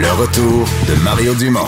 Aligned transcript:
Le 0.00 0.12
retour 0.12 0.64
de 0.86 1.02
Mario 1.02 1.34
Dumont. 1.34 1.66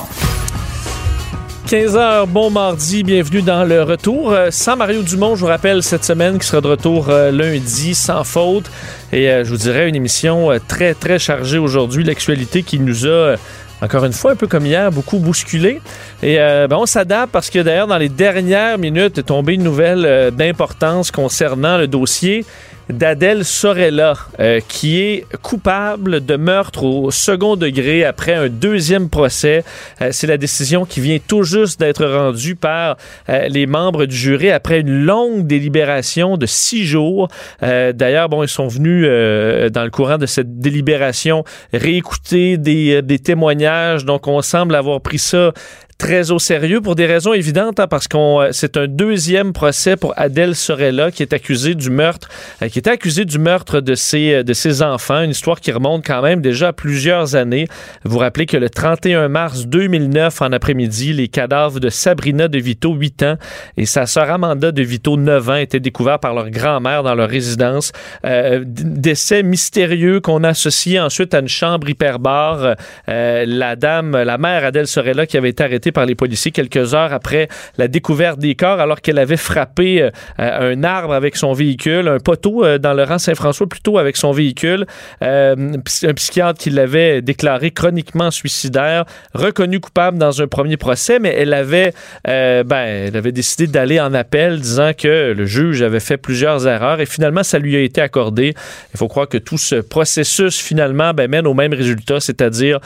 15h, 1.66 2.28
bon 2.28 2.48
mardi, 2.48 3.02
bienvenue 3.02 3.42
dans 3.42 3.64
le 3.64 3.82
retour. 3.82 4.30
Euh, 4.30 4.50
sans 4.52 4.76
Mario 4.76 5.02
Dumont, 5.02 5.34
je 5.34 5.40
vous 5.40 5.48
rappelle, 5.48 5.82
cette 5.82 6.04
semaine 6.04 6.38
qui 6.38 6.46
sera 6.46 6.60
de 6.60 6.68
retour 6.68 7.08
euh, 7.08 7.32
lundi, 7.32 7.92
sans 7.92 8.22
faute. 8.22 8.70
Et 9.12 9.28
euh, 9.28 9.42
je 9.42 9.50
vous 9.50 9.56
dirais 9.56 9.88
une 9.88 9.96
émission 9.96 10.50
très, 10.68 10.94
très 10.94 11.18
chargée 11.18 11.58
aujourd'hui. 11.58 12.04
L'actualité 12.04 12.62
qui 12.62 12.78
nous 12.78 13.04
a 13.08 13.34
encore 13.82 14.04
une 14.04 14.12
fois, 14.12 14.30
un 14.30 14.36
peu 14.36 14.46
comme 14.46 14.64
hier, 14.64 14.92
beaucoup 14.92 15.18
bousculé. 15.18 15.80
Et 16.22 16.36
ben, 16.36 16.76
on 16.76 16.86
s'adapte 16.86 17.32
parce 17.32 17.50
que 17.50 17.58
d'ailleurs, 17.58 17.88
dans 17.88 17.98
les 17.98 18.10
dernières 18.10 18.78
minutes, 18.78 19.18
est 19.18 19.24
tombée 19.24 19.54
une 19.54 19.64
nouvelle 19.64 20.30
d'importance 20.36 21.10
concernant 21.10 21.78
le 21.78 21.88
dossier 21.88 22.44
d'Adèle 22.92 23.44
Sorella, 23.44 24.14
euh, 24.38 24.60
qui 24.66 25.00
est 25.00 25.24
coupable 25.42 26.24
de 26.24 26.36
meurtre 26.36 26.84
au 26.84 27.10
second 27.10 27.56
degré 27.56 28.04
après 28.04 28.34
un 28.34 28.48
deuxième 28.48 29.08
procès. 29.08 29.64
Euh, 30.00 30.10
c'est 30.12 30.26
la 30.26 30.36
décision 30.36 30.84
qui 30.84 31.00
vient 31.00 31.18
tout 31.26 31.42
juste 31.42 31.80
d'être 31.80 32.04
rendue 32.04 32.56
par 32.56 32.96
euh, 33.28 33.48
les 33.48 33.66
membres 33.66 34.06
du 34.06 34.16
jury 34.16 34.50
après 34.50 34.80
une 34.80 35.04
longue 35.04 35.46
délibération 35.46 36.36
de 36.36 36.46
six 36.46 36.84
jours. 36.84 37.28
D'ailleurs, 37.60 38.28
bon, 38.28 38.42
ils 38.42 38.48
sont 38.48 38.68
venus 38.68 39.04
dans 39.04 39.84
le 39.84 39.90
courant 39.90 40.18
de 40.18 40.26
cette 40.26 40.58
délibération 40.58 41.44
réécouter 41.72 42.56
des, 42.56 43.02
des 43.02 43.18
témoignages. 43.18 44.04
Donc, 44.04 44.26
on 44.26 44.42
semble 44.42 44.74
avoir 44.74 45.00
pris 45.00 45.18
ça 45.18 45.52
très 46.00 46.30
au 46.30 46.38
sérieux 46.38 46.80
pour 46.80 46.94
des 46.94 47.04
raisons 47.04 47.34
évidentes, 47.34 47.78
hein, 47.78 47.86
parce 47.86 48.08
qu'on 48.08 48.40
euh, 48.40 48.48
c'est 48.52 48.78
un 48.78 48.88
deuxième 48.88 49.52
procès 49.52 49.96
pour 49.96 50.14
Adèle 50.16 50.56
Sorella 50.56 51.10
qui 51.10 51.22
est 51.22 51.34
accusée 51.34 51.74
du 51.74 51.90
meurtre, 51.90 52.30
euh, 52.62 52.68
qui 52.68 52.78
était 52.78 52.90
accusée 52.90 53.26
du 53.26 53.38
meurtre 53.38 53.82
de 53.82 53.94
ses 53.94 54.32
euh, 54.32 54.42
de 54.42 54.54
ses 54.54 54.80
enfants, 54.80 55.20
une 55.20 55.32
histoire 55.32 55.60
qui 55.60 55.70
remonte 55.70 56.02
quand 56.06 56.22
même 56.22 56.40
déjà 56.40 56.68
à 56.68 56.72
plusieurs 56.72 57.36
années. 57.36 57.66
Vous, 58.04 58.12
vous 58.12 58.18
rappelez 58.18 58.46
que 58.46 58.56
le 58.56 58.70
31 58.70 59.28
mars 59.28 59.66
2009 59.66 60.40
en 60.40 60.52
après-midi, 60.52 61.12
les 61.12 61.28
cadavres 61.28 61.80
de 61.80 61.90
Sabrina 61.90 62.48
de 62.48 62.58
Vito, 62.58 62.94
8 62.94 63.22
ans, 63.24 63.36
et 63.76 63.84
sa 63.84 64.06
sœur 64.06 64.30
Amanda 64.30 64.72
de 64.72 64.82
Vito, 64.82 65.18
9 65.18 65.50
ans, 65.50 65.56
étaient 65.56 65.80
découverts 65.80 66.18
par 66.18 66.32
leur 66.32 66.48
grand-mère 66.48 67.02
dans 67.02 67.14
leur 67.14 67.28
résidence. 67.28 67.92
Décès 68.24 69.42
mystérieux 69.42 70.20
qu'on 70.20 70.44
associé 70.44 70.98
ensuite 70.98 71.34
à 71.34 71.40
une 71.40 71.48
chambre 71.48 71.90
hyperbare. 71.90 72.76
La 73.06 73.76
dame, 73.76 74.16
la 74.16 74.38
mère 74.38 74.64
Adèle 74.64 74.86
Sorella 74.86 75.26
qui 75.26 75.36
avait 75.36 75.50
été 75.50 75.62
arrêtée 75.62 75.89
par 75.92 76.06
les 76.06 76.14
policiers 76.14 76.50
quelques 76.50 76.94
heures 76.94 77.12
après 77.12 77.48
la 77.78 77.88
découverte 77.88 78.38
des 78.38 78.54
corps, 78.54 78.80
alors 78.80 79.00
qu'elle 79.00 79.18
avait 79.18 79.36
frappé 79.36 80.02
euh, 80.02 80.10
un 80.38 80.84
arbre 80.84 81.12
avec 81.12 81.36
son 81.36 81.52
véhicule, 81.52 82.08
un 82.08 82.18
poteau 82.18 82.64
euh, 82.64 82.78
dans 82.78 82.94
le 82.94 83.02
rang 83.04 83.18
Saint-François 83.18 83.68
plutôt 83.68 83.98
avec 83.98 84.16
son 84.16 84.32
véhicule. 84.32 84.86
Euh, 85.22 85.76
un 86.02 86.14
psychiatre 86.14 86.60
qui 86.60 86.70
l'avait 86.70 87.22
déclaré 87.22 87.70
chroniquement 87.70 88.30
suicidaire, 88.30 89.04
reconnu 89.34 89.80
coupable 89.80 90.18
dans 90.18 90.40
un 90.40 90.46
premier 90.46 90.76
procès, 90.76 91.18
mais 91.18 91.34
elle 91.36 91.52
avait, 91.52 91.92
ben, 92.24 92.64
elle 92.72 93.16
avait 93.16 93.32
décidé 93.32 93.66
d'aller 93.66 94.00
en 94.00 94.14
appel, 94.14 94.60
disant 94.60 94.92
que 94.96 95.32
le 95.32 95.46
juge 95.46 95.82
avait 95.82 96.00
fait 96.00 96.16
plusieurs 96.16 96.66
erreurs 96.66 97.00
et 97.00 97.06
finalement 97.06 97.42
ça 97.42 97.58
lui 97.58 97.76
a 97.76 97.80
été 97.80 98.00
accordé. 98.00 98.54
Il 98.94 98.98
faut 98.98 99.08
croire 99.08 99.28
que 99.28 99.38
tout 99.38 99.58
ce 99.58 99.76
processus 99.76 100.58
finalement 100.60 101.12
ben, 101.12 101.30
mène 101.30 101.46
au 101.46 101.54
même 101.54 101.72
résultat, 101.72 102.20
c'est-à-dire 102.20 102.80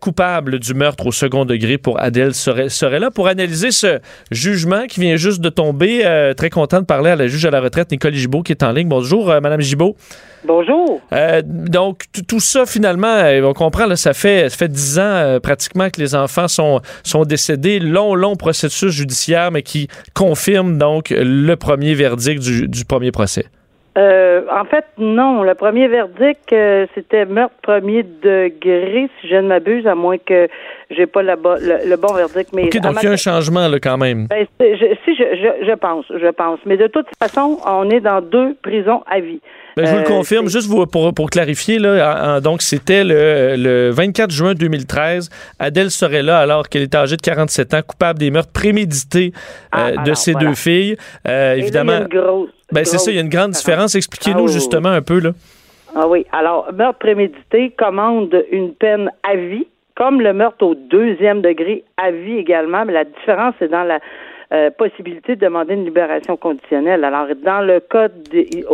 coupable 0.00 0.58
du 0.58 0.74
meurtre 0.74 1.06
au 1.06 1.12
second 1.12 1.44
degré 1.44 1.78
pour 1.78 2.00
Adèle 2.00 2.34
serait, 2.40 2.98
là 2.98 3.10
pour 3.10 3.28
analyser 3.28 3.70
ce 3.70 4.00
jugement 4.30 4.86
qui 4.86 5.00
vient 5.00 5.16
juste 5.16 5.40
de 5.40 5.48
tomber. 5.48 6.02
Euh, 6.04 6.34
très 6.34 6.50
content 6.50 6.80
de 6.80 6.86
parler 6.86 7.10
à 7.10 7.16
la 7.16 7.26
juge 7.26 7.44
à 7.44 7.50
la 7.50 7.60
retraite, 7.60 7.90
Nicole 7.90 8.14
Gibault, 8.14 8.42
qui 8.42 8.52
est 8.52 8.62
en 8.62 8.72
ligne. 8.72 8.88
Bonjour, 8.88 9.26
Mme 9.26 9.36
euh, 9.36 9.40
Madame 9.40 9.60
Gibault. 9.60 9.96
Bonjour. 10.44 11.00
Euh, 11.12 11.42
donc, 11.44 12.04
tout 12.26 12.40
ça, 12.40 12.64
finalement, 12.64 13.22
on 13.44 13.52
comprend, 13.52 13.86
là, 13.86 13.96
ça 13.96 14.14
fait 14.14 14.48
ça 14.48 14.56
fait 14.56 14.68
dix 14.68 14.98
ans 14.98 15.38
pratiquement 15.42 15.90
que 15.90 16.00
les 16.00 16.14
enfants 16.14 16.48
sont, 16.48 16.80
sont 17.02 17.24
décédés. 17.24 17.78
Long, 17.78 18.14
long 18.14 18.36
processus 18.36 18.90
judiciaire, 18.90 19.50
mais 19.50 19.62
qui 19.62 19.88
confirme 20.14 20.78
donc 20.78 21.10
le 21.10 21.54
premier 21.56 21.94
verdict 21.94 22.42
du, 22.42 22.68
du 22.68 22.84
premier 22.84 23.12
procès. 23.12 23.46
En 23.96 24.64
fait, 24.64 24.84
non. 24.98 25.42
Le 25.42 25.54
premier 25.54 25.88
verdict, 25.88 26.54
c'était 26.94 27.26
meurtre 27.26 27.54
premier 27.62 28.02
degré, 28.02 29.08
si 29.20 29.28
je 29.28 29.36
ne 29.36 29.48
m'abuse, 29.48 29.86
à 29.86 29.94
moins 29.94 30.18
que 30.18 30.48
j'ai 30.90 31.06
pas 31.06 31.22
le, 31.22 31.34
le, 31.34 31.96
bon 31.96 32.12
verdict. 32.14 32.52
Mais 32.52 32.68
donc 32.68 32.96
il 33.00 33.04
y 33.04 33.08
a 33.08 33.12
un 33.12 33.16
changement 33.16 33.68
là, 33.68 33.78
quand 33.78 33.96
même. 33.96 34.26
Ben, 34.26 34.46
si 34.58 34.76
je, 34.76 34.94
je, 35.06 35.66
je, 35.66 35.74
pense, 35.74 36.04
je 36.08 36.30
pense. 36.30 36.58
Mais 36.66 36.76
de 36.76 36.86
toute 36.86 37.06
façon, 37.22 37.58
on 37.66 37.88
est 37.90 38.00
dans 38.00 38.20
deux 38.20 38.56
prisons 38.62 39.02
à 39.06 39.20
vie. 39.20 39.40
Ben, 39.76 39.86
je 39.86 39.90
vous 39.90 39.96
le 39.98 40.02
euh, 40.02 40.06
confirme, 40.06 40.48
juste 40.48 40.68
pour, 40.90 41.14
pour 41.14 41.30
clarifier, 41.30 41.78
là, 41.78 42.40
donc 42.40 42.62
c'était 42.62 43.04
le, 43.04 43.54
le 43.56 43.90
24 43.90 44.30
juin 44.30 44.54
2013. 44.54 45.30
Adèle 45.58 45.90
serait 45.90 46.22
là 46.22 46.38
alors 46.38 46.68
qu'elle 46.68 46.82
était 46.82 46.98
âgée 46.98 47.16
de 47.16 47.22
47 47.22 47.74
ans, 47.74 47.80
coupable 47.86 48.18
des 48.18 48.30
meurtres 48.30 48.52
prémédités 48.52 49.32
euh, 49.74 49.94
ah, 49.96 50.02
de 50.02 50.14
ses 50.14 50.34
deux 50.34 50.54
filles. 50.54 50.96
Euh, 51.28 51.54
évidemment. 51.54 52.00
Ben, 52.72 52.84
c'est 52.84 52.98
ça, 52.98 53.10
il 53.10 53.14
y 53.16 53.18
a 53.18 53.22
une 53.22 53.28
grande 53.28 53.52
différence. 53.52 53.94
Expliquez-nous 53.94 54.46
ah, 54.48 54.52
justement 54.52 54.90
un 54.90 55.02
peu. 55.02 55.20
Là. 55.20 55.30
Ah 55.94 56.06
oui. 56.08 56.26
Alors, 56.32 56.72
meurtre 56.72 56.98
prémédité 56.98 57.70
commande 57.70 58.44
une 58.50 58.74
peine 58.74 59.10
à 59.22 59.36
vie 59.36 59.66
comme 59.96 60.22
le 60.22 60.32
meurtre 60.32 60.64
au 60.64 60.74
deuxième 60.74 61.42
degré 61.42 61.84
à 61.98 62.10
vie 62.10 62.38
également, 62.38 62.86
mais 62.86 62.92
la 62.94 63.04
différence 63.04 63.54
c'est 63.58 63.70
dans 63.70 63.84
la 63.84 64.00
euh, 64.52 64.70
possibilité 64.70 65.36
de 65.36 65.40
demander 65.40 65.74
une 65.74 65.84
libération 65.84 66.36
conditionnelle. 66.36 67.04
Alors, 67.04 67.26
dans 67.44 67.60
le 67.60 67.80
cas 67.80 68.08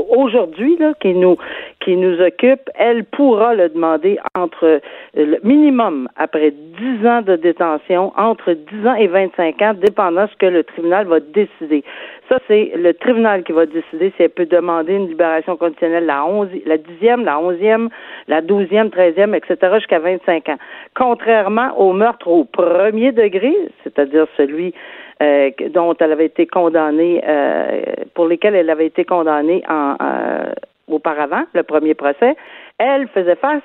aujourd'hui 0.09 0.79
qui 1.01 1.13
nous 1.13 1.37
qui 1.81 1.97
nous 1.97 2.21
occupe, 2.21 2.71
elle 2.75 3.05
pourra 3.05 3.55
le 3.55 3.69
demander 3.69 4.19
entre 4.35 4.65
euh, 4.65 4.81
le 5.15 5.39
minimum 5.45 6.09
après 6.17 6.51
10 6.51 7.07
ans 7.07 7.23
de 7.23 7.37
détention, 7.37 8.13
entre 8.17 8.53
10 8.53 8.87
ans 8.89 8.95
et 8.95 9.07
25 9.07 9.63
ans, 9.63 9.75
dépendant 9.75 10.25
de 10.25 10.31
ce 10.31 10.37
que 10.37 10.47
le 10.47 10.65
tribunal 10.65 11.07
va 11.07 11.21
décider. 11.21 11.85
Ça, 12.29 12.39
c'est 12.49 12.73
le 12.75 12.93
tribunal 12.95 13.45
qui 13.45 13.53
va 13.53 13.67
décider 13.67 14.13
si 14.17 14.23
elle 14.23 14.31
peut 14.31 14.47
demander 14.47 14.95
une 14.95 15.09
libération 15.09 15.57
conditionnelle 15.57 16.07
la 16.07 16.27
11, 16.27 16.49
la 16.65 16.79
dixième, 16.79 17.25
la 17.25 17.39
onzième, 17.39 17.89
la 18.27 18.41
douzième, 18.41 18.91
treizième, 18.91 19.35
etc., 19.35 19.57
jusqu'à 19.75 20.01
25 20.01 20.49
ans. 20.49 20.59
Contrairement 20.95 21.79
au 21.79 21.93
meurtre 21.93 22.29
au 22.29 22.45
premier 22.45 23.13
degré, 23.13 23.55
c'est-à-dire 23.85 24.27
celui 24.37 24.75
euh, 25.23 25.51
dont 25.71 25.95
elle 25.99 26.13
avait 26.13 26.27
été 26.27 26.47
condamnée, 26.47 27.23
euh, 27.27 27.83
pour 28.15 28.27
lesquels 28.27 28.55
elle 28.55 28.69
avait 28.71 28.87
été 28.87 29.05
condamnée 29.05 29.63
en, 29.69 29.97
euh, 30.01 30.53
auparavant, 30.89 31.45
le 31.55 31.63
premier 31.63 31.95
procès, 31.95 32.37
elle 32.79 33.09
faisait 33.09 33.37
face 33.37 33.63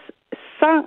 sans 0.60 0.86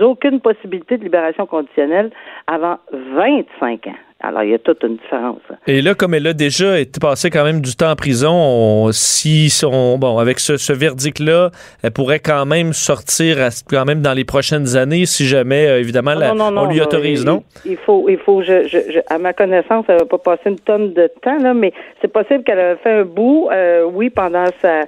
aucune 0.00 0.40
possibilité 0.40 0.96
de 0.96 1.02
libération 1.02 1.44
conditionnelle 1.44 2.10
avant 2.46 2.78
25 2.92 3.88
ans. 3.88 4.07
Alors, 4.20 4.42
il 4.42 4.50
y 4.50 4.54
a 4.54 4.58
toute 4.58 4.82
une 4.82 4.96
différence. 4.96 5.40
Et 5.68 5.80
là, 5.80 5.94
comme 5.94 6.12
elle 6.12 6.26
a 6.26 6.32
déjà 6.32 6.80
été 6.80 6.98
passée 6.98 7.30
quand 7.30 7.44
même 7.44 7.60
du 7.60 7.76
temps 7.76 7.92
en 7.92 7.94
prison, 7.94 8.90
si 8.90 9.48
son, 9.48 9.96
bon, 9.96 10.18
avec 10.18 10.40
ce, 10.40 10.72
verdict-là, 10.72 11.50
elle 11.84 11.92
pourrait 11.92 12.18
quand 12.18 12.44
même 12.44 12.72
sortir 12.72 13.36
quand 13.70 13.84
même 13.84 14.02
dans 14.02 14.14
les 14.14 14.24
prochaines 14.24 14.76
années, 14.76 15.06
si 15.06 15.24
jamais, 15.24 15.68
euh, 15.68 15.78
évidemment, 15.78 16.14
on 16.16 16.66
lui 16.66 16.80
autorise, 16.80 17.24
non? 17.24 17.44
Il, 17.64 17.76
faut, 17.76 18.08
il 18.08 18.18
faut, 18.18 18.42
je, 18.42 18.98
à 19.08 19.18
ma 19.18 19.32
connaissance, 19.32 19.84
elle 19.86 19.98
va 19.98 20.06
pas 20.06 20.18
passer 20.18 20.50
une 20.50 20.58
tonne 20.58 20.94
de 20.94 21.08
temps, 21.22 21.38
là, 21.38 21.54
mais 21.54 21.72
c'est 22.00 22.12
possible 22.12 22.42
qu'elle 22.42 22.58
ait 22.58 22.76
fait 22.82 23.00
un 23.00 23.04
bout, 23.04 23.48
euh, 23.52 23.84
oui, 23.84 24.10
pendant 24.10 24.46
sa 24.60 24.82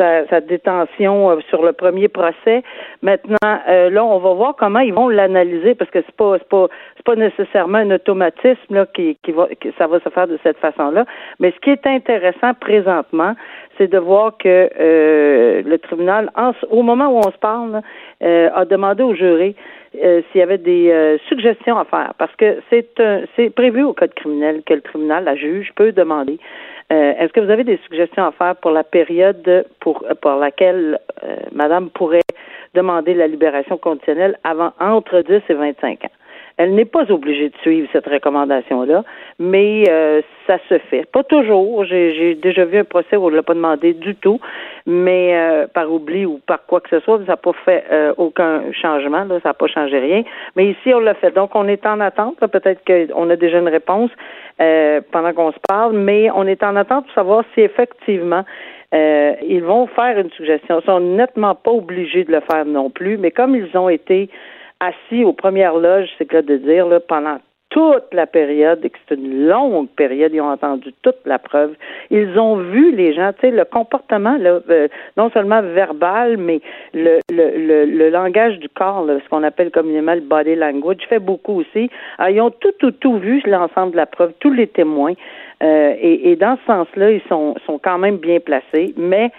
sa, 0.00 0.40
détention 0.40 1.40
sur 1.48 1.62
le 1.62 1.72
premier 1.72 2.08
procès. 2.08 2.62
Maintenant, 3.02 3.36
là, 3.42 4.04
on 4.04 4.18
va 4.18 4.32
voir 4.32 4.56
comment 4.56 4.80
ils 4.80 4.94
vont 4.94 5.08
l'analyser 5.08 5.74
parce 5.74 5.90
que 5.90 6.00
c'est 6.04 6.16
pas 6.16 6.38
c'est 6.38 6.48
pas 6.48 6.68
c'est 6.96 7.04
pas 7.04 7.16
nécessairement 7.16 7.78
un 7.78 7.90
automatisme 7.90 8.74
là 8.74 8.86
qui, 8.86 9.16
qui 9.22 9.32
va 9.32 9.48
que 9.60 9.68
ça 9.78 9.86
va 9.86 10.00
se 10.00 10.08
faire 10.08 10.26
de 10.26 10.38
cette 10.42 10.58
façon-là. 10.58 11.04
Mais 11.38 11.52
ce 11.52 11.60
qui 11.60 11.70
est 11.70 11.86
intéressant 11.86 12.54
présentement, 12.54 13.34
c'est 13.78 13.88
de 13.88 13.98
voir 13.98 14.36
que 14.38 14.70
le 15.64 15.76
tribunal, 15.78 16.30
au 16.70 16.82
moment 16.82 17.08
où 17.08 17.18
on 17.18 17.30
se 17.30 17.38
parle, 17.38 17.82
a 18.20 18.64
demandé 18.64 19.02
au 19.02 19.14
jury 19.14 19.54
euh, 19.96 20.22
s'il 20.30 20.38
y 20.38 20.42
avait 20.42 20.58
des 20.58 20.88
euh, 20.92 21.18
suggestions 21.28 21.76
à 21.76 21.84
faire, 21.84 22.14
parce 22.16 22.34
que 22.36 22.60
c'est 22.70 22.86
c'est 23.34 23.50
prévu 23.50 23.82
au 23.82 23.92
code 23.92 24.14
criminel 24.14 24.62
que 24.64 24.74
le 24.74 24.82
tribunal, 24.82 25.24
la 25.24 25.34
juge, 25.34 25.72
peut 25.74 25.90
demander. 25.90 26.38
Euh, 26.92 27.12
est-ce 27.18 27.32
que 27.32 27.40
vous 27.40 27.50
avez 27.50 27.64
des 27.64 27.78
suggestions 27.88 28.24
à 28.24 28.32
faire 28.32 28.56
pour 28.56 28.72
la 28.72 28.84
période 28.84 29.66
pour, 29.80 30.04
pour 30.20 30.32
laquelle 30.32 30.98
Madame 31.52 31.90
pourrait 31.90 32.20
demander 32.74 33.14
la 33.14 33.26
libération 33.26 33.78
conditionnelle 33.78 34.38
avant 34.44 34.72
entre 34.80 35.20
10 35.20 35.42
et 35.48 35.54
25 35.54 36.04
ans? 36.04 36.10
Elle 36.62 36.74
n'est 36.74 36.84
pas 36.84 37.10
obligée 37.10 37.48
de 37.48 37.56
suivre 37.62 37.88
cette 37.90 38.06
recommandation-là, 38.06 39.02
mais 39.38 39.84
euh, 39.88 40.20
ça 40.46 40.58
se 40.68 40.76
fait. 40.76 41.10
Pas 41.10 41.24
toujours. 41.24 41.86
J'ai 41.86 42.34
déjà 42.34 42.66
vu 42.66 42.76
un 42.76 42.84
procès 42.84 43.16
où 43.16 43.24
on 43.24 43.30
ne 43.30 43.36
l'a 43.36 43.42
pas 43.42 43.54
demandé 43.54 43.94
du 43.94 44.14
tout, 44.14 44.38
mais 44.84 45.34
euh, 45.34 45.66
par 45.68 45.90
oubli 45.90 46.26
ou 46.26 46.38
par 46.46 46.66
quoi 46.66 46.82
que 46.82 46.90
ce 46.90 47.00
soit, 47.00 47.16
ça 47.20 47.24
n'a 47.24 47.36
pas 47.38 47.54
fait 47.64 47.84
euh, 47.90 48.12
aucun 48.18 48.70
changement. 48.72 49.24
Là, 49.24 49.40
ça 49.42 49.48
n'a 49.48 49.54
pas 49.54 49.68
changé 49.68 49.98
rien. 50.00 50.22
Mais 50.54 50.66
ici, 50.66 50.92
on 50.92 51.00
l'a 51.00 51.14
fait. 51.14 51.30
Donc, 51.30 51.54
on 51.54 51.66
est 51.66 51.86
en 51.86 51.98
attente. 51.98 52.36
Peut-être 52.38 52.82
qu'on 52.84 53.30
a 53.30 53.36
déjà 53.36 53.58
une 53.58 53.68
réponse 53.68 54.10
pendant 55.10 55.32
qu'on 55.32 55.52
se 55.52 55.58
parle, 55.66 55.94
mais 55.94 56.30
on 56.30 56.46
est 56.46 56.62
en 56.62 56.76
attente 56.76 57.06
pour 57.06 57.14
savoir 57.14 57.44
si 57.54 57.62
effectivement 57.62 58.44
ils 58.92 59.62
vont 59.64 59.86
faire 59.86 60.18
une 60.18 60.30
suggestion. 60.30 60.80
Ils 60.80 60.86
sont 60.86 61.00
nettement 61.00 61.54
pas 61.54 61.70
obligés 61.70 62.24
de 62.24 62.32
le 62.32 62.40
faire 62.40 62.66
non 62.66 62.90
plus, 62.90 63.16
mais 63.16 63.30
comme 63.30 63.54
ils 63.54 63.76
ont 63.76 63.88
été 63.88 64.28
assis 64.80 65.24
aux 65.24 65.32
premières 65.32 65.76
loges, 65.76 66.08
c'est 66.18 66.26
que 66.26 66.40
de 66.40 66.56
dire, 66.56 66.86
là, 66.86 67.00
pendant 67.00 67.38
toute 67.70 68.12
la 68.12 68.26
période, 68.26 68.84
et 68.84 68.90
que 68.90 68.98
c'est 69.08 69.14
une 69.14 69.46
longue 69.46 69.88
période, 69.90 70.32
ils 70.34 70.40
ont 70.40 70.50
entendu 70.50 70.92
toute 71.02 71.24
la 71.24 71.38
preuve. 71.38 71.74
Ils 72.10 72.38
ont 72.38 72.56
vu 72.56 72.94
les 72.94 73.14
gens, 73.14 73.32
tu 73.32 73.42
sais, 73.42 73.50
le 73.50 73.64
comportement, 73.64 74.36
là, 74.36 74.60
euh, 74.68 74.88
non 75.16 75.30
seulement 75.30 75.62
verbal, 75.62 76.36
mais 76.36 76.60
le, 76.92 77.20
le, 77.30 77.84
le, 77.84 78.10
langage 78.10 78.58
du 78.58 78.68
corps, 78.68 79.06
ce 79.06 79.28
qu'on 79.28 79.44
appelle 79.44 79.70
communément 79.70 80.14
le 80.14 80.20
body 80.20 80.56
language, 80.56 80.98
fait 81.08 81.20
beaucoup 81.20 81.60
aussi. 81.60 81.88
Ah, 82.18 82.30
ils 82.30 82.40
ont 82.40 82.50
tout, 82.50 82.72
tout, 82.80 82.90
tout 82.90 83.18
vu, 83.18 83.40
l'ensemble 83.46 83.92
de 83.92 83.96
la 83.96 84.06
preuve, 84.06 84.32
tous 84.40 84.52
les 84.52 84.66
témoins. 84.66 85.14
Euh, 85.62 85.94
et, 86.00 86.32
et, 86.32 86.36
dans 86.36 86.56
ce 86.56 86.72
sens-là, 86.72 87.12
ils 87.12 87.22
sont, 87.28 87.54
sont 87.66 87.78
quand 87.78 87.98
même 87.98 88.16
bien 88.16 88.40
placés, 88.40 88.94
mais 88.96 89.30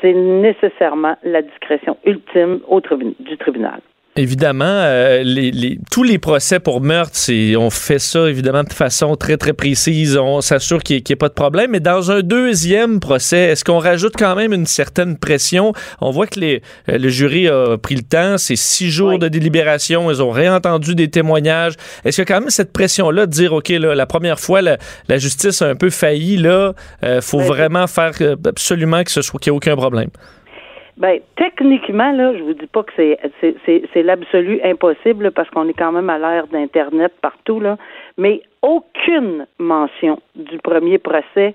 c'est 0.00 0.14
nécessairement 0.14 1.16
la 1.22 1.42
discrétion 1.42 1.96
ultime 2.04 2.60
au 2.68 2.80
du 2.80 3.36
tribunal. 3.36 3.80
Évidemment, 4.14 4.66
euh, 4.66 5.22
les, 5.22 5.78
tous 5.90 6.02
les 6.02 6.18
procès 6.18 6.60
pour 6.60 6.82
meurtre, 6.82 7.18
on 7.56 7.70
fait 7.70 7.98
ça 7.98 8.28
évidemment 8.28 8.62
de 8.62 8.72
façon 8.72 9.16
très 9.16 9.38
très 9.38 9.54
précise. 9.54 10.18
On 10.18 10.42
s'assure 10.42 10.82
qu'il 10.82 10.96
n'y 10.96 11.02
ait 11.08 11.16
pas 11.16 11.30
de 11.30 11.34
problème. 11.34 11.70
Mais 11.70 11.80
dans 11.80 12.10
un 12.10 12.20
deuxième 12.20 13.00
procès, 13.00 13.38
est-ce 13.38 13.64
qu'on 13.64 13.78
rajoute 13.78 14.12
quand 14.18 14.36
même 14.36 14.52
une 14.52 14.66
certaine 14.66 15.16
pression? 15.16 15.72
On 16.02 16.10
voit 16.10 16.26
que 16.26 16.38
les, 16.40 16.62
euh, 16.90 16.98
le 16.98 17.08
jury 17.08 17.48
a 17.48 17.78
pris 17.78 17.94
le 17.94 18.02
temps. 18.02 18.36
C'est 18.36 18.54
six 18.56 18.90
jours 18.90 19.18
de 19.18 19.28
délibération. 19.28 20.10
Ils 20.10 20.22
ont 20.22 20.30
réentendu 20.30 20.94
des 20.94 21.08
témoignages. 21.08 21.76
Est-ce 22.04 22.16
qu'il 22.16 22.28
y 22.28 22.32
a 22.32 22.34
quand 22.34 22.40
même 22.42 22.50
cette 22.50 22.74
pression-là 22.74 23.24
de 23.24 23.30
dire 23.30 23.54
ok, 23.54 23.70
là, 23.70 23.94
la 23.94 24.06
première 24.06 24.38
fois 24.38 24.60
la, 24.60 24.76
justice 25.16 25.62
a 25.62 25.68
un 25.68 25.74
peu 25.74 25.88
failli. 25.88 26.36
Là, 26.36 26.74
euh, 27.02 27.22
faut 27.22 27.40
vraiment 27.40 27.86
faire 27.86 28.12
absolument 28.44 29.04
que 29.04 29.10
ce 29.10 29.22
soit 29.22 29.40
qu'il 29.40 29.52
n'y 29.52 29.54
ait 29.54 29.56
aucun 29.56 29.74
problème? 29.74 30.10
Ben, 30.98 31.20
techniquement, 31.36 32.12
là, 32.12 32.34
je 32.36 32.42
vous 32.42 32.52
dis 32.52 32.66
pas 32.66 32.82
que 32.82 32.92
c'est 32.96 33.18
c'est, 33.40 33.82
c'est 33.92 34.02
l'absolu 34.02 34.60
impossible 34.62 35.30
parce 35.30 35.48
qu'on 35.50 35.68
est 35.68 35.74
quand 35.74 35.92
même 35.92 36.10
à 36.10 36.18
l'ère 36.18 36.46
d'Internet 36.48 37.12
partout, 37.22 37.60
là. 37.60 37.78
Mais 38.18 38.42
aucune 38.60 39.46
mention 39.58 40.20
du 40.36 40.58
premier 40.58 40.98
procès 40.98 41.54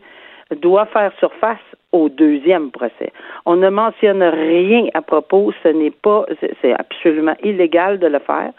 doit 0.61 0.85
faire 0.87 1.11
surface 1.19 1.59
au 1.91 2.09
deuxième 2.09 2.71
procès. 2.71 3.11
On 3.45 3.55
ne 3.55 3.69
mentionne 3.69 4.23
rien 4.23 4.85
à 4.93 5.01
propos, 5.01 5.53
ce 5.63 5.69
n'est 5.69 5.91
pas, 5.91 6.25
c'est 6.61 6.73
absolument 6.73 7.35
illégal 7.43 7.99
de 7.99 8.07
le 8.07 8.19
faire. 8.19 8.51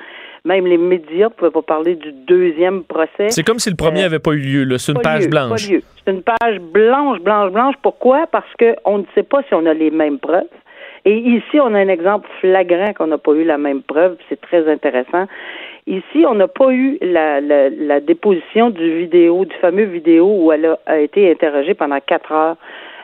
Même 0.44 0.66
les 0.66 0.78
médias 0.78 1.28
ne 1.28 1.32
pouvaient 1.32 1.50
pas 1.50 1.62
parler 1.62 1.96
du 1.96 2.12
deuxième 2.12 2.84
procès. 2.84 3.30
C'est 3.30 3.42
comme 3.42 3.58
si 3.58 3.70
le 3.70 3.76
premier 3.76 4.02
n'avait 4.02 4.16
euh, 4.16 4.20
pas 4.20 4.32
eu 4.32 4.38
lieu. 4.38 4.78
C'est 4.78 4.92
une 4.92 5.00
page 5.00 5.28
blanche. 5.28 5.66
C'est 5.66 6.10
une 6.12 6.22
page 6.22 6.60
blanche, 6.60 7.20
blanche, 7.20 7.52
blanche. 7.52 7.74
Pourquoi? 7.82 8.26
Parce 8.28 8.48
qu'on 8.58 8.98
ne 8.98 9.04
sait 9.14 9.24
pas 9.24 9.42
si 9.42 9.54
on 9.54 9.66
a 9.66 9.74
les 9.74 9.90
mêmes 9.90 10.18
preuves. 10.18 10.44
Et 11.04 11.16
ici, 11.16 11.60
on 11.60 11.74
a 11.74 11.78
un 11.78 11.88
exemple 11.88 12.28
flagrant 12.40 12.92
qu'on 12.92 13.06
n'a 13.08 13.18
pas 13.18 13.32
eu 13.32 13.44
la 13.44 13.58
même 13.58 13.82
preuve, 13.82 14.16
c'est 14.28 14.40
très 14.40 14.70
intéressant. 14.70 15.26
Ici, 15.86 16.24
on 16.26 16.34
n'a 16.34 16.48
pas 16.48 16.70
eu 16.70 16.98
la, 17.00 17.40
la, 17.40 18.00
déposition 18.00 18.70
du 18.70 18.98
vidéo, 18.98 19.44
du 19.44 19.56
fameux 19.56 19.84
vidéo 19.84 20.26
où 20.26 20.52
elle 20.52 20.76
a, 20.86 20.98
été 20.98 21.30
interrogée 21.30 21.74
pendant 21.74 21.98
quatre 22.00 22.32
heures 22.32 22.56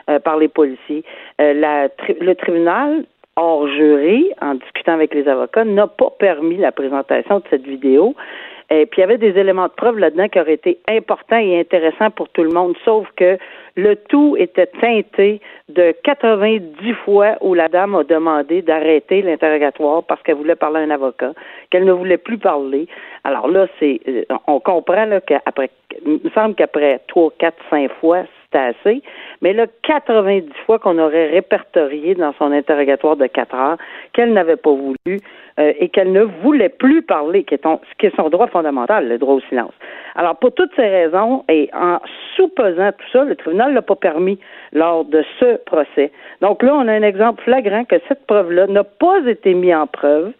euh, 0.09 0.19
par 0.19 0.37
les 0.37 0.47
policiers. 0.47 1.03
Euh, 1.41 1.53
la, 1.53 1.87
le 2.21 2.35
tribunal, 2.35 3.05
hors 3.37 3.67
jury, 3.67 4.31
en 4.41 4.55
discutant 4.55 4.93
avec 4.93 5.13
les 5.13 5.27
avocats, 5.27 5.65
n'a 5.65 5.87
pas 5.87 6.11
permis 6.19 6.57
la 6.57 6.71
présentation 6.71 7.39
de 7.39 7.43
cette 7.49 7.65
vidéo. 7.65 8.15
Et 8.69 8.85
puis 8.85 8.99
il 8.99 9.01
y 9.01 9.03
avait 9.03 9.17
des 9.17 9.39
éléments 9.39 9.67
de 9.67 9.73
preuve 9.73 9.99
là-dedans 9.99 10.27
qui 10.27 10.39
auraient 10.39 10.53
été 10.53 10.79
importants 10.87 11.37
et 11.37 11.59
intéressants 11.59 12.09
pour 12.11 12.29
tout 12.29 12.43
le 12.43 12.49
monde, 12.49 12.75
sauf 12.83 13.07
que 13.15 13.37
le 13.75 13.95
tout 13.95 14.35
était 14.39 14.67
teinté 14.67 15.41
de 15.69 15.93
90 16.03 16.93
fois 17.03 17.35
où 17.41 17.53
la 17.53 17.67
dame 17.67 17.95
a 17.95 18.03
demandé 18.03 18.61
d'arrêter 18.61 19.21
l'interrogatoire 19.21 20.03
parce 20.03 20.21
qu'elle 20.23 20.35
voulait 20.35 20.55
parler 20.55 20.79
à 20.79 20.83
un 20.83 20.89
avocat, 20.89 21.33
qu'elle 21.69 21.85
ne 21.85 21.91
voulait 21.91 22.17
plus 22.17 22.37
parler. 22.37 22.87
Alors 23.23 23.47
là, 23.47 23.67
c'est 23.79 23.99
euh, 24.07 24.23
on 24.47 24.59
comprend 24.59 25.05
là 25.05 25.21
qu'après 25.21 25.69
il 26.05 26.19
me 26.23 26.29
semble 26.31 26.55
qu'après 26.55 27.01
trois, 27.07 27.31
quatre, 27.37 27.57
cinq 27.69 27.91
fois, 27.99 28.23
assez. 28.57 29.01
Mais 29.41 29.53
là, 29.53 29.65
90 29.83 30.49
fois 30.65 30.79
qu'on 30.79 30.97
aurait 30.97 31.29
répertorié 31.29 32.15
dans 32.15 32.33
son 32.33 32.51
interrogatoire 32.51 33.15
de 33.15 33.27
4 33.27 33.55
heures 33.55 33.77
qu'elle 34.13 34.33
n'avait 34.33 34.55
pas 34.55 34.71
voulu 34.71 35.19
euh, 35.59 35.73
et 35.79 35.89
qu'elle 35.89 36.11
ne 36.11 36.23
voulait 36.23 36.69
plus 36.69 37.01
parler, 37.01 37.45
ce 37.49 37.95
qui 37.97 38.05
est 38.05 38.15
son 38.15 38.29
droit 38.29 38.47
fondamental, 38.47 39.07
le 39.07 39.17
droit 39.17 39.35
au 39.35 39.41
silence. 39.41 39.73
Alors, 40.15 40.37
pour 40.37 40.53
toutes 40.53 40.73
ces 40.75 40.87
raisons, 40.87 41.43
et 41.49 41.69
en 41.73 41.99
sous-pesant 42.35 42.91
tout 42.91 43.07
ça, 43.11 43.23
le 43.23 43.35
tribunal 43.35 43.71
ne 43.71 43.75
l'a 43.75 43.81
pas 43.81 43.95
permis 43.95 44.39
lors 44.71 45.05
de 45.05 45.23
ce 45.39 45.57
procès. 45.65 46.11
Donc 46.41 46.63
là, 46.63 46.73
on 46.75 46.87
a 46.87 46.93
un 46.93 47.03
exemple 47.03 47.43
flagrant 47.43 47.83
que 47.85 47.95
cette 48.07 48.25
preuve-là 48.25 48.67
n'a 48.67 48.83
pas 48.83 49.19
été 49.27 49.53
mise 49.53 49.75
en 49.75 49.87
preuve 49.87 50.31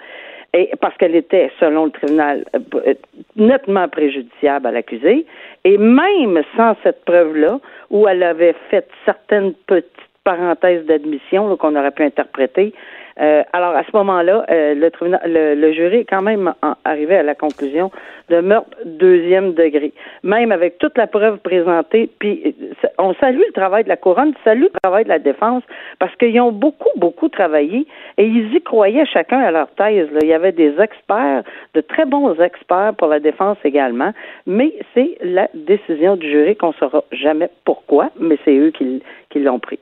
parce 0.80 0.96
qu'elle 0.98 1.16
était, 1.16 1.52
selon 1.60 1.86
le 1.86 1.92
tribunal, 1.92 2.46
euh, 2.56 2.94
nettement 3.36 3.88
préjudiciable 3.88 4.68
à 4.68 4.72
l'accusé. 4.72 5.26
Et 5.64 5.78
même 5.78 6.42
sans 6.56 6.76
cette 6.84 7.04
preuve-là, 7.06 7.60
où 7.90 8.08
elle 8.08 8.24
avait 8.24 8.56
fait 8.70 8.88
certaines 9.06 9.54
petites 9.68 9.90
parenthèses 10.24 10.86
d'admission 10.86 11.56
qu'on 11.58 11.76
aurait 11.76 11.92
pu 11.92 12.04
interpréter, 12.04 12.74
euh, 13.20 13.44
alors 13.54 13.76
à 13.76 13.84
ce 13.84 13.96
moment-là, 13.96 14.46
euh, 14.50 14.76
le, 14.76 15.56
le, 15.56 15.74
jury 15.74 15.98
est 16.00 16.06
quand 16.06 16.22
même 16.22 16.54
arrivé 16.84 17.16
à 17.16 17.24
la 17.24 17.34
conclusion 17.34 17.90
de 18.30 18.42
meurtre 18.42 18.76
deuxième 18.84 19.54
degré, 19.54 19.94
même 20.24 20.52
avec 20.52 20.80
toute 20.80 20.98
la 20.98 21.08
preuve 21.08 21.38
présentée. 21.38 22.10
Puis 22.20 22.56
euh, 22.62 22.88
on 22.98 23.14
salue 23.16 23.40
le 23.40 23.54
travail 23.54 23.86
de 23.86 23.90
la 23.90 23.96
couronne, 23.96 24.34
salue 24.44 24.64
le 24.64 24.80
travail 24.84 25.06
de 25.06 25.10
la 25.10 25.20
défense, 25.20 25.64
parce 25.98 26.14
qu'ils 26.18 26.40
ont 26.42 26.52
beaucoup 26.52 26.90
beaucoup 26.98 27.30
travaillé 27.30 27.88
et 28.18 28.26
ils 28.26 28.54
y 28.54 28.62
croyaient 28.62 29.06
chacun 29.06 29.40
à 29.40 29.52
leur 29.52 29.70
thèse. 29.76 30.10
Il 30.22 30.28
y 30.28 30.34
avait 30.34 30.52
des 30.52 30.74
experts, 30.82 31.44
de 31.74 31.82
très 31.82 32.06
bons 32.06 32.34
experts 32.42 32.96
pour 32.98 33.08
la 33.08 33.22
défense 33.22 33.58
également, 33.64 34.12
mais 34.46 34.74
c'est 34.94 35.18
la 35.24 35.48
décision 35.54 36.18
du 36.18 36.30
jury 36.30 36.58
qu'on 36.58 36.74
saura 36.74 37.04
jamais 37.14 37.50
pourquoi, 37.64 38.10
mais 38.20 38.38
c'est 38.44 38.58
eux 38.58 38.72
qui, 38.72 39.02
qui 39.30 39.40
l'ont 39.40 39.60
pris. 39.60 39.80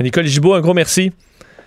Nicole 0.00 0.24
Gibault, 0.24 0.54
un 0.54 0.60
gros 0.60 0.74
merci. 0.74 1.12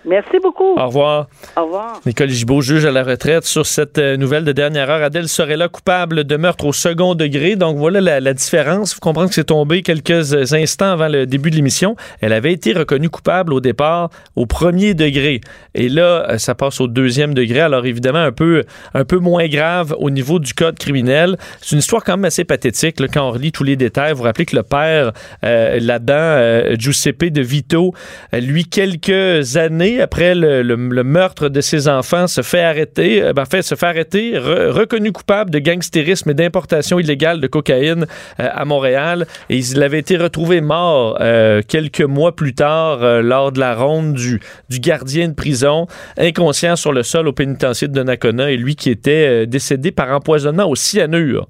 Merci 0.06 0.38
beaucoup. 0.42 0.76
Au 0.76 0.86
revoir. 0.86 1.28
Au 1.56 1.64
revoir. 1.64 2.00
Nicole 2.04 2.28
Gibault, 2.28 2.60
juge 2.60 2.84
à 2.84 2.90
la 2.90 3.02
retraite 3.02 3.44
sur 3.44 3.64
cette 3.64 3.96
euh, 3.96 4.18
nouvelle 4.18 4.44
de 4.44 4.52
dernière 4.52 4.90
heure. 4.90 5.02
Adèle 5.02 5.28
serait 5.28 5.56
là 5.56 5.68
coupable 5.68 6.24
de 6.24 6.36
meurtre 6.36 6.66
au 6.66 6.74
second 6.74 7.14
degré. 7.14 7.56
Donc 7.56 7.78
voilà 7.78 8.20
la, 8.20 8.34
différence. 8.34 8.94
Vous 8.94 9.00
comprenez 9.00 9.28
que 9.28 9.34
c'est 9.34 9.44
tombé 9.44 9.82
quelques 9.82 10.52
instants 10.52 10.92
avant 10.92 11.08
le 11.08 11.24
début 11.24 11.50
de 11.50 11.56
l'émission. 11.56 11.96
Elle 12.20 12.34
avait 12.34 12.52
été 12.52 12.74
reconnue 12.74 13.08
coupable 13.08 13.54
au 13.54 13.60
départ 13.60 14.10
au 14.36 14.44
premier 14.44 14.92
degré. 14.92 15.40
Et 15.74 15.88
là, 15.88 16.26
euh, 16.28 16.38
ça 16.38 16.54
passe 16.54 16.80
au 16.82 16.86
deuxième 16.86 17.32
degré. 17.32 17.60
Alors 17.60 17.86
évidemment, 17.86 18.18
un 18.18 18.32
peu, 18.32 18.64
un 18.92 19.04
peu 19.06 19.16
moins 19.16 19.48
grave 19.48 19.94
au 19.98 20.10
niveau 20.10 20.38
du 20.38 20.52
code 20.52 20.78
criminel. 20.78 21.38
C'est 21.62 21.72
une 21.72 21.78
histoire 21.78 22.04
quand 22.04 22.18
même 22.18 22.26
assez 22.26 22.44
pathétique 22.44 23.00
là, 23.00 23.08
quand 23.08 23.26
on 23.26 23.30
relit 23.30 23.52
tous 23.52 23.64
les 23.64 23.76
détails. 23.76 24.12
Vous 24.12 24.18
vous 24.18 24.24
rappelez 24.24 24.44
que 24.44 24.56
le 24.56 24.64
père 24.64 25.12
euh, 25.44 25.78
là-dedans, 25.80 26.74
Giuseppe 26.78 27.32
de 27.32 27.40
Vito, 27.40 27.94
lui, 28.32 28.66
quelques 28.66 29.56
années 29.56 29.93
après 30.00 30.34
le, 30.34 30.76
meurtre 31.02 31.48
de 31.48 31.60
ses 31.60 31.88
enfants, 31.88 32.26
se 32.26 32.42
fait 32.42 32.62
arrêter, 32.62 33.22
euh, 33.22 33.32
ben, 33.32 33.44
se 33.44 33.74
fait 33.74 33.86
arrêter, 33.86 34.32
re- 34.32 34.70
reconnu 34.70 35.12
coupable 35.12 35.50
de 35.50 35.58
gangstérisme 35.58 36.30
et 36.30 36.34
d'importation 36.34 36.98
illégale 36.98 37.40
de 37.40 37.46
cocaïne 37.46 38.06
euh, 38.40 38.48
à 38.52 38.64
Montréal. 38.64 39.26
Et 39.50 39.58
il 39.58 39.82
avait 39.82 39.98
été 39.98 40.16
retrouvé 40.16 40.60
mort 40.60 41.18
euh, 41.20 41.62
quelques 41.66 42.02
mois 42.02 42.34
plus 42.34 42.54
tard 42.54 43.22
lors 43.22 43.52
de 43.52 43.60
la 43.60 43.74
ronde 43.74 44.14
du, 44.14 44.40
gardien 44.80 45.28
de 45.28 45.34
prison, 45.34 45.86
inconscient 46.18 46.76
sur 46.76 46.92
le 46.92 47.02
sol 47.02 47.28
au 47.28 47.32
pénitencier 47.32 47.88
de 47.88 47.92
Donnacona, 47.92 48.50
et 48.50 48.56
lui 48.56 48.76
qui 48.76 48.90
était 48.90 49.46
décédé 49.46 49.90
par 49.90 50.10
empoisonnement 50.10 50.68
au 50.68 50.74
cyanure. 50.74 51.46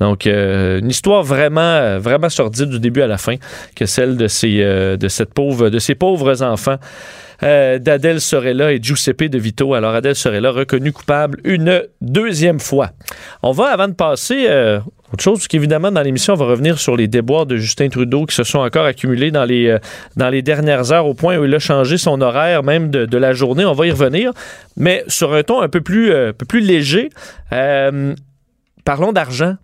Donc, 0.00 0.26
une 0.26 0.88
histoire 0.88 1.22
vraiment, 1.22 1.98
vraiment 1.98 2.28
sordide 2.28 2.68
du 2.68 2.80
début 2.80 3.02
à 3.02 3.06
la 3.06 3.18
fin, 3.18 3.36
que 3.76 3.86
celle 3.86 4.16
de 4.16 4.26
ces, 4.26 4.58
de 4.58 5.08
cette 5.08 5.32
pauvre, 5.32 5.70
de 5.70 5.78
ces 5.78 5.94
pauvres 5.94 6.42
enfants 6.42 6.78
euh, 7.42 7.78
d'Adèle 7.78 8.20
Sorella 8.20 8.72
et 8.72 8.82
Giuseppe 8.82 9.24
De 9.24 9.38
Vito. 9.38 9.74
Alors, 9.74 9.94
Adèle 9.94 10.14
Sorella 10.14 10.50
reconnu 10.50 10.92
coupable 10.92 11.40
une 11.44 11.82
deuxième 12.00 12.60
fois. 12.60 12.90
On 13.42 13.52
va, 13.52 13.66
avant 13.66 13.88
de 13.88 13.94
passer, 13.94 14.46
euh, 14.48 14.78
autre 15.12 15.22
chose, 15.22 15.38
parce 15.38 15.48
qu'évidemment, 15.48 15.90
dans 15.90 16.02
l'émission, 16.02 16.34
on 16.34 16.36
va 16.36 16.46
revenir 16.46 16.78
sur 16.78 16.96
les 16.96 17.08
déboires 17.08 17.46
de 17.46 17.56
Justin 17.56 17.88
Trudeau 17.88 18.26
qui 18.26 18.34
se 18.34 18.44
sont 18.44 18.60
encore 18.60 18.84
accumulés 18.84 19.30
dans 19.30 19.44
les, 19.44 19.68
euh, 19.68 20.42
dernières 20.42 20.92
heures, 20.92 21.06
au 21.06 21.14
point 21.14 21.36
où 21.36 21.44
il 21.44 21.54
a 21.54 21.58
changé 21.58 21.98
son 21.98 22.20
horaire 22.20 22.62
même 22.62 22.90
de, 22.90 23.18
la 23.18 23.32
journée. 23.32 23.64
On 23.64 23.72
va 23.72 23.86
y 23.86 23.90
revenir, 23.90 24.32
mais 24.76 25.04
sur 25.08 25.34
un 25.34 25.42
ton 25.42 25.60
un 25.60 25.68
peu 25.68 25.80
plus, 25.80 26.12
un 26.12 26.32
peu 26.32 26.46
plus 26.46 26.60
léger. 26.60 27.10
Parlons 28.84 29.12
d'argent 29.12 29.56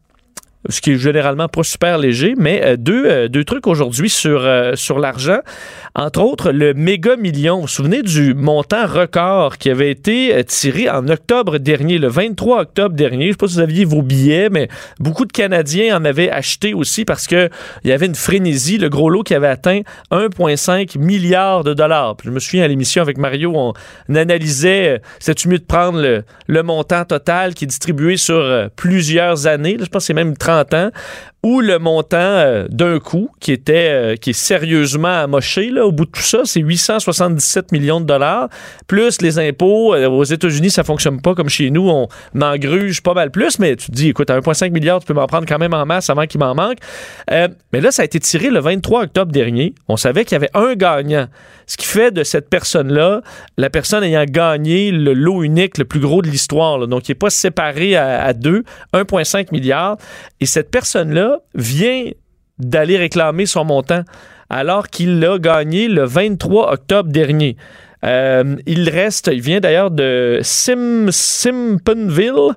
ce 0.69 0.81
qui 0.81 0.93
est 0.93 0.99
généralement 0.99 1.49
pas 1.49 1.63
super 1.63 1.97
léger, 1.97 2.35
mais 2.37 2.61
euh, 2.65 2.77
deux, 2.77 3.07
euh, 3.07 3.29
deux 3.29 3.45
trucs 3.45 3.67
aujourd'hui 3.67 4.11
sur, 4.11 4.45
euh, 4.45 4.75
sur 4.77 4.99
l'argent. 4.99 5.39
Entre 5.95 6.21
autres, 6.21 6.53
le 6.53 6.75
méga 6.75 7.17
million. 7.17 7.57
Vous 7.57 7.63
vous 7.63 7.69
souvenez 7.69 8.03
du 8.03 8.35
montant 8.35 8.87
record 8.87 9.59
qui 9.59 9.71
avait 9.71 9.91
été 9.91 10.45
tiré 10.47 10.89
en 10.89 11.09
octobre 11.09 11.59
dernier, 11.59 11.99
le 11.99 12.09
23 12.09 12.61
octobre 12.61 12.95
dernier? 12.95 13.27
Je 13.27 13.31
sais 13.33 13.37
pas 13.37 13.49
si 13.49 13.55
vous 13.55 13.61
aviez 13.61 13.85
vos 13.85 14.03
billets, 14.03 14.51
mais 14.51 14.69
beaucoup 15.01 15.25
de 15.25 15.33
Canadiens 15.33 15.97
en 15.97 16.05
avaient 16.05 16.31
acheté 16.31 16.75
aussi 16.75 17.05
parce 17.05 17.27
que 17.27 17.49
il 17.83 17.91
y 17.91 17.93
avait 17.93 18.07
une 18.07 18.15
frénésie. 18.15 18.79
Le 18.79 18.89
gros 18.89 19.11
lot 19.11 19.23
qui 19.23 19.35
avait 19.35 19.49
atteint 19.49 19.81
1,5 20.13 20.99
milliard 20.99 21.65
de 21.65 21.75
dollars. 21.75 22.17
Je 22.23 22.31
me 22.31 22.39
souviens 22.39 22.65
à 22.65 22.69
l'émission 22.69 23.03
avec 23.03 23.19
Mario, 23.19 23.53
on 23.57 23.73
analysait, 24.15 24.97
euh, 24.97 24.99
c'est-tu 25.19 25.49
mieux 25.49 25.59
de 25.59 25.65
prendre 25.65 26.01
le, 26.01 26.23
le 26.47 26.63
montant 26.63 27.05
total 27.05 27.55
qui 27.55 27.65
est 27.65 27.69
distribué 27.69 28.17
sur 28.17 28.69
plusieurs 28.77 29.47
années, 29.47 29.77
je 29.81 29.87
pense 29.87 30.03
que 30.03 30.07
c'est 30.07 30.15
même 30.15 30.37
30 30.37 30.50
ans, 30.51 30.91
ou 31.43 31.61
le 31.61 31.79
montant 31.79 32.19
euh, 32.19 32.67
d'un 32.69 32.99
coup 32.99 33.31
qui 33.41 33.53
était 33.53 33.89
euh, 33.91 34.17
qui 34.17 34.31
est 34.31 34.35
sérieusement 34.35 35.09
amoché 35.09 35.71
là, 35.71 35.87
au 35.87 35.93
bout 35.93 36.05
de 36.05 36.11
tout 36.11 36.21
ça, 36.21 36.41
c'est 36.45 36.61
877 36.61 37.73
millions 37.73 38.01
de 38.01 38.05
dollars 38.05 38.49
plus 38.87 39.23
les 39.23 39.39
impôts 39.39 39.95
Euh, 39.95 40.09
aux 40.09 40.25
États-Unis, 40.25 40.71
ça 40.71 40.85
fonctionne 40.85 41.21
pas 41.23 41.35
comme 41.35 41.49
chez 41.49 41.71
nous, 41.71 41.89
on 41.89 42.09
engruge 42.41 43.03
pas 43.03 43.15
mal 43.15 43.31
plus, 43.31 43.59
mais 43.59 43.77
tu 43.77 43.87
te 43.87 43.93
dis 43.93 44.09
écoute, 44.09 44.29
à 44.29 44.39
1.5 44.39 44.71
milliard, 44.71 45.01
tu 45.01 45.07
peux 45.07 45.15
m'en 45.15 45.27
prendre 45.27 45.47
quand 45.47 45.59
même 45.59 45.73
en 45.73 45.87
masse 45.87 46.11
avant 46.11 46.27
qu'il 46.27 46.41
m'en 46.41 46.55
manque. 46.55 46.79
Mais 47.29 47.81
là 47.81 47.91
ça 47.91 48.03
a 48.03 48.05
été 48.05 48.21
tiré 48.21 48.51
le 48.51 48.61
23 48.61 49.05
octobre 49.05 49.33
dernier. 49.33 49.75
On 49.89 49.97
savait 49.97 50.25
qu'il 50.25 50.33
y 50.33 50.37
avait 50.37 50.51
un 50.55 50.75
gagnant, 50.75 51.27
ce 51.67 51.77
qui 51.77 51.87
fait 51.87 52.11
de 52.11 52.23
cette 52.23 52.51
personne-là 52.51 53.23
la 53.57 53.71
personne 53.71 54.05
ayant 54.05 54.25
gagné 54.25 54.91
le 54.91 55.15
lot 55.15 55.43
unique 55.43 55.79
le 55.79 55.85
plus 55.85 56.01
gros 56.01 56.23
de 56.23 56.29
l'histoire, 56.29 56.87
donc 56.87 57.09
il 57.09 57.13
n'est 57.13 57.17
pas 57.17 57.31
séparé 57.31 57.97
à 57.97 58.33
deux, 58.33 58.65
1,5 58.93 59.53
milliard. 59.53 59.97
Et 60.41 60.47
cette 60.47 60.71
personne-là 60.71 61.41
vient 61.55 62.11
d'aller 62.59 62.97
réclamer 62.97 63.47
son 63.47 63.65
montant 63.65 64.03
alors 64.51 64.89
qu'il 64.89 65.21
l'a 65.21 65.39
gagné 65.39 65.89
le 65.89 66.05
23 66.05 66.73
octobre 66.73 67.11
dernier. 67.11 67.57
Euh, 68.05 68.57
il 68.67 68.89
reste, 68.89 69.31
il 69.33 69.41
vient 69.41 69.61
d'ailleurs 69.61 69.91
de 69.91 70.41
Sim, 70.43 71.07
Simponville. 71.11 72.55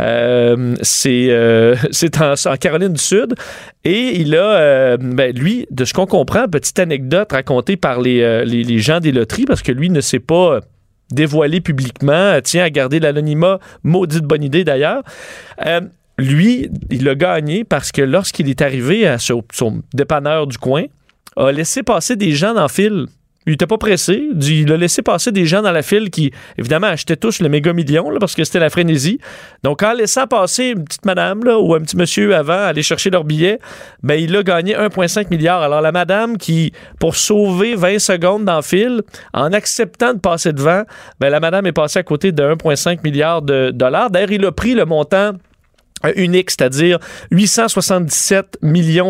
Euh, 0.00 0.74
c'est 0.82 1.26
euh, 1.28 1.76
en, 2.46 2.56
Caroline 2.56 2.92
du 2.92 3.00
Sud. 3.00 3.34
Et 3.84 4.20
il 4.20 4.34
a, 4.36 4.96
ben, 4.96 5.36
lui, 5.36 5.66
de 5.70 5.84
ce 5.84 5.92
qu'on 5.92 6.06
comprend, 6.06 6.48
petite 6.48 6.78
anecdote 6.78 7.30
racontée 7.30 7.76
par 7.76 8.00
les, 8.00 8.44
les, 8.44 8.78
gens 8.78 9.00
des 9.00 9.12
loteries, 9.12 9.44
parce 9.44 9.62
que 9.62 9.70
lui 9.70 9.90
ne 9.90 10.00
s'est 10.00 10.18
pas 10.18 10.60
dévoilé 11.12 11.60
publiquement, 11.60 12.40
tient 12.42 12.64
à 12.64 12.70
garder 12.70 12.98
l'anonymat, 12.98 13.58
maudite 13.84 14.24
bonne 14.24 14.42
idée 14.42 14.64
d'ailleurs. 14.64 15.02
Lui, 16.18 16.70
il 16.90 17.08
a 17.08 17.14
gagné 17.14 17.64
parce 17.64 17.92
que 17.92 18.02
lorsqu'il 18.02 18.48
est 18.48 18.62
arrivé 18.62 19.06
à 19.06 19.18
son, 19.18 19.42
dépanneur 19.94 20.46
du 20.46 20.58
coin, 20.58 20.84
a 21.36 21.50
laissé 21.52 21.82
passer 21.82 22.16
des 22.16 22.32
gens 22.32 22.54
dans 22.54 22.66
le. 22.78 23.06
Il 23.44 23.54
était 23.54 23.66
pas 23.66 23.78
pressé. 23.78 24.28
Il 24.40 24.70
a 24.70 24.76
laissé 24.76 25.02
passer 25.02 25.32
des 25.32 25.46
gens 25.46 25.62
dans 25.62 25.72
la 25.72 25.82
file 25.82 26.10
qui, 26.10 26.30
évidemment, 26.58 26.86
achetaient 26.86 27.16
tous 27.16 27.40
le 27.40 27.48
méga 27.48 27.72
million 27.72 28.08
parce 28.20 28.36
que 28.36 28.44
c'était 28.44 28.60
la 28.60 28.70
frénésie. 28.70 29.18
Donc, 29.64 29.82
en 29.82 29.94
laissant 29.94 30.28
passer 30.28 30.66
une 30.76 30.84
petite 30.84 31.04
madame 31.04 31.42
là, 31.42 31.58
ou 31.58 31.74
un 31.74 31.80
petit 31.80 31.96
monsieur 31.96 32.36
avant 32.36 32.66
aller 32.66 32.84
chercher 32.84 33.10
leur 33.10 33.24
billet, 33.24 33.58
ben, 34.04 34.14
il 34.14 34.36
a 34.36 34.44
gagné 34.44 34.76
1,5 34.76 35.28
milliard. 35.28 35.60
Alors, 35.60 35.80
la 35.80 35.90
madame 35.90 36.38
qui, 36.38 36.72
pour 37.00 37.16
sauver 37.16 37.74
20 37.74 37.98
secondes 37.98 38.44
dans 38.44 38.56
le 38.56 38.62
fil, 38.62 39.02
en 39.32 39.52
acceptant 39.52 40.14
de 40.14 40.20
passer 40.20 40.52
devant, 40.52 40.84
ben, 41.18 41.28
la 41.28 41.40
madame 41.40 41.66
est 41.66 41.72
passée 41.72 41.98
à 41.98 42.04
côté 42.04 42.30
de 42.30 42.44
1,5 42.44 43.00
milliard 43.02 43.42
de 43.42 43.72
dollars. 43.74 44.10
D'ailleurs, 44.10 44.30
il 44.30 44.46
a 44.46 44.52
pris 44.52 44.74
le 44.74 44.84
montant 44.84 45.32
unique, 46.16 46.50
c'est-à-dire 46.50 46.98
877 47.30 48.58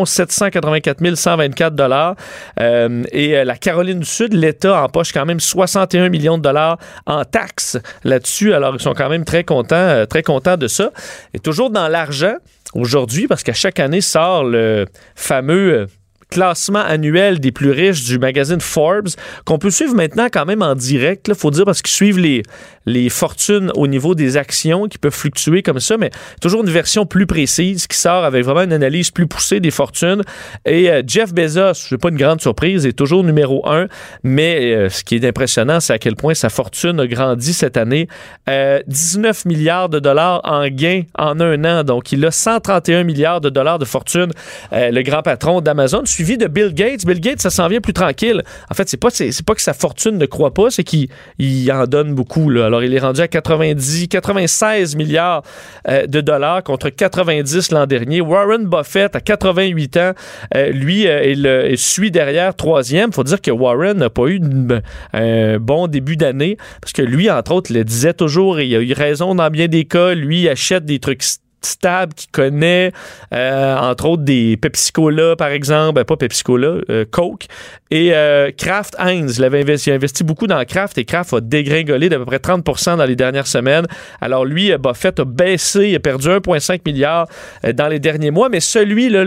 784 0.05 1.15
124 1.15 1.75
dollars. 1.75 2.15
Euh, 2.59 3.03
et 3.11 3.37
euh, 3.37 3.43
la 3.43 3.55
Caroline 3.55 3.99
du 3.99 4.05
Sud, 4.05 4.33
l'État 4.33 4.83
empoche 4.83 5.11
quand 5.11 5.25
même 5.25 5.39
61 5.39 6.09
millions 6.09 6.37
de 6.37 6.43
dollars 6.43 6.77
en 7.05 7.23
taxes 7.25 7.77
là-dessus. 8.03 8.53
Alors, 8.53 8.75
ils 8.75 8.81
sont 8.81 8.93
quand 8.93 9.09
même 9.09 9.25
très 9.25 9.43
contents, 9.43 9.75
euh, 9.75 10.05
très 10.05 10.23
contents 10.23 10.57
de 10.57 10.67
ça. 10.67 10.91
Et 11.33 11.39
toujours 11.39 11.69
dans 11.69 11.87
l'argent, 11.87 12.35
aujourd'hui, 12.73 13.27
parce 13.27 13.43
qu'à 13.43 13.53
chaque 13.53 13.79
année 13.79 14.01
sort 14.01 14.43
le 14.43 14.85
fameux... 15.15 15.87
euh, 16.33 16.43
classement 16.43 16.79
annuel 16.79 17.39
des 17.39 17.51
plus 17.51 17.71
riches 17.71 18.03
du 18.03 18.19
magazine 18.19 18.61
Forbes, 18.61 19.09
qu'on 19.45 19.57
peut 19.57 19.69
suivre 19.69 19.95
maintenant 19.95 20.27
quand 20.31 20.45
même 20.45 20.61
en 20.61 20.75
direct, 20.75 21.27
il 21.27 21.35
faut 21.35 21.51
dire, 21.51 21.65
parce 21.65 21.81
qu'ils 21.81 21.93
suivent 21.93 22.19
les, 22.19 22.43
les 22.85 23.09
fortunes 23.09 23.71
au 23.75 23.87
niveau 23.87 24.15
des 24.15 24.37
actions 24.37 24.87
qui 24.87 24.97
peuvent 24.97 25.13
fluctuer 25.13 25.61
comme 25.61 25.79
ça, 25.79 25.97
mais 25.97 26.11
toujours 26.41 26.63
une 26.63 26.69
version 26.69 27.05
plus 27.05 27.25
précise 27.25 27.87
qui 27.87 27.97
sort 27.97 28.23
avec 28.23 28.43
vraiment 28.43 28.63
une 28.63 28.73
analyse 28.73 29.11
plus 29.11 29.27
poussée 29.27 29.59
des 29.59 29.71
fortunes. 29.71 30.21
Et 30.65 30.89
euh, 30.89 31.01
Jeff 31.05 31.33
Bezos, 31.33 31.73
c'est 31.73 31.97
pas 31.97 32.09
une 32.09 32.17
grande 32.17 32.41
surprise, 32.41 32.85
est 32.85 32.93
toujours 32.93 33.23
numéro 33.23 33.67
un, 33.67 33.87
mais 34.23 34.73
euh, 34.73 34.89
ce 34.89 35.03
qui 35.03 35.15
est 35.15 35.25
impressionnant, 35.25 35.79
c'est 35.79 35.93
à 35.93 35.99
quel 35.99 36.15
point 36.15 36.33
sa 36.33 36.49
fortune 36.49 36.99
a 36.99 37.07
grandi 37.07 37.53
cette 37.53 37.77
année. 37.77 38.07
Euh, 38.49 38.81
19 38.87 39.45
milliards 39.45 39.89
de 39.89 39.99
dollars 39.99 40.41
en 40.43 40.67
gains 40.67 41.03
en 41.17 41.39
un 41.39 41.63
an, 41.65 41.83
donc 41.83 42.11
il 42.11 42.25
a 42.25 42.31
131 42.31 43.03
milliards 43.03 43.41
de 43.41 43.49
dollars 43.49 43.79
de 43.79 43.85
fortune, 43.85 44.31
euh, 44.71 44.91
le 44.91 45.01
grand 45.01 45.21
patron 45.21 45.61
d'Amazon, 45.61 46.03
suivi 46.23 46.37
de 46.37 46.47
Bill 46.47 46.73
Gates. 46.73 47.05
Bill 47.05 47.19
Gates, 47.19 47.41
ça 47.41 47.49
s'en 47.49 47.67
vient 47.67 47.81
plus 47.81 47.91
tranquille. 47.93 48.43
En 48.71 48.73
fait, 48.73 48.87
c'est 48.87 48.97
pas, 48.97 49.09
c'est, 49.09 49.45
pas 49.45 49.55
que 49.55 49.61
sa 49.61 49.73
fortune 49.73 50.17
ne 50.17 50.25
croît 50.25 50.53
pas, 50.53 50.69
c'est 50.69 50.83
qu'il 50.83 51.09
il 51.37 51.69
en 51.71 51.85
donne 51.85 52.13
beaucoup. 52.15 52.49
Là. 52.49 52.65
Alors, 52.65 52.81
il 52.83 52.93
est 52.93 52.99
rendu 52.99 53.19
à 53.19 53.27
90, 53.27 54.07
96 54.07 54.95
milliards 54.95 55.43
euh, 55.89 56.07
de 56.07 56.21
dollars 56.21 56.63
contre 56.63 56.89
90 56.89 57.71
l'an 57.71 57.85
dernier. 57.85 58.21
Warren 58.21 58.65
Buffett, 58.65 59.15
à 59.15 59.19
88 59.19 59.97
ans, 59.97 60.11
euh, 60.55 60.69
lui, 60.69 61.07
euh, 61.07 61.67
il, 61.69 61.77
suit 61.77 62.11
derrière 62.11 62.55
troisième. 62.55 63.11
faut 63.11 63.23
dire 63.23 63.41
que 63.41 63.51
Warren 63.51 63.97
n'a 63.97 64.09
pas 64.09 64.27
eu 64.27 64.37
une- 64.37 64.81
un 65.11 65.59
bon 65.59 65.87
début 65.87 66.15
d'année 66.15 66.57
parce 66.81 66.93
que 66.93 67.01
lui, 67.01 67.29
entre 67.29 67.51
autres, 67.51 67.73
le 67.73 67.83
disait 67.83 68.13
toujours 68.13 68.59
et 68.59 68.67
il 68.67 68.75
a 68.75 68.79
eu 68.79 68.93
raison 68.93 69.35
dans 69.35 69.49
bien 69.49 69.67
des 69.67 69.83
cas. 69.85 70.13
Lui, 70.13 70.43
il 70.43 70.49
achète 70.49 70.85
des 70.85 70.99
trucs 70.99 71.23
stable 71.65 72.13
qu'il 72.13 72.31
connaît, 72.31 72.91
euh, 73.33 73.77
entre 73.77 74.05
autres 74.05 74.23
des 74.23 74.57
Pepsi-Cola, 74.57 75.35
par 75.35 75.49
exemple, 75.49 75.95
ben, 75.95 76.03
pas 76.03 76.17
Pepsi-Cola, 76.17 76.77
euh, 76.89 77.05
Coke, 77.09 77.45
et 77.91 78.13
euh, 78.13 78.51
Kraft 78.57 78.95
Heinz. 78.99 79.37
Il 79.37 79.43
avait 79.43 79.61
investi, 79.61 79.89
il 79.89 79.93
a 79.93 79.95
investi 79.95 80.23
beaucoup 80.23 80.47
dans 80.47 80.63
Kraft 80.65 80.97
et 80.97 81.05
Kraft 81.05 81.33
a 81.33 81.41
dégringolé 81.41 82.09
d'à 82.09 82.17
peu 82.17 82.25
près 82.25 82.37
30% 82.37 82.97
dans 82.97 83.05
les 83.05 83.15
dernières 83.15 83.47
semaines. 83.47 83.85
Alors 84.21 84.45
lui, 84.45 84.71
Buffett 84.77 85.19
a 85.19 85.25
baissé, 85.25 85.89
il 85.89 85.95
a 85.95 85.99
perdu 85.99 86.27
1,5 86.27 86.81
milliard 86.85 87.27
dans 87.73 87.87
les 87.87 87.99
derniers 87.99 88.31
mois, 88.31 88.49
mais 88.49 88.59
celui, 88.59 89.09
là, 89.09 89.23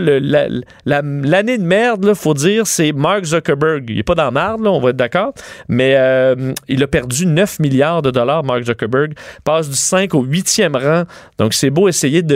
l'année 0.85 1.57
de 1.57 1.63
merde, 1.63 2.05
il 2.07 2.15
faut 2.15 2.33
dire, 2.33 2.67
c'est 2.67 2.91
Mark 2.91 3.23
Zuckerberg. 3.23 3.89
Il 3.89 3.97
n'est 3.97 4.03
pas 4.03 4.15
dans 4.15 4.31
là, 4.31 4.55
on 4.57 4.79
va 4.79 4.89
être 4.89 4.97
d'accord, 4.97 5.33
mais 5.69 5.97
il 6.67 6.83
a 6.83 6.87
perdu 6.87 7.25
9 7.25 7.59
milliards 7.59 8.01
de 8.01 8.11
dollars, 8.11 8.43
Mark 8.43 8.63
Zuckerberg, 8.63 9.13
passe 9.43 9.69
du 9.69 9.75
5 9.75 10.13
au 10.13 10.25
8e 10.25 10.77
rang. 10.77 11.03
Donc 11.37 11.53
c'est 11.53 11.69
beau 11.69 11.87
essayer 11.87 12.21
de 12.21 12.26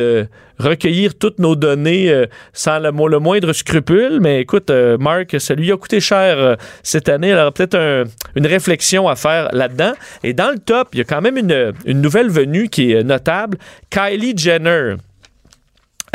recueillir 0.59 1.15
toutes 1.17 1.39
nos 1.39 1.55
données 1.55 2.09
euh, 2.11 2.25
sans 2.53 2.79
le, 2.79 2.91
mo- 2.91 3.07
le 3.07 3.19
moindre 3.19 3.51
scrupule, 3.53 4.19
mais 4.21 4.41
écoute, 4.41 4.69
euh, 4.69 4.97
Mark, 4.97 5.35
ça 5.39 5.55
lui 5.55 5.71
a 5.71 5.77
coûté 5.77 5.99
cher 5.99 6.37
euh, 6.37 6.55
cette 6.83 7.09
année. 7.09 7.33
Aura 7.33 7.51
peut-être 7.51 7.75
un- 7.75 8.03
une 8.35 8.45
réflexion 8.47 9.07
à 9.07 9.15
faire 9.15 9.49
là-dedans. 9.53 9.93
Et 10.23 10.33
dans 10.33 10.51
le 10.51 10.59
top, 10.59 10.89
il 10.93 10.99
y 10.99 11.01
a 11.01 11.05
quand 11.05 11.21
même 11.21 11.37
une, 11.37 11.73
nouvelle 11.85 12.29
venue 12.29 12.69
qui 12.69 12.91
est 12.91 13.03
notable, 13.03 13.57
Kylie 13.89 14.37
Jenner. 14.37 14.95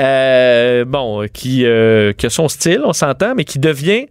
Euh, 0.00 0.84
bon, 0.84 1.26
qui, 1.32 1.66
a 1.66 2.12
son 2.28 2.48
style, 2.48 2.82
on 2.84 2.92
s'entend, 2.92 3.34
mais 3.34 3.44
qui 3.44 3.58
devient 3.58 4.06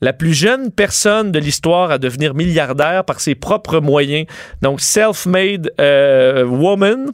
la 0.00 0.12
plus 0.12 0.32
jeune 0.34 0.70
personne 0.70 1.32
de 1.32 1.38
l'histoire 1.40 1.90
à 1.90 1.98
devenir 1.98 2.34
milliardaire 2.34 3.04
par 3.04 3.20
ses 3.20 3.34
propres 3.34 3.80
moyens. 3.80 4.26
Donc, 4.62 4.80
self-made 4.80 5.72
woman 5.78 7.10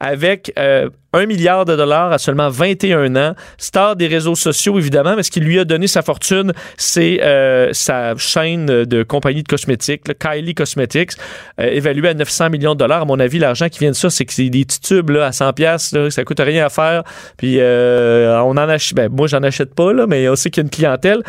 avec 0.00 0.52
euh, 0.58 0.90
un 1.12 1.24
milliard 1.24 1.64
de 1.64 1.74
dollars 1.74 2.12
à 2.12 2.18
seulement 2.18 2.50
21 2.50 3.16
ans. 3.16 3.34
Star 3.56 3.96
des 3.96 4.06
réseaux 4.06 4.34
sociaux, 4.34 4.78
évidemment, 4.78 5.16
mais 5.16 5.22
ce 5.22 5.30
qui 5.30 5.40
lui 5.40 5.58
a 5.58 5.64
donné 5.64 5.86
sa 5.86 6.02
fortune, 6.02 6.52
c'est 6.76 7.22
euh, 7.22 7.72
sa 7.72 8.14
chaîne 8.16 8.66
de 8.66 9.02
compagnie 9.02 9.42
de 9.42 9.48
cosmétiques, 9.48 10.02
Kylie 10.18 10.54
Cosmetics, 10.54 11.12
euh, 11.58 11.64
évaluée 11.64 12.10
à 12.10 12.14
900 12.14 12.50
millions 12.50 12.74
de 12.74 12.78
dollars. 12.78 13.02
À 13.02 13.04
mon 13.06 13.18
avis, 13.18 13.38
l'argent 13.38 13.68
qui 13.68 13.78
vient 13.78 13.92
de 13.92 13.96
ça, 13.96 14.10
c'est 14.10 14.26
que 14.26 14.32
c'est 14.34 14.50
des 14.50 14.64
petits 14.66 14.80
tubes 14.80 15.10
à 15.12 15.32
100 15.32 15.54
pièces, 15.54 15.94
ça 16.10 16.24
coûte 16.24 16.40
rien 16.40 16.66
à 16.66 16.68
faire. 16.68 17.02
Puis 17.38 17.58
on 17.60 18.50
en 18.50 18.56
achète, 18.56 18.96
ben, 18.96 19.10
moi 19.10 19.26
j'en 19.26 19.42
achète 19.42 19.74
pas 19.74 19.92
mais 20.06 20.28
on 20.28 20.36
sait 20.36 20.50
qu'il 20.50 20.62
y 20.62 20.64
a 20.64 20.66
une 20.66 20.70
clientèle. 20.70 21.22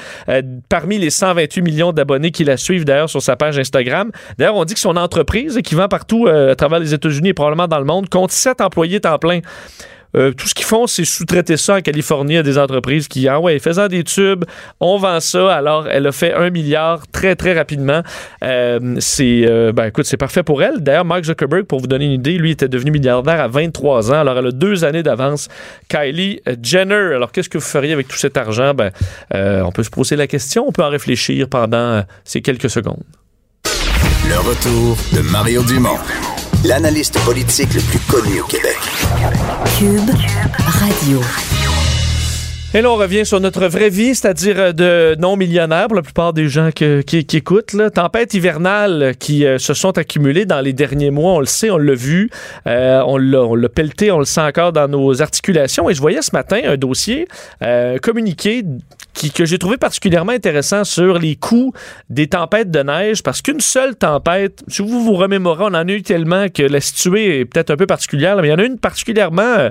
parmi 0.67 0.97
les 0.97 1.09
128 1.09 1.62
millions 1.62 1.93
d'abonnés 1.93 2.31
qui 2.31 2.43
la 2.43 2.57
suivent 2.57 2.86
d'ailleurs 2.86 3.09
sur 3.09 3.21
sa 3.21 3.36
page 3.36 3.57
Instagram. 3.57 4.12
D'ailleurs, 4.38 4.55
on 4.55 4.65
dit 4.65 4.74
que 4.74 4.79
son 4.79 4.97
entreprise, 4.97 5.59
qui 5.63 5.75
vend 5.75 5.88
partout 5.88 6.27
à 6.27 6.55
travers 6.55 6.79
les 6.79 6.93
États-Unis 6.93 7.29
et 7.29 7.33
probablement 7.33 7.67
dans 7.67 7.79
le 7.79 7.86
monde, 7.86 8.09
compte 8.09 8.31
7 8.31 8.56
employés 8.61 8.99
temps 8.99 9.19
plein. 9.19 9.41
Euh, 10.15 10.31
tout 10.31 10.47
ce 10.47 10.55
qu'ils 10.55 10.65
font, 10.65 10.87
c'est 10.87 11.05
sous-traiter 11.05 11.57
ça 11.57 11.75
en 11.75 11.81
Californie 11.81 12.37
à 12.37 12.43
des 12.43 12.57
entreprises 12.57 13.07
qui, 13.07 13.27
ah 13.27 13.39
ouais, 13.39 13.59
faisant 13.59 13.87
des 13.87 14.03
tubes, 14.03 14.45
on 14.79 14.97
vend 14.97 15.19
ça. 15.19 15.53
Alors, 15.53 15.87
elle 15.89 16.07
a 16.07 16.11
fait 16.11 16.33
un 16.33 16.49
milliard 16.49 17.03
très, 17.11 17.35
très 17.35 17.53
rapidement. 17.53 18.01
Euh, 18.43 18.95
c'est, 18.99 19.43
euh, 19.45 19.71
ben, 19.71 19.85
écoute, 19.85 20.05
c'est 20.05 20.17
parfait 20.17 20.43
pour 20.43 20.63
elle. 20.63 20.81
D'ailleurs, 20.81 21.05
Mark 21.05 21.25
Zuckerberg, 21.25 21.65
pour 21.65 21.79
vous 21.79 21.87
donner 21.87 22.05
une 22.05 22.11
idée, 22.11 22.37
lui 22.37 22.51
était 22.51 22.69
devenu 22.69 22.91
milliardaire 22.91 23.39
à 23.39 23.47
23 23.47 24.11
ans. 24.11 24.19
Alors, 24.19 24.37
elle 24.37 24.47
a 24.47 24.51
deux 24.51 24.85
années 24.85 25.03
d'avance. 25.03 25.49
Kylie 25.89 26.41
Jenner. 26.61 27.13
Alors, 27.15 27.31
qu'est-ce 27.31 27.49
que 27.49 27.57
vous 27.57 27.63
feriez 27.63 27.93
avec 27.93 28.07
tout 28.07 28.17
cet 28.17 28.37
argent? 28.37 28.73
Ben, 28.73 28.91
on 29.33 29.71
peut 29.71 29.83
se 29.83 29.89
poser 29.89 30.15
la 30.15 30.27
question. 30.27 30.65
On 30.67 30.71
peut 30.71 30.83
en 30.83 30.89
réfléchir 30.89 31.47
pendant 31.49 32.03
ces 32.23 32.41
quelques 32.41 32.69
secondes. 32.69 33.03
Le 34.27 34.37
retour 34.39 34.97
de 35.13 35.21
Mario 35.31 35.63
Dumont 35.63 35.97
l'analyste 36.67 37.17
politique 37.24 37.74
le 37.74 37.79
plus 37.79 38.00
connu 38.00 38.41
au 38.41 38.45
Québec. 38.45 38.77
Cube 39.79 40.09
Radio. 40.65 41.21
Et 42.74 42.81
là, 42.81 42.91
on 42.91 42.97
revient 42.97 43.25
sur 43.25 43.39
notre 43.39 43.67
vraie 43.67 43.89
vie, 43.89 44.13
c'est-à-dire 44.13 44.59
euh, 44.59 44.74
de 44.74 45.15
non-millionnaires 45.17 45.88
pour 45.88 45.95
la 45.95 46.01
plupart 46.01 46.33
des 46.33 46.50
gens 46.50 46.71
qui, 46.71 46.83
écoutent. 47.33 47.71
Là. 47.71 47.89
Tempêtes 47.89 48.33
hivernales 48.33 49.15
qui 49.17 49.45
euh, 49.45 49.57
se 49.57 49.74
sont 49.74 49.97
accumulées 49.97 50.45
dans 50.45 50.59
les 50.59 50.74
derniers 50.74 51.09
mois, 51.09 51.36
on 51.36 51.39
le 51.39 51.45
sait, 51.45 51.71
on 51.71 51.77
l'a 51.77 51.95
vu, 51.95 52.29
euh, 52.67 53.01
on 53.07 53.17
l'a 53.17 53.69
pelleté, 53.69 54.12
on 54.12 54.19
le 54.19 54.25
sent 54.25 54.41
encore 54.41 54.74
dans 54.74 54.89
nos 54.89 55.21
articulations. 55.21 55.89
Et 55.89 55.93
je 55.93 56.01
voyais 56.01 56.21
ce 56.21 56.31
matin 56.33 56.59
un 56.65 56.75
dossier 56.75 57.29
communiqué 58.01 58.63
que 59.33 59.45
j'ai 59.45 59.57
trouvé 59.57 59.77
particulièrement 59.77 60.31
intéressant 60.31 60.83
sur 60.83 61.19
les 61.19 61.36
coûts 61.36 61.74
des 62.09 62.27
tempêtes 62.27 62.71
de 62.71 62.79
neige, 62.81 63.24
parce 63.24 63.41
qu'une 63.41 63.59
seule 63.59 63.95
tempête, 63.95 64.63
si 64.67 64.81
vous 64.81 65.03
vous 65.03 65.13
remémorez, 65.13 65.63
on 65.63 65.67
en 65.67 65.88
a 65.88 65.91
eu 65.91 66.01
tellement 66.01 66.47
que 66.50 66.63
la 66.63 66.81
située 66.81 67.39
est 67.39 67.45
peut-être 67.45 67.71
un 67.71 67.77
peu 67.77 67.88
particulière, 67.88 68.38
mais 68.38 68.47
il 68.47 68.51
y 68.51 68.53
en 68.53 68.59
a 68.59 68.63
une 68.63 68.79
particulièrement 68.79 69.69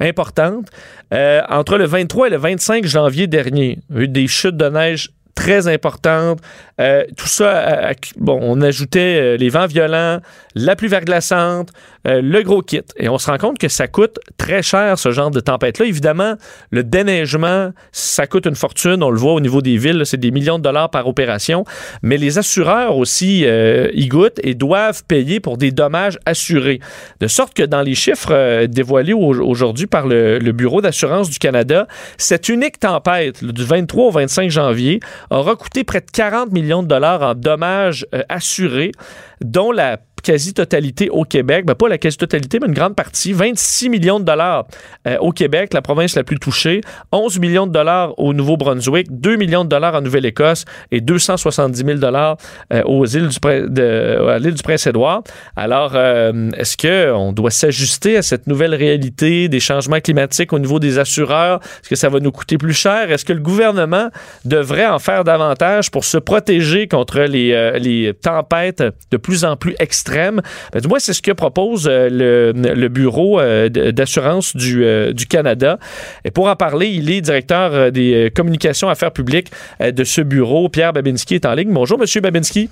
importante. 0.00 0.68
Euh, 1.14 1.40
entre 1.48 1.78
le 1.78 1.86
23 1.86 2.28
et 2.28 2.30
le 2.30 2.36
25 2.36 2.84
janvier 2.86 3.26
dernier, 3.26 3.78
il 3.90 3.96
y 3.96 3.98
a 3.98 4.02
eu 4.02 4.08
des 4.08 4.26
chutes 4.26 4.56
de 4.56 4.68
neige 4.68 5.10
très 5.34 5.68
importantes. 5.68 6.40
Euh, 6.80 7.04
tout 7.16 7.28
ça, 7.28 7.92
bon, 8.16 8.38
on 8.42 8.60
ajoutait 8.62 9.18
euh, 9.20 9.36
les 9.36 9.50
vents 9.50 9.66
violents, 9.66 10.20
la 10.54 10.74
pluie 10.76 10.88
verglaçante, 10.88 11.70
euh, 12.06 12.20
le 12.22 12.42
gros 12.42 12.62
kit. 12.62 12.82
Et 12.96 13.08
on 13.08 13.18
se 13.18 13.30
rend 13.30 13.38
compte 13.38 13.58
que 13.58 13.68
ça 13.68 13.88
coûte 13.88 14.18
très 14.36 14.62
cher, 14.62 14.98
ce 14.98 15.10
genre 15.10 15.30
de 15.30 15.40
tempête-là. 15.40 15.86
Évidemment, 15.86 16.34
le 16.70 16.84
déneigement, 16.84 17.72
ça 17.92 18.26
coûte 18.26 18.46
une 18.46 18.54
fortune. 18.54 19.02
On 19.02 19.10
le 19.10 19.18
voit 19.18 19.32
au 19.32 19.40
niveau 19.40 19.62
des 19.62 19.76
villes, 19.76 20.02
c'est 20.04 20.16
des 20.16 20.30
millions 20.30 20.58
de 20.58 20.64
dollars 20.64 20.90
par 20.90 21.06
opération. 21.06 21.64
Mais 22.02 22.16
les 22.16 22.38
assureurs 22.38 22.96
aussi 22.96 23.44
y 23.44 24.08
goûtent 24.08 24.40
et 24.42 24.54
doivent 24.54 25.04
payer 25.04 25.40
pour 25.40 25.56
des 25.58 25.70
dommages 25.70 26.18
assurés. 26.26 26.80
De 27.20 27.26
sorte 27.26 27.54
que 27.54 27.62
dans 27.62 27.82
les 27.82 27.94
chiffres 27.94 28.66
dévoilés 28.66 29.12
aujourd'hui 29.12 29.86
par 29.86 30.06
le, 30.06 30.38
le 30.38 30.52
Bureau 30.52 30.80
d'assurance 30.80 31.30
du 31.30 31.38
Canada, 31.38 31.86
cette 32.18 32.48
unique 32.48 32.78
tempête 32.78 33.44
du 33.44 33.64
23 33.64 34.04
au 34.06 34.10
25 34.10 34.50
janvier 34.50 35.00
aura 35.30 35.56
coûté 35.56 35.84
près 35.84 36.00
de 36.00 36.10
40 36.12 36.52
millions 36.52 36.82
de 36.82 36.88
dollars 36.88 37.22
en 37.22 37.34
dommages 37.34 38.06
euh, 38.14 38.22
assurés, 38.28 38.92
dont 39.40 39.72
la 39.72 39.98
quasi-totalité 40.26 41.08
au 41.08 41.22
Québec, 41.22 41.64
ben 41.66 41.76
pas 41.76 41.88
la 41.88 41.98
quasi-totalité, 41.98 42.58
mais 42.58 42.66
une 42.66 42.74
grande 42.74 42.96
partie, 42.96 43.32
26 43.32 43.88
millions 43.90 44.18
de 44.18 44.24
dollars 44.24 44.66
euh, 45.06 45.16
au 45.18 45.30
Québec, 45.30 45.72
la 45.72 45.82
province 45.82 46.16
la 46.16 46.24
plus 46.24 46.40
touchée, 46.40 46.80
11 47.12 47.38
millions 47.38 47.68
de 47.68 47.72
dollars 47.72 48.18
au 48.18 48.34
Nouveau-Brunswick, 48.34 49.06
2 49.08 49.36
millions 49.36 49.62
de 49.62 49.68
dollars 49.68 49.94
en 49.94 50.00
Nouvelle-Écosse 50.00 50.64
et 50.90 51.00
270 51.00 51.84
000 51.84 51.98
dollars 51.98 52.38
euh, 52.72 52.82
aux 52.86 53.06
îles 53.06 53.28
du, 53.28 53.36
à 53.48 54.38
l'île 54.40 54.54
du 54.54 54.62
Prince-Édouard. 54.64 55.22
Alors, 55.54 55.92
euh, 55.94 56.50
est-ce 56.56 56.76
qu'on 56.76 57.32
doit 57.32 57.52
s'ajuster 57.52 58.16
à 58.16 58.22
cette 58.22 58.48
nouvelle 58.48 58.74
réalité 58.74 59.48
des 59.48 59.60
changements 59.60 60.00
climatiques 60.00 60.52
au 60.52 60.58
niveau 60.58 60.80
des 60.80 60.98
assureurs? 60.98 61.60
Est-ce 61.62 61.88
que 61.90 61.94
ça 61.94 62.08
va 62.08 62.18
nous 62.18 62.32
coûter 62.32 62.58
plus 62.58 62.74
cher? 62.74 63.12
Est-ce 63.12 63.24
que 63.24 63.32
le 63.32 63.38
gouvernement 63.38 64.08
devrait 64.44 64.86
en 64.86 64.98
faire 64.98 65.22
davantage 65.22 65.92
pour 65.92 66.04
se 66.04 66.18
protéger 66.18 66.88
contre 66.88 67.20
les, 67.20 67.78
les 67.78 68.12
tempêtes 68.12 68.82
de 69.12 69.16
plus 69.18 69.44
en 69.44 69.56
plus 69.56 69.76
extrêmes? 69.78 70.15
Ben, 70.16 70.80
du 70.80 70.88
moins, 70.88 70.98
c'est 70.98 71.12
ce 71.12 71.22
que 71.22 71.32
propose 71.32 71.88
euh, 71.90 72.52
le, 72.52 72.88
Bureau 72.88 73.40
euh, 73.40 73.68
d'assurance 73.68 74.54
euh, 74.56 75.12
du, 75.12 75.26
Canada. 75.26 75.78
Et 76.24 76.30
pour 76.30 76.48
en 76.48 76.56
parler, 76.56 76.88
il 76.88 77.10
est 77.10 77.20
directeur 77.20 77.92
des 77.92 78.32
communications 78.34 78.88
affaires 78.88 79.12
publiques 79.12 79.50
de 79.80 80.04
ce 80.04 80.20
bureau. 80.20 80.68
Pierre 80.68 80.92
Babinski 80.92 81.34
est 81.34 81.46
en 81.46 81.54
ligne. 81.54 81.72
Bonjour, 81.72 81.98
Monsieur 81.98 82.20
Babinski. 82.20 82.70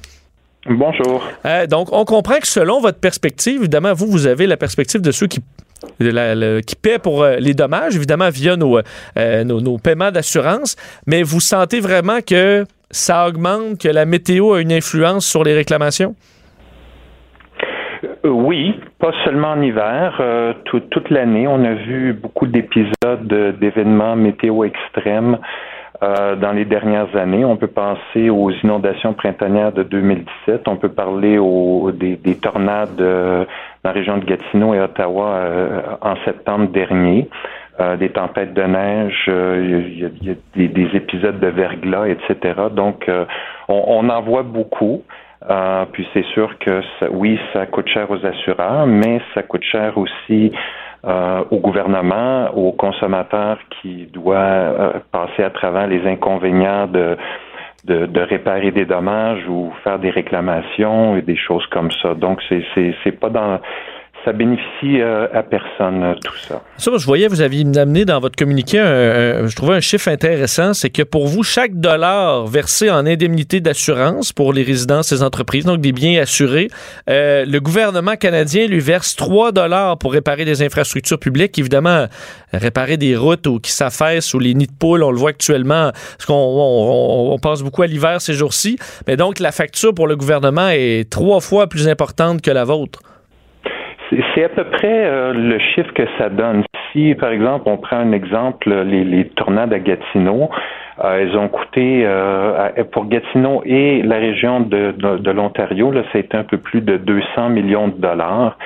Bonjour. 0.67 1.23
donc, 1.69 1.93
on 1.93 2.05
comprend 2.05 2.39
que 2.39 2.49
selon 2.49 2.81
votre 2.81 2.99
perspective, 2.99 3.61
évidemment, 3.61 3.93
vous, 3.93 4.07
vous 4.07 4.27
avez 4.27 4.47
la 4.47 4.57
perspective 4.57 5.01
de 5.01 5.13
ceux 5.13 5.27
qui 5.27 5.41
qui 5.99 6.77
paient 6.77 6.99
pour 6.99 7.27
les 7.27 7.53
dommages, 7.53 7.95
évidemment, 7.95 8.31
via 8.31 8.57
nos, 8.57 8.81
nos, 9.17 9.61
nos 9.61 9.77
paiements 9.77 10.11
d'assurance, 10.11 10.77
mais 11.07 11.23
vous 11.23 11.41
sentez 11.41 11.79
vraiment 11.79 12.21
que 12.27 12.65
ça 12.91 13.29
augmente, 13.29 13.79
que 13.79 13.89
la 13.89 14.07
météo 14.07 14.55
a 14.55 14.61
une 14.63 14.73
influence 14.73 15.27
sur 15.27 15.45
les 15.45 15.53
réclamations? 15.53 16.15
Euh, 18.25 18.31
oui, 18.31 18.81
pas 18.99 19.13
seulement 19.25 19.49
en 19.49 19.61
hiver, 19.61 20.17
euh, 20.21 20.55
toute 20.65 21.11
l'année. 21.11 21.47
On 21.47 21.63
a 21.63 21.75
vu 21.75 22.15
beaucoup 22.15 22.47
d'épisodes 22.47 23.57
d'événements 23.61 24.17
météo 24.17 24.65
extrêmes 24.65 25.39
euh, 26.03 26.35
dans 26.37 26.53
les 26.53 26.65
dernières 26.65 27.15
années. 27.17 27.45
On 27.45 27.57
peut 27.57 27.67
penser 27.67 28.31
aux 28.31 28.51
inondations 28.51 29.13
printanières 29.13 29.73
de 29.73 29.83
2017. 29.83 30.67
On 30.69 30.77
peut 30.77 30.89
parler 30.89 31.37
aux, 31.37 31.91
des, 31.93 32.17
tornades 32.41 32.97
dans 32.97 33.47
la 33.85 33.93
région 33.93 34.17
de 34.17 34.25
Gatineau 34.25 34.73
et 34.73 34.81
Ottawa 34.81 35.47
en 36.01 36.17
septembre 36.25 36.69
dernier. 36.69 37.29
des 37.99 38.09
tempêtes 38.09 38.55
de 38.55 38.63
neige, 38.63 39.25
il 39.29 39.99
y 39.99 40.31
a, 40.31 40.35
des, 40.69 40.97
épisodes 40.97 41.41
de 41.41 41.49
verglas, 41.49 42.07
etc. 42.07 42.55
Donc, 42.71 43.11
on, 43.69 43.85
on, 43.87 44.09
en 44.09 44.23
voit 44.23 44.45
beaucoup. 44.45 45.03
Euh, 45.51 45.85
puis 45.93 46.07
c'est 46.15 46.25
sûr 46.27 46.59
que 46.59 46.81
oui, 47.11 47.39
ça 47.53 47.67
coûte 47.67 47.89
cher 47.89 48.11
aux 48.11 48.25
assureurs, 48.25 48.87
mais 48.87 49.21
ça 49.35 49.43
coûte 49.43 49.63
cher 49.63 49.99
aussi 49.99 50.53
euh, 51.05 51.45
au 51.51 51.59
gouvernement, 51.59 52.51
aux 52.55 52.73
consommateurs 52.73 53.59
qui 53.71 54.07
doivent 54.07 54.81
euh, 54.81 54.93
passer 55.13 55.43
à 55.43 55.51
travers 55.51 55.87
les 55.87 56.07
inconvénients 56.07 56.87
de, 56.87 57.19
de, 57.85 58.07
de, 58.07 58.21
réparer 58.23 58.71
des 58.71 58.87
dommages 58.87 59.47
ou 59.47 59.71
faire 59.83 59.99
des 59.99 60.09
réclamations 60.09 61.17
et 61.17 61.21
des 61.21 61.37
choses 61.37 61.67
comme 61.67 61.91
ça. 62.03 62.15
Donc 62.15 62.41
c'est 62.49 62.65
c'est 63.05 63.21
pas 63.21 63.29
dans 63.29 63.61
ça 64.25 64.33
bénéficie 64.33 65.01
euh, 65.01 65.27
à 65.33 65.43
personne, 65.43 66.03
euh, 66.03 66.15
tout 66.25 66.37
ça. 66.49 66.63
Ça, 66.77 66.91
je 66.97 67.07
voyais, 67.07 67.29
vous 67.29 67.41
aviez 67.41 67.65
amené 67.79 68.05
dans 68.05 68.21
votre 68.21 68.37
communiqué, 68.37 68.79
je 68.79 69.55
trouvais 69.55 69.75
un 69.75 69.81
chiffre 69.81 70.09
intéressant, 70.09 70.75
c'est 70.75 70.91
que 70.91 71.03
pour 71.03 71.27
vous, 71.27 71.43
chaque 71.43 71.75
dollar 71.75 72.47
versé 72.47 72.91
en 72.91 73.07
indemnité 73.07 73.61
d'assurance 73.61 74.33
pour 74.33 74.53
les 74.53 74.63
résidences 74.63 75.13
et 75.13 75.23
entreprises, 75.23 75.65
donc 75.65 75.81
des 75.81 75.93
biens 75.93 76.21
assurés, 76.21 76.69
euh, 77.09 77.45
le 77.45 77.61
gouvernement 77.61 78.17
canadien 78.17 78.67
lui 78.67 78.81
verse 78.81 79.17
3 79.17 79.53
dollars 79.53 79.99
pour 79.99 80.13
réparer 80.13 80.45
des 80.45 80.63
infrastructures 80.63 81.19
publiques. 81.19 81.59
Évidemment, 81.59 82.07
réparer 82.53 82.97
des 82.97 83.17
routes 83.17 83.47
ou 83.47 83.59
qui 83.61 83.73
s'affaissent 83.73 84.35
ou 84.35 84.39
les 84.39 84.55
nids 84.55 84.67
de 84.67 84.73
poules, 84.73 85.03
on 85.03 85.11
le 85.11 85.19
voit 85.19 85.31
actuellement, 85.31 85.91
parce 85.93 86.27
qu'on 86.27 86.35
on, 86.35 87.39
pense 87.39 87.63
beaucoup 87.63 87.83
à 87.83 87.87
l'hiver 87.87 88.21
ces 88.21 88.35
jours-ci. 88.35 88.79
Mais 89.07 89.17
donc, 89.17 89.39
la 89.39 89.53
facture 89.53 89.95
pour 89.95 90.07
le 90.07 90.17
gouvernement 90.17 90.69
est 90.69 91.11
trois 91.11 91.41
fois 91.41 91.67
plus 91.67 91.89
importante 91.89 92.41
que 92.41 92.51
la 92.51 92.65
vôtre. 92.65 93.01
C'est 94.11 94.45
à 94.45 94.49
peu 94.49 94.65
près 94.65 95.07
euh, 95.07 95.33
le 95.33 95.59
chiffre 95.59 95.93
que 95.95 96.05
ça 96.19 96.29
donne. 96.29 96.63
Si, 96.93 97.15
par 97.15 97.31
exemple, 97.31 97.65
on 97.67 97.77
prend 97.77 97.97
un 97.97 98.13
exemple, 98.13 98.73
les, 98.73 99.05
les 99.05 99.25
tornades 99.29 99.73
à 99.73 99.79
Gatineau, 99.79 100.51
euh, 101.03 101.19
elles 101.21 101.37
ont 101.37 101.49
coûté 101.49 102.03
euh, 102.05 102.71
pour 102.93 103.07
Gatineau 103.07 103.63
et 103.65 104.03
la 104.03 104.17
région 104.17 104.61
de, 104.61 104.93
de, 104.93 105.31
l'Ontario, 105.31 105.91
là, 105.91 106.03
ça 106.13 106.19
a 106.19 106.19
été 106.19 106.37
un 106.37 106.45
peu 106.45 106.59
plus 106.59 106.83
de 106.83 106.97
200 106.97 107.49
millions 107.49 107.89
de 107.89 108.01
dollars. 108.01 108.57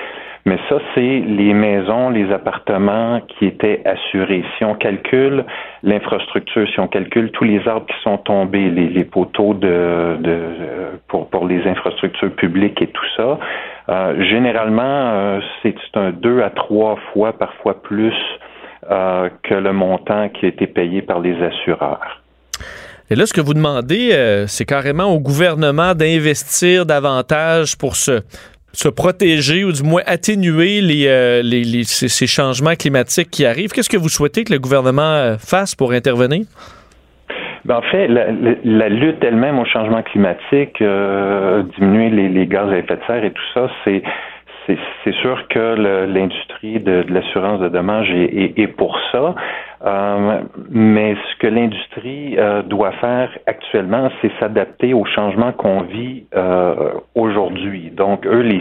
Mais 0.44 0.58
ça, 0.68 0.78
c'est 0.94 1.00
les 1.26 1.52
maisons, 1.52 2.08
les 2.08 2.32
appartements 2.32 3.20
qui 3.20 3.46
étaient 3.46 3.82
assurés. 3.84 4.44
Si 4.56 4.64
on 4.64 4.74
calcule 4.74 5.44
l'infrastructure, 5.82 6.66
si 6.68 6.80
on 6.80 6.88
calcule 6.88 7.30
tous 7.32 7.44
les 7.44 7.66
arbres 7.68 7.86
qui 7.86 8.00
sont 8.02 8.16
tombés, 8.18 8.70
les, 8.70 9.04
poteaux 9.04 9.52
de, 9.52 10.16
de 10.20 10.38
pour, 11.08 11.28
pour 11.28 11.46
les 11.46 11.66
infrastructures 11.66 12.30
publiques 12.30 12.80
et 12.80 12.86
tout 12.86 13.04
ça, 13.16 13.38
euh, 13.88 14.22
généralement, 14.30 14.82
euh, 14.82 15.40
c'est 15.62 15.74
un 15.94 16.10
deux 16.10 16.42
à 16.42 16.50
trois 16.50 16.98
fois, 17.12 17.32
parfois 17.32 17.82
plus, 17.82 18.14
euh, 18.90 19.30
que 19.42 19.54
le 19.54 19.72
montant 19.72 20.28
qui 20.28 20.46
a 20.46 20.48
été 20.48 20.66
payé 20.66 21.00
par 21.00 21.20
les 21.20 21.34
assureurs. 21.42 22.22
Et 23.10 23.14
là, 23.14 23.24
ce 23.24 23.32
que 23.32 23.40
vous 23.40 23.54
demandez, 23.54 24.44
c'est 24.46 24.66
carrément 24.66 25.06
au 25.06 25.18
gouvernement 25.18 25.94
d'investir 25.94 26.84
davantage 26.84 27.78
pour 27.78 27.96
se, 27.96 28.20
protéger 28.94 29.64
ou 29.64 29.72
du 29.72 29.82
moins 29.82 30.02
atténuer 30.04 30.82
les, 30.82 31.42
les, 31.42 31.84
ces, 31.84 32.26
changements 32.26 32.74
climatiques 32.74 33.30
qui 33.30 33.46
arrivent. 33.46 33.70
Qu'est-ce 33.70 33.88
que 33.88 33.96
vous 33.96 34.10
souhaitez 34.10 34.44
que 34.44 34.52
le 34.52 34.58
gouvernement 34.58 35.36
fasse 35.38 35.74
pour 35.74 35.92
intervenir? 35.92 36.44
Ben, 37.68 37.76
en 37.76 37.82
fait, 37.82 38.08
la, 38.08 38.88
lutte 38.88 39.22
elle-même 39.22 39.58
au 39.58 39.66
changement 39.66 40.02
climatique, 40.02 40.80
euh, 40.80 41.62
diminuer 41.78 42.08
les, 42.30 42.46
gaz 42.46 42.72
à 42.72 42.78
effet 42.78 42.96
de 42.96 43.02
serre 43.06 43.24
et 43.24 43.30
tout 43.30 43.42
ça, 43.52 43.68
c'est 43.84 44.02
c'est 45.04 45.14
sûr 45.22 45.48
que 45.48 46.04
l'industrie 46.06 46.78
de, 46.78 47.02
l'assurance 47.08 47.58
de 47.60 47.70
dommages 47.70 48.10
est, 48.10 48.66
pour 48.66 48.98
ça. 49.10 49.34
Euh, 49.84 50.40
mais 50.70 51.14
ce 51.14 51.38
que 51.40 51.46
l'industrie 51.46 52.36
euh, 52.36 52.62
doit 52.62 52.92
faire 53.00 53.30
actuellement, 53.46 54.10
c'est 54.20 54.30
s'adapter 54.40 54.92
aux 54.92 55.04
changements 55.04 55.52
qu'on 55.52 55.82
vit 55.82 56.24
euh, 56.34 56.90
aujourd'hui. 57.14 57.92
Donc, 57.96 58.26
eux, 58.26 58.40
les 58.40 58.60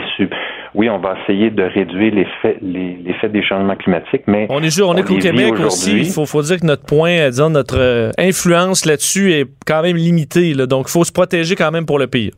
oui, 0.76 0.90
on 0.90 1.00
va 1.00 1.16
essayer 1.24 1.50
de 1.50 1.64
réduire 1.64 2.14
l'effet 2.14 2.58
les, 2.62 3.00
des 3.30 3.44
changements 3.44 3.76
climatiques, 3.76 4.24
mais 4.28 4.46
on 4.50 4.62
est 4.62 4.82
on, 4.82 4.94
est 4.96 5.04
qu'au 5.04 5.18
Québec 5.18 5.54
aussi. 5.60 5.98
Il 5.98 6.06
faut, 6.12 6.26
faut, 6.26 6.44
dire 6.44 6.60
que 6.60 6.66
notre 6.66 6.86
point, 6.86 7.30
disons, 7.30 7.50
notre 7.50 8.12
influence 8.20 8.86
là-dessus 8.86 9.34
est 9.34 9.48
quand 9.66 9.82
même 9.82 9.98
limitée. 9.98 10.54
donc, 10.54 10.86
il 10.88 10.92
faut 10.92 11.04
se 11.04 11.12
protéger 11.12 11.56
quand 11.56 11.72
même 11.72 11.86
pour 11.86 11.98
le 11.98 12.08
pays. 12.08 12.32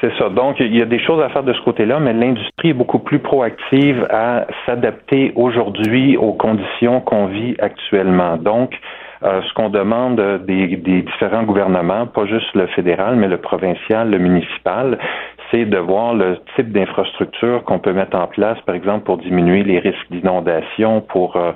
C'est 0.00 0.12
ça. 0.18 0.28
Donc, 0.28 0.60
il 0.60 0.76
y 0.76 0.82
a 0.82 0.86
des 0.86 0.98
choses 0.98 1.22
à 1.22 1.30
faire 1.30 1.42
de 1.42 1.54
ce 1.54 1.60
côté-là, 1.62 2.00
mais 2.00 2.12
l'industrie 2.12 2.70
est 2.70 2.74
beaucoup 2.74 2.98
plus 2.98 3.18
proactive 3.18 4.06
à 4.10 4.46
s'adapter 4.66 5.32
aujourd'hui 5.36 6.18
aux 6.18 6.34
conditions 6.34 7.00
qu'on 7.00 7.26
vit 7.26 7.56
actuellement. 7.58 8.36
Donc, 8.36 8.78
euh, 9.22 9.40
ce 9.42 9.54
qu'on 9.54 9.70
demande 9.70 10.20
des, 10.46 10.76
des, 10.76 11.02
différents 11.02 11.44
gouvernements, 11.44 12.06
pas 12.06 12.26
juste 12.26 12.54
le 12.54 12.66
fédéral, 12.68 13.16
mais 13.16 13.28
le 13.28 13.38
provincial, 13.38 14.10
le 14.10 14.18
municipal, 14.18 14.98
de 15.52 15.78
voir 15.78 16.14
le 16.14 16.38
type 16.54 16.70
d'infrastructure 16.70 17.64
qu'on 17.64 17.80
peut 17.80 17.92
mettre 17.92 18.16
en 18.16 18.26
place, 18.28 18.58
par 18.66 18.74
exemple, 18.74 19.04
pour 19.04 19.18
diminuer 19.18 19.64
les 19.64 19.80
risques 19.80 20.06
d'inondation, 20.10 21.00
pour 21.00 21.36
euh, 21.36 21.52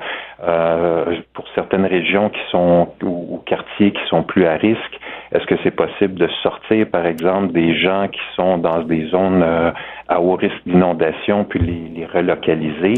euh, 0.47 1.05
pour 1.33 1.45
certaines 1.55 1.87
régions 1.87 2.29
qui 2.29 2.41
sont 2.51 2.89
ou, 3.03 3.41
quartiers 3.47 3.93
qui 3.93 4.01
sont 4.09 4.25
plus 4.25 4.47
à 4.47 4.55
risque. 4.55 5.01
Est-ce 5.33 5.47
que 5.47 5.55
c'est 5.63 5.71
possible 5.71 6.15
de 6.15 6.29
sortir, 6.43 6.87
par 6.91 7.07
exemple, 7.07 7.53
des 7.53 7.77
gens 7.77 8.09
qui 8.09 8.21
sont 8.35 8.59
dans 8.59 8.81
des 8.81 9.07
zones 9.07 9.43
euh, 9.43 9.71
à 10.09 10.21
haut 10.21 10.35
risque 10.35 10.61
d'inondation, 10.67 11.45
puis 11.45 11.61
les, 11.61 12.01
les 12.01 12.07
relocaliser? 12.07 12.95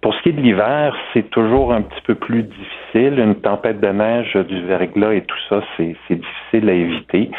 pour 0.00 0.14
ce 0.14 0.22
qui 0.22 0.28
est 0.28 0.32
de 0.32 0.40
l'hiver, 0.40 0.96
c'est 1.12 1.28
toujours 1.30 1.72
un 1.72 1.82
petit 1.82 2.00
peu 2.02 2.14
plus 2.14 2.44
difficile. 2.44 3.18
Une 3.18 3.34
tempête 3.34 3.80
de 3.80 3.88
neige, 3.88 4.36
du 4.36 4.60
verglas 4.62 5.12
et 5.12 5.22
tout 5.22 5.38
ça, 5.48 5.60
c'est 5.76 5.96
difficile 6.10 6.70
à 6.70 6.72
éviter. 6.72 7.30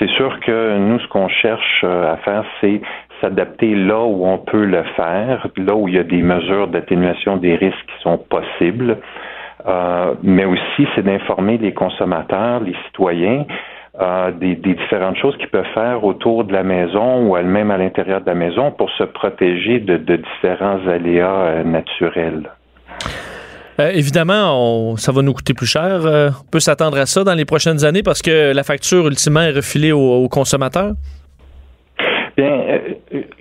C'est 0.00 0.08
sûr 0.12 0.40
que 0.40 0.78
nous, 0.78 0.98
ce 0.98 1.06
qu'on 1.08 1.28
cherche 1.28 1.82
euh, 1.84 2.14
à 2.14 2.16
faire, 2.16 2.42
c'est 2.62 2.80
s'adapter 3.20 3.74
là 3.74 4.00
où 4.00 4.26
on 4.26 4.38
peut 4.38 4.64
le 4.64 4.82
faire, 4.96 5.46
là 5.58 5.74
où 5.74 5.88
il 5.88 5.94
y 5.94 5.98
a 5.98 6.04
des 6.04 6.22
mesures 6.22 6.68
d'atténuation 6.68 7.36
des 7.36 7.54
risques 7.54 7.86
qui 7.86 8.02
sont 8.02 8.16
possibles. 8.16 8.96
Euh, 9.66 10.14
mais 10.22 10.46
aussi, 10.46 10.88
c'est 10.94 11.02
d'informer 11.02 11.58
les 11.58 11.74
consommateurs, 11.74 12.60
les 12.60 12.74
citoyens 12.86 13.44
euh, 14.00 14.30
des, 14.30 14.54
différentes 14.54 15.18
choses 15.18 15.36
qu'ils 15.36 15.50
peuvent 15.50 15.74
faire 15.74 16.02
autour 16.02 16.44
de 16.44 16.54
la 16.54 16.62
maison 16.62 17.26
ou 17.26 17.36
même 17.42 17.70
à 17.70 17.76
l'intérieur 17.76 18.22
de 18.22 18.26
la 18.26 18.34
maison 18.34 18.70
pour 18.70 18.88
se 18.92 19.04
protéger 19.04 19.80
de 19.80 20.16
différents 20.16 20.80
aléas 20.88 21.62
naturels. 21.64 22.48
Euh, 23.78 23.90
évidemment, 23.94 24.96
ça 24.96 25.12
va 25.12 25.22
nous 25.22 25.32
coûter 25.32 25.54
plus 25.54 25.66
cher. 25.66 26.04
Euh, 26.04 26.30
on 26.30 26.50
peut 26.50 26.60
s'attendre 26.60 26.98
à 26.98 27.06
ça 27.06 27.24
dans 27.24 27.34
les 27.34 27.44
prochaines 27.44 27.84
années 27.84 28.02
parce 28.02 28.22
que 28.22 28.52
la 28.52 28.62
facture, 28.62 29.06
ultimement, 29.06 29.40
est 29.40 29.52
refilée 29.52 29.92
aux, 29.92 30.28
consommateurs? 30.28 30.92
Bien, 32.36 32.52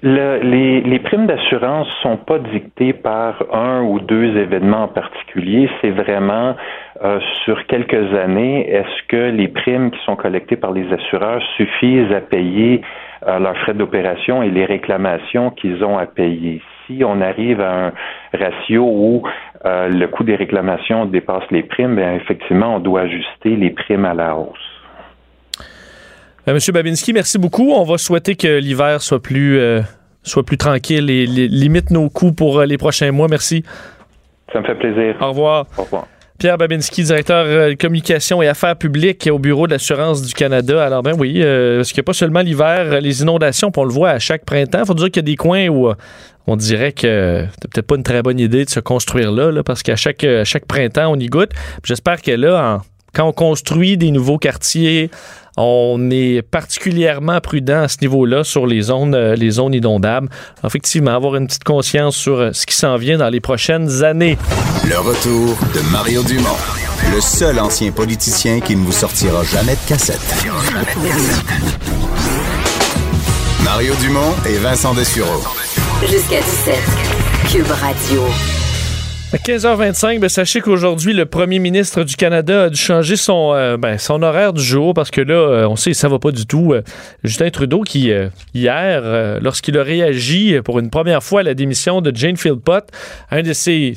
euh, 0.04 0.39
les, 0.44 1.00
primes 1.00 1.28
d'assurance 1.28 1.88
sont 2.02 2.18
pas 2.18 2.39
dictées 2.39 2.94
par 2.94 3.44
un 3.54 3.82
ou 3.82 4.00
deux 4.00 4.38
événements 4.38 4.84
en 4.84 4.88
particulier. 4.88 5.70
C'est 5.82 5.92
vraiment 5.92 6.56
sur 7.46 7.65
quelques 7.68 8.13
années. 8.13 8.70
Est-ce 8.70 9.08
que 9.08 9.30
les 9.32 9.48
primes 9.48 9.92
qui 9.92 10.00
sont 10.06 10.18
collectées 10.18 10.58
par 10.58 10.74
les 10.74 10.86
assureurs 10.92 11.42
suffisent 11.56 12.12
à 12.12 12.20
payer 12.20 12.82
leurs 13.26 13.58
frais 13.60 13.74
d'opération 13.74 14.44
et 14.44 14.50
les 14.50 14.65
réclamations 14.65 15.52
qu'ils 15.52 15.84
ont 15.84 15.98
à 15.98 16.06
payer? 16.06 16.62
Si 16.86 17.04
on 17.06 17.22
arrive 17.22 17.62
à 17.62 17.88
un 17.88 17.94
ratio 18.34 18.84
où 18.84 19.24
euh, 19.65 19.89
le 19.89 20.08
coût 20.08 20.24
des 20.24 20.36
réclamations 20.36 21.06
dépasse 21.06 21.43
les 21.52 21.63
primes, 21.63 21.95
bien, 21.95 22.13
effectivement, 22.15 22.76
on 22.76 22.80
doit 22.80 23.02
ajuster 23.02 23.56
les 23.56 23.72
primes 23.72 24.06
à 24.06 24.13
la 24.13 24.36
hausse. 24.36 24.58
Euh, 26.48 26.54
Monsieur 26.54 26.72
Babinski, 26.72 27.12
merci 27.12 27.38
beaucoup. 27.38 27.72
On 27.74 27.84
va 27.84 27.98
souhaiter 27.98 28.36
que 28.36 28.60
l'hiver 28.60 29.02
soit 29.02 29.22
plus, 29.22 29.60
euh, 29.60 29.82
soit 30.24 30.43
plus 30.43 30.58
tranquille 30.58 31.10
et 31.10 31.26
limite 31.26 31.91
nos 31.91 32.10
coûts 32.10 32.32
pour 32.32 32.62
les 32.62 32.78
prochains 32.78 33.12
mois. 33.12 33.28
Merci. 33.30 33.63
Ça 34.54 34.62
me 34.62 34.65
fait 34.65 34.76
plaisir. 34.76 35.15
Au 35.22 35.30
revoir. 35.30 35.65
Au 35.78 35.84
revoir. 35.84 36.08
Pierre 36.39 36.58
Babinski, 36.58 37.04
directeur 37.04 37.45
de 37.45 37.73
communication 37.73 38.41
et 38.41 38.47
affaires 38.47 38.78
publiques 38.78 39.30
au 39.30 39.39
Bureau 39.39 39.67
de 39.67 39.73
l'assurance 39.73 40.21
du 40.21 40.34
Canada. 40.34 40.84
Alors, 40.84 41.04
ben 41.04 41.13
oui, 41.19 41.41
parce 41.43 41.89
qu'il 41.89 41.97
n'y 41.97 42.04
a 42.04 42.04
pas 42.04 42.13
seulement 42.13 42.39
l'hiver, 42.39 43.02
les 43.02 43.21
inondations, 43.21 43.71
on 43.75 43.84
le 43.84 43.91
voit 43.91 44.12
à 44.12 44.19
chaque 44.19 44.45
printemps. 44.45 44.80
Il 44.80 44.86
faut 44.86 44.93
dire 44.93 45.08
qu'il 45.08 45.17
y 45.17 45.19
a 45.19 45.23
des 45.23 45.36
coins 45.36 45.67
où 45.67 45.91
on 46.47 46.56
dirait 46.56 46.93
que 46.93 47.45
c'est 47.52 47.69
peut-être 47.69 47.88
pas 47.88 47.95
une 47.95 48.04
très 48.04 48.23
bonne 48.23 48.39
idée 48.39 48.63
de 48.63 48.69
se 48.69 48.80
construire 48.80 49.34
là, 49.34 49.62
parce 49.63 49.84
qu'à 49.84 49.97
chaque, 49.97 50.25
chaque 50.45 50.65
printemps, 50.65 51.12
on 51.12 51.19
y 51.19 51.28
goûte. 51.28 51.52
J'espère 51.84 52.21
que 52.21 52.32
là, 52.32 52.82
quand 53.13 53.28
on 53.28 53.34
construit 53.34 53.97
des 53.97 54.12
nouveaux 54.12 54.38
quartiers, 54.38 55.12
on 55.62 56.10
est 56.10 56.41
particulièrement 56.41 57.41
prudent 57.41 57.82
à 57.82 57.88
ce 57.89 57.98
niveau-là 58.02 58.43
sur 58.43 58.65
les 58.65 58.84
zones, 58.84 59.13
euh, 59.13 59.36
les 59.36 59.52
zones 59.52 59.74
inondables. 59.74 60.30
Effectivement, 60.63 61.13
avoir 61.13 61.36
une 61.36 61.48
petite 61.48 61.65
conscience 61.65 62.15
sur 62.15 62.39
euh, 62.39 62.52
ce 62.54 62.65
qui 62.65 62.76
s'en 62.76 62.95
vient 62.95 63.17
dans 63.17 63.30
les 63.30 63.41
prochaines 63.41 64.04
années. 64.04 64.38
Le 64.88 64.98
retour 65.00 65.58
de 65.76 65.91
Mario 65.91 66.24
Dumont, 66.24 66.58
le 67.13 67.19
seul 67.19 67.60
ancien 67.60 67.91
politicien 67.91 68.62
qui 68.62 68.76
ne 68.76 68.86
vous 68.86 68.93
sortira 68.93 69.43
jamais 69.43 69.74
de 69.74 69.88
cassette. 69.88 70.45
Mario 73.65 73.93
Dumont 74.02 74.34
et 74.48 74.58
Vincent 74.58 74.93
Dessureau. 74.93 75.43
Jusqu'à 76.10 76.39
17. 76.39 76.76
Cube 77.52 77.72
Radio. 77.72 78.24
À 79.32 79.38
15h25, 79.38 80.20
ben, 80.20 80.28
sachez 80.28 80.60
qu'aujourd'hui, 80.60 81.13
le 81.13 81.28
premier 81.28 81.60
ministre 81.60 82.04
du 82.04 82.15
Canada 82.15 82.63
a 82.63 82.70
dû 82.72 82.82
changer 82.82 83.15
son, 83.15 83.54
euh, 83.54 83.78
ben, 83.78 84.00
son 84.00 84.24
horaire 84.24 84.54
du 84.54 84.63
jour 84.63 84.96
parce 84.96 85.12
que 85.12 85.22
là, 85.22 85.36
euh, 85.36 85.68
on 85.68 85.76
sait, 85.76 85.94
ça 85.94 86.08
va 86.08 86.18
pas 86.18 86.32
du 86.32 86.48
tout. 86.48 86.74
Euh, 86.74 86.82
Justin 87.24 87.52
Trudeau, 87.52 87.82
qui, 87.82 88.12
hier, 88.56 89.39
lorsqu'il 89.39 89.78
a 89.78 89.84
réagi 89.84 90.60
pour 90.65 90.80
une 90.80 90.89
première 90.89 91.22
fois 91.22 91.42
à 91.42 91.44
la 91.44 91.54
démission 91.54 92.02
de 92.02 92.12
Jane 92.15 92.38
Philpott, 92.38 92.86
un 93.30 93.44
de 93.44 93.54
ses 93.54 93.94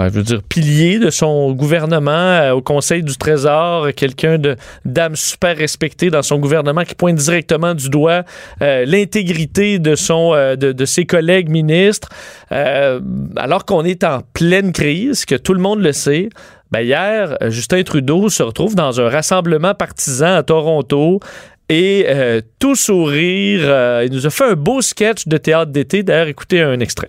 je 0.00 0.08
veux 0.08 0.22
dire, 0.22 0.42
pilier 0.42 0.98
de 0.98 1.10
son 1.10 1.52
gouvernement 1.52 2.10
euh, 2.10 2.52
au 2.52 2.62
Conseil 2.62 3.02
du 3.02 3.16
Trésor, 3.16 3.88
quelqu'un 3.96 4.38
de 4.38 4.56
d'âme 4.84 5.16
super 5.16 5.56
respectée 5.56 6.10
dans 6.10 6.22
son 6.22 6.38
gouvernement 6.38 6.82
qui 6.82 6.94
pointe 6.94 7.16
directement 7.16 7.74
du 7.74 7.88
doigt 7.88 8.24
euh, 8.60 8.84
l'intégrité 8.84 9.78
de 9.78 9.94
son 9.94 10.34
euh, 10.34 10.56
de, 10.56 10.72
de, 10.72 10.84
ses 10.84 11.06
collègues 11.06 11.48
ministres, 11.48 12.08
alors 13.36 13.64
qu'on 13.64 13.84
est 13.84 14.04
en 14.04 14.20
pleine 14.32 14.72
crise, 14.72 15.24
que 15.24 15.34
tout 15.34 15.54
le 15.54 15.60
monde 15.60 15.80
le 15.80 15.92
sait. 15.92 16.28
Ben 16.70 16.80
hier, 16.80 17.36
Justin 17.48 17.82
Trudeau 17.82 18.28
se 18.28 18.42
retrouve 18.42 18.74
dans 18.74 19.00
un 19.00 19.08
rassemblement 19.08 19.74
partisan 19.74 20.34
à 20.34 20.42
Toronto 20.42 21.20
et 21.68 22.06
tout 22.58 22.74
sourire. 22.74 24.02
il 24.02 24.12
nous 24.12 24.26
a 24.26 24.30
fait 24.30 24.50
un 24.50 24.54
beau 24.54 24.82
sketch 24.82 25.26
de 25.26 25.36
théâtre 25.36 25.72
d'été. 25.72 26.02
D'ailleurs, 26.02 26.28
écoutez 26.28 26.62
un 26.62 26.80
extrait. 26.80 27.08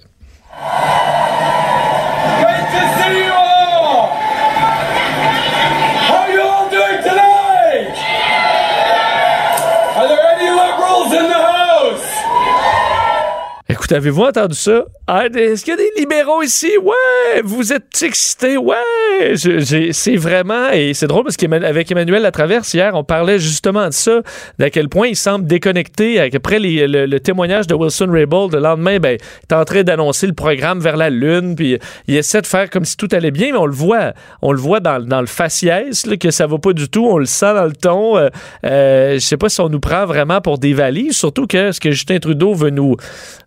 Écoute, 13.86 13.98
avez-vous 13.98 14.24
entendu 14.24 14.56
ça? 14.56 14.86
Ah, 15.06 15.28
est-ce 15.28 15.63
qu'il 15.63 15.69
y 15.69 15.76
a 15.76 15.78
des 15.78 15.91
libéraux 16.00 16.41
ici? 16.41 16.71
Ouais! 16.82 17.41
Vous 17.43 17.71
êtes 17.71 18.02
excités? 18.02 18.58
Ouais! 18.58 19.36
C'est 19.36 20.15
vraiment... 20.15 20.71
Et 20.71 20.95
c'est 20.95 21.06
drôle 21.06 21.26
parce 21.26 21.38
qu'avec 21.38 21.91
Emmanuel 21.91 22.24
Latraverse, 22.24 22.74
hier, 22.74 22.95
on 22.95 23.04
parlait 23.04 23.38
justement 23.38 23.86
de 23.86 23.93
ça, 23.93 24.21
d'à 24.58 24.71
quel 24.71 24.89
point 24.89 25.10
il 25.10 25.15
semble 25.15 25.45
déconnecté. 25.45 26.19
Après 26.19 26.58
le, 26.58 27.17
témoignage 27.19 27.67
de 27.67 27.76
Wilson 27.76 28.08
Raybould, 28.10 28.56
le 28.56 28.60
lendemain, 28.60 28.98
ben, 28.98 29.19
il 29.19 29.54
est 29.54 29.56
en 29.56 29.65
train 29.65 29.84
d'annoncer 29.84 30.26
le 30.26 30.34
programme 30.34 30.80
vers 30.80 30.98
la 30.98 31.12
Lune, 31.12 31.54
puis 31.56 31.78
il 32.08 32.15
essaie 32.15 32.41
de 32.41 32.48
faire 32.48 32.71
comme 32.71 32.86
si 32.86 32.98
tout 32.98 33.10
allait 33.12 33.30
bien, 33.30 33.52
mais 33.52 33.60
on 33.60 33.67
le 33.67 33.71
voit, 33.71 34.13
on 34.41 34.52
le 34.52 34.60
voit 34.60 34.80
dans, 34.80 34.98
le 34.98 35.28
faciès, 35.28 36.08
là, 36.08 36.17
que 36.17 36.32
ça 36.32 36.48
va 36.48 36.58
pas 36.58 36.74
du 36.74 36.89
tout. 36.89 37.06
On 37.06 37.19
le 37.19 37.28
sent 37.28 37.54
dans 37.54 37.65
le 37.65 37.74
ton. 37.74 38.17
Euh, 38.17 38.30
euh, 38.65 39.13
je 39.13 39.19
sais 39.19 39.38
pas 39.38 39.50
si 39.50 39.62
on 39.62 39.69
nous 39.69 39.80
prend 39.80 40.08
vraiment 40.08 40.41
pour 40.41 40.58
des 40.58 40.74
valises, 40.74 41.15
surtout 41.15 41.45
que 41.45 41.71
ce 41.71 41.80
que 41.80 41.91
Justin 41.91 42.17
Trudeau 42.17 42.56
veut 42.56 42.71
nous 42.71 42.95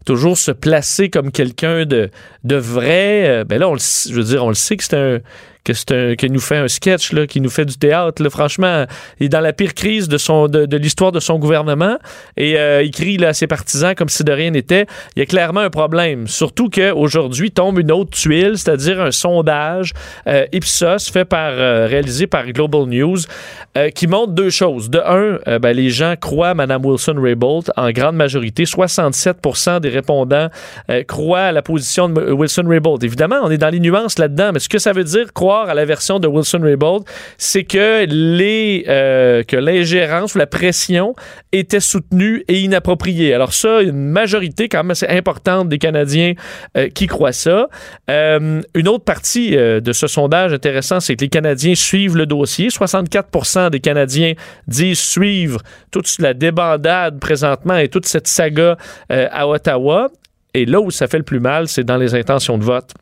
toujours 0.09 0.39
se 0.39 0.53
placer 0.53 1.11
comme 1.11 1.31
quelqu'un 1.31 1.85
de, 1.85 2.09
de 2.43 2.57
vrai. 2.57 3.29
Euh, 3.29 3.45
ben 3.45 3.59
là, 3.61 3.69
on 3.69 3.77
je 3.77 4.15
veux 4.15 4.25
dire, 4.25 4.43
on 4.43 4.49
le 4.49 4.55
sait 4.55 4.79
que 4.79 4.85
c'est 4.85 4.97
un 4.97 5.19
que 5.73 6.27
nous 6.27 6.41
fait 6.41 6.57
un 6.57 6.69
sketch, 6.69 7.13
là, 7.13 7.27
qui 7.27 7.41
nous 7.41 7.51
fait 7.51 7.65
du 7.65 7.77
théâtre. 7.77 8.23
Là. 8.23 8.31
Franchement, 8.31 8.85
il 9.21 9.27
est 9.27 9.29
dans 9.29 9.41
la 9.41 9.53
pire 9.53 9.75
crise 9.75 10.09
de, 10.09 10.19
son, 10.19 10.49
de, 10.49 10.77
l'histoire 10.77 11.13
de 11.13 11.21
son 11.21 11.39
gouvernement 11.39 11.99
et 12.37 12.59
euh, 12.59 12.83
il 12.83 12.91
crie 12.91 13.17
là, 13.17 13.29
à 13.29 13.33
ses 13.33 13.47
partisans 13.47 13.95
comme 13.95 14.09
si 14.09 14.25
de 14.25 14.33
rien 14.33 14.51
n'était. 14.51 14.87
Il 15.17 15.21
y 15.21 15.23
a 15.23 15.27
clairement 15.27 15.61
un 15.61 15.71
problème. 15.71 16.27
Surtout 16.27 16.69
qu'aujourd'hui 16.71 17.51
tombe 17.51 17.79
une 17.79 17.93
autre 17.93 18.11
tuile, 18.11 18.57
c'est-à-dire 18.57 19.01
un 19.01 19.11
sondage 19.11 19.93
euh, 20.27 20.47
Ipsos 20.53 21.11
fait 21.13 21.25
par, 21.25 21.53
euh, 21.53 21.87
réalisé 21.87 22.27
par 22.27 22.47
Global 22.47 22.87
News 22.87 23.19
qui 23.95 24.09
montre 24.09 24.33
deux 24.33 24.51
choses. 24.51 24.91
De 24.91 24.99
un, 24.99 25.59
ben, 25.61 25.71
les 25.71 25.91
gens 25.91 26.15
croient 26.21 26.53
Mme 26.53 26.85
Wilson-Raybould 26.85 27.71
en 27.77 27.91
grande 27.93 28.17
majorité. 28.17 28.65
67% 28.65 29.79
des 29.79 29.89
répondants 29.89 30.49
croient 31.07 31.43
à 31.43 31.53
la 31.53 31.63
position 31.63 32.09
de 32.09 32.33
Wilson-Raybould. 32.33 33.05
Évidemment, 33.05 33.37
on 33.43 33.51
est 33.51 33.59
dans 33.59 33.69
les 33.69 33.79
nuances 33.79 34.19
là-dedans, 34.19 34.51
mais 34.53 34.59
ce 34.59 34.69
que 34.69 34.79
ça 34.79 34.93
veut 34.93 35.05
dire 35.05 35.33
croire 35.33 35.58
à 35.67 35.75
la 35.75 35.85
version 35.85 36.19
de 36.19 36.29
Wilson 36.29 36.61
Raybould, 36.63 37.05
c'est 37.37 37.65
que 37.65 38.07
les 38.09 38.85
euh, 38.89 39.43
que 39.43 39.57
l'ingérence 39.57 40.35
ou 40.35 40.39
la 40.39 40.47
pression 40.47 41.15
était 41.53 41.81
soutenue 41.81 42.45
et 42.49 42.61
inappropriée. 42.61 43.35
Alors 43.35 43.53
ça, 43.53 43.83
une 43.83 44.09
majorité 44.09 44.69
quand 44.69 44.79
même 44.79 44.91
assez 44.93 45.09
importante 45.09 45.69
des 45.69 45.79
Canadiens 45.79 46.35
euh, 46.77 46.89
qui 46.89 47.07
croient 47.07 47.33
ça. 47.33 47.69
Euh, 48.11 48.61
une 48.75 48.89
autre 48.89 49.05
partie 49.05 49.57
de 49.57 49.93
ce 49.93 50.07
sondage 50.07 50.53
intéressant, 50.53 51.01
c'est 51.01 51.17
que 51.17 51.23
les 51.23 51.29
Canadiens 51.29 51.75
suivent 51.75 52.17
le 52.17 52.27
dossier. 52.27 52.69
64% 52.69 53.71
des 53.71 53.81
Canadiens 53.81 54.35
disent 54.67 55.01
suivre 55.01 55.61
toute 55.91 56.19
la 56.19 56.35
débandade 56.35 57.19
présentement 57.19 57.77
et 57.77 57.89
toute 57.89 58.07
cette 58.07 58.27
saga 58.27 58.77
à 59.09 59.49
Ottawa. 59.49 60.09
Et 60.55 60.67
là 60.67 60.81
où 60.81 60.91
ça 60.91 61.07
fait 61.07 61.19
le 61.19 61.25
plus 61.25 61.41
mal, 61.41 61.69
c'est 61.69 61.85
dans 61.85 61.97
les 61.97 62.15
intentions 62.15 62.59
de 62.59 62.65
vote. 62.65 62.95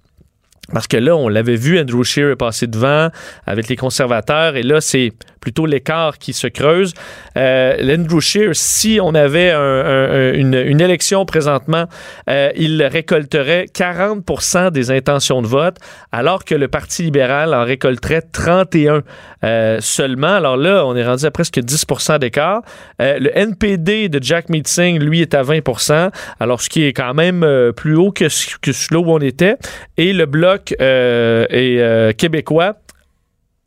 Parce 0.73 0.89
que 0.89 0.97
là, 0.97 1.15
on 1.15 1.29
l'avait 1.29 1.57
vu, 1.57 1.79
Andrew 1.79 2.03
Scheer 2.03 2.31
est 2.31 2.37
passé 2.37 2.67
devant 2.67 3.09
avec 3.47 3.69
les 3.69 3.77
conservateurs, 3.77 4.57
et 4.57 4.63
là, 4.63 4.81
c'est 4.81 5.13
plutôt 5.47 5.65
l'écart 5.67 6.19
qui 6.19 6.33
se 6.33 6.49
creuse. 6.49 6.93
Euh, 7.37 7.97
Andrew 7.97 8.19
Scheer, 8.19 8.51
si 8.55 8.99
on 9.01 9.15
avait 9.15 9.53
une, 9.53 10.81
élection 10.81 11.25
présentement, 11.25 11.85
euh, 12.29 12.51
il 12.57 12.83
récolterait 12.83 13.67
40% 13.73 14.73
des 14.73 14.91
intentions 14.91 15.43
de 15.43 15.47
vote, 15.47 15.77
alors 16.11 16.45
que 16.45 16.57
le 16.57 16.67
Parti 16.67 17.05
libéral 17.05 17.55
en 17.55 17.65
récolterait 17.65 18.23
31 18.23 19.03
euh, 19.45 19.79
seulement. 19.81 20.35
Alors 20.35 20.57
là, 20.57 20.85
on 20.85 20.97
est 20.97 21.07
rendu 21.07 21.25
à 21.25 21.31
presque 21.31 21.59
10% 21.59 22.19
d'écart. 22.19 22.63
Le 22.99 23.31
NPD 23.39 24.09
de 24.09 24.21
Jack 24.21 24.49
Meeting, 24.49 24.99
lui, 24.99 25.21
est 25.21 25.35
à 25.35 25.45
20% 25.45 26.11
alors 26.41 26.61
ce 26.61 26.69
qui 26.69 26.85
est 26.85 26.93
quand 26.93 27.15
même 27.15 27.47
plus 27.77 27.95
haut 27.95 28.11
que, 28.11 28.25
que 28.61 28.71
là 28.93 28.99
où 28.99 29.13
on 29.13 29.21
était. 29.21 29.57
Et 29.97 30.13
le 30.13 30.27
Bloc 30.27 30.56
est 30.79 32.17
québécois 32.17 32.77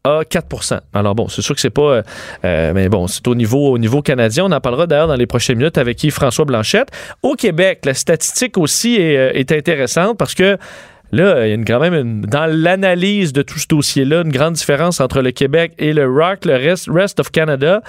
à 0.04 0.22
4 0.28 0.82
Alors 0.94 1.16
bon, 1.16 1.28
c'est 1.28 1.42
sûr 1.42 1.56
que 1.56 1.62
c'est 1.62 1.70
pas, 1.70 1.82
euh, 1.82 2.02
euh, 2.46 2.74
mais 2.74 2.90
bon, 2.90 3.08
c'est 3.08 3.28
au 3.28 3.36
niveau, 3.36 3.72
au 3.72 3.78
niveau 3.78 4.02
canadien. 4.02 4.46
On 4.46 4.52
en 4.52 4.62
parlera 4.62 4.88
d'ailleurs 4.88 5.08
dans 5.08 5.16
les 5.16 5.28
prochaines 5.28 5.58
minutes 5.58 5.78
avec 5.78 6.04
Yves-François 6.04 6.46
Blanchette. 6.46 6.90
Au 7.22 7.36
Québec, 7.36 7.82
la 7.86 7.94
statistique 7.94 8.58
aussi 8.58 8.96
est, 8.96 9.18
euh, 9.18 9.58
intéressante 9.58 10.18
parce 10.18 10.34
que 10.34 10.58
Là, 11.12 11.48
il 11.48 11.50
y 11.50 11.60
a 11.60 11.64
quand 11.66 11.80
même 11.80 12.24
dans 12.24 12.46
l'analyse 12.46 13.34
de 13.34 13.42
tout 13.42 13.58
ce 13.58 13.66
dossier-là 13.66 14.22
une 14.22 14.32
grande 14.32 14.54
différence 14.54 15.00
entre 15.00 15.24
le 15.24 15.32
Québec 15.32 15.72
et 15.80 15.92
le 15.92 16.06
ROC, 16.06 16.46
le 16.46 16.54
rest, 16.54 16.88
rest 16.88 17.20
of 17.20 17.32
Canada. 17.32 17.82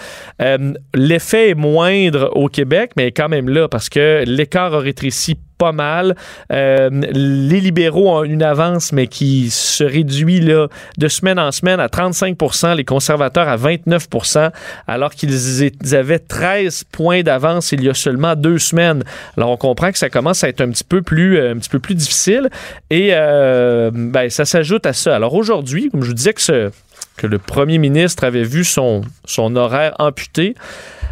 L'effet 0.94 1.50
est 1.50 1.54
moindre 1.54 2.30
au 2.34 2.48
Québec, 2.48 2.92
mais 2.96 3.12
quand 3.12 3.28
même 3.28 3.50
là 3.50 3.68
parce 3.68 3.90
que 3.90 4.24
l'écart 4.26 4.72
a 4.72 4.78
rétréci 4.78 5.36
pas 5.60 5.72
mal. 5.72 6.16
Euh, 6.50 6.88
les 6.90 7.60
libéraux 7.60 8.10
ont 8.10 8.24
une 8.24 8.42
avance, 8.42 8.92
mais 8.92 9.06
qui 9.06 9.50
se 9.50 9.84
réduit 9.84 10.40
de 10.40 11.08
semaine 11.08 11.38
en 11.38 11.52
semaine 11.52 11.80
à 11.80 11.88
35% 11.88 12.74
les 12.76 12.86
conservateurs 12.86 13.46
à 13.46 13.58
29% 13.58 14.50
alors 14.86 15.12
qu'ils 15.12 15.70
avaient 15.92 16.18
13 16.18 16.84
points 16.90 17.22
d'avance 17.22 17.72
il 17.72 17.84
y 17.84 17.90
a 17.90 17.94
seulement 17.94 18.34
deux 18.36 18.58
semaines. 18.58 19.04
Alors, 19.36 19.50
on 19.50 19.58
comprend 19.58 19.92
que 19.92 19.98
ça 19.98 20.08
commence 20.08 20.42
à 20.44 20.48
être 20.48 20.62
un 20.62 20.70
petit 20.70 20.84
peu 20.84 21.02
plus, 21.02 21.38
euh, 21.38 21.54
difficile 21.90 22.48
et 22.88 23.10
euh, 23.12 23.90
ben, 23.92 24.30
ça 24.30 24.46
s'ajoute 24.46 24.86
à 24.86 24.94
ça. 24.94 25.14
Alors, 25.14 25.34
aujourd'hui, 25.34 25.90
comme 25.90 26.02
je 26.02 26.08
vous 26.08 26.14
disais 26.14 26.32
que, 26.32 26.40
ce, 26.40 26.70
que 27.18 27.26
le 27.26 27.38
premier 27.38 27.76
ministre 27.76 28.24
avait 28.24 28.44
vu 28.44 28.64
son, 28.64 29.02
son 29.26 29.56
horaire 29.56 29.94
amputé, 29.98 30.54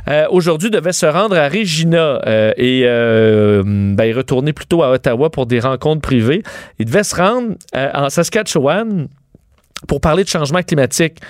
euh, 0.08 0.26
aujourd'hui 0.30 0.70
devait 0.70 0.92
se 0.92 1.06
rendre 1.06 1.36
à 1.36 1.48
Regina 1.48 2.20
euh, 2.26 2.52
et 2.56 2.82
euh, 2.84 3.62
ben, 3.64 4.16
retourner 4.16 4.52
plutôt 4.52 4.82
à 4.82 4.90
Ottawa 4.90 5.30
pour 5.30 5.46
des 5.46 5.60
rencontres 5.60 6.00
privées. 6.00 6.42
Il 6.78 6.86
devait 6.86 7.04
se 7.04 7.14
rendre 7.14 7.56
en 7.74 8.08
Saskatchewan 8.08 9.08
pour 9.86 10.00
parler 10.00 10.24
de 10.24 10.28
changement 10.28 10.62
climatique. 10.62 11.20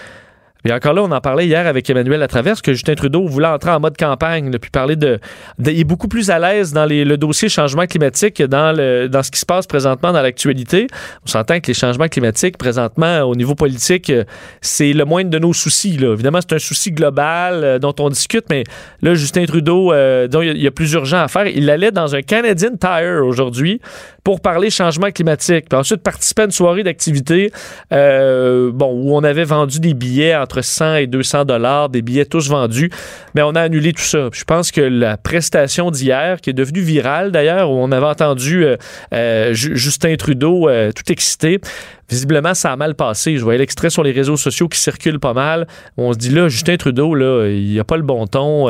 Et 0.65 0.73
encore 0.73 0.93
là, 0.93 1.03
on 1.03 1.11
en 1.11 1.21
parlait 1.21 1.47
hier 1.47 1.67
avec 1.67 1.89
Emmanuel 1.89 2.21
Latraverse 2.21 2.63
que 2.63 2.73
Justin 2.73 2.95
Trudeau 2.95 3.27
voulait 3.27 3.47
entrer 3.47 3.71
en 3.71 3.81
mode 3.81 3.97
campagne, 3.97 4.51
puis 4.59 4.71
parler 4.71 4.97
de, 4.97 5.21
Il 5.59 5.79
est 5.79 5.85
beaucoup 5.85 6.09
plus 6.09 6.31
à 6.31 6.39
l'aise 6.39 6.73
dans 6.73 6.87
le 6.87 7.17
dossier 7.17 7.49
changement 7.49 7.87
climatique 7.87 8.35
que 8.35 8.45
dans, 8.45 9.23
ce 9.23 9.31
qui 9.31 9.39
se 9.39 9.47
passe 9.47 9.67
présentement 9.67 10.13
dans 10.13 10.23
l'actualité. 10.23 10.87
On 11.25 11.29
s'entend 11.29 11.61
que 11.61 11.69
les 11.69 11.75
changements 11.75 12.09
climatiques, 12.09 12.59
présentement, 12.59 13.23
au 13.23 13.35
niveau 13.35 13.55
politique, 13.55 14.13
c'est 14.61 14.93
le 14.93 15.05
moindre 15.05 15.31
de 15.31 15.39
nos 15.39 15.53
soucis. 15.53 15.97
Là. 15.97 16.13
Évidemment, 16.13 16.41
c'est 16.41 16.55
un 16.55 16.59
souci 16.59 16.93
global 16.93 17.65
euh, 17.65 17.79
dont 17.79 17.95
on 18.01 18.09
discute, 18.09 18.45
mais 18.51 18.65
là, 19.03 19.15
Justin 19.15 19.45
Trudeau, 19.47 19.93
euh, 19.93 20.29
dont 20.29 20.43
il 20.43 20.61
y, 20.61 20.67
a 20.67 20.71
plus 20.71 20.93
urgent 20.93 21.19
à 21.19 21.29
faire, 21.29 21.47
il 21.47 21.71
allait 21.71 21.91
dans 21.91 22.15
un 22.15 22.23
Canadian 22.23 22.77
Tire 22.79 23.25
aujourd'hui 23.25 23.81
pour 24.25 24.41
parler 24.41 24.71
changement 24.71 25.11
climatique. 25.11 25.67
Puis 25.71 25.79
ensuite, 25.79 26.03
participer 26.03 26.43
à 26.43 26.45
une 26.47 26.51
soirée 26.51 26.83
d'activité 26.83 27.51
euh, 27.93 28.71
bon, 28.73 28.93
où 28.93 29.17
on 29.17 29.25
avait 29.25 29.45
vendu 29.45 29.81
des 29.81 29.95
billets 29.95 30.33
entre 30.49 30.63
100 30.63 30.95
et 30.97 31.07
200 31.07 31.45
dollars, 31.45 31.91
des 31.91 32.01
billets 32.01 32.25
tous 32.25 32.49
vendus, 32.49 32.91
mais 33.35 33.43
on 33.43 33.51
a 33.51 33.61
annulé 33.61 33.93
tout 33.93 34.03
ça. 34.03 34.31
Je 34.33 34.45
pense 34.45 34.71
que 34.71 34.81
la 34.81 35.19
prestation 35.19 35.91
d'hier, 35.91 36.41
qui 36.41 36.51
est 36.51 36.55
devenue 36.55 36.81
virale 36.81 37.33
d'ailleurs, 37.33 37.71
où 37.71 37.75
on 37.75 37.93
avait 37.93 38.07
entendu 38.07 38.65
euh, 38.65 38.77
euh, 39.13 39.53
Justin 39.53 40.17
Trudeau 40.17 40.69
tout 40.95 41.13
excité, 41.13 41.61
visiblement, 42.09 42.55
ça 42.55 42.73
a 42.73 42.77
mal 42.77 42.95
passé. 42.95 43.37
Je 43.37 43.43
voyais 43.43 43.59
l'extrait 43.59 43.91
sur 43.91 44.03
les 44.03 44.13
réseaux 44.13 44.39
sociaux 44.39 44.69
qui 44.69 44.79
circule 44.79 45.21
pas 45.21 45.35
mal. 45.35 45.67
On 45.99 46.15
se 46.15 46.19
dit 46.19 46.31
là, 46.31 46.49
Justin 46.49 46.77
Trudeau, 46.77 47.15
là, 47.15 47.49
il 47.49 47.79
a 47.79 47.85
pas 47.85 47.97
le 47.97 48.03
bon 48.03 48.27
ton. 48.27 48.67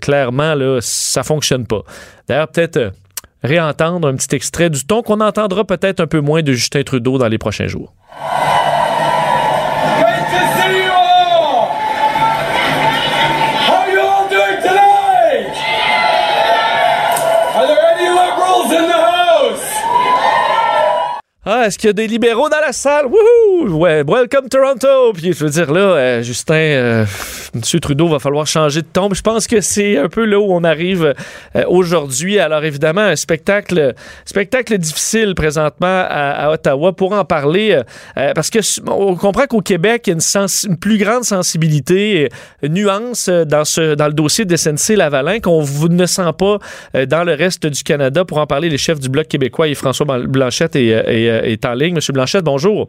clairement, 0.00 0.54
là, 0.54 0.78
ça 0.80 1.22
fonctionne 1.22 1.66
pas. 1.66 1.82
D'ailleurs, 2.28 2.48
peut-être 2.48 2.92
réentendre 3.42 4.08
un 4.08 4.14
petit 4.14 4.34
extrait 4.34 4.70
du 4.70 4.84
ton 4.84 5.02
qu'on 5.02 5.20
entendra 5.20 5.64
peut-être 5.64 6.00
un 6.00 6.06
peu 6.06 6.20
moins 6.20 6.42
de 6.42 6.52
Justin 6.52 6.82
Trudeau 6.82 7.18
dans 7.18 7.28
les 7.28 7.38
prochains 7.38 7.66
jours. 7.66 7.92
Ah, 21.44 21.66
est-ce 21.66 21.76
qu'il 21.76 21.88
y 21.88 21.90
a 21.90 21.92
des 21.92 22.06
libéraux 22.06 22.48
dans 22.48 22.60
la 22.60 22.72
salle? 22.72 23.06
Wouhou! 23.06 23.51
Ouais, 23.60 24.02
welcome 24.02 24.48
Toronto! 24.48 25.12
Puis 25.12 25.32
je 25.32 25.44
veux 25.44 25.50
dire, 25.50 25.72
là, 25.72 25.80
euh, 25.80 26.22
Justin, 26.22 26.54
euh, 26.54 27.06
M. 27.54 27.80
Trudeau 27.80 28.08
va 28.08 28.18
falloir 28.18 28.46
changer 28.46 28.80
de 28.80 28.86
tombe. 28.86 29.14
Je 29.14 29.20
pense 29.20 29.46
que 29.46 29.60
c'est 29.60 29.98
un 29.98 30.08
peu 30.08 30.24
là 30.24 30.40
où 30.40 30.52
on 30.52 30.64
arrive 30.64 31.14
euh, 31.54 31.64
aujourd'hui. 31.68 32.38
Alors 32.38 32.64
évidemment, 32.64 33.02
un 33.02 33.14
spectacle, 33.14 33.94
spectacle 34.24 34.78
difficile 34.78 35.34
présentement 35.34 36.06
à, 36.08 36.50
Ottawa 36.50 36.92
pour 36.92 37.12
en 37.12 37.24
parler, 37.24 37.80
parce 38.34 38.50
que 38.50 38.58
on 38.88 39.16
comprend 39.16 39.46
qu'au 39.46 39.60
Québec, 39.60 40.04
il 40.06 40.10
y 40.10 40.12
a 40.12 40.46
une, 40.68 40.76
plus 40.76 40.98
grande 40.98 41.24
sensibilité, 41.24 42.28
nuance 42.62 43.28
dans, 43.28 43.64
ce, 43.64 43.94
dans 43.94 44.06
le 44.06 44.14
dossier 44.14 44.44
de 44.44 44.56
SNC 44.56 44.96
Lavalin 44.96 45.40
qu'on 45.40 45.64
ne 45.88 46.06
sent 46.06 46.32
pas 46.38 46.58
dans 47.06 47.24
le 47.24 47.34
reste 47.34 47.66
du 47.66 47.82
Canada. 47.82 48.24
Pour 48.24 48.38
en 48.38 48.46
parler, 48.46 48.68
les 48.68 48.78
chefs 48.78 49.00
du 49.00 49.08
Bloc 49.08 49.28
québécois 49.28 49.68
et 49.68 49.74
François 49.74 50.06
Blanchette 50.06 50.74
et, 50.76 50.88
et 50.88 51.52
est 51.52 51.64
en 51.64 51.74
ligne. 51.74 51.94
Monsieur 51.94 52.12
Blanchette, 52.12 52.44
bonjour. 52.44 52.88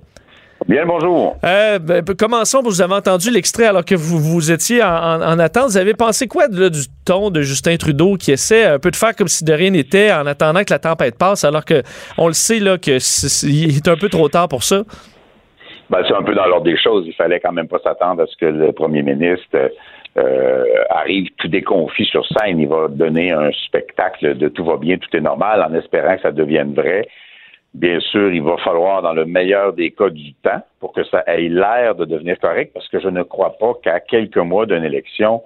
Bien, 0.68 0.86
bonjour. 0.86 1.36
Euh, 1.44 1.78
ben, 1.80 2.04
commençons, 2.18 2.62
vous 2.62 2.82
avez 2.82 2.94
entendu 2.94 3.30
l'extrait 3.30 3.66
alors 3.66 3.84
que 3.84 3.96
vous, 3.96 4.18
vous 4.20 4.52
étiez 4.52 4.82
en, 4.82 5.40
attente. 5.40 5.66
Vous 5.66 5.78
avez 5.78 5.94
pensé 5.94 6.28
quoi 6.28 6.48
du 6.48 6.70
ton 7.06 7.32
de 7.32 7.42
Justin 7.42 7.76
Trudeau 7.76 8.16
qui 8.16 8.32
essaie 8.32 8.66
un 8.66 8.80
peu 8.80 8.90
de 8.90 8.96
faire 8.96 9.16
comme 9.16 9.28
si 9.28 9.44
de 9.44 9.52
rien 9.52 9.72
n'était 9.72 10.12
en 10.14 10.26
attendant 10.26 10.62
que 10.62 10.72
la 10.72 10.80
tempête 10.80 11.18
passe, 11.18 11.44
alors 11.44 11.66
que 11.66 11.82
on 12.18 12.28
le 12.28 12.34
sait 12.34 12.60
là 12.60 12.78
que 12.78 12.92
est, 12.92 13.88
un 13.88 13.98
peu 13.98 14.08
trop 14.08 14.30
tard 14.30 14.48
pour 14.48 14.64
ça? 14.64 14.84
Ben, 15.90 16.00
c'est 16.08 16.16
un 16.16 16.24
peu 16.24 16.34
dans 16.34 16.46
l'ordre 16.46 16.66
des 16.66 16.78
choses. 16.78 17.04
Il 17.08 17.14
fallait 17.14 17.42
quand 17.42 17.52
même 17.52 17.68
pas 17.68 17.80
s'attendre 17.84 18.24
à 18.24 18.26
ce 18.28 18.38
que 18.38 18.46
le 18.46 18.72
premier 18.72 19.04
ministre 19.04 19.70
euh, 20.18 20.64
arrive 20.90 21.28
tout 21.38 21.50
déconfit 21.50 22.06
sur 22.06 22.26
scène. 22.28 22.60
Il 22.60 22.70
va 22.70 22.88
donner 22.88 23.32
un 23.32 23.52
spectacle 23.66 24.38
de 24.38 24.48
tout 24.48 24.64
va 24.64 24.78
bien, 24.78 24.98
tout 24.98 25.16
est 25.16 25.22
normal, 25.22 25.62
en 25.62 25.74
espérant 25.74 26.16
que 26.16 26.22
ça 26.22 26.32
devienne 26.32 26.74
vrai. 26.74 27.06
Bien 27.74 28.00
sûr, 28.00 28.32
il 28.32 28.44
va 28.44 28.58
falloir, 28.58 29.02
dans 29.02 29.14
le 29.14 29.26
meilleur 29.26 29.74
des 29.74 29.90
cas 29.92 30.10
du 30.10 30.34
temps, 30.36 30.62
pour 30.80 30.94
que 30.94 31.04
ça 31.06 31.24
ait 31.26 31.50
l'air 31.50 31.96
de 31.96 32.06
devenir 32.06 32.40
correct, 32.40 32.72
parce 32.72 32.88
que 32.88 33.00
je 33.00 33.08
ne 33.08 33.24
crois 33.24 33.58
pas 33.58 33.74
qu'à 33.84 34.00
quelques 34.00 34.38
mois 34.38 34.68
d'une 34.68 34.84
élection, 34.84 35.42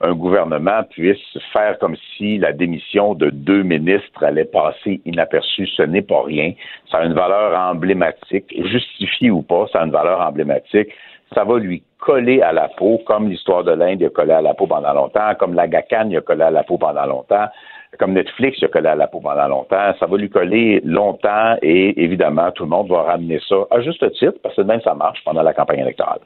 un 0.00 0.14
gouvernement 0.14 0.82
puisse 0.88 1.18
faire 1.52 1.78
comme 1.78 1.96
si 2.16 2.38
la 2.38 2.52
démission 2.52 3.14
de 3.14 3.30
deux 3.30 3.62
ministres 3.64 4.24
allait 4.24 4.44
passer 4.44 5.00
inaperçue. 5.04 5.66
Ce 5.66 5.82
n'est 5.82 6.02
pas 6.02 6.22
rien. 6.22 6.52
Ça 6.90 6.98
a 6.98 7.04
une 7.04 7.14
valeur 7.14 7.58
emblématique, 7.58 8.46
justifiée 8.70 9.30
ou 9.30 9.42
pas, 9.42 9.66
ça 9.72 9.80
a 9.80 9.84
une 9.84 9.92
valeur 9.92 10.20
emblématique. 10.20 10.88
Ça 11.34 11.44
va 11.44 11.58
lui 11.58 11.82
coller 11.98 12.40
à 12.40 12.52
la 12.52 12.68
peau, 12.68 13.02
comme 13.06 13.28
l'histoire 13.28 13.64
de 13.64 13.72
l'Inde 13.72 14.02
a 14.04 14.08
collé 14.08 14.32
à 14.32 14.40
la 14.40 14.54
peau 14.54 14.66
pendant 14.66 14.94
longtemps, 14.94 15.34
comme 15.38 15.52
la 15.52 15.68
GACAN 15.68 16.10
a 16.16 16.20
collé 16.22 16.42
à 16.42 16.50
la 16.50 16.62
peau 16.62 16.78
pendant 16.78 17.04
longtemps 17.04 17.48
comme 17.98 18.12
Netflix, 18.12 18.58
il 18.60 18.66
a 18.66 18.68
collé 18.68 18.88
à 18.88 18.94
la 18.94 19.06
peau 19.06 19.20
pendant 19.20 19.48
longtemps. 19.48 19.94
Ça 19.98 20.06
va 20.06 20.16
lui 20.16 20.28
coller 20.28 20.80
longtemps 20.84 21.56
et 21.62 22.02
évidemment, 22.02 22.50
tout 22.52 22.64
le 22.64 22.70
monde 22.70 22.88
va 22.88 23.02
ramener 23.02 23.40
ça 23.48 23.56
à 23.70 23.80
juste 23.80 24.10
titre 24.12 24.38
parce 24.42 24.54
que 24.56 24.62
même 24.62 24.80
ça 24.82 24.94
marche 24.94 25.22
pendant 25.24 25.42
la 25.42 25.54
campagne 25.54 25.80
électorale. 25.80 26.20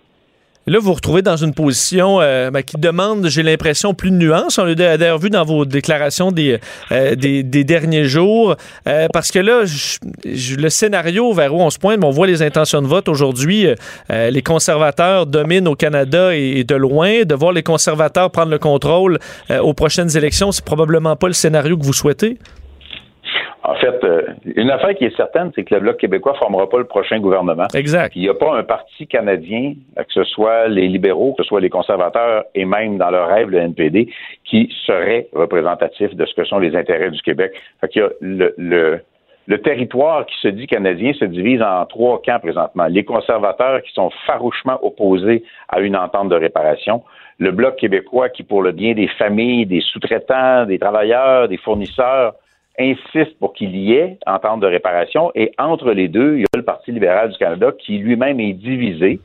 Là, 0.68 0.78
vous 0.78 0.86
vous 0.86 0.92
retrouvez 0.92 1.22
dans 1.22 1.36
une 1.36 1.54
position 1.54 2.20
euh, 2.20 2.52
ben, 2.52 2.62
qui 2.62 2.76
demande, 2.78 3.26
j'ai 3.26 3.42
l'impression, 3.42 3.94
plus 3.94 4.12
de 4.12 4.16
nuances. 4.16 4.58
On 4.58 4.64
l'a 4.64 4.76
d'ailleurs 4.76 5.18
vu 5.18 5.28
dans 5.28 5.44
vos 5.44 5.64
déclarations 5.64 6.30
des, 6.30 6.60
euh, 6.92 7.16
derniers 7.16 8.04
jours. 8.04 8.54
Euh, 8.86 9.08
parce 9.12 9.32
que 9.32 9.40
là, 9.40 9.64
le 10.24 10.68
scénario 10.68 11.32
vers 11.32 11.52
où 11.52 11.60
on 11.60 11.70
se 11.70 11.80
pointe, 11.80 11.98
on 12.04 12.10
voit 12.10 12.28
les 12.28 12.42
intentions 12.42 12.80
de 12.80 12.86
vote 12.86 13.08
aujourd'hui. 13.08 13.66
les 14.08 14.42
conservateurs 14.42 15.26
dominent 15.26 15.66
au 15.66 15.74
Canada 15.74 16.34
et, 16.34 16.62
de 16.62 16.74
loin. 16.76 17.24
De 17.24 17.34
voir 17.34 17.52
les 17.52 17.64
conservateurs 17.64 18.30
prendre 18.30 18.50
le 18.50 18.58
contrôle 18.58 19.18
aux 19.50 19.74
prochaines 19.74 20.16
élections, 20.16 20.52
c'est 20.52 20.64
probablement 20.64 21.16
pas 21.16 21.26
le 21.26 21.32
scénario 21.32 21.76
que 21.76 21.84
vous 21.84 21.92
souhaitez. 21.92 22.38
En 23.64 23.74
fait, 23.76 24.02
euh, 24.02 24.22
une 24.56 24.70
affaire 24.70 24.94
qui 24.94 25.04
est 25.04 25.16
certaine, 25.16 25.52
c'est 25.54 25.62
que 25.62 25.74
le 25.74 25.80
Bloc 25.80 25.96
québécois 25.98 26.32
ne 26.32 26.38
formera 26.38 26.68
pas 26.68 26.78
le 26.78 26.84
prochain 26.84 27.20
gouvernement. 27.20 27.66
Exact. 27.74 28.16
Il 28.16 28.22
n'y 28.22 28.28
a 28.28 28.34
pas 28.34 28.56
un 28.56 28.64
parti 28.64 29.06
canadien, 29.06 29.74
que 29.96 30.12
ce 30.12 30.24
soit 30.24 30.66
les 30.66 30.88
libéraux, 30.88 31.34
que 31.34 31.44
ce 31.44 31.48
soit 31.48 31.60
les 31.60 31.70
conservateurs 31.70 32.44
et 32.54 32.64
même 32.64 32.98
dans 32.98 33.10
leur 33.10 33.28
rêve, 33.28 33.50
le 33.50 33.58
NPD, 33.58 34.08
qui 34.44 34.72
serait 34.84 35.28
représentatif 35.32 36.14
de 36.14 36.26
ce 36.26 36.34
que 36.34 36.44
sont 36.44 36.58
les 36.58 36.74
intérêts 36.74 37.10
du 37.10 37.22
Québec. 37.22 37.52
Fait 37.80 37.88
qu'il 37.88 38.02
y 38.02 38.04
a 38.04 38.08
le, 38.20 38.52
le, 38.58 39.00
le 39.46 39.58
territoire 39.60 40.26
qui 40.26 40.34
se 40.40 40.48
dit 40.48 40.66
canadien 40.66 41.12
se 41.14 41.24
divise 41.24 41.62
en 41.62 41.84
trois 41.86 42.20
camps 42.22 42.40
présentement. 42.40 42.86
Les 42.88 43.04
conservateurs 43.04 43.82
qui 43.82 43.92
sont 43.92 44.10
farouchement 44.26 44.78
opposés 44.84 45.44
à 45.68 45.80
une 45.80 45.96
entente 45.96 46.28
de 46.28 46.36
réparation. 46.36 47.02
Le 47.38 47.50
Bloc 47.50 47.76
québécois 47.76 48.28
qui, 48.28 48.42
pour 48.42 48.62
le 48.62 48.72
bien 48.72 48.94
des 48.94 49.08
familles, 49.08 49.66
des 49.66 49.80
sous-traitants, 49.80 50.66
des 50.66 50.78
travailleurs, 50.78 51.48
des 51.48 51.56
fournisseurs, 51.56 52.34
insiste 52.78 53.38
pour 53.38 53.52
qu'il 53.52 53.76
y 53.76 53.92
ait 53.94 54.18
entente 54.26 54.60
de 54.60 54.66
réparation 54.66 55.30
et 55.34 55.52
entre 55.58 55.92
les 55.92 56.08
deux, 56.08 56.36
il 56.36 56.40
y 56.40 56.44
a 56.44 56.56
le 56.56 56.64
Parti 56.64 56.92
libéral 56.92 57.30
du 57.30 57.38
Canada 57.38 57.72
qui 57.78 57.98
lui-même 57.98 58.40
est 58.40 58.54
divisé 58.54 59.20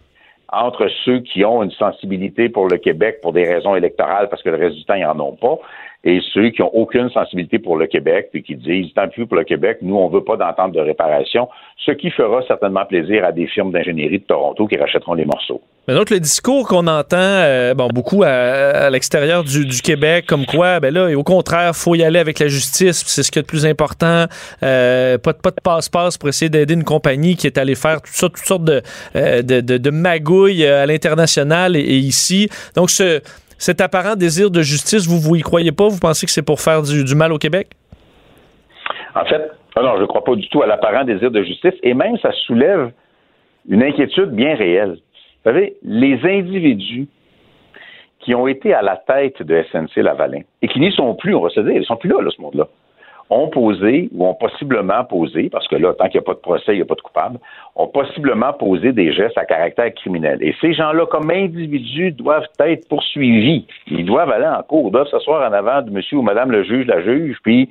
entre 0.49 0.87
ceux 1.03 1.19
qui 1.19 1.43
ont 1.43 1.63
une 1.63 1.71
sensibilité 1.71 2.49
pour 2.49 2.67
le 2.67 2.77
Québec 2.77 3.19
pour 3.21 3.33
des 3.33 3.43
raisons 3.43 3.75
électorales 3.75 4.29
parce 4.29 4.41
que 4.41 4.49
le 4.49 4.57
reste 4.57 4.75
du 4.75 4.85
temps, 4.85 4.95
ils 4.95 5.03
n'en 5.03 5.19
ont 5.19 5.35
pas, 5.35 5.57
et 6.03 6.21
ceux 6.33 6.49
qui 6.49 6.61
n'ont 6.61 6.71
aucune 6.73 7.09
sensibilité 7.09 7.59
pour 7.59 7.75
le 7.75 7.87
Québec, 7.87 8.29
puis 8.31 8.43
qui 8.43 8.55
disent 8.55 8.93
tant 8.93 9.07
pis 9.07 9.25
pour 9.25 9.37
le 9.37 9.43
Québec, 9.43 9.79
nous, 9.81 9.95
on 9.95 10.07
ne 10.07 10.13
veut 10.13 10.23
pas 10.23 10.37
d'entente 10.37 10.71
de 10.71 10.79
réparation, 10.79 11.49
ce 11.77 11.91
qui 11.91 12.11
fera 12.11 12.41
certainement 12.43 12.85
plaisir 12.85 13.25
à 13.25 13.31
des 13.31 13.47
firmes 13.47 13.71
d'ingénierie 13.71 14.19
de 14.19 14.23
Toronto 14.23 14.67
qui 14.67 14.77
rachèteront 14.77 15.15
les 15.15 15.25
morceaux. 15.25 15.61
Mais 15.87 15.93
donc, 15.93 16.09
le 16.09 16.19
discours 16.19 16.67
qu'on 16.67 16.85
entend 16.87 17.15
euh, 17.17 17.73
bon, 17.73 17.87
beaucoup 17.87 18.23
à, 18.23 18.89
l'extérieur 18.89 19.45
du, 19.45 19.81
Québec, 19.81 20.25
comme 20.27 20.45
quoi, 20.45 20.81
ben 20.81 20.93
là, 20.93 21.17
au 21.17 21.23
contraire, 21.23 21.73
faut 21.73 21.95
y 21.95 22.03
aller 22.03 22.19
avec 22.19 22.39
la 22.39 22.49
justice, 22.49 23.05
c'est 23.05 23.23
ce 23.23 23.31
qui 23.31 23.39
est 23.39 23.43
le 23.43 23.47
plus 23.47 23.65
important. 23.65 24.25
Euh, 24.63 25.17
pas, 25.17 25.31
de, 25.31 25.37
pas 25.37 25.51
de 25.51 25.61
passe-passe 25.63 26.17
pour 26.17 26.27
essayer 26.27 26.49
d'aider 26.49 26.73
une 26.73 26.83
compagnie 26.83 27.37
qui 27.37 27.47
est 27.47 27.57
allée 27.57 27.75
faire 27.75 28.01
tout 28.01 28.11
ça, 28.11 28.27
toutes 28.27 28.45
sortes 28.45 28.65
de, 28.65 28.81
euh, 29.15 29.41
de, 29.41 29.61
de, 29.61 29.89
magouilles 29.89 30.65
à 30.65 30.85
l'international 30.85 31.77
et, 31.77 31.79
ici. 31.79 32.49
Donc, 32.75 32.89
ce, 32.89 33.21
cet 33.57 33.79
apparent 33.79 34.17
désir 34.17 34.51
de 34.51 34.61
justice, 34.61 35.07
vous, 35.07 35.19
vous 35.19 35.37
y 35.37 35.41
croyez 35.41 35.71
pas? 35.71 35.87
Vous 35.87 35.99
pensez 35.99 36.25
que 36.25 36.33
c'est 36.33 36.45
pour 36.45 36.59
faire 36.59 36.81
du, 36.81 37.15
mal 37.15 37.31
au 37.31 37.37
Québec? 37.37 37.69
En 39.15 39.23
fait, 39.23 39.51
non, 39.77 39.95
je 39.95 40.01
ne 40.01 40.05
crois 40.05 40.25
pas 40.25 40.35
du 40.35 40.49
tout 40.49 40.61
à 40.61 40.67
l'apparent 40.67 41.05
désir 41.05 41.31
de 41.31 41.41
justice. 41.43 41.75
Et 41.81 41.93
même, 41.93 42.17
ça 42.21 42.31
soulève 42.45 42.91
une 43.69 43.83
inquiétude 43.83 44.31
bien 44.31 44.53
réelle. 44.53 44.97
Vous 45.47 45.53
savez, 45.53 45.77
les 45.81 46.19
individus 46.25 47.07
qui 48.19 48.35
ont 48.35 48.47
été 48.47 48.73
à 48.73 48.81
la 48.81 48.97
tête 48.97 49.41
de 49.41 49.63
SNC 49.71 50.03
Lavalin 50.03 50.41
et 50.61 50.67
qui 50.67 50.77
n'y 50.81 50.91
sont 50.91 51.15
plus, 51.15 51.33
on 51.35 51.39
va 51.39 51.49
se 51.49 51.61
dire, 51.61 51.71
ils 51.71 51.85
sont 51.85 51.95
plus 51.95 52.09
là, 52.09 52.21
là 52.21 52.29
ce 52.35 52.41
monde-là 52.41 52.67
ont 53.29 53.47
posé 53.47 54.09
ou 54.13 54.27
ont 54.27 54.33
possiblement 54.33 55.05
posé, 55.05 55.49
parce 55.49 55.65
que 55.69 55.77
là, 55.77 55.93
tant 55.93 56.09
qu'il 56.09 56.19
n'y 56.19 56.25
a 56.25 56.27
pas 56.27 56.33
de 56.33 56.39
procès, 56.39 56.73
il 56.73 56.75
n'y 56.75 56.81
a 56.81 56.85
pas 56.85 56.95
de 56.95 57.01
coupable, 57.01 57.39
ont 57.77 57.87
possiblement 57.87 58.51
posé 58.51 58.91
des 58.91 59.13
gestes 59.13 59.37
à 59.37 59.45
caractère 59.45 59.93
criminel. 59.93 60.37
Et 60.41 60.53
ces 60.59 60.73
gens-là, 60.73 61.05
comme 61.05 61.29
individus, 61.31 62.11
doivent 62.11 62.47
être 62.59 62.87
poursuivis. 62.89 63.65
Ils 63.87 64.05
doivent 64.05 64.31
aller 64.31 64.47
en 64.47 64.61
cours, 64.63 64.91
doivent 64.91 65.07
s'asseoir 65.07 65.49
en 65.49 65.53
avant 65.53 65.81
de 65.81 65.91
monsieur 65.91 66.17
ou 66.17 66.21
madame 66.21 66.51
le 66.51 66.63
juge, 66.63 66.87
la 66.87 67.01
juge, 67.01 67.37
puis 67.43 67.69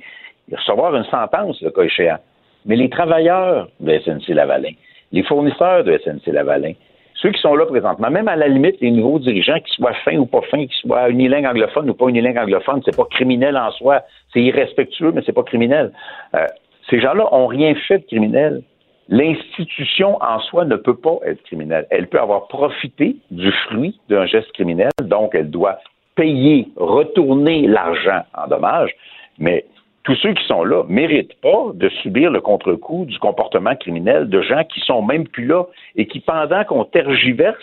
recevoir 0.51 0.95
une 0.95 1.05
sentence, 1.05 1.61
le 1.61 1.69
cas 1.69 1.83
échéant. 1.83 2.19
Mais 2.65 2.75
les 2.75 2.89
travailleurs 2.89 3.67
de 3.79 3.99
SNC 3.99 4.29
Lavalin, 4.29 4.73
les 5.11 5.23
fournisseurs 5.23 5.83
de 5.83 5.95
SNC 5.97 6.33
Lavalin, 6.33 6.73
ceux 7.21 7.31
qui 7.31 7.41
sont 7.41 7.55
là 7.55 7.65
présentement, 7.65 8.11
même 8.11 8.27
à 8.27 8.35
la 8.35 8.47
limite, 8.47 8.79
les 8.79 8.91
nouveaux 8.91 9.19
dirigeants, 9.19 9.59
qu'ils 9.59 9.73
soient 9.73 9.93
fins 10.05 10.17
ou 10.17 10.27
pas 10.27 10.41
fins, 10.51 10.65
qu'ils 10.67 10.87
soient 10.87 11.09
unilingues 11.09 11.47
anglophone 11.47 11.89
ou 11.89 11.93
pas 11.93 12.07
unilingues 12.07 12.37
anglophone, 12.37 12.81
c'est 12.85 12.95
pas 12.95 13.05
criminel 13.09 13.57
en 13.57 13.71
soi. 13.71 14.01
C'est 14.33 14.41
irrespectueux, 14.41 15.11
mais 15.11 15.21
c'est 15.25 15.33
pas 15.33 15.43
criminel. 15.43 15.91
Euh, 16.35 16.45
ces 16.89 16.99
gens-là 16.99 17.33
ont 17.33 17.47
rien 17.47 17.73
fait 17.87 17.99
de 17.99 18.05
criminel. 18.05 18.61
L'institution 19.09 20.17
en 20.21 20.39
soi 20.41 20.65
ne 20.65 20.75
peut 20.75 20.95
pas 20.95 21.17
être 21.25 21.41
criminelle. 21.43 21.87
Elle 21.89 22.07
peut 22.07 22.19
avoir 22.19 22.47
profité 22.47 23.15
du 23.31 23.51
fruit 23.51 23.99
d'un 24.09 24.25
geste 24.25 24.51
criminel, 24.51 24.91
donc 25.01 25.33
elle 25.33 25.49
doit 25.49 25.79
payer, 26.15 26.67
retourner 26.75 27.67
l'argent 27.67 28.23
en 28.35 28.47
dommages, 28.47 28.91
mais 29.39 29.65
tous 30.07 30.15
ceux 30.15 30.33
qui 30.33 30.45
sont 30.45 30.63
là 30.63 30.85
méritent 30.87 31.37
pas 31.41 31.71
de 31.73 31.89
subir 32.01 32.31
le 32.31 32.39
contre-coup 32.39 33.03
du 33.03 33.19
comportement 33.19 33.75
criminel 33.75 34.29
de 34.29 34.41
gens 34.41 34.63
qui 34.63 34.79
sont 34.79 35.01
même 35.01 35.27
plus 35.27 35.45
là 35.45 35.65
et 35.97 36.07
qui, 36.07 36.21
pendant 36.21 36.63
qu'on 36.63 36.85
tergiverse, 36.85 37.57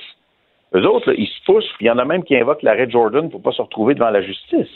eux 0.74 0.86
autres, 0.86 1.14
ils 1.16 1.26
se 1.26 1.42
poussent. 1.46 1.72
Il 1.80 1.86
y 1.86 1.90
en 1.90 1.96
a 1.96 2.04
même 2.04 2.22
qui 2.22 2.36
invoquent 2.36 2.62
l'arrêt 2.62 2.90
Jordan 2.90 3.30
pour 3.30 3.40
pas 3.40 3.52
se 3.52 3.62
retrouver 3.62 3.94
devant 3.94 4.10
la 4.10 4.20
justice. 4.20 4.68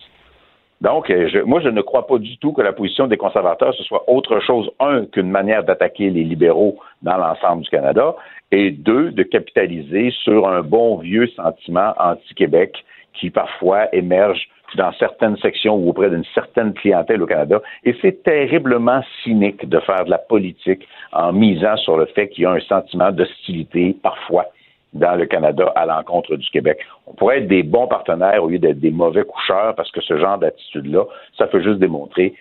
Donc, 0.81 1.11
euh, 1.11 1.29
moi, 1.45 1.61
je 1.61 1.69
ne 1.69 1.83
crois 1.83 2.07
pas 2.07 2.17
du 2.17 2.39
tout 2.39 2.55
que 2.55 2.63
la 2.63 2.73
position 2.73 3.07
des 3.07 3.19
conservateurs, 3.19 3.75
ce 3.75 3.83
soit 3.83 4.09
autre 4.09 4.41
chose, 4.41 4.71
un, 4.81 5.05
qu'une 5.05 5.29
manière 5.29 5.63
d'attaquer 5.63 6.09
les 6.09 6.25
libéraux 6.25 6.79
dans 7.03 7.19
l'ensemble 7.19 7.65
du 7.65 7.69
Canada, 7.69 8.17
et 8.51 8.71
deux, 8.71 9.11
de 9.11 9.25
capitaliser 9.25 10.11
sur 10.23 10.49
un 10.49 10.63
bon 10.63 10.97
vieux 10.97 11.27
sentiment 11.37 11.93
anti-Québec 11.99 12.83
qui 13.13 13.29
parfois 13.29 13.95
émerge 13.95 14.49
dans 14.77 14.93
certaines 14.93 15.37
sections 15.39 15.77
ou 15.77 15.91
auprès 15.91 16.11
d'une 16.11 16.25
certaine 16.35 16.75
clientèle 16.75 17.23
au 17.23 17.27
Canada. 17.27 17.61
Et 17.85 17.95
c'est 18.03 18.23
terriblement 18.23 19.03
cynique 19.23 19.69
de 19.69 19.81
faire 19.81 20.05
de 20.05 20.11
la 20.11 20.19
politique 20.19 20.87
en 21.13 21.33
misant 21.33 21.77
sur 21.77 21.97
le 21.97 22.07
fait 22.07 22.29
qu'il 22.29 22.45
y 22.45 22.47
a 22.47 22.53
un 22.53 22.61
sentiment 22.61 23.11
d'hostilité 23.11 23.97
parfois 24.03 24.47
dans 24.93 25.15
le 25.17 25.27
Canada 25.27 25.73
à 25.77 25.87
l'encontre 25.87 26.37
du 26.37 26.49
Québec. 26.51 26.79
On 27.07 27.15
pourrait 27.15 27.39
être 27.39 27.49
des 27.49 27.63
bons 27.63 27.87
partenaires 27.87 28.43
au 28.43 28.49
lieu 28.49 28.59
d'être 28.59 28.81
des 28.81 28.91
mauvais 28.91 29.25
coucheurs 29.25 29.75
parce 29.75 29.91
que 29.91 30.01
ce 30.01 30.19
genre 30.19 30.39
d'attitude-là, 30.39 31.05
ça 31.37 31.47
peut 31.47 31.63
juste 31.63 31.79
démontrer 31.79 32.35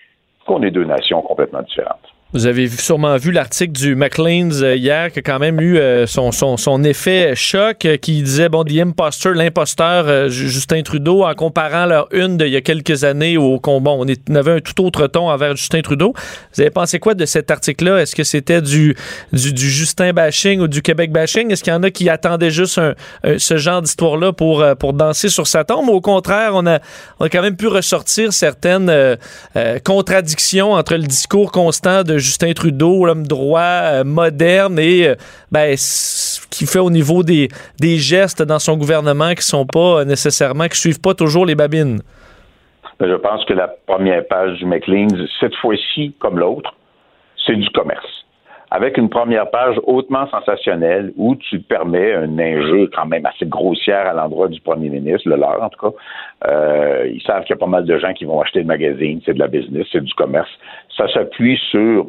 qu'on 0.46 0.64
est 0.64 0.72
deux 0.72 0.86
nations 0.86 1.22
complètement 1.22 1.62
différentes. 1.62 2.14
Vous 2.34 2.46
avez 2.46 2.68
sûrement 2.68 3.16
vu 3.16 3.32
l'article 3.32 3.72
du 3.72 3.96
Maclean's 3.96 4.62
euh, 4.62 4.76
hier 4.76 5.14
qui 5.14 5.20
a 5.20 5.22
quand 5.22 5.40
même 5.40 5.62
eu 5.62 5.78
euh, 5.78 6.06
son, 6.08 6.34
son, 6.34 6.58
son, 6.58 6.84
effet 6.84 7.32
choc 7.38 7.86
euh, 7.86 7.96
qui 7.96 8.22
disait 8.22 8.50
bon 8.50 8.66
the 8.66 8.80
imposter 8.80 9.32
l'imposteur 9.34 10.28
Justin 10.28 10.82
Trudeau 10.82 11.24
en 11.24 11.34
comparant 11.36 11.86
leur 11.86 12.10
une 12.12 12.36
d'il 12.36 12.50
y 12.50 12.58
a 12.58 12.62
quelques 12.62 13.06
années 13.06 13.38
au 13.38 13.62
combat 13.62 13.92
on, 13.92 14.06
on, 14.06 14.36
avait 14.36 14.52
un 14.52 14.60
tout 14.60 14.84
autre 14.84 15.08
ton 15.08 15.30
envers 15.30 15.56
Justin 15.56 15.82
Trudeau. 15.82 16.14
Vous 16.54 16.62
avez 16.62 16.70
pensé 16.70 17.00
quoi 17.00 17.14
de 17.14 17.26
cet 17.26 17.50
article 17.50 17.86
là 17.86 18.02
Est-ce 18.02 18.14
que 18.14 18.26
c'était 18.26 18.62
du, 18.62 18.94
du, 19.32 19.54
du 19.54 19.70
Justin 19.70 20.12
bashing 20.12 20.60
ou 20.60 20.68
du 20.68 20.82
Québec 20.82 21.14
bashing? 21.14 21.50
Est-ce 21.50 21.64
qu'il 21.64 21.72
y 21.72 21.76
en 21.78 21.84
a 21.84 21.92
qui 21.92 22.10
attendaient 22.10 22.52
juste 22.52 22.78
un, 22.78 22.94
ce 23.38 23.56
genre 23.56 23.82
d'histoire 23.82 24.18
là 24.18 24.34
pour 24.34 24.66
pour 24.80 24.92
danser 24.92 25.30
sur 25.30 25.48
sa 25.48 25.64
tombe? 25.64 25.88
Au 25.88 26.02
contraire 26.02 26.52
on 26.56 26.68
a 26.68 26.80
on 27.22 27.26
a 27.26 27.30
quand 27.30 27.42
même 27.42 27.56
pu 27.56 27.68
ressortir 27.68 28.34
certaines 28.34 29.18
contradictions 29.86 30.74
entre 30.74 30.96
le 30.96 31.04
discours 31.04 31.54
constant 31.54 32.04
de 32.04 32.17
Justin 32.18 32.54
Trudeau, 32.54 33.06
l'homme 33.06 33.28
droit, 33.28 33.60
euh, 33.62 34.04
moderne 34.04 34.80
et 34.80 35.08
euh, 35.08 35.16
ben, 35.52 35.76
qu'il 36.50 36.68
fait 36.68 36.80
au 36.80 36.90
niveau 36.90 37.24
des, 37.24 37.50
gestes 37.82 38.42
dans 38.42 38.60
son 38.60 38.78
gouvernement 38.78 39.34
qui 39.34 39.44
sont 39.44 39.66
pas 39.66 40.06
nécessairement, 40.06 40.68
qui 40.68 40.80
suivent 40.80 41.02
pas 41.02 41.14
toujours 41.14 41.46
les 41.46 41.56
babines? 41.56 42.02
Je 43.00 43.16
pense 43.16 43.46
que 43.46 43.54
la 43.54 43.68
première 43.68 44.28
page 44.28 44.58
du 44.58 44.66
McLean, 44.66 45.08
cette 45.40 45.56
fois-ci, 45.56 46.14
comme 46.20 46.40
l'autre, 46.40 46.74
c'est 47.46 47.56
du 47.56 47.70
commerce. 47.70 48.17
Avec 48.70 48.98
une 48.98 49.10
première 49.10 49.50
page 49.50 49.80
hautement 49.84 50.28
sensationnelle 50.28 51.14
où 51.16 51.36
tu 51.36 51.60
permets 51.60 52.14
un 52.14 52.38
injeu 52.38 52.90
quand 52.94 53.06
même 53.06 53.26
assez 53.26 53.46
grossière 53.46 54.08
à 54.08 54.14
l'endroit 54.14 54.50
du 54.50 54.60
premier 54.60 54.90
ministre, 54.90 55.30
le 55.30 55.38
leur 55.38 55.64
en 55.64 55.70
tout 55.70 55.90
cas. 55.90 55.98
Euh, 56.48 57.10
ils 57.10 57.22
savent 57.22 57.44
qu'il 57.44 57.52
y 57.52 57.58
a 57.58 57.60
pas 57.60 57.66
mal 57.66 57.86
de 57.86 57.98
gens 57.98 58.14
qui 58.14 58.26
vont 58.26 58.42
acheter 58.42 58.60
le 58.60 58.66
magazine, 58.66 59.22
c'est 59.26 59.34
de 59.34 59.40
la 59.40 59.48
business, 59.48 59.88
c'est 59.92 60.04
du 60.04 60.14
commerce. 60.16 60.50
Ça 60.98 61.08
s'appuie 61.14 61.58
sur 61.72 62.08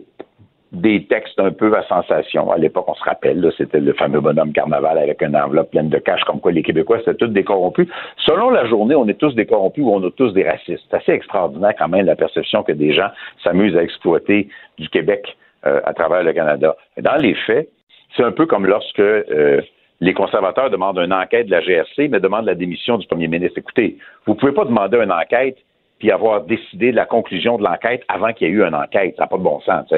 des 0.73 1.05
textes 1.05 1.39
un 1.39 1.53
peu 1.53 1.75
à 1.77 1.83
sensation. 1.85 2.51
À 2.51 2.59
l'époque, 2.59 2.87
on 2.89 2.95
se 2.95 3.05
rappelle, 3.05 3.51
c'était 3.57 3.81
le 3.81 3.93
fameux 3.95 4.21
bonhomme 4.21 4.53
carnaval 4.53 4.99
avec 4.99 5.23
une 5.23 5.37
enveloppe 5.37 5.71
pleine 5.71 5.89
de 5.89 5.99
cash, 5.99 6.23
comme 6.25 6.41
quoi 6.41 6.53
les 6.53 6.63
Québécois, 6.63 6.99
c'était 6.99 7.15
tous 7.15 7.29
des 7.29 7.45
corrompus. 7.45 7.89
Selon 8.27 8.51
la 8.51 8.67
journée, 8.67 8.95
on 8.95 9.07
est 9.09 9.19
tous 9.19 9.35
des 9.35 9.47
corrompus 9.47 9.85
ou 9.85 9.95
on 9.95 10.07
est 10.07 10.15
tous 10.17 10.33
des 10.33 10.45
racistes. 10.45 10.83
C'est 10.91 10.97
assez 10.97 11.13
extraordinaire 11.13 11.75
quand 11.79 11.89
même 11.89 12.05
la 12.05 12.17
perception 12.17 12.63
que 12.65 12.73
des 12.73 12.93
gens 12.93 13.09
s'amusent 13.43 13.77
à 13.77 13.83
exploiter 13.83 14.49
du 14.79 14.89
Québec 14.89 15.37
euh, 15.69 15.81
à 15.85 15.93
travers 15.95 16.23
le 16.23 16.33
Canada. 16.33 16.77
Dans 16.99 17.17
les 17.17 17.35
faits, 17.35 17.69
c'est 18.17 18.25
un 18.25 18.33
peu 18.33 18.47
comme 18.47 18.67
lorsque 18.67 19.01
euh, 19.01 19.61
les 20.01 20.15
conservateurs 20.15 20.71
demandent 20.71 20.99
une 20.99 21.13
enquête 21.13 21.47
de 21.47 21.51
la 21.51 21.61
GRC, 21.61 22.09
mais 22.09 22.21
demandent 22.21 22.47
la 22.47 22.55
démission 22.55 22.99
du 22.99 23.07
premier 23.07 23.29
ministre. 23.29 23.59
Écoutez, 23.59 23.97
vous 24.27 24.35
ne 24.35 24.39
pouvez 24.39 24.53
pas 24.53 24.65
demander 24.65 24.99
une 24.99 25.13
enquête 25.13 25.59
puis 25.99 26.11
avoir 26.13 26.43
décidé 26.43 26.93
de 26.93 26.97
la 26.97 27.07
conclusion 27.07 27.59
de 27.59 27.65
l'enquête 27.65 28.03
avant 28.09 28.33
qu'il 28.33 28.49
y 28.49 28.51
ait 28.51 28.55
eu 28.55 28.63
une 28.63 28.75
enquête. 28.75 29.15
Ça 29.17 29.25
n'a 29.25 29.27
pas 29.27 29.37
de 29.37 29.43
bon 29.43 29.61
sens. 29.61 29.93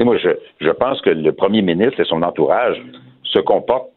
Moi, 0.00 0.16
je, 0.18 0.70
pense 0.70 1.00
que 1.00 1.10
le 1.10 1.32
premier 1.32 1.62
ministre 1.62 1.98
et 2.00 2.04
son 2.04 2.22
entourage 2.22 2.76
se 3.22 3.38
comportent, 3.38 3.90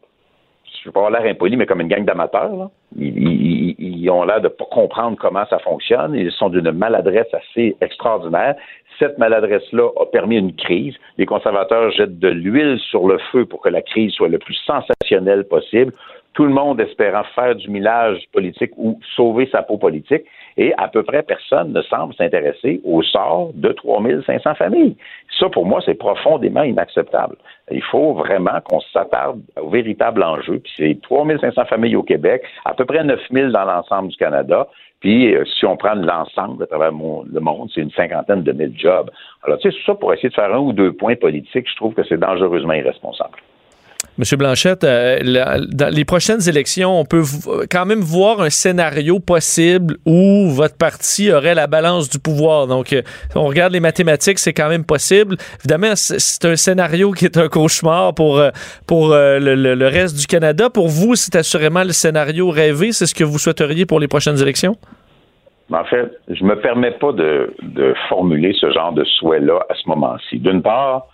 je 0.82 0.88
ne 0.88 0.90
vais 0.90 0.92
pas 0.92 1.00
avoir 1.00 1.20
l'air 1.20 1.30
impoli, 1.30 1.58
mais 1.58 1.66
comme 1.66 1.82
une 1.82 1.88
gang 1.88 2.06
d'amateurs. 2.06 2.70
Ils, 2.96 3.74
ils, 3.78 4.08
ont 4.08 4.24
l'air 4.24 4.40
de 4.40 4.48
pas 4.48 4.64
comprendre 4.64 5.18
comment 5.20 5.44
ça 5.50 5.58
fonctionne. 5.58 6.14
Ils 6.14 6.32
sont 6.32 6.48
d'une 6.48 6.70
maladresse 6.70 7.28
assez 7.34 7.76
extraordinaire. 7.82 8.54
Cette 9.00 9.16
maladresse-là 9.16 9.88
a 9.98 10.04
permis 10.04 10.36
une 10.36 10.54
crise. 10.54 10.94
Les 11.16 11.24
conservateurs 11.24 11.90
jettent 11.90 12.18
de 12.18 12.28
l'huile 12.28 12.78
sur 12.78 13.08
le 13.08 13.16
feu 13.32 13.46
pour 13.46 13.62
que 13.62 13.70
la 13.70 13.80
crise 13.80 14.12
soit 14.12 14.28
le 14.28 14.38
plus 14.38 14.58
sensationnelle 14.66 15.48
possible 15.48 15.94
tout 16.34 16.44
le 16.44 16.50
monde 16.52 16.80
espérant 16.80 17.24
faire 17.34 17.56
du 17.56 17.68
millage 17.68 18.22
politique 18.32 18.70
ou 18.76 18.98
sauver 19.16 19.48
sa 19.50 19.62
peau 19.62 19.78
politique, 19.78 20.22
et 20.56 20.72
à 20.76 20.88
peu 20.88 21.02
près 21.02 21.22
personne 21.22 21.72
ne 21.72 21.82
semble 21.82 22.14
s'intéresser 22.14 22.80
au 22.84 23.02
sort 23.02 23.50
de 23.54 23.72
3500 23.72 24.54
familles. 24.54 24.96
Ça, 25.38 25.48
pour 25.48 25.66
moi, 25.66 25.80
c'est 25.84 25.94
profondément 25.94 26.62
inacceptable. 26.62 27.36
Il 27.70 27.82
faut 27.82 28.14
vraiment 28.14 28.60
qu'on 28.68 28.80
s'attarde 28.92 29.40
au 29.60 29.70
véritable 29.70 30.22
enjeu, 30.22 30.58
puis 30.58 30.72
c'est 30.76 30.98
3500 31.02 31.64
familles 31.66 31.96
au 31.96 32.02
Québec, 32.02 32.42
à 32.64 32.74
peu 32.74 32.84
près 32.84 33.02
9000 33.02 33.52
dans 33.52 33.64
l'ensemble 33.64 34.08
du 34.08 34.16
Canada, 34.16 34.68
puis 35.00 35.34
euh, 35.34 35.44
si 35.46 35.64
on 35.64 35.76
prend 35.76 35.94
l'ensemble 35.94 36.62
à 36.62 36.66
travers 36.66 36.90
le 36.90 37.40
monde, 37.40 37.70
c'est 37.74 37.80
une 37.80 37.90
cinquantaine 37.90 38.42
de 38.42 38.52
mille 38.52 38.78
jobs. 38.78 39.10
Alors, 39.42 39.58
tu 39.58 39.70
sais, 39.70 39.78
ça, 39.86 39.94
pour 39.94 40.12
essayer 40.12 40.28
de 40.28 40.34
faire 40.34 40.54
un 40.54 40.58
ou 40.58 40.72
deux 40.72 40.92
points 40.92 41.16
politiques, 41.16 41.68
je 41.70 41.76
trouve 41.76 41.94
que 41.94 42.04
c'est 42.04 42.18
dangereusement 42.18 42.74
irresponsable. 42.74 43.38
Monsieur 44.20 44.36
Blanchette, 44.36 44.84
euh, 44.84 45.18
dans 45.72 45.94
les 45.94 46.04
prochaines 46.04 46.46
élections, 46.46 47.00
on 47.00 47.06
peut 47.06 47.22
quand 47.70 47.86
même 47.86 48.00
voir 48.00 48.42
un 48.42 48.50
scénario 48.50 49.18
possible 49.18 49.96
où 50.04 50.50
votre 50.50 50.76
parti 50.76 51.32
aurait 51.32 51.54
la 51.54 51.66
balance 51.66 52.10
du 52.10 52.18
pouvoir. 52.18 52.66
Donc, 52.66 52.92
euh, 52.92 53.00
on 53.34 53.46
regarde 53.46 53.72
les 53.72 53.80
mathématiques, 53.80 54.38
c'est 54.38 54.52
quand 54.52 54.68
même 54.68 54.84
possible. 54.84 55.36
Évidemment, 55.60 55.92
c'est 55.94 56.44
un 56.44 56.56
scénario 56.56 57.12
qui 57.12 57.24
est 57.24 57.38
un 57.38 57.48
cauchemar 57.48 58.14
pour, 58.14 58.40
euh, 58.40 58.50
le, 59.38 59.88
reste 59.88 60.18
du 60.18 60.26
Canada. 60.26 60.68
Pour 60.68 60.88
vous, 60.88 61.14
c'est 61.14 61.36
assurément 61.36 61.82
le 61.82 61.92
scénario 61.92 62.50
rêvé. 62.50 62.92
C'est 62.92 63.06
ce 63.06 63.14
que 63.14 63.24
vous 63.24 63.38
souhaiteriez 63.38 63.86
pour 63.86 64.00
les 64.00 64.08
prochaines 64.08 64.40
élections? 64.42 64.76
En 65.72 65.84
fait, 65.84 66.10
je 66.28 66.44
me 66.44 66.60
permets 66.60 66.90
pas 66.90 67.12
de, 67.12 67.54
de 67.62 67.94
formuler 68.08 68.54
ce 68.60 68.70
genre 68.70 68.92
de 68.92 69.04
souhait-là 69.04 69.60
à 69.70 69.74
ce 69.74 69.88
moment-ci. 69.88 70.40
D'une 70.40 70.60
part, 70.62 71.06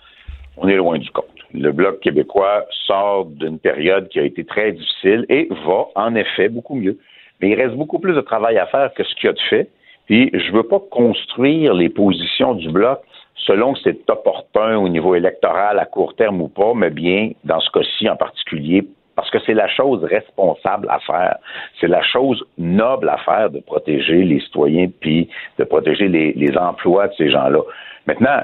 on 0.57 0.69
est 0.69 0.77
loin 0.77 0.99
du 0.99 1.11
compte 1.11 1.27
le 1.57 1.73
Bloc 1.73 2.01
québécois 2.01 2.67
sort 2.87 3.27
d'une 3.27 3.59
période 3.59 4.09
qui 4.09 4.21
a 4.21 4.25
été 4.25 4.45
très 4.45 4.73
difficile 4.73 5.27
et 5.29 5.49
va, 5.67 5.87
en 5.95 6.15
effet, 6.15 6.49
beaucoup 6.49 6.75
mieux. 6.75 6.99
Mais 7.41 7.51
il 7.51 7.55
reste 7.55 7.75
beaucoup 7.75 7.99
plus 7.99 8.15
de 8.15 8.21
travail 8.21 8.59
à 8.59 8.67
faire 8.67 8.93
que 8.95 9.05
ce 9.05 9.15
qu'il 9.17 9.29
a 9.31 9.33
de 9.33 9.41
fait. 9.51 9.69
Puis, 10.07 10.31
je 10.33 10.51
ne 10.51 10.57
veux 10.57 10.63
pas 10.63 10.81
construire 10.91 11.75
les 11.75 11.89
positions 11.89 12.55
du 12.55 12.71
Bloc 12.71 13.01
selon 13.35 13.75
que 13.75 13.81
c'est 13.85 14.11
opportun 14.11 14.77
au 14.77 14.89
niveau 14.89 15.15
électoral 15.15 15.79
à 15.79 15.85
court 15.85 16.15
terme 16.17 16.41
ou 16.41 16.49
pas, 16.49 16.73
mais 16.75 16.91
bien, 16.91 17.31
dans 17.45 17.61
ce 17.61 17.71
cas-ci 17.71 18.09
en 18.09 18.17
particulier, 18.17 18.85
parce 19.15 19.31
que 19.31 19.39
c'est 19.47 19.55
la 19.55 19.69
chose 19.69 20.03
responsable 20.05 20.89
à 20.91 20.99
faire. 21.01 21.37
C'est 21.81 21.87
la 21.87 22.03
chose 22.03 22.45
noble 22.59 23.09
à 23.09 23.19
faire 23.19 23.51
de 23.51 23.61
protéger 23.61 24.25
les 24.25 24.41
citoyens 24.41 24.89
puis 25.01 25.29
de 25.59 25.65
protéger 25.65 26.09
les 26.09 26.59
emplois 26.59 27.09
de 27.09 27.15
ces 27.15 27.31
gens-là. 27.31 27.61
Maintenant, 28.07 28.41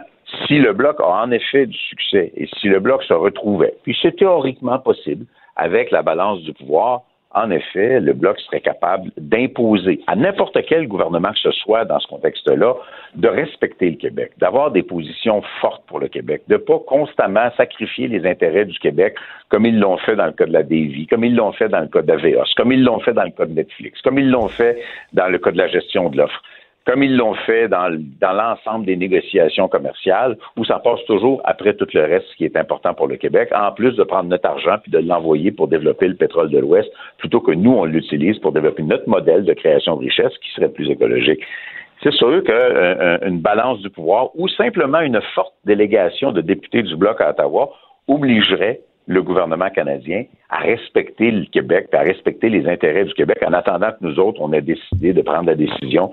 si 0.46 0.58
le 0.58 0.72
bloc 0.72 1.00
a 1.00 1.22
en 1.22 1.30
effet 1.30 1.66
du 1.66 1.78
succès 1.78 2.32
et 2.36 2.48
si 2.58 2.68
le 2.68 2.80
bloc 2.80 3.02
se 3.04 3.14
retrouvait, 3.14 3.74
puis 3.82 3.96
c'est 4.00 4.16
théoriquement 4.16 4.78
possible 4.78 5.26
avec 5.56 5.90
la 5.90 6.02
balance 6.02 6.40
du 6.42 6.52
pouvoir, 6.52 7.02
en 7.34 7.50
effet, 7.50 8.00
le 8.00 8.12
Bloc 8.12 8.38
serait 8.40 8.60
capable 8.60 9.10
d'imposer 9.16 10.00
à 10.06 10.16
n'importe 10.16 10.58
quel 10.68 10.86
gouvernement 10.86 11.32
que 11.32 11.38
ce 11.38 11.50
soit 11.50 11.84
dans 11.84 11.98
ce 11.98 12.06
contexte-là 12.06 12.74
de 13.14 13.28
respecter 13.28 13.90
le 13.90 13.96
Québec, 13.96 14.32
d'avoir 14.38 14.70
des 14.70 14.82
positions 14.82 15.42
fortes 15.60 15.82
pour 15.86 15.98
le 15.98 16.08
Québec, 16.08 16.42
de 16.48 16.58
pas 16.58 16.78
constamment 16.86 17.50
sacrifier 17.56 18.08
les 18.08 18.28
intérêts 18.28 18.66
du 18.66 18.78
Québec 18.78 19.16
comme 19.48 19.64
ils 19.64 19.78
l'ont 19.78 19.96
fait 19.98 20.16
dans 20.16 20.26
le 20.26 20.32
cas 20.32 20.46
de 20.46 20.52
la 20.52 20.62
Davy, 20.62 21.06
comme 21.06 21.24
ils 21.24 21.34
l'ont 21.34 21.52
fait 21.52 21.68
dans 21.68 21.80
le 21.80 21.88
cas 21.88 22.02
d'Aveos, 22.02 22.52
comme 22.56 22.72
ils 22.72 22.84
l'ont 22.84 23.00
fait 23.00 23.14
dans 23.14 23.24
le 23.24 23.30
cas 23.30 23.46
de 23.46 23.52
Netflix, 23.52 24.00
comme 24.02 24.18
ils 24.18 24.30
l'ont 24.30 24.48
fait 24.48 24.82
dans 25.12 25.28
le 25.28 25.38
cas 25.38 25.52
de 25.52 25.58
la 25.58 25.68
gestion 25.68 26.10
de 26.10 26.18
l'offre 26.18 26.42
comme 26.86 27.02
ils 27.02 27.16
l'ont 27.16 27.34
fait 27.34 27.68
dans, 27.68 27.96
dans 28.20 28.32
l'ensemble 28.32 28.86
des 28.86 28.96
négociations 28.96 29.68
commerciales, 29.68 30.36
où 30.56 30.64
ça 30.64 30.78
passe 30.78 31.04
toujours 31.06 31.40
après 31.44 31.74
tout 31.74 31.86
le 31.92 32.02
reste, 32.02 32.26
ce 32.30 32.36
qui 32.36 32.44
est 32.44 32.56
important 32.56 32.94
pour 32.94 33.06
le 33.06 33.16
Québec, 33.16 33.50
en 33.54 33.72
plus 33.72 33.94
de 33.94 34.02
prendre 34.02 34.28
notre 34.28 34.48
argent 34.48 34.76
puis 34.82 34.90
de 34.90 34.98
l'envoyer 34.98 35.52
pour 35.52 35.68
développer 35.68 36.08
le 36.08 36.16
pétrole 36.16 36.50
de 36.50 36.58
l'Ouest, 36.58 36.90
plutôt 37.18 37.40
que 37.40 37.52
nous, 37.52 37.72
on 37.72 37.84
l'utilise 37.84 38.38
pour 38.38 38.52
développer 38.52 38.82
notre 38.82 39.08
modèle 39.08 39.44
de 39.44 39.52
création 39.52 39.96
de 39.96 40.00
richesse 40.00 40.36
qui 40.42 40.50
serait 40.52 40.70
plus 40.70 40.90
écologique. 40.90 41.40
C'est 42.02 42.12
sûr 42.12 42.42
qu'une 42.42 42.54
euh, 42.54 43.18
euh, 43.22 43.30
balance 43.30 43.80
du 43.80 43.90
pouvoir 43.90 44.30
ou 44.34 44.48
simplement 44.48 45.00
une 45.00 45.20
forte 45.34 45.54
délégation 45.64 46.32
de 46.32 46.40
députés 46.40 46.82
du 46.82 46.96
Bloc 46.96 47.20
à 47.20 47.30
Ottawa 47.30 47.70
obligerait 48.08 48.80
le 49.06 49.22
gouvernement 49.22 49.70
canadien 49.70 50.24
à 50.48 50.58
respecter 50.58 51.30
le 51.30 51.44
Québec, 51.46 51.88
à 51.92 52.00
respecter 52.00 52.48
les 52.48 52.68
intérêts 52.68 53.04
du 53.04 53.14
Québec, 53.14 53.38
en 53.46 53.52
attendant 53.52 53.90
que 53.90 53.98
nous 54.00 54.18
autres, 54.18 54.40
on 54.40 54.52
ait 54.52 54.62
décidé 54.62 55.12
de 55.12 55.22
prendre 55.22 55.46
la 55.46 55.54
décision 55.54 56.12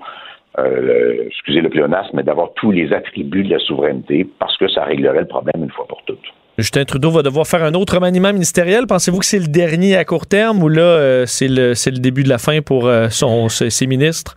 euh, 0.58 1.24
excusez 1.26 1.60
le 1.60 1.68
pléonasme, 1.68 2.10
mais 2.14 2.22
d'avoir 2.22 2.52
tous 2.54 2.70
les 2.70 2.92
attributs 2.92 3.44
de 3.44 3.50
la 3.50 3.58
souveraineté 3.60 4.26
parce 4.38 4.56
que 4.56 4.68
ça 4.68 4.84
réglerait 4.84 5.20
le 5.20 5.28
problème 5.28 5.62
une 5.62 5.70
fois 5.70 5.86
pour 5.86 6.02
toutes. 6.04 6.18
Justin 6.58 6.84
Trudeau 6.84 7.10
va 7.10 7.22
devoir 7.22 7.46
faire 7.46 7.62
un 7.62 7.74
autre 7.74 7.94
remaniement 7.94 8.32
ministériel. 8.32 8.86
Pensez-vous 8.86 9.20
que 9.20 9.24
c'est 9.24 9.38
le 9.38 9.46
dernier 9.46 9.96
à 9.96 10.04
court 10.04 10.26
terme 10.26 10.62
ou 10.62 10.68
là, 10.68 10.82
euh, 10.82 11.24
c'est 11.26 11.48
le, 11.48 11.70
le, 11.70 11.98
début 12.00 12.24
de 12.24 12.28
la 12.28 12.38
fin 12.38 12.60
pour 12.60 12.86
euh, 12.86 13.08
son, 13.08 13.48
ses 13.48 13.86
ministres? 13.86 14.34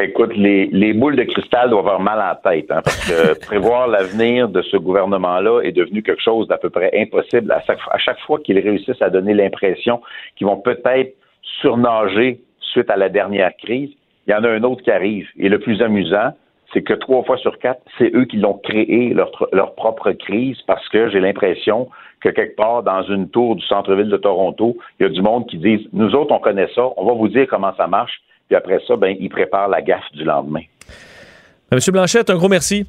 Écoute, 0.00 0.32
les, 0.36 0.66
les, 0.66 0.92
boules 0.94 1.16
de 1.16 1.24
cristal 1.24 1.70
doivent 1.70 1.86
avoir 1.86 2.00
mal 2.00 2.20
à 2.20 2.38
la 2.42 2.50
tête, 2.50 2.70
hein, 2.70 2.80
parce 2.82 3.04
que 3.06 3.38
prévoir 3.46 3.88
l'avenir 3.88 4.48
de 4.48 4.62
ce 4.62 4.76
gouvernement-là 4.76 5.60
est 5.62 5.72
devenu 5.72 6.02
quelque 6.02 6.22
chose 6.22 6.46
d'à 6.48 6.56
peu 6.56 6.70
près 6.70 6.90
impossible 6.94 7.50
à 7.52 7.60
chaque, 7.66 7.80
à 7.90 7.98
chaque 7.98 8.20
fois 8.20 8.38
qu'ils 8.38 8.58
réussissent 8.60 9.02
à 9.02 9.10
donner 9.10 9.34
l'impression 9.34 10.00
qu'ils 10.36 10.46
vont 10.46 10.56
peut-être 10.56 11.14
surnager 11.60 12.40
suite 12.60 12.90
à 12.90 12.96
la 12.96 13.08
dernière 13.08 13.50
crise 13.56 13.90
il 14.28 14.32
y 14.32 14.34
en 14.34 14.44
a 14.44 14.48
un 14.48 14.62
autre 14.62 14.82
qui 14.82 14.90
arrive. 14.90 15.26
Et 15.38 15.48
le 15.48 15.58
plus 15.58 15.80
amusant, 15.80 16.34
c'est 16.72 16.82
que 16.82 16.92
trois 16.92 17.24
fois 17.24 17.38
sur 17.38 17.58
quatre, 17.58 17.80
c'est 17.96 18.14
eux 18.14 18.26
qui 18.26 18.36
l'ont 18.36 18.60
créé, 18.62 19.14
leur, 19.14 19.30
leur 19.52 19.74
propre 19.74 20.12
crise, 20.12 20.58
parce 20.66 20.86
que 20.90 21.08
j'ai 21.08 21.20
l'impression 21.20 21.88
que 22.20 22.28
quelque 22.28 22.56
part 22.56 22.82
dans 22.82 23.02
une 23.04 23.30
tour 23.30 23.56
du 23.56 23.64
centre-ville 23.66 24.10
de 24.10 24.16
Toronto, 24.18 24.76
il 25.00 25.04
y 25.04 25.06
a 25.06 25.08
du 25.08 25.22
monde 25.22 25.46
qui 25.48 25.56
disent 25.56 25.86
Nous 25.92 26.14
autres, 26.14 26.32
on 26.32 26.40
connaît 26.40 26.68
ça, 26.74 26.82
on 26.96 27.06
va 27.06 27.14
vous 27.14 27.28
dire 27.28 27.46
comment 27.48 27.74
ça 27.76 27.86
marche, 27.86 28.20
puis 28.48 28.56
après 28.56 28.80
ça, 28.86 28.96
ben, 28.96 29.16
ils 29.18 29.30
préparent 29.30 29.68
la 29.68 29.80
gaffe 29.80 30.12
du 30.12 30.24
lendemain. 30.24 30.62
Ben, 31.70 31.76
Monsieur 31.76 31.92
Blanchette, 31.92 32.28
un 32.28 32.36
gros 32.36 32.48
merci. 32.48 32.86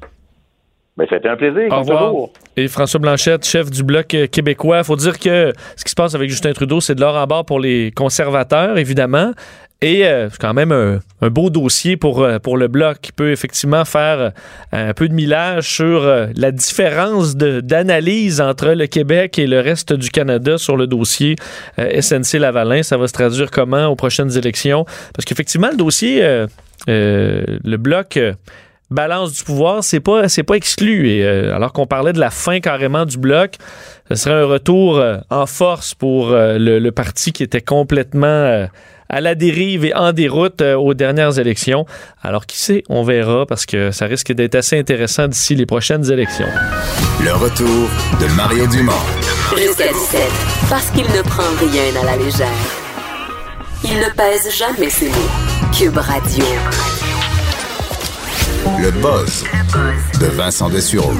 Ben, 0.96 1.06
c'était 1.08 1.28
un 1.28 1.36
plaisir. 1.36 1.72
Au 1.72 1.78
revoir. 1.78 2.28
Et 2.56 2.68
François 2.68 3.00
Blanchette, 3.00 3.46
chef 3.46 3.70
du 3.70 3.82
Bloc 3.82 4.08
québécois. 4.30 4.78
Il 4.78 4.84
faut 4.84 4.96
dire 4.96 5.18
que 5.18 5.52
ce 5.76 5.84
qui 5.84 5.90
se 5.90 5.94
passe 5.94 6.14
avec 6.14 6.28
Justin 6.28 6.52
Trudeau, 6.52 6.80
c'est 6.80 6.94
de 6.94 7.00
l'or 7.00 7.16
en 7.16 7.26
bord 7.26 7.46
pour 7.46 7.60
les 7.60 7.92
conservateurs, 7.92 8.76
évidemment. 8.76 9.32
Et 9.82 10.06
euh, 10.06 10.28
c'est 10.30 10.38
quand 10.38 10.52
même 10.52 10.72
un, 10.72 11.28
beau 11.30 11.48
dossier 11.48 11.96
pour, 11.96 12.22
euh, 12.22 12.38
pour 12.38 12.58
le 12.58 12.68
Bloc 12.68 12.98
qui 13.00 13.12
peut 13.12 13.32
effectivement 13.32 13.86
faire 13.86 14.18
euh, 14.20 14.30
un 14.72 14.92
peu 14.92 15.08
de 15.08 15.14
millage 15.14 15.68
sur 15.68 16.02
la 16.34 16.52
différence 16.52 17.36
d'analyse 17.36 18.40
entre 18.40 18.68
le 18.70 18.86
Québec 18.86 19.38
et 19.38 19.46
le 19.46 19.60
reste 19.60 19.92
du 19.92 20.10
Canada 20.10 20.58
sur 20.58 20.76
le 20.76 20.86
dossier 20.86 21.36
SNC-Lavalin. 21.78 22.82
Ça 22.82 22.98
va 22.98 23.08
se 23.08 23.12
traduire 23.12 23.50
comment 23.50 23.86
aux 23.86 23.96
prochaines 23.96 24.36
élections? 24.36 24.84
Parce 25.14 25.24
qu'effectivement, 25.24 25.70
le 25.70 25.76
dossier, 25.76 26.46
le 26.86 27.76
Bloc 27.76 28.18
balance 28.90 29.32
du 29.32 29.44
pouvoir, 29.44 29.84
c'est 29.84 30.00
pas 30.00 30.28
c'est 30.28 30.42
pas 30.42 30.54
exclu. 30.54 31.10
Et 31.10 31.24
euh, 31.24 31.54
alors 31.54 31.72
qu'on 31.72 31.86
parlait 31.86 32.12
de 32.12 32.20
la 32.20 32.30
fin 32.30 32.60
carrément 32.60 33.06
du 33.06 33.18
bloc, 33.18 33.54
ce 34.08 34.16
serait 34.16 34.34
un 34.34 34.46
retour 34.46 34.98
euh, 34.98 35.18
en 35.30 35.46
force 35.46 35.94
pour 35.94 36.32
euh, 36.32 36.58
le, 36.58 36.78
le 36.78 36.92
parti 36.92 37.32
qui 37.32 37.42
était 37.42 37.60
complètement 37.60 38.26
euh, 38.26 38.66
à 39.10 39.20
la 39.20 39.34
dérive 39.34 39.84
et 39.84 39.94
en 39.94 40.12
déroute 40.12 40.62
euh, 40.62 40.76
aux 40.76 40.94
dernières 40.94 41.38
élections. 41.38 41.84
Alors 42.22 42.46
qui 42.46 42.58
sait, 42.58 42.84
on 42.88 43.02
verra 43.02 43.44
parce 43.44 43.66
que 43.66 43.90
ça 43.90 44.06
risque 44.06 44.32
d'être 44.32 44.54
assez 44.54 44.78
intéressant 44.78 45.28
d'ici 45.28 45.54
les 45.54 45.66
prochaines 45.66 46.10
élections. 46.10 46.46
Le 47.22 47.32
retour 47.32 47.88
de 48.20 48.26
Mario 48.36 48.66
Dumont. 48.68 48.92
Jusqu'à 49.56 49.88
17, 49.88 50.20
parce 50.70 50.90
qu'il 50.90 51.04
ne 51.04 51.22
prend 51.22 51.42
rien 51.60 52.00
à 52.00 52.04
la 52.04 52.16
légère. 52.16 52.48
Il 53.84 53.96
ne 53.96 54.10
pèse 54.14 54.48
jamais 54.56 54.90
ses 54.90 55.08
mots. 55.08 55.30
Cube 55.76 55.96
Radio. 55.96 56.44
Le 58.78 58.90
buzz 58.90 59.44
de 60.20 60.26
Vincent 60.26 60.68
Dessureau. 60.68 61.12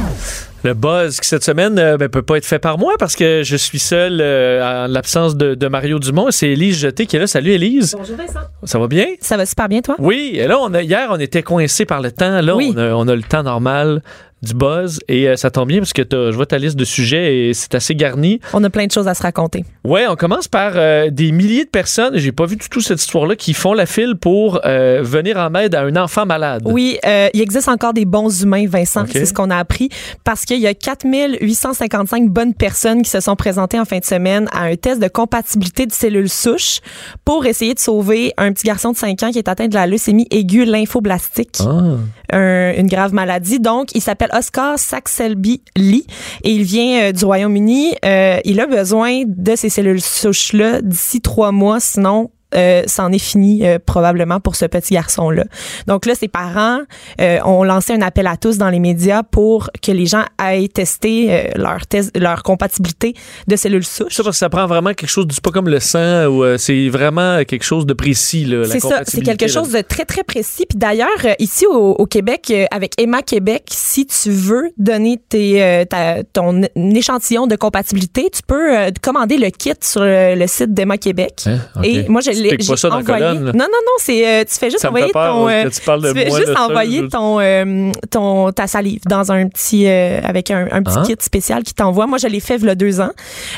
Le 0.62 0.74
buzz 0.74 1.20
qui 1.20 1.26
cette 1.26 1.42
semaine 1.42 1.78
euh, 1.78 1.96
ben, 1.96 2.10
peut 2.10 2.20
pas 2.22 2.36
être 2.36 2.44
fait 2.44 2.58
par 2.58 2.76
moi 2.76 2.92
parce 2.98 3.16
que 3.16 3.42
je 3.42 3.56
suis 3.56 3.78
seul 3.78 4.20
euh, 4.20 4.84
en 4.84 4.88
l'absence 4.88 5.34
de, 5.34 5.54
de 5.54 5.68
Mario 5.68 5.98
Dumont. 5.98 6.30
C'est 6.30 6.48
Élise 6.50 6.78
Jeté 6.78 7.06
qui 7.06 7.16
est 7.16 7.18
là. 7.18 7.26
Salut 7.26 7.52
Élise. 7.52 7.94
Bonjour 7.96 8.16
Vincent. 8.16 8.40
Ça 8.64 8.78
va 8.78 8.86
bien? 8.86 9.06
Ça 9.22 9.38
va 9.38 9.46
super 9.46 9.68
bien, 9.70 9.80
toi? 9.80 9.96
Oui, 9.98 10.32
et 10.34 10.46
là, 10.46 10.58
on 10.60 10.74
a, 10.74 10.82
hier, 10.82 11.08
on 11.10 11.18
était 11.18 11.42
coincé 11.42 11.86
par 11.86 12.02
le 12.02 12.12
temps. 12.12 12.42
Là, 12.42 12.54
Oui. 12.54 12.74
on, 12.76 12.78
a, 12.78 12.90
on 12.92 13.08
a 13.08 13.14
le 13.16 13.22
temps 13.22 13.42
normal 13.42 14.02
du 14.42 14.54
buzz. 14.54 15.00
Et 15.08 15.28
euh, 15.28 15.36
ça 15.36 15.50
tombe 15.50 15.68
bien 15.68 15.78
parce 15.78 15.92
que 15.92 16.02
je 16.10 16.34
vois 16.34 16.46
ta 16.46 16.58
liste 16.58 16.76
de 16.76 16.84
sujets 16.84 17.48
et 17.48 17.54
c'est 17.54 17.74
assez 17.74 17.94
garni. 17.94 18.40
On 18.52 18.62
a 18.64 18.70
plein 18.70 18.86
de 18.86 18.92
choses 18.92 19.08
à 19.08 19.14
se 19.14 19.22
raconter. 19.22 19.64
Ouais, 19.84 20.06
on 20.08 20.16
commence 20.16 20.48
par 20.48 20.72
euh, 20.76 21.10
des 21.10 21.32
milliers 21.32 21.64
de 21.64 21.70
personnes, 21.70 22.16
j'ai 22.16 22.32
pas 22.32 22.46
vu 22.46 22.56
du 22.56 22.68
tout 22.68 22.80
cette 22.80 23.00
histoire-là, 23.00 23.36
qui 23.36 23.54
font 23.54 23.72
la 23.74 23.86
file 23.86 24.14
pour 24.20 24.60
euh, 24.64 25.00
venir 25.02 25.36
en 25.38 25.54
aide 25.54 25.74
à 25.74 25.82
un 25.82 25.96
enfant 25.96 26.26
malade. 26.26 26.62
Oui, 26.64 26.98
il 27.34 27.40
existe 27.40 27.68
encore 27.68 27.92
des 27.92 28.04
bons 28.04 28.42
humains, 28.42 28.66
Vincent. 28.68 29.04
C'est 29.10 29.24
ce 29.26 29.32
qu'on 29.34 29.50
a 29.50 29.56
appris. 29.56 29.88
Parce 30.24 30.44
qu'il 30.44 30.60
y 30.60 30.66
a 30.66 30.74
4855 30.74 32.28
bonnes 32.28 32.54
personnes 32.54 33.02
qui 33.02 33.10
se 33.10 33.20
sont 33.20 33.36
présentées 33.36 33.78
en 33.78 33.84
fin 33.84 33.98
de 33.98 34.04
semaine 34.04 34.48
à 34.52 34.64
un 34.64 34.76
test 34.76 35.00
de 35.02 35.08
compatibilité 35.08 35.86
de 35.86 35.92
cellules 35.92 36.28
souches 36.28 36.80
pour 37.24 37.46
essayer 37.46 37.74
de 37.74 37.78
sauver 37.80 38.32
un 38.36 38.52
petit 38.52 38.66
garçon 38.66 38.92
de 38.92 38.96
5 38.96 39.22
ans 39.22 39.30
qui 39.30 39.38
est 39.38 39.48
atteint 39.48 39.68
de 39.68 39.74
la 39.74 39.86
leucémie 39.86 40.26
aiguë 40.30 40.64
lymphoblastique. 40.64 41.58
Ah. 41.60 41.96
un- 42.32 42.72
une 42.76 42.86
grave 42.86 43.12
maladie. 43.12 43.58
Donc, 43.60 43.88
il 43.94 44.00
s'appelle 44.00 44.29
Oscar 44.32 44.78
Saxelby 44.78 45.62
Lee 45.76 46.06
et 46.42 46.52
il 46.52 46.62
vient 46.62 47.02
euh, 47.02 47.12
du 47.12 47.24
Royaume-Uni. 47.24 47.94
Euh, 48.04 48.38
il 48.44 48.60
a 48.60 48.66
besoin 48.66 49.22
de 49.26 49.56
ces 49.56 49.68
cellules 49.68 50.00
souches-là 50.00 50.82
d'ici 50.82 51.20
trois 51.20 51.52
mois, 51.52 51.80
sinon 51.80 52.30
euh, 52.54 52.82
c'en 52.86 53.12
est 53.12 53.18
fini 53.18 53.66
euh, 53.66 53.78
probablement 53.84 54.40
pour 54.40 54.56
ce 54.56 54.64
petit 54.66 54.94
garçon-là. 54.94 55.44
Donc 55.86 56.06
là, 56.06 56.14
ses 56.14 56.28
parents 56.28 56.80
euh, 57.20 57.38
ont 57.44 57.64
lancé 57.64 57.92
un 57.92 58.02
appel 58.02 58.26
à 58.26 58.36
tous 58.36 58.58
dans 58.58 58.70
les 58.70 58.78
médias 58.80 59.22
pour 59.22 59.70
que 59.82 59.92
les 59.92 60.06
gens 60.06 60.24
aillent 60.38 60.68
tester 60.68 61.28
euh, 61.30 61.42
leur, 61.56 61.86
test, 61.86 62.16
leur 62.16 62.42
compatibilité 62.42 63.14
de 63.46 63.56
cellules 63.56 63.84
souches. 63.84 64.14
Ça, 64.14 64.22
parce 64.22 64.36
que 64.36 64.40
ça 64.40 64.48
prend 64.48 64.66
vraiment 64.66 64.90
quelque 64.94 65.08
chose, 65.10 65.26
c'est 65.30 65.42
pas 65.42 65.50
comme 65.50 65.68
le 65.68 65.80
sang, 65.80 66.26
ou 66.26 66.44
euh, 66.44 66.58
c'est 66.58 66.88
vraiment 66.88 67.44
quelque 67.44 67.64
chose 67.64 67.86
de 67.86 67.94
précis, 67.94 68.44
là, 68.44 68.58
la 68.58 68.66
C'est 68.66 68.80
ça, 68.80 69.02
c'est 69.06 69.22
quelque 69.22 69.42
là. 69.42 69.48
chose 69.48 69.70
de 69.72 69.80
très, 69.80 70.04
très 70.04 70.24
précis. 70.24 70.66
Puis 70.68 70.78
d'ailleurs, 70.78 71.08
euh, 71.24 71.34
ici 71.38 71.66
au, 71.66 71.92
au 71.92 72.06
Québec, 72.06 72.52
avec 72.70 73.00
Emma 73.00 73.22
Québec, 73.22 73.64
si 73.70 74.06
tu 74.06 74.30
veux 74.30 74.70
donner 74.76 75.18
tes, 75.28 75.62
euh, 75.62 75.84
ta- 75.84 76.22
ton 76.24 76.62
échantillon 76.76 77.46
de 77.46 77.56
compatibilité, 77.56 78.28
tu 78.32 78.40
peux 78.46 78.76
euh, 78.76 78.90
commander 79.02 79.36
le 79.38 79.50
kit 79.50 79.72
sur 79.80 80.02
le, 80.02 80.34
le 80.34 80.46
site 80.46 80.74
d'Emma 80.74 80.96
Québec. 80.98 81.44
Hein? 81.46 81.58
Et 81.82 82.08
moi, 82.08 82.20
je 82.20 82.30
Pas 82.48 82.76
ça 82.76 82.88
dans 82.88 82.96
envoyé. 82.98 83.20
colonne. 83.24 83.44
Non, 83.44 83.52
non, 83.52 83.64
non, 83.64 83.92
c'est 83.98 84.26
euh, 84.26 84.44
tu 84.44 84.54
fais 84.56 84.70
juste 84.70 84.80
Ça 84.82 84.88
envoyer 84.88 85.12
peur, 85.12 85.34
ton. 85.34 85.48
euh, 85.48 85.68
tu 85.68 85.80
parles 85.82 86.02
de 86.02 86.12
tu 86.12 86.18
fais 86.18 86.28
moi, 86.28 86.38
juste 86.40 86.52
ça, 86.54 86.62
envoyer 86.66 87.08
ton, 87.08 87.40
euh, 87.40 87.92
ton 88.10 88.52
ta 88.52 88.66
salive 88.66 89.00
dans 89.08 89.30
un 89.32 89.48
petit 89.48 89.86
euh, 89.86 90.20
avec 90.24 90.50
un, 90.50 90.66
un 90.70 90.82
petit 90.82 90.96
Ah. 90.98 91.02
kit 91.06 91.16
spécial 91.20 91.62
qui 91.62 91.74
t'envoie. 91.74 92.06
Moi, 92.06 92.18
je 92.18 92.26
l'ai 92.26 92.40
fait 92.40 92.56
il 92.56 92.64
y 92.66 92.68
a 92.70 92.74
deux 92.74 93.00
ans 93.00 93.10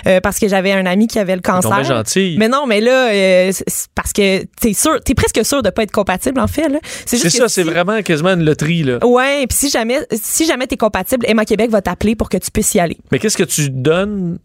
euh, 0.06 0.20
parce 0.20 0.38
que 0.38 0.48
j'avais 0.48 0.72
un 0.72 0.86
ami 0.86 1.06
qui 1.06 1.18
avait 1.18 1.34
le 1.36 1.42
cancer. 1.42 1.84
gentils. 1.84 2.36
Mais 2.38 2.48
non, 2.48 2.66
mais 2.66 2.80
là, 2.80 3.08
euh, 3.10 3.50
c'est- 3.52 3.64
c'est 3.66 3.86
parce 3.94 4.12
que 4.12 4.44
t'es 4.60 4.72
sûr, 4.74 5.00
t'es 5.04 5.14
presque 5.14 5.44
sûr 5.44 5.62
de 5.62 5.70
pas 5.70 5.82
être 5.82 5.92
compatible 5.92 6.40
en 6.40 6.46
fait. 6.46 6.62
C'est 7.06 7.16
C'est 7.16 7.22
juste 7.22 7.36
ça, 7.38 7.44
que 7.44 7.48
c'est 7.50 7.62
vraiment 7.62 8.00
quasiment 8.02 8.30
une 8.30 8.44
loterie, 8.44 8.82
là. 8.82 9.04
Ouais, 9.04 9.46
puis 9.48 9.56
si 9.58 9.70
jamais, 9.70 9.98
si 10.12 10.46
jamais 10.46 10.66
t'es 10.66 10.76
compatible, 10.76 11.24
Emma 11.28 11.44
Québec 11.44 11.70
va 11.70 11.80
t'appeler 11.82 12.14
pour 12.16 12.28
que 12.28 12.36
tu 12.36 12.50
puisses 12.50 12.74
y 12.74 12.80
aller. 12.80 12.96
Mais 13.10 13.18
qu'est-ce 13.18 13.36
que 13.36 13.42
tu 13.42 13.68
donnes? 13.70 14.38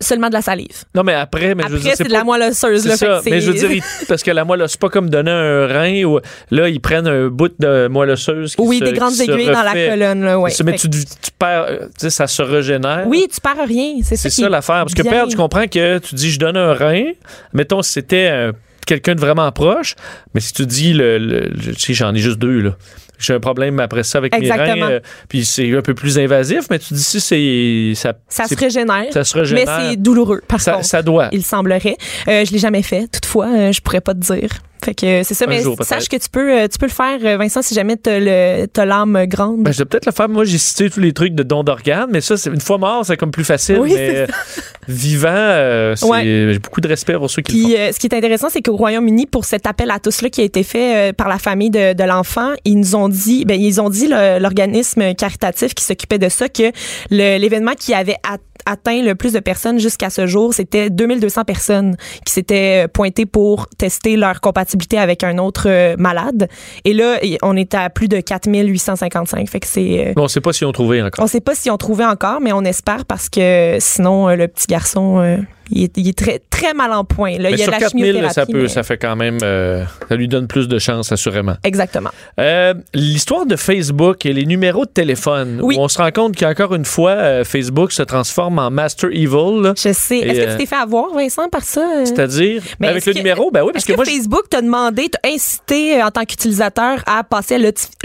Seulement 0.00 0.28
de 0.28 0.34
la 0.34 0.42
salive. 0.42 0.84
Non, 0.94 1.04
mais 1.04 1.14
après, 1.14 1.54
mais 1.54 1.62
je 1.62 1.68
veux 1.68 1.78
dire, 1.78 1.92
Après, 1.92 1.96
c'est 1.96 2.04
de 2.04 2.08
pas- 2.10 2.18
la 2.18 2.24
moelle 2.24 2.42
osseuse. 2.50 2.84
Là, 2.86 2.96
ça, 2.96 3.20
mais 3.26 3.40
je 3.40 3.50
veux 3.52 3.56
dire, 3.56 3.70
ils- 3.70 4.06
parce 4.08 4.22
que 4.24 4.30
la 4.32 4.44
moelle, 4.44 4.64
c'est 4.68 4.80
pas 4.80 4.88
comme 4.88 5.08
donner 5.08 5.30
un 5.30 5.66
rein 5.68 6.02
ou 6.04 6.18
là, 6.50 6.68
ils 6.68 6.80
prennent 6.80 7.06
un 7.06 7.28
bout 7.28 7.52
de 7.58 7.86
moelle 7.86 8.10
osseuse. 8.10 8.56
Qui 8.56 8.62
Oui, 8.62 8.80
se- 8.80 8.84
des 8.84 8.92
grandes 8.92 9.18
aiguilles 9.20 9.46
dans 9.46 9.62
la 9.62 9.72
colonne. 9.72 10.24
Là, 10.24 10.38
ouais. 10.40 10.50
Mais 10.64 10.72
Fait 10.72 10.78
tu, 10.78 10.90
tu 10.90 11.30
perds, 11.38 11.66
euh, 11.68 11.78
tu 11.86 11.92
sais, 11.98 12.10
ça 12.10 12.26
se 12.26 12.42
régénère. 12.42 13.04
Oui, 13.06 13.26
tu 13.32 13.40
perds 13.40 13.66
rien. 13.66 13.94
C'est 14.02 14.16
ça, 14.16 14.28
ça 14.30 14.48
l'affaire. 14.48 14.80
Parce 14.82 14.94
que 14.94 15.02
perdre, 15.02 15.30
je 15.30 15.36
comprends 15.36 15.66
que 15.68 15.98
tu 15.98 16.14
dis 16.16 16.30
je 16.30 16.40
donne 16.40 16.56
un 16.56 16.74
rein. 16.74 17.12
Mettons 17.52 17.80
c'était 17.82 18.28
euh, 18.30 18.52
quelqu'un 18.86 19.14
de 19.14 19.20
vraiment 19.20 19.50
proche, 19.52 19.94
mais 20.34 20.40
si 20.40 20.52
tu 20.52 20.66
dis 20.66 20.92
le, 20.92 21.18
le- 21.18 21.40
le- 21.48 21.74
tu 21.74 21.80
sais, 21.80 21.94
j'en 21.94 22.12
ai 22.14 22.18
juste 22.18 22.38
deux 22.38 22.60
là. 22.60 22.70
J'ai 23.18 23.34
un 23.34 23.40
problème 23.40 23.78
après 23.80 24.02
ça 24.02 24.18
avec 24.18 24.34
Exactement. 24.34 24.74
mes 24.74 24.82
reins, 24.82 24.90
euh, 24.92 25.00
puis 25.28 25.44
c'est 25.44 25.74
un 25.76 25.82
peu 25.82 25.94
plus 25.94 26.18
invasif, 26.18 26.66
mais 26.70 26.78
tu 26.78 26.94
dis 26.94 27.02
si 27.02 27.20
c'est 27.20 27.92
ça, 27.94 28.14
Ça 28.28 28.44
c'est- 28.46 28.54
se 28.56 28.60
régénère. 28.60 29.04
ça 29.12 29.24
se 29.24 29.34
Mais 29.36 29.40
régénère. 29.42 29.80
c'est 29.90 29.96
douloureux, 29.96 30.40
par 30.46 30.60
ça, 30.60 30.72
contre. 30.72 30.84
ça 30.86 31.02
doit. 31.02 31.28
Il 31.32 31.44
semblerait. 31.44 31.96
Euh, 32.28 32.44
je 32.44 32.52
l'ai 32.52 32.58
jamais 32.58 32.82
fait. 32.82 33.06
Toutefois, 33.10 33.46
euh, 33.48 33.72
je 33.72 33.80
pourrais 33.80 34.00
pas 34.00 34.14
te 34.14 34.20
dire. 34.20 34.50
Fait 34.84 34.94
que 34.94 35.22
c'est 35.22 35.34
ça. 35.34 35.46
Un 35.46 35.48
mais 35.48 35.62
jour, 35.62 35.76
sache 35.82 36.08
que 36.08 36.16
tu 36.16 36.28
peux, 36.30 36.52
euh, 36.58 36.68
tu 36.68 36.78
peux 36.78 36.86
le 36.86 36.92
faire, 36.92 37.18
euh, 37.24 37.36
Vincent, 37.38 37.62
si 37.62 37.74
jamais 37.74 37.96
t'as 37.96 38.84
l'âme 38.84 39.24
grande. 39.26 39.62
Ben, 39.62 39.72
je 39.72 39.78
vais 39.78 39.84
peut-être 39.86 40.06
le 40.06 40.12
faire. 40.12 40.28
Moi, 40.28 40.44
j'ai 40.44 40.58
cité 40.58 40.90
tous 40.90 41.00
les 41.00 41.12
trucs 41.12 41.34
de 41.34 41.42
don 41.42 41.62
d'organes, 41.64 42.08
mais 42.12 42.20
ça, 42.20 42.36
c'est 42.36 42.50
une 42.50 42.60
fois 42.60 42.78
mort, 42.78 43.04
c'est 43.06 43.16
comme 43.16 43.30
plus 43.30 43.44
facile. 43.44 43.78
Oui, 43.80 43.94
mais 43.94 44.26
vivant, 44.88 45.28
euh, 45.30 45.94
Ouais. 46.02 46.22
j'ai 46.24 46.58
beaucoup 46.58 46.80
de 46.80 46.88
respect 46.88 47.14
pour 47.14 47.30
ceux 47.30 47.42
qui 47.42 47.52
le 47.52 47.58
font. 47.62 47.68
Puis, 47.68 47.76
euh, 47.78 47.92
ce 47.92 47.98
qui 47.98 48.06
est 48.06 48.14
intéressant, 48.14 48.48
c'est 48.50 48.60
qu'au 48.62 48.76
Royaume-Uni, 48.76 49.26
pour 49.26 49.44
cet 49.44 49.66
appel 49.66 49.90
à 49.90 49.98
tous 49.98 50.20
là 50.22 50.28
qui 50.28 50.40
a 50.40 50.44
été 50.44 50.62
fait 50.62 51.10
euh, 51.10 51.12
par 51.12 51.28
la 51.28 51.38
famille 51.38 51.70
de, 51.70 51.94
de 51.94 52.04
l'enfant, 52.04 52.50
ils 52.64 52.78
nous 52.78 52.94
ont 52.94 53.08
dit, 53.08 53.44
ben 53.44 53.58
ils 53.60 53.80
ont 53.80 53.88
dit 53.90 54.08
l'organisme 54.08 55.14
caritatif 55.14 55.74
qui 55.74 55.84
s'occupait 55.84 56.18
de 56.18 56.28
ça 56.28 56.48
que 56.48 56.70
l'événement 57.10 57.72
qui 57.78 57.94
avait 57.94 58.16
at- 58.28 58.38
atteint 58.66 59.02
le 59.02 59.14
plus 59.14 59.32
de 59.32 59.40
personnes 59.40 59.78
jusqu'à 59.78 60.10
ce 60.10 60.26
jour, 60.26 60.54
c'était 60.54 60.90
2200 60.90 61.44
personnes 61.44 61.96
qui 62.24 62.32
s'étaient 62.32 62.86
pointées 62.88 63.26
pour 63.26 63.68
tester 63.68 64.16
leur 64.16 64.40
compatibilité 64.40 64.98
avec 64.98 65.22
un 65.24 65.38
autre 65.38 65.68
euh, 65.68 65.96
malade. 65.98 66.48
Et 66.84 66.92
là, 66.92 67.18
on 67.42 67.56
est 67.56 67.74
à 67.74 67.90
plus 67.90 68.08
de 68.08 68.20
4855. 68.20 69.48
Fait 69.48 69.60
que 69.60 69.66
c'est 69.66 70.08
euh, 70.08 70.12
Bon, 70.14 70.24
on 70.24 70.28
sait 70.28 70.40
pas 70.40 70.52
si 70.52 70.64
on 70.64 70.72
trouvé 70.72 71.02
encore. 71.02 71.24
on 71.24 71.26
sait 71.26 71.40
pas 71.40 71.54
si 71.54 71.70
on 71.70 71.76
trouvé 71.76 72.04
encore, 72.04 72.40
mais 72.40 72.52
on 72.52 72.62
espère 72.62 73.04
parce 73.04 73.28
que 73.28 73.76
sinon, 73.80 74.28
euh, 74.28 74.36
le 74.36 74.48
petit 74.48 74.66
garçon, 74.66 75.18
euh, 75.18 75.36
il, 75.70 75.84
est, 75.84 75.96
il 75.96 76.08
est 76.08 76.16
très, 76.18 76.40
très 76.50 76.74
mal 76.74 76.92
en 76.92 77.04
point. 77.04 77.32
Là. 77.38 77.50
Mais 77.50 77.52
il 77.52 77.58
y 77.58 77.62
a 77.62 77.64
sur 77.64 77.72
la 77.72 77.78
4000, 77.78 78.26
ça, 78.30 78.46
peut, 78.46 78.62
mais- 78.62 78.68
ça 78.68 78.82
fait 78.82 78.98
quand 78.98 79.16
même. 79.16 79.38
euh, 79.42 79.84
ça 80.08 80.16
lui 80.16 80.28
donne 80.28 80.46
plus 80.46 80.68
de 80.68 80.78
chance, 80.78 81.10
assurément. 81.12 81.54
Exactement. 81.64 82.10
Euh, 82.38 82.74
L'histoire 82.94 83.46
de 83.46 83.56
Facebook 83.56 84.24
et 84.26 84.32
les 84.32 84.46
numéros 84.46 84.84
de 84.84 84.90
téléphone, 84.90 85.60
Oui. 85.62 85.76
où 85.76 85.80
on 85.80 85.88
se 85.88 85.98
rend 85.98 86.10
compte 86.10 86.36
qu'encore 86.36 86.74
une 86.74 86.84
fois, 86.84 87.10
euh, 87.12 87.44
Facebook 87.44 87.92
se 87.92 88.02
transforme 88.02 88.58
en 88.58 88.70
Master 88.70 89.10
Evil. 89.12 89.62
là. 89.62 89.72
Je 89.76 89.92
sais. 89.92 90.18
Est-ce 90.18 90.40
que 90.46 90.50
tu 90.52 90.56
t'es 90.58 90.66
fait 90.66 90.76
avoir, 90.76 91.12
Vincent, 91.14 91.48
par 91.48 91.62
ça? 91.62 91.86
C'est-à-dire, 92.04 92.62
Mais 92.80 92.88
avec 92.88 93.04
le 93.06 93.12
que- 93.12 93.18
numéro, 93.18 93.50
ben 93.50 93.62
oui, 93.62 93.70
parce 93.72 93.84
que 93.84 93.92
que, 93.92 93.96
moi, 93.96 94.04
Facebook 94.04 94.48
t'a 94.48 94.60
demandé, 94.62 95.08
t'a 95.08 95.18
incité 95.28 96.02
en 96.02 96.10
tant 96.10 96.24
qu'utilisateur 96.24 96.98
à 97.06 97.24
passer 97.24 97.54
à 97.56 97.58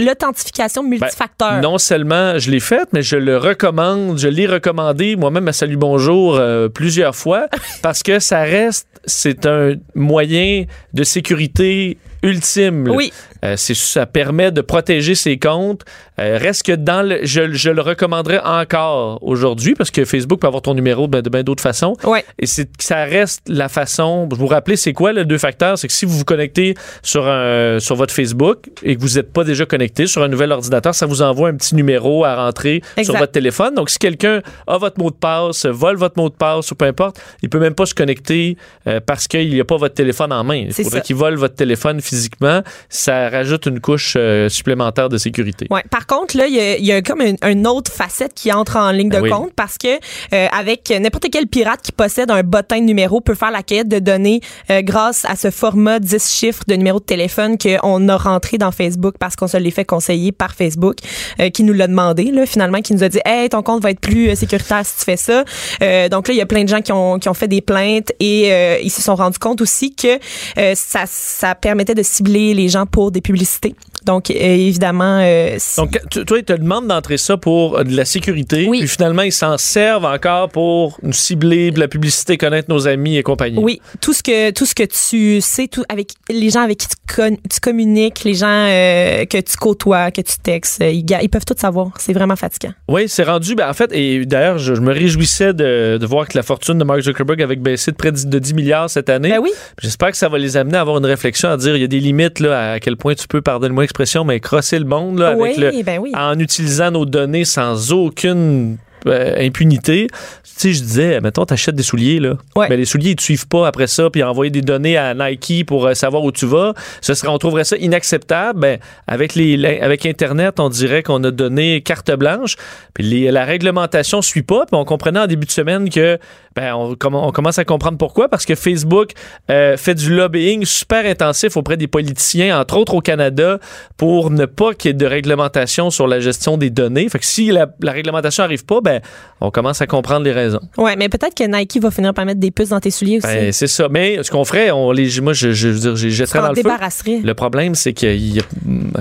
l'authentification 0.04 0.82
Ben, 0.82 0.90
multifacteur? 0.90 1.60
Non 1.60 1.78
seulement 1.78 2.38
je 2.38 2.50
l'ai 2.50 2.60
faite, 2.60 2.88
mais 2.92 3.02
je 3.02 3.16
le 3.16 3.36
recommande, 3.38 4.18
je 4.18 4.28
l'ai 4.28 4.46
recommandé 4.46 5.16
moi-même 5.16 5.46
à 5.48 5.52
Salut 5.52 5.76
Bonjour 5.76 6.40
plusieurs 6.74 7.14
fois 7.16 7.46
parce 7.82 8.02
que 8.02 8.18
ça 8.18 8.40
reste, 8.40 8.88
c'est 9.04 9.46
un 9.46 9.74
moyen 9.94 10.64
de 10.92 11.04
sécurité 11.04 11.98
ultime. 12.22 12.86
là. 12.88 12.94
Oui. 12.94 13.12
Euh, 13.44 13.56
ça 13.56 14.04
permet 14.06 14.50
de 14.52 14.60
protéger 14.60 15.14
ses 15.14 15.38
comptes. 15.38 15.82
Euh, 16.18 16.36
reste 16.38 16.64
que 16.64 16.72
dans 16.72 17.00
le, 17.02 17.20
je, 17.22 17.52
je 17.52 17.70
le 17.70 17.80
recommanderais 17.80 18.40
encore 18.44 19.18
aujourd'hui 19.22 19.74
parce 19.74 19.90
que 19.90 20.04
Facebook 20.04 20.40
peut 20.40 20.46
avoir 20.46 20.60
ton 20.60 20.74
numéro 20.74 21.06
de, 21.06 21.20
de 21.22 21.30
bien 21.30 21.42
d'autres 21.42 21.62
façons. 21.62 21.96
Ouais. 22.04 22.22
Et 22.38 22.44
c'est, 22.46 22.68
ça 22.78 23.04
reste 23.04 23.42
la 23.48 23.70
façon. 23.70 24.28
Vous 24.30 24.36
vous 24.36 24.46
rappelez, 24.46 24.76
c'est 24.76 24.92
quoi 24.92 25.12
le 25.12 25.24
deux 25.24 25.38
facteurs? 25.38 25.78
C'est 25.78 25.86
que 25.86 25.94
si 25.94 26.04
vous 26.04 26.18
vous 26.18 26.24
connectez 26.24 26.74
sur, 27.02 27.26
un, 27.26 27.80
sur 27.80 27.96
votre 27.96 28.12
Facebook 28.12 28.68
et 28.82 28.96
que 28.96 29.00
vous 29.00 29.14
n'êtes 29.14 29.32
pas 29.32 29.44
déjà 29.44 29.64
connecté 29.64 30.06
sur 30.06 30.22
un 30.22 30.28
nouvel 30.28 30.52
ordinateur, 30.52 30.94
ça 30.94 31.06
vous 31.06 31.22
envoie 31.22 31.48
un 31.48 31.54
petit 31.56 31.74
numéro 31.74 32.24
à 32.26 32.36
rentrer 32.36 32.82
sur 33.02 33.16
votre 33.16 33.32
téléphone. 33.32 33.74
Donc, 33.74 33.88
si 33.88 33.98
quelqu'un 33.98 34.42
a 34.66 34.76
votre 34.76 34.98
mot 35.00 35.10
de 35.10 35.16
passe, 35.16 35.64
vole 35.64 35.96
votre 35.96 36.18
mot 36.20 36.28
de 36.28 36.34
passe 36.34 36.70
ou 36.70 36.74
peu 36.74 36.84
importe, 36.84 37.18
il 37.42 37.48
peut 37.48 37.58
même 37.60 37.74
pas 37.74 37.86
se 37.86 37.94
connecter 37.94 38.58
euh, 38.86 39.00
parce 39.04 39.26
qu'il 39.26 39.48
n'y 39.48 39.60
a 39.60 39.64
pas 39.64 39.78
votre 39.78 39.94
téléphone 39.94 40.32
en 40.32 40.44
main. 40.44 40.66
Il 40.66 40.74
faudrait 40.74 41.00
qu'il 41.00 41.16
vole 41.16 41.36
votre 41.36 41.54
téléphone 41.54 42.00
physiquement, 42.10 42.62
ça 42.88 43.28
rajoute 43.28 43.66
une 43.66 43.80
couche 43.80 44.14
euh, 44.16 44.48
supplémentaire 44.48 45.08
de 45.08 45.18
sécurité. 45.18 45.66
Ouais. 45.70 45.82
Par 45.90 46.06
contre, 46.06 46.36
là, 46.36 46.46
il 46.46 46.54
y 46.54 46.84
y 46.84 46.92
a 46.92 47.02
comme 47.02 47.20
une, 47.20 47.36
une 47.42 47.66
autre 47.66 47.90
facette 47.90 48.34
qui 48.34 48.52
entre 48.52 48.76
en 48.76 48.90
ligne 48.90 49.08
de 49.08 49.16
Ben 49.16 49.22
oui. 49.22 49.30
compte 49.30 49.52
parce 49.54 49.78
que 49.78 49.88
euh, 50.34 50.46
avec 50.52 50.90
n'importe 50.90 51.26
quel 51.30 51.46
pirate 51.46 51.80
qui 51.82 51.92
possède 51.92 52.30
un 52.30 52.42
bottin 52.42 52.80
de 52.80 52.84
numéro 52.84 53.20
peut 53.20 53.34
faire 53.34 53.50
la 53.50 53.62
quête 53.62 53.88
de 53.88 53.98
données 53.98 54.40
euh, 54.70 54.82
grâce 54.82 55.24
à 55.24 55.36
ce 55.36 55.50
format 55.50 56.00
10 56.00 56.30
chiffres 56.30 56.62
de 56.66 56.74
numéro 56.74 56.98
de 56.98 57.04
téléphone 57.04 57.56
qu'on 57.58 58.08
a 58.08 58.16
rentré 58.16 58.58
dans 58.58 58.72
Facebook 58.72 59.14
parce 59.18 59.36
qu'on 59.36 59.48
se 59.48 59.56
l'est 59.56 59.70
fait 59.70 59.84
conseiller 59.84 60.32
par 60.32 60.54
Facebook, 60.54 60.96
euh, 61.40 61.50
qui 61.50 61.62
nous 61.62 61.72
l'a 61.72 61.86
demandé, 61.86 62.24
là, 62.24 62.46
finalement, 62.46 62.80
qui 62.80 62.94
nous 62.94 63.02
a 63.02 63.08
dit 63.08 63.20
Hey, 63.24 63.48
ton 63.48 63.62
compte 63.62 63.82
va 63.82 63.90
être 63.90 64.00
plus 64.00 64.30
euh, 64.30 64.34
sécuritaire 64.34 64.84
si 64.84 64.98
tu 64.98 65.04
fais 65.04 65.16
ça. 65.16 65.44
Euh, 65.82 66.08
donc 66.08 66.28
là, 66.28 66.34
il 66.34 66.36
y 66.36 66.40
a 66.40 66.46
plein 66.46 66.64
de 66.64 66.68
gens 66.68 66.80
qui 66.80 66.92
ont, 66.92 67.18
qui 67.18 67.28
ont 67.28 67.34
fait 67.34 67.48
des 67.48 67.60
plaintes 67.60 68.12
et 68.20 68.52
euh, 68.52 68.78
ils 68.82 68.90
se 68.90 69.02
sont 69.02 69.14
rendus 69.14 69.38
compte 69.38 69.60
aussi 69.60 69.94
que 69.94 70.18
euh, 70.58 70.72
ça, 70.74 71.04
ça 71.06 71.54
permettait 71.54 71.94
de 72.00 72.06
cibler 72.06 72.54
les 72.54 72.68
gens 72.68 72.86
pour 72.86 73.10
des 73.10 73.20
publicités. 73.20 73.74
Donc, 74.06 74.30
euh, 74.30 74.34
évidemment, 74.34 75.20
euh, 75.22 75.56
si- 75.58 75.76
Donc, 75.76 75.98
tu- 76.10 76.24
toi, 76.24 76.38
ils 76.38 76.44
te 76.44 76.54
demandent 76.54 76.86
d'entrer 76.88 77.18
ça 77.18 77.36
pour 77.36 77.78
euh, 77.78 77.84
de 77.84 77.94
la 77.94 78.06
sécurité, 78.06 78.66
Oui. 78.66 78.78
puis 78.78 78.88
finalement, 78.88 79.20
ils 79.22 79.32
s'en 79.32 79.58
servent 79.58 80.06
encore 80.06 80.48
pour 80.48 80.98
nous 81.02 81.12
cibler, 81.12 81.70
de 81.70 81.78
la 81.78 81.86
publicité, 81.86 82.38
connaître 82.38 82.70
nos 82.70 82.88
amis 82.88 83.18
et 83.18 83.22
compagnie. 83.22 83.58
Oui, 83.58 83.80
tout 84.00 84.14
ce 84.14 84.22
que 84.22 84.50
tout 84.52 84.64
ce 84.64 84.74
que 84.74 84.84
tu 84.84 85.40
sais, 85.42 85.68
tout 85.68 85.84
avec 85.90 86.12
les 86.30 86.48
gens 86.48 86.62
avec 86.62 86.78
qui 86.78 86.86
tu, 86.88 87.14
con- 87.14 87.36
tu 87.52 87.60
communiques, 87.60 88.24
les 88.24 88.32
gens 88.34 88.46
euh, 88.48 89.26
que 89.26 89.38
tu 89.38 89.56
côtoies, 89.58 90.10
que 90.10 90.22
tu 90.22 90.38
textes, 90.42 90.78
ils, 90.80 91.04
ils 91.22 91.28
peuvent 91.28 91.44
tout 91.44 91.54
savoir. 91.58 91.88
C'est 91.98 92.14
vraiment 92.14 92.36
fatigant. 92.36 92.72
Oui, 92.88 93.02
c'est 93.06 93.24
rendu. 93.24 93.54
Ben, 93.54 93.68
en 93.68 93.74
fait, 93.74 93.90
et 93.92 94.24
d'ailleurs, 94.24 94.56
je, 94.58 94.74
je 94.74 94.80
me 94.80 94.92
réjouissais 94.94 95.52
de, 95.52 95.98
de 96.00 96.06
voir 96.06 96.26
que 96.26 96.38
la 96.38 96.42
fortune 96.42 96.78
de 96.78 96.84
Mark 96.84 97.00
Zuckerberg 97.02 97.42
avait 97.42 97.56
baissé 97.56 97.90
de 97.90 97.96
près 97.96 98.12
de 98.12 98.38
10 98.38 98.54
milliards 98.54 98.88
cette 98.88 99.10
année. 99.10 99.28
Ben 99.28 99.40
oui. 99.42 99.50
J'espère 99.82 100.10
que 100.10 100.16
ça 100.16 100.28
va 100.30 100.38
les 100.38 100.56
amener 100.56 100.78
à 100.78 100.80
avoir 100.80 100.96
une 100.96 101.04
réflexion, 101.06 101.50
à 101.50 101.58
dire 101.58 101.76
il 101.76 101.80
y 101.82 101.84
a 101.84 101.88
des 101.90 102.00
limites 102.00 102.40
là, 102.40 102.72
à 102.72 102.80
quel 102.80 102.96
point 102.96 103.14
tu 103.14 103.28
peux, 103.28 103.42
pardonne-moi 103.42 103.82
l'expression, 103.82 104.24
mais 104.24 104.40
crosser 104.40 104.78
le 104.78 104.86
monde 104.86 105.18
là, 105.18 105.28
avec 105.28 105.40
oui, 105.40 105.54
le, 105.58 105.82
ben 105.82 105.98
oui. 105.98 106.12
en 106.16 106.38
utilisant 106.38 106.90
nos 106.90 107.04
données 107.04 107.44
sans 107.44 107.92
aucune 107.92 108.78
euh, 109.06 109.46
impunité. 109.46 110.08
Tu 110.10 110.50
sais, 110.56 110.72
je 110.72 110.82
disais, 110.82 111.20
mettons, 111.20 111.46
t'achètes 111.46 111.74
des 111.74 111.82
souliers, 111.82 112.20
là. 112.20 112.34
Ouais. 112.54 112.66
Mais 112.68 112.76
les 112.76 112.84
souliers, 112.84 113.10
ils 113.10 113.16
te 113.16 113.22
suivent 113.22 113.48
pas 113.48 113.66
après 113.66 113.86
ça, 113.86 114.10
puis 114.10 114.22
envoyer 114.22 114.50
des 114.50 114.60
données 114.60 114.98
à 114.98 115.14
Nike 115.14 115.64
pour 115.66 115.86
euh, 115.86 115.94
savoir 115.94 116.22
où 116.22 116.32
tu 116.32 116.44
vas. 116.44 116.74
Ce 117.00 117.14
serait, 117.14 117.28
on 117.28 117.38
trouverait 117.38 117.64
ça 117.64 117.76
inacceptable. 117.76 118.60
Ben, 118.60 118.78
avec, 119.06 119.34
les, 119.34 119.80
avec 119.80 120.04
Internet, 120.04 120.60
on 120.60 120.68
dirait 120.68 121.02
qu'on 121.02 121.22
a 121.24 121.30
donné 121.30 121.80
carte 121.80 122.10
blanche, 122.12 122.56
puis 122.92 123.30
la 123.30 123.44
réglementation 123.44 124.20
suit 124.20 124.42
pas, 124.42 124.66
puis 124.66 124.78
on 124.78 124.84
comprenait 124.84 125.20
en 125.20 125.26
début 125.26 125.46
de 125.46 125.52
semaine 125.52 125.88
que, 125.88 126.18
ben, 126.60 126.74
on, 126.74 126.92
comm- 126.94 127.14
on 127.16 127.32
commence 127.32 127.58
à 127.58 127.64
comprendre 127.64 127.98
pourquoi, 127.98 128.28
parce 128.28 128.44
que 128.44 128.54
Facebook 128.54 129.12
euh, 129.50 129.76
fait 129.76 129.94
du 129.94 130.14
lobbying 130.14 130.64
super 130.64 131.06
intensif 131.06 131.56
auprès 131.56 131.76
des 131.76 131.86
politiciens, 131.88 132.60
entre 132.60 132.76
autres 132.76 132.94
au 132.94 133.00
Canada, 133.00 133.58
pour 133.96 134.30
ne 134.30 134.44
pas 134.46 134.74
qu'il 134.74 134.88
y 134.88 134.90
ait 134.90 134.94
de 134.94 135.06
réglementation 135.06 135.90
sur 135.90 136.06
la 136.06 136.20
gestion 136.20 136.56
des 136.56 136.70
données. 136.70 137.08
Fait 137.08 137.18
que 137.18 137.24
si 137.26 137.50
la, 137.50 137.66
la 137.80 137.92
réglementation 137.92 138.44
arrive 138.44 138.64
pas, 138.64 138.80
ben, 138.80 139.00
on 139.40 139.50
commence 139.50 139.80
à 139.80 139.86
comprendre 139.86 140.24
les 140.24 140.32
raisons. 140.32 140.60
Ouais, 140.76 140.96
mais 140.96 141.08
peut-être 141.08 141.34
que 141.34 141.44
Nike 141.44 141.78
va 141.80 141.90
finir 141.90 142.12
par 142.14 142.24
mettre 142.26 142.40
des 142.40 142.50
puces 142.50 142.68
dans 142.70 142.80
tes 142.80 142.90
souliers 142.90 143.18
aussi. 143.18 143.26
Ben, 143.26 143.52
c'est 143.52 143.66
ça. 143.66 143.88
Mais 143.90 144.22
ce 144.22 144.30
qu'on 144.30 144.44
ferait, 144.44 144.70
on 144.70 144.92
les, 144.92 145.20
moi, 145.20 145.32
je, 145.32 145.52
je, 145.52 145.68
veux 145.68 145.78
dire, 145.78 145.96
j'ai 145.96 146.08
tu 146.08 146.14
jetterais 146.14 146.40
dans 146.40 146.48
le 146.50 146.54
feu. 146.56 147.20
Le 147.24 147.32
problème, 147.34 147.74
c'est 147.74 147.92
que 147.92 148.06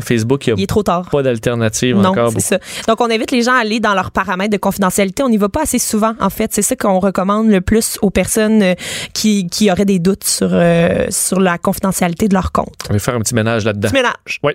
Facebook, 0.02 0.48
il 0.48 0.52
Il 0.52 0.56
n'y 0.56 0.62
est 0.62 0.66
a 0.66 0.68
trop 0.68 0.84
tard. 0.84 1.10
pas 1.12 1.22
d'alternative 1.24 1.98
encore. 1.98 2.32
c'est 2.34 2.40
ça. 2.42 2.60
Donc, 2.88 3.02
on 3.02 3.10
invite 3.10 3.32
les 3.32 3.42
gens 3.42 3.54
à 3.54 3.60
aller 3.60 3.80
dans 3.80 3.94
leurs 3.94 4.12
paramètres 4.12 4.52
de 4.52 4.58
confidentialité. 4.58 5.24
On 5.24 5.30
n'y 5.30 5.38
va 5.38 5.50
pas 5.50 5.64
assez 5.64 5.80
souvent, 5.80 6.14
en 6.20 6.30
fait. 6.30 6.54
C'est 6.54 6.62
ça 6.62 6.76
qu'on 6.76 7.00
recommande 7.00 7.49
le 7.52 7.62
plus 7.62 7.98
aux 8.02 8.10
personnes 8.10 8.62
euh, 8.62 8.74
qui, 9.14 9.48
qui 9.48 9.72
auraient 9.72 9.86
des 9.86 10.00
doutes 10.00 10.24
sur, 10.24 10.50
euh, 10.52 11.08
sur 11.10 11.40
la 11.40 11.58
confidentialité 11.58 12.28
de 12.28 12.34
leur 12.34 12.52
compte. 12.52 12.88
On 12.90 12.94
va 12.94 13.00
faire 13.00 13.16
un 13.16 13.20
petit 13.20 13.36
ménage 13.36 13.66
là-dedans. 13.66 13.90
Petit 13.90 13.96
ménage. 13.96 14.40
Oui. 14.44 14.54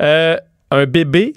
Euh, 0.00 0.36
un 0.70 0.86
bébé, 0.86 1.34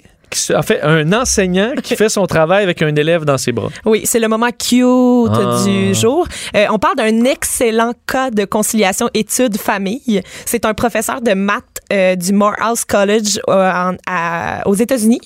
en 0.54 0.62
fait, 0.62 0.80
un 0.82 1.12
enseignant 1.12 1.72
qui 1.82 1.96
fait 1.96 2.08
son 2.08 2.26
travail 2.26 2.62
avec 2.62 2.82
un 2.82 2.94
élève 2.94 3.24
dans 3.24 3.38
ses 3.38 3.52
bras. 3.52 3.68
Oui, 3.84 4.02
c'est 4.04 4.18
le 4.18 4.28
moment 4.28 4.48
cute 4.50 5.30
Ah. 5.32 5.62
du 5.64 5.94
jour. 5.94 6.26
Euh, 6.54 6.66
on 6.70 6.78
parle 6.78 6.96
d'un 6.96 7.24
excellent 7.24 7.92
cas 8.06 8.30
de 8.30 8.44
conciliation 8.44 9.08
études-famille. 9.14 10.22
C'est 10.44 10.64
un 10.64 10.74
professeur 10.74 11.20
de 11.20 11.32
maths 11.34 11.62
euh, 11.92 12.16
du 12.16 12.32
Morehouse 12.32 12.84
College 12.84 13.38
euh, 13.48 13.70
en- 13.70 13.96
à- 14.08 14.66
aux 14.66 14.74
États-Unis 14.74 15.20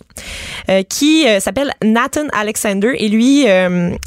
qui 0.89 1.25
s'appelle 1.41 1.73
Nathan 1.83 2.27
Alexander 2.33 2.93
et 2.97 3.09
lui, 3.09 3.47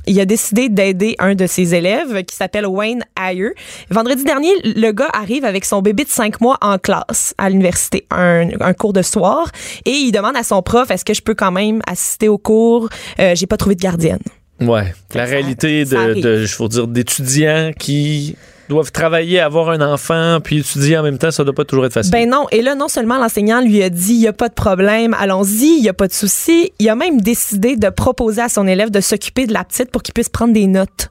il 0.08 0.20
a 0.20 0.26
décidé 0.26 0.70
d'aider 0.70 1.16
un 1.20 1.36
de 1.36 1.46
ses 1.48 1.76
élèves 1.76 2.24
qui 2.24 2.36
s'appelle 2.36 2.66
Wayne 2.66 3.04
Ayer. 3.20 3.50
Vendredi 3.90 4.24
dernier, 4.24 4.52
le 4.64 4.92
gars 4.92 5.10
arrive 5.14 5.44
avec 5.46 5.66
son 5.66 5.82
bébé 5.82 6.04
de 6.06 6.10
5 6.10 6.40
mois 6.40 6.58
en 6.62 6.78
classe 6.78 7.34
à 7.38 7.50
l'université, 7.50 8.06
un, 8.12 8.48
un 8.62 8.74
cours 8.74 8.94
de 8.94 9.02
soir, 9.02 9.50
et 9.86 9.92
il 9.92 10.12
demande 10.12 10.38
à 10.38 10.44
son 10.44 10.62
prof 10.62 10.83
est-ce 10.92 11.06
que 11.06 11.14
je 11.14 11.22
peux 11.22 11.36
quand 11.36 11.52
même 11.52 11.82
assister 11.88 12.28
au 12.30 12.38
cours? 12.38 12.90
Euh, 13.20 13.34
J'ai 13.36 13.48
pas 13.48 13.58
trouvé 13.58 13.76
de 13.76 13.82
gardienne. 13.82 14.20
Ouais. 14.62 14.94
La 15.14 15.26
Ça- 15.26 15.32
réalité 15.32 15.86
ça 15.86 16.08
de, 16.08 16.14
de, 16.22 16.46
je 16.46 16.62
veux 16.62 16.70
dire, 16.70 16.88
d'étudiants 16.88 17.72
qui 17.78 18.36
doivent 18.70 18.92
travailler, 18.92 19.40
avoir 19.40 19.70
un 19.70 19.82
enfant, 19.82 20.40
puis 20.44 20.60
étudier 20.60 20.98
en 20.98 21.04
même 21.04 21.18
temps, 21.18 21.32
ça 21.32 21.44
doit 21.44 21.54
pas 21.54 21.66
toujours 21.66 21.86
être 21.86 21.94
facile. 21.94 22.12
Ben 22.12 22.30
non. 22.30 22.46
Et 22.52 22.62
là, 22.62 22.76
non 22.76 22.88
seulement 22.88 23.18
l'enseignant 23.18 23.62
lui 23.62 23.84
a 23.84 23.90
dit, 23.90 24.14
il 24.14 24.20
n'y 24.20 24.28
a 24.28 24.34
pas 24.34 24.50
de 24.50 24.54
problème, 24.54 25.16
allons-y, 25.20 25.78
il 25.78 25.82
n'y 25.82 25.90
a 25.90 25.94
pas 25.94 26.08
de 26.08 26.14
souci. 26.14 26.72
Il 26.80 26.88
a 26.90 26.96
même 26.96 27.22
décidé 27.22 27.76
de 27.76 27.90
proposer 27.90 28.42
à 28.42 28.50
son 28.50 28.68
élève 28.68 28.90
de 28.90 29.02
s'occuper 29.02 29.46
de 29.48 29.54
la 29.54 29.64
petite 29.64 29.92
pour 29.92 30.02
qu'il 30.04 30.14
puisse 30.14 30.30
prendre 30.30 30.54
des 30.54 30.68
notes. 30.68 31.10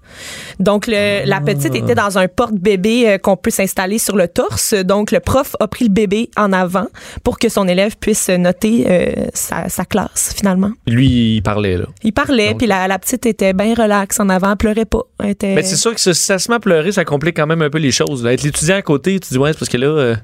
Donc, 0.60 0.86
le- 0.86 1.24
la 1.26 1.40
petite 1.40 1.74
était 1.74 1.94
dans 1.94 2.18
un 2.18 2.28
porte-bébé 2.28 3.08
euh, 3.08 3.18
qu'on 3.18 3.36
peut 3.36 3.50
s'installer 3.50 3.98
sur 3.98 4.16
le 4.16 4.28
torse. 4.28 4.74
Donc, 4.74 5.10
le 5.10 5.20
prof 5.20 5.54
a 5.60 5.68
pris 5.68 5.84
le 5.86 5.90
bébé 5.90 6.30
en 6.36 6.52
avant 6.52 6.86
pour 7.24 7.38
que 7.38 7.48
son 7.48 7.66
élève 7.68 7.96
puisse 7.98 8.28
noter 8.28 8.84
euh, 8.88 9.12
sa, 9.34 9.68
sa 9.68 9.84
classe, 9.84 10.32
finalement. 10.36 10.70
Lui, 10.86 11.36
il 11.36 11.42
parlait, 11.42 11.76
là. 11.78 11.86
Il 12.02 12.12
parlait, 12.12 12.50
Donc- 12.50 12.58
puis 12.58 12.66
la, 12.66 12.88
la 12.88 12.98
petite 12.98 13.26
était 13.26 13.52
bien 13.52 13.74
relaxe 13.74 14.20
en 14.20 14.28
avant, 14.28 14.50
elle 14.52 14.56
pleurait 14.56 14.84
pas. 14.84 15.02
Elle 15.22 15.30
était... 15.30 15.54
Mais 15.54 15.62
c'est 15.62 15.76
sûr 15.76 15.94
que 15.94 16.00
si 16.00 16.14
ça 16.14 16.38
se 16.38 16.50
met 16.50 16.56
à 16.56 16.60
pleurer, 16.60 16.92
ça 16.92 17.04
complique 17.04 17.38
quand 17.42 17.46
même 17.48 17.62
un 17.62 17.70
peu 17.70 17.78
les 17.78 17.90
choses. 17.90 18.22
là. 18.22 18.32
Être 18.32 18.42
l'étudiant 18.42 18.76
à 18.76 18.82
côté, 18.82 19.18
tu 19.18 19.28
dis, 19.30 19.38
ouais, 19.38 19.52
c'est 19.52 19.58
parce 19.58 19.68
que 19.68 19.76
là, 19.76 19.86
euh, 19.88 20.16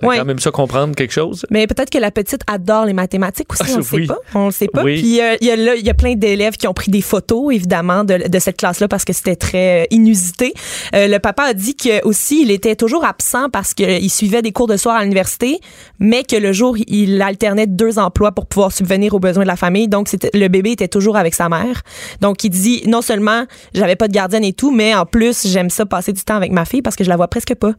faudrait 0.00 0.08
Ouais. 0.16 0.18
quand 0.18 0.24
même 0.26 0.38
ça 0.38 0.50
comprendre 0.50 0.94
quelque 0.94 1.12
chose. 1.12 1.44
Mais 1.50 1.66
peut-être 1.66 1.90
que 1.90 1.98
la 1.98 2.10
petite 2.10 2.40
adore 2.46 2.84
les 2.86 2.92
mathématiques 2.92 3.52
aussi, 3.52 3.62
Ah, 3.66 3.70
on 3.74 3.76
le 3.78 3.82
sait 3.82 3.96
oui. 3.96 4.06
pas. 4.06 4.18
On 4.34 4.46
le 4.46 4.50
sait 4.52 4.68
pas. 4.68 4.82
Oui. 4.82 5.00
Puis 5.00 5.20
euh, 5.20 5.36
il 5.40 5.46
y, 5.46 5.50
a 5.50 5.56
là- 5.56 5.74
y 5.76 5.90
a 5.90 5.94
plein 5.94 6.14
d'élèves 6.14 6.56
qui 6.56 6.66
ont 6.68 6.74
pris 6.74 6.90
des 6.90 7.00
photos, 7.02 7.54
évidemment, 7.54 8.04
de, 8.04 8.28
de 8.28 8.38
cette 8.38 8.56
classe-là 8.58 8.88
parce 8.88 9.04
que 9.04 9.12
c'était 9.12 9.36
très 9.36 9.82
euh, 9.82 9.86
inusité. 9.90 10.52
Euh, 10.94 11.08
le 11.08 11.18
papa 11.18 11.44
a 11.44 11.54
dit 11.54 11.74
que 11.76 12.04
aussi 12.04 12.42
il 12.42 12.50
était 12.50 12.76
toujours 12.76 13.04
absent 13.04 13.48
parce 13.50 13.74
qu'il 13.74 14.10
suivait 14.10 14.42
des 14.42 14.52
cours 14.52 14.66
de 14.66 14.76
soir 14.76 14.96
à 14.96 15.02
l'université, 15.02 15.60
mais 15.98 16.22
que 16.24 16.36
le 16.36 16.52
jour 16.52 16.76
il 16.86 17.20
alternait 17.22 17.66
deux 17.66 17.98
emplois 17.98 18.32
pour 18.32 18.46
pouvoir 18.46 18.72
subvenir 18.72 19.14
aux 19.14 19.18
besoins 19.20 19.42
de 19.44 19.48
la 19.48 19.56
famille. 19.56 19.88
Donc 19.88 20.08
le 20.34 20.48
bébé 20.48 20.72
était 20.72 20.88
toujours 20.88 21.16
avec 21.16 21.34
sa 21.34 21.48
mère. 21.48 21.82
Donc 22.20 22.44
il 22.44 22.50
dit 22.50 22.82
non 22.86 23.02
seulement 23.02 23.44
j'avais 23.74 23.96
pas 23.96 24.08
de 24.08 24.12
gardienne 24.12 24.44
et 24.44 24.52
tout, 24.52 24.70
mais 24.70 24.94
en 24.94 25.06
plus 25.06 25.46
j'aime 25.46 25.70
ça 25.70 25.86
passer 25.86 26.12
du 26.12 26.22
temps 26.22 26.36
avec 26.36 26.52
ma 26.52 26.64
fille 26.64 26.82
parce 26.82 26.96
que 26.96 27.04
je 27.04 27.08
la 27.08 27.16
vois 27.16 27.28
presque 27.28 27.54
pas. 27.54 27.72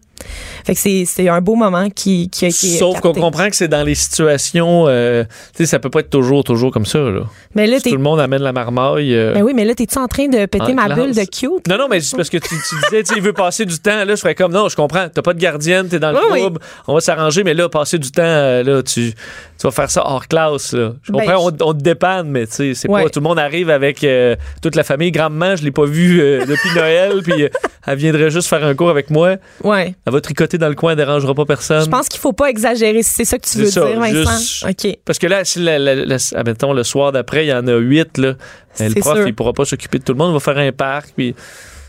Fait 0.66 0.74
que 0.74 0.80
c'est 0.80 1.06
c'est 1.06 1.30
un 1.30 1.42
beau 1.42 1.56
moment 1.56 1.90
qui, 1.90 2.07
qui 2.32 2.46
a 2.46 2.48
été 2.48 2.52
Sauf 2.52 3.00
qu'on 3.02 3.14
comprend 3.14 3.50
que 3.50 3.56
c'est 3.56 3.68
dans 3.68 3.84
les 3.84 3.96
situations, 3.96 4.86
euh, 4.88 5.24
tu 5.24 5.30
sais, 5.58 5.66
ça 5.66 5.80
peut 5.80 5.90
pas 5.90 6.00
être 6.02 6.10
toujours, 6.10 6.44
toujours 6.44 6.72
comme 6.72 6.86
ça, 6.86 7.00
là. 7.00 7.22
Mais 7.56 7.68
là 7.68 7.80
Si 7.80 7.90
tout 7.90 7.96
le 7.96 8.02
monde 8.02 8.20
amène 8.20 8.42
la 8.42 8.54
marmaille. 8.54 9.14
euh, 9.16 9.34
Ben 9.34 9.44
oui, 9.44 9.54
mais 9.56 9.66
là, 9.66 9.74
t'es-tu 9.76 9.98
en 9.98 10.08
train 10.08 10.28
de 10.28 10.46
péter 10.46 10.74
ma 10.74 10.86
classe. 10.86 10.98
bulle 11.00 11.16
de 11.16 11.22
cute? 11.26 11.68
Non, 11.68 11.78
non, 11.78 11.88
mais 11.90 12.00
c'est 12.02 12.16
parce 12.16 12.30
que 12.30 12.38
tu, 12.38 12.50
tu 12.50 12.76
disais, 12.86 13.04
tu 13.04 13.16
il 13.18 13.22
veut 13.22 13.34
passer 13.34 13.66
du 13.66 13.78
temps. 13.80 14.06
Là, 14.06 14.16
je 14.16 14.22
ferais 14.22 14.36
comme, 14.36 14.52
non, 14.54 14.70
je 14.70 14.76
comprends. 14.76 15.08
T'as 15.14 15.22
pas 15.22 15.34
de 15.34 15.40
gardienne, 15.40 15.88
t'es 15.88 16.00
dans 16.00 16.12
le 16.12 16.18
Oui, 16.18 16.24
oui. 16.32 16.40
trouble. 16.42 16.60
On 16.88 16.94
va 16.94 17.00
s'arranger, 17.02 17.44
mais 17.44 17.54
là, 17.54 17.68
passer 17.70 17.98
du 18.00 18.12
temps, 18.12 18.22
euh, 18.24 18.64
là, 18.64 18.84
tu, 18.84 19.12
tu 19.14 19.64
vas 19.64 19.72
faire 19.72 19.90
ça 19.90 20.04
hors 20.06 20.28
classe, 20.28 20.74
là. 20.74 20.94
Je 21.04 21.12
Ben, 21.12 21.20
comprends, 21.20 21.48
on, 21.48 21.68
on 21.70 21.74
te 21.74 21.82
dépanne, 21.82 22.30
mais 22.30 22.46
tu 22.48 22.54
sais, 22.54 22.74
c'est 22.74 22.90
Ouais. 22.90 23.04
pas, 23.04 23.10
tout 23.10 23.20
le 23.20 23.24
monde 23.26 23.40
arrive 23.40 23.70
avec 23.70 24.04
euh, 24.04 24.36
toute 24.62 24.76
la 24.76 24.84
famille. 24.84 25.12
Grand-maman, 25.12 25.56
je 25.56 25.64
l'ai 25.64 25.72
pas 25.72 25.86
vue 25.86 26.18
depuis 26.20 26.70
Noël, 26.76 27.22
puis 27.24 27.48
elle 27.88 27.98
viendrait 27.98 28.30
juste 28.30 28.48
faire 28.48 28.64
un 28.64 28.76
cours 28.76 28.90
avec 28.90 29.10
moi. 29.10 29.36
Ouais. 29.64 29.96
Elle 30.06 30.14
va 30.14 30.22
tricoter 30.22 30.58
dans 30.58 30.70
le 30.70 30.76
coin, 30.76 30.92
elle 30.92 30.98
dérangera 30.98 31.34
pas 31.34 31.46
personne. 31.46 31.90
Je 31.98 32.00
pense 32.02 32.10
qu'il 32.10 32.20
faut 32.20 32.34
pas 32.34 32.50
exagérer 32.50 33.02
si 33.04 33.12
c'est 33.12 33.26
ça 33.26 33.38
que 33.40 33.48
tu 33.48 33.58
veux 33.58 33.66
ça, 33.66 33.86
dire, 33.86 34.00
Vincent. 34.00 34.38
juste- 34.38 34.66
OK. 34.70 34.98
Parce 35.06 35.18
que 35.20 35.28
là, 35.28 35.44
si 35.46 35.60
la, 35.60 35.80
la- 35.80 35.96
la- 35.96 36.18
admettons, 36.36 36.74
le 36.74 36.84
soir 36.84 37.12
d'après, 37.12 37.46
il 37.46 37.50
y 37.50 37.54
en 37.54 37.68
a 37.68 37.76
huit, 37.78 38.18
là. 38.18 38.34
Le 38.80 39.00
prof, 39.00 39.16
sûr. 39.18 39.28
il 39.28 39.34
pourra 39.34 39.54
pas 39.54 39.66
s'occuper 39.66 39.98
de 40.00 40.04
tout 40.04 40.14
le 40.14 40.18
monde, 40.20 40.32
il 40.32 40.34
va 40.34 40.40
faire 40.40 40.58
un 40.58 40.72
parc, 40.72 41.10
puis 41.16 41.34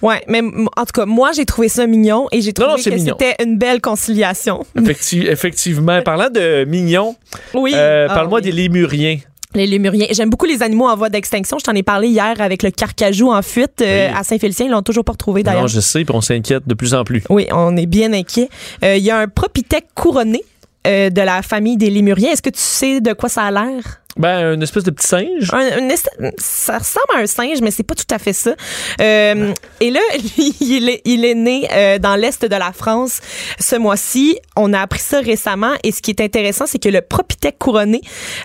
Ouais, 0.00 0.22
mais 0.28 0.40
en 0.40 0.84
tout 0.84 0.92
cas, 0.94 1.06
moi, 1.06 1.32
j'ai 1.32 1.44
trouvé 1.44 1.68
ça 1.68 1.84
mignon 1.86 2.28
et 2.30 2.40
j'ai 2.40 2.52
trouvé 2.52 2.70
non, 2.70 2.76
que 2.76 2.88
mignon. 2.90 3.16
c'était 3.18 3.34
une 3.42 3.58
belle 3.58 3.80
conciliation. 3.80 4.64
effecti- 4.76 5.26
effectivement. 5.28 6.00
Parlant 6.04 6.30
de 6.30 6.64
mignons, 6.64 7.16
Oui. 7.52 7.72
euh, 7.74 8.06
Ah, 8.08 8.14
parle-moi 8.14 8.38
oui. 8.38 8.44
des 8.44 8.52
lémuriens. 8.52 9.18
Les 9.54 9.66
lémuriens. 9.66 10.06
J'aime 10.10 10.28
beaucoup 10.30 10.44
les 10.46 10.62
animaux 10.62 10.88
en 10.88 10.96
voie 10.96 11.08
d'extinction. 11.08 11.58
Je 11.58 11.64
t'en 11.64 11.74
ai 11.74 11.82
parlé 11.82 12.08
hier 12.08 12.34
avec 12.40 12.62
le 12.62 12.70
carcajou 12.70 13.30
en 13.32 13.40
fuite 13.42 13.80
euh, 13.80 14.08
Oui. 14.08 14.14
à 14.18 14.22
Saint-Félicien. 14.22 14.66
Ils 14.66 14.70
l'ont 14.72 14.82
toujours 14.82 15.04
pas 15.04 15.12
retrouvé 15.12 15.42
d'ailleurs. 15.42 15.62
Non, 15.62 15.66
je 15.68 15.80
sais, 15.80 16.04
puis 16.04 16.14
on 16.14 16.20
s'inquiète 16.20 16.66
de 16.68 16.74
plus 16.74 16.92
en 16.94 17.04
plus. 17.04 17.22
Oui, 17.30 17.46
on 17.52 17.76
est 17.76 17.86
bien 17.86 18.12
inquiet. 18.12 18.48
Euh, 18.84 18.96
Il 18.96 19.02
y 19.04 19.10
a 19.10 19.18
un 19.18 19.28
propithèque 19.28 19.86
couronné 19.94 20.42
euh, 20.86 21.08
de 21.10 21.20
la 21.22 21.40
famille 21.42 21.76
des 21.78 21.88
lémuriens. 21.90 22.32
Est-ce 22.32 22.42
que 22.42 22.50
tu 22.50 22.60
sais 22.60 23.00
de 23.00 23.12
quoi 23.14 23.28
ça 23.30 23.44
a 23.44 23.50
l'air? 23.50 23.82
Ben, 24.18 24.52
une 24.54 24.62
espèce 24.64 24.82
de 24.84 24.90
petit 24.90 25.06
singe. 25.06 25.48
Un- 25.52 25.78
une 25.78 25.90
est- 25.92 26.10
ça 26.38 26.76
ressemble 26.78 27.06
à 27.16 27.20
un 27.20 27.26
singe, 27.26 27.60
mais 27.62 27.70
c'est 27.70 27.84
pas 27.84 27.94
tout 27.94 28.12
à 28.12 28.18
fait 28.18 28.32
ça. 28.32 28.52
Euh, 29.00 29.54
et 29.80 29.90
là, 29.90 30.00
il 30.60 30.88
est, 30.90 31.02
il 31.04 31.24
est 31.24 31.34
né 31.36 31.68
euh, 31.72 31.98
dans 31.98 32.16
l'est 32.16 32.44
de 32.44 32.56
la 32.56 32.72
France 32.72 33.20
ce 33.60 33.76
mois-ci. 33.76 34.36
On 34.56 34.72
a 34.74 34.80
appris 34.80 34.98
ça 35.00 35.20
récemment. 35.20 35.72
Et 35.84 35.92
ce 35.92 36.02
qui 36.02 36.10
est 36.10 36.20
intéressant, 36.20 36.66
c'est 36.66 36.80
que 36.82 36.88
le 36.88 37.00
propithèque 37.00 37.58
couronné. 37.58 38.00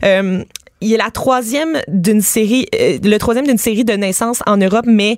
euh, 0.06 0.44
il 0.84 0.94
est 0.94 0.98
la 0.98 1.12
troisième 1.12 1.80
d'une 1.88 2.22
série, 2.22 2.68
euh, 2.76 2.98
le 3.02 3.18
troisième 3.18 3.48
d'une 3.48 3.58
série 3.58 3.86
de 3.86 3.94
naissances 3.94 4.42
en 4.46 4.58
Europe, 4.58 4.86
mais 4.86 5.18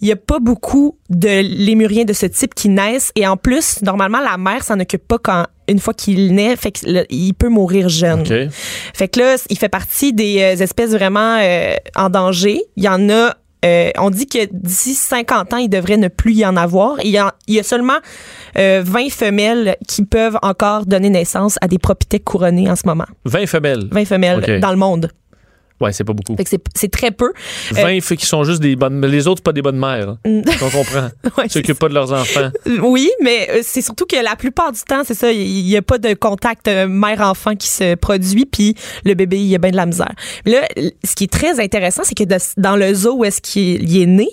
il 0.00 0.08
y 0.08 0.12
a 0.12 0.16
pas 0.16 0.38
beaucoup 0.38 0.98
de 1.08 1.40
lémuriens 1.40 2.04
de 2.04 2.12
ce 2.12 2.26
type 2.26 2.54
qui 2.54 2.68
naissent. 2.68 3.12
Et 3.14 3.26
en 3.26 3.36
plus, 3.36 3.80
normalement, 3.82 4.20
la 4.20 4.36
mère 4.36 4.64
s'en 4.64 4.80
occupe 4.80 5.06
pas 5.06 5.18
quand 5.18 5.46
une 5.68 5.78
fois 5.78 5.94
qu'il 5.94 6.34
naît, 6.34 6.56
fait 6.56 6.72
qu'il 6.72 7.34
peut 7.34 7.48
mourir 7.48 7.88
jeune. 7.88 8.20
OK. 8.20 8.52
Fait 8.92 9.08
que 9.08 9.20
là, 9.20 9.36
il 9.48 9.58
fait 9.58 9.68
partie 9.68 10.12
des 10.12 10.40
euh, 10.42 10.62
espèces 10.62 10.90
vraiment 10.90 11.38
euh, 11.40 11.74
en 11.96 12.10
danger. 12.10 12.60
Il 12.76 12.84
y 12.84 12.88
en 12.88 13.08
a. 13.10 13.34
euh, 13.64 13.90
on 13.98 14.10
dit 14.10 14.26
que 14.26 14.46
d'ici 14.52 14.94
50 14.94 15.54
ans, 15.54 15.56
il 15.56 15.68
devrait 15.68 15.96
ne 15.96 16.08
plus 16.08 16.34
y 16.34 16.46
en 16.46 16.56
avoir. 16.56 16.96
Il 17.02 17.10
y 17.10 17.18
a, 17.18 17.34
il 17.46 17.54
y 17.54 17.60
a 17.60 17.62
seulement 17.62 17.98
euh, 18.58 18.82
20 18.84 19.10
femelles 19.10 19.76
qui 19.88 20.04
peuvent 20.04 20.38
encore 20.42 20.86
donner 20.86 21.10
naissance 21.10 21.56
à 21.60 21.68
des 21.68 21.78
propithèques 21.78 22.24
couronnés 22.24 22.70
en 22.70 22.76
ce 22.76 22.86
moment. 22.86 23.06
20 23.24 23.46
femelles. 23.46 23.88
20 23.90 24.04
femelles 24.04 24.38
OK. 24.38 24.60
dans 24.60 24.70
le 24.70 24.76
monde. 24.76 25.10
Ouais, 25.84 25.92
c'est 25.92 26.04
pas 26.04 26.12
beaucoup. 26.12 26.36
Fait 26.36 26.44
que 26.44 26.50
c'est- 26.74 26.88
très 26.88 27.10
peu. 27.10 27.32
20 27.72 28.00
fait 28.02 28.16
qui 28.16 28.26
sont 28.26 28.44
juste 28.44 28.60
des 28.60 28.76
bonnes. 28.76 29.04
Les 29.06 29.26
autres, 29.26 29.42
pas 29.42 29.52
des 29.52 29.62
bonnes 29.62 29.78
mères. 29.78 30.10
hein. 30.10 30.18
Mm. 30.24 30.42
On 30.62 30.70
comprend. 30.70 31.08
Ouais, 31.38 31.48
s'occupent 31.48 31.78
pas 31.78 31.88
de 31.88 31.94
leurs 31.94 32.12
enfants. 32.12 32.50
Oui, 32.82 33.10
mais 33.22 33.48
euh, 33.50 33.60
c'est 33.62 33.82
surtout 33.82 34.06
que 34.06 34.16
la 34.22 34.36
plupart 34.36 34.72
du 34.72 34.80
temps, 34.80 35.02
c'est 35.04 35.14
ça, 35.14 35.30
il 35.32 35.64
n'y 35.64 35.76
a 35.76 35.82
pas 35.82 35.98
de 35.98 36.14
contact 36.14 36.68
euh, 36.68 36.86
mère-enfant 36.88 37.54
qui 37.56 37.68
se 37.68 37.94
produit, 37.96 38.46
puis 38.46 38.74
le 39.04 39.14
bébé, 39.14 39.38
il 39.38 39.46
y 39.46 39.54
a 39.54 39.58
bien 39.58 39.70
de 39.70 39.76
la 39.76 39.86
misère. 39.86 40.12
Là, 40.46 40.66
ce 41.04 41.14
qui 41.14 41.24
est 41.24 41.32
très 41.32 41.60
intéressant, 41.60 42.02
c'est 42.04 42.14
que 42.14 42.24
de- 42.24 42.36
dans 42.56 42.76
le 42.76 42.94
zoo 42.94 43.16
où 43.16 43.24
est-ce 43.24 43.40
qu'il 43.40 43.82
il 43.90 44.02
est 44.02 44.06
né, 44.06 44.28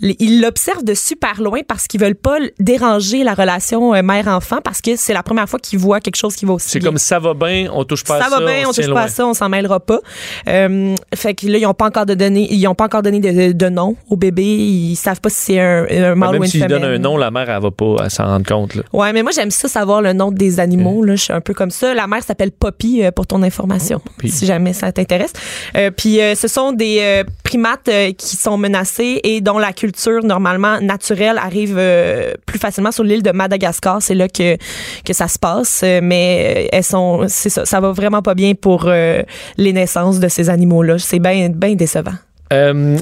ils 0.00 0.40
l'observent 0.40 0.84
de 0.84 0.94
super 0.94 1.40
loin 1.40 1.60
parce 1.66 1.86
qu'ils 1.86 2.00
veulent 2.00 2.14
pas 2.14 2.38
déranger 2.58 3.24
la 3.24 3.34
relation 3.34 3.94
euh, 3.94 4.02
mère-enfant 4.02 4.58
parce 4.62 4.80
que 4.80 4.96
c'est 4.96 5.12
la 5.12 5.22
première 5.22 5.48
fois 5.48 5.58
qu'ils 5.58 5.78
voient 5.78 6.00
quelque 6.00 6.16
chose 6.16 6.36
qui 6.36 6.44
va 6.44 6.54
aussi 6.54 6.68
C'est 6.70 6.80
comme 6.80 6.98
ça 6.98 7.18
va 7.18 7.34
bien, 7.34 7.68
on 7.72 7.84
touche 7.84 8.04
pas 8.04 8.18
ça 8.18 8.26
à 8.26 8.30
ça. 8.30 8.38
va 8.38 8.46
bien, 8.46 8.68
on, 8.68 8.72
se 8.72 8.82
touche 8.82 8.92
pas 8.92 9.02
à 9.02 9.08
ça, 9.08 9.26
on 9.26 9.34
s'en 9.34 9.48
mêlera 9.48 9.80
pas. 9.80 10.00
Euh, 10.48 10.94
fait 11.14 11.34
que 11.34 11.46
là, 11.46 11.58
ils 11.58 11.66
ont 11.66 11.74
pas 11.74 11.86
encore 11.86 12.06
de 12.06 12.14
données, 12.14 12.48
ils 12.50 12.66
ont 12.68 12.74
pas 12.74 12.84
encore 12.84 13.02
donné 13.02 13.20
de, 13.20 13.52
de 13.52 13.68
nom 13.68 13.96
au 14.08 14.16
bébé. 14.16 14.44
Ils 14.44 14.96
savent 14.96 15.20
pas 15.20 15.30
si 15.30 15.36
c'est 15.36 15.60
un, 15.60 15.86
un 15.90 16.14
mâle 16.14 16.30
ou 16.30 16.32
Même 16.32 16.44
une 16.44 16.50
femelle. 16.50 16.68
donnent 16.68 16.84
un 16.84 16.98
nom, 16.98 17.16
la 17.16 17.30
mère, 17.30 17.50
elle 17.50 17.62
va 17.62 17.70
pas 17.70 18.08
s'en 18.08 18.26
rendre 18.26 18.46
compte. 18.46 18.74
Là. 18.74 18.82
Ouais, 18.92 19.12
mais 19.12 19.22
moi 19.22 19.32
j'aime 19.34 19.50
ça 19.50 19.68
savoir 19.68 20.02
le 20.02 20.12
nom 20.12 20.30
des 20.30 20.60
animaux. 20.60 21.04
Là, 21.04 21.16
je 21.16 21.22
suis 21.24 21.32
un 21.32 21.40
peu 21.40 21.54
comme 21.54 21.70
ça. 21.70 21.94
La 21.94 22.06
mère 22.06 22.22
s'appelle 22.22 22.52
Poppy 22.52 23.02
euh, 23.02 23.10
pour 23.10 23.26
ton 23.26 23.42
information, 23.42 23.98
Poppy. 23.98 24.30
si 24.30 24.46
jamais 24.46 24.72
ça 24.72 24.92
t'intéresse. 24.92 25.32
Euh, 25.76 25.90
puis 25.90 26.20
euh, 26.20 26.34
ce 26.34 26.48
sont 26.48 26.72
des 26.72 27.22
primates 27.42 27.90
qui 28.16 28.36
sont 28.36 28.58
menacés 28.58 29.20
et 29.24 29.40
dont 29.40 29.58
la 29.58 29.72
culture 29.72 29.87
normalement 30.24 30.80
naturelle 30.80 31.38
arrive 31.38 31.76
euh, 31.78 32.32
plus 32.46 32.58
facilement 32.58 32.92
sur 32.92 33.04
l'île 33.04 33.22
de 33.22 33.30
Madagascar. 33.30 34.02
C'est 34.02 34.14
là 34.14 34.28
que 34.28 34.56
que 35.04 35.12
ça 35.12 35.28
se 35.28 35.38
passe. 35.38 35.82
Euh, 35.84 36.00
mais 36.02 36.66
euh, 36.66 36.68
elles 36.72 36.84
sont, 36.84 37.26
ça, 37.28 37.64
ça 37.64 37.80
va 37.80 37.92
vraiment 37.92 38.22
pas 38.22 38.34
bien 38.34 38.54
pour 38.54 38.90
les 38.90 39.72
naissances 39.72 40.20
de 40.20 40.28
ces 40.28 40.50
animaux-là. 40.50 40.98
C'est 40.98 41.18
bien 41.18 41.50
décevant. 41.74 42.14